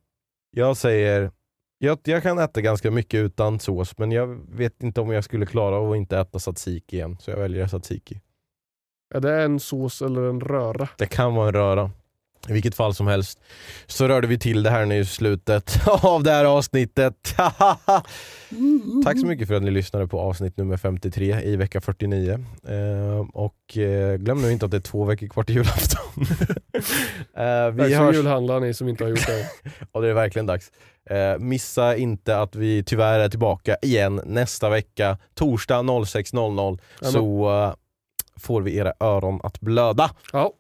Jag 0.52 0.78
säger, 0.78 1.32
jag, 1.78 2.00
jag 2.04 2.24
kan 2.24 2.40
äta 2.40 2.62
ganska 2.62 2.92
mycket 2.92 3.18
utan 3.18 3.60
sås 3.60 3.98
men 3.98 4.12
jag 4.12 4.28
vet 4.56 4.84
inte 4.84 5.02
om 5.02 5.12
jag 5.12 5.24
skulle 5.24 5.46
klara 5.46 5.76
av 5.76 5.92
att 5.92 5.98
inte 5.98 6.20
äta 6.20 6.40
tzatziki 6.40 6.96
igen. 6.96 7.18
Så 7.20 7.32
jag 7.32 7.38
väljer 7.38 7.68
tzatziki. 7.68 8.22
Är 9.14 9.20
det 9.20 9.44
en 9.44 9.60
sås 9.60 10.02
eller 10.02 10.22
en 10.22 10.42
röra? 10.42 10.90
Det 10.98 11.06
kan 11.06 11.36
vara 11.36 11.48
en 11.48 11.54
röra. 11.54 11.92
I 12.50 12.54
vilket 12.54 12.76
fall 12.76 12.96
som 12.96 13.08
helst 13.08 13.40
så 13.88 14.08
rörde 14.08 14.28
vi 14.28 14.40
till 14.40 14.64
det 14.64 14.70
här 14.70 14.86
nu 14.86 15.00
i 15.00 15.06
slutet 15.06 15.80
av 15.88 16.24
det 16.24 16.32
här 16.32 16.46
avsnittet. 16.46 17.34
Tack 19.06 19.20
så 19.20 19.26
mycket 19.26 19.48
för 19.48 19.56
att 19.56 19.64
ni 19.64 19.72
lyssnade 19.72 20.08
på 20.08 20.20
avsnitt 20.20 20.58
nummer 20.58 20.78
53 20.78 21.42
i 21.44 21.56
vecka 21.56 21.82
49. 21.82 22.46
Eh, 22.68 23.26
och 23.34 23.78
eh, 23.78 24.16
glöm 24.16 24.42
nu 24.42 24.52
inte 24.52 24.66
att 24.66 24.72
det 24.72 24.78
är 24.78 24.82
två 24.82 25.04
veckor 25.04 25.28
kvar 25.28 25.44
till 25.44 25.56
julafton. 25.56 26.00
eh, 27.38 27.72
Vi 27.72 27.84
Tack 27.84 27.92
hörs 27.92 28.16
julhandlar 28.16 28.60
ni 28.60 28.74
som 28.74 28.88
inte 28.88 29.04
har 29.04 29.10
gjort 29.10 29.28
det. 29.28 29.48
och 29.92 30.02
det 30.02 30.10
är 30.10 30.14
verkligen 30.14 30.46
dags. 30.46 30.72
Eh, 31.10 31.38
missa 31.40 31.96
inte 31.96 32.38
att 32.38 32.56
vi 32.56 32.84
tyvärr 32.84 33.20
är 33.20 33.30
tillbaka 33.30 33.78
igen 33.82 34.22
nästa 34.26 34.70
vecka, 34.70 35.18
torsdag 35.34 35.82
06.00 35.82 36.80
så 37.02 37.76
får 38.40 38.62
vi 38.62 38.78
era 38.78 38.94
öron 39.00 39.40
att 39.44 39.60
blöda. 39.60 40.12
Ja. 40.34 40.54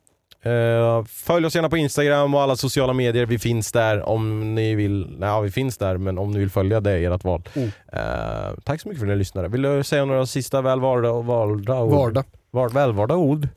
Eh, 0.45 1.03
följ 1.05 1.45
oss 1.45 1.55
gärna 1.55 1.69
på 1.69 1.77
Instagram 1.77 2.33
och 2.33 2.41
alla 2.41 2.55
sociala 2.55 2.93
medier. 2.93 3.25
Vi 3.25 3.39
finns 3.39 3.71
där 3.71 4.09
om 4.09 4.55
ni 4.55 4.75
vill. 4.75 5.15
Nej, 5.19 5.41
vi 5.41 5.51
finns 5.51 5.77
där 5.77 5.97
men 5.97 6.17
om 6.17 6.31
ni 6.31 6.39
vill 6.39 6.49
följa 6.49 6.81
det 6.81 6.91
är 6.91 7.11
ert 7.11 7.23
val. 7.23 7.41
Mm. 7.53 7.69
Eh, 7.93 8.53
tack 8.63 8.81
så 8.81 8.87
mycket 8.87 8.99
för 8.99 9.07
att 9.07 9.11
ni 9.11 9.15
lyssnade. 9.15 9.47
Vill 9.47 9.61
du 9.61 9.83
säga 9.83 10.05
några 10.05 10.25
sista 10.25 10.61
välvalda 10.61 11.11
ord? 11.11 11.65
Vardag. 11.65 12.25
Var, 12.51 12.69
välvalda 12.69 13.15
ord? 13.15 13.47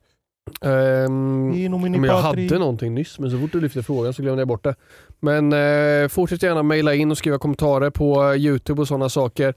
Min 1.53 1.81
men 1.81 2.05
jag 2.05 2.17
hade 2.17 2.59
någonting 2.59 2.95
nyss 2.95 3.19
men 3.19 3.31
så 3.31 3.39
fort 3.39 3.53
du 3.53 3.61
lyfte 3.61 3.83
frågan 3.83 4.15
så 4.15 4.23
glömde 4.23 4.41
jag 4.41 4.49
bort 4.49 4.65
det. 4.65 4.75
Men 5.21 5.53
eh, 5.53 6.09
fortsätt 6.09 6.43
gärna 6.43 6.63
mejla 6.63 6.95
in 6.95 7.11
och 7.11 7.19
skriva 7.19 7.39
kommentarer 7.39 7.91
på 7.91 8.35
Youtube 8.35 8.81
och 8.81 8.89
sådana 8.89 9.09
saker. 9.09 9.55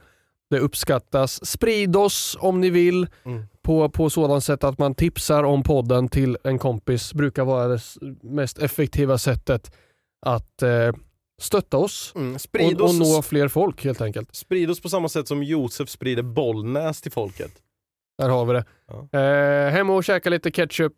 Det 0.50 0.60
uppskattas. 0.60 1.46
Sprid 1.46 1.96
oss 1.96 2.38
om 2.40 2.62
ni 2.62 2.70
vill 2.70 3.08
Mm. 3.26 3.44
på, 3.62 3.90
på 3.90 4.10
sådant 4.10 4.44
sätt 4.44 4.64
att 4.64 4.78
man 4.78 4.96
tipsar 4.96 5.44
om 5.44 5.64
podden 5.64 6.08
till 6.10 6.38
en 6.44 6.60
kompis. 6.60 7.14
brukar 7.14 7.46
vara 7.46 7.68
det 7.68 7.80
mest 8.22 8.60
effektiva 8.60 9.18
sättet 9.18 9.72
att 10.26 10.62
eh, 10.62 10.94
stötta 11.42 11.78
oss 11.78 12.14
Mm, 12.16 12.40
sprid, 12.40 12.76
och, 12.76 12.82
och 12.82 12.90
oss, 12.90 13.00
nå 13.00 13.22
fler 13.22 13.48
folk 13.48 13.84
helt 13.86 14.02
enkelt. 14.02 14.36
sprid 14.36 14.70
oss 14.72 14.82
på 14.82 14.90
samma 14.90 15.10
sätt 15.10 15.28
som 15.28 15.44
Josef 15.44 15.90
sprider 15.90 16.24
Bollnäs 16.24 17.02
till 17.02 17.12
folket. 17.12 17.52
Där 18.18 18.30
har 18.30 18.46
vi 18.46 18.54
det. 18.54 18.66
Eh, 19.20 19.72
hem 19.72 19.90
och 19.90 20.04
käka 20.04 20.30
lite 20.30 20.52
ketchup 20.52 20.94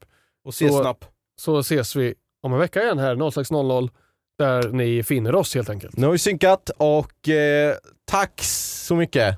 Och 0.45 0.53
se 0.53 0.69
snapp. 0.69 1.05
så 1.41 1.59
ses 1.59 1.95
vi 1.95 2.13
om 2.43 2.53
en 2.53 2.59
vecka 2.59 2.83
igen 2.83 2.99
här 2.99 3.15
06.00 3.15 3.89
där 4.37 4.69
ni 4.69 5.03
finner 5.03 5.35
oss 5.35 5.55
helt 5.55 5.69
enkelt. 5.69 5.97
Nu 5.97 6.05
har 6.05 6.11
vi 6.11 6.17
synkat 6.19 6.69
och 6.77 7.29
eh, 7.29 7.75
tack 8.11 8.41
så 8.43 8.95
mycket. 8.95 9.37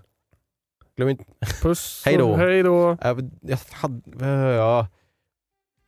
Glöm 0.97 1.09
inte... 1.09 1.23
Puss. 1.61 2.01
Hej 2.05 2.17
då. 2.17 2.35
Hej 2.35 2.63
då. 2.63 2.91
Äh, 3.01 3.15
Jag 3.41 3.57
hade... 3.71 4.01
äh, 4.21 4.55
Ja. 4.55 4.87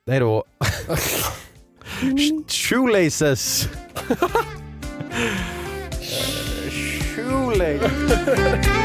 Nej 0.07 0.19
då. 0.19 0.43
Shoelaces. 2.47 3.69
Shoelaces. 7.15 8.84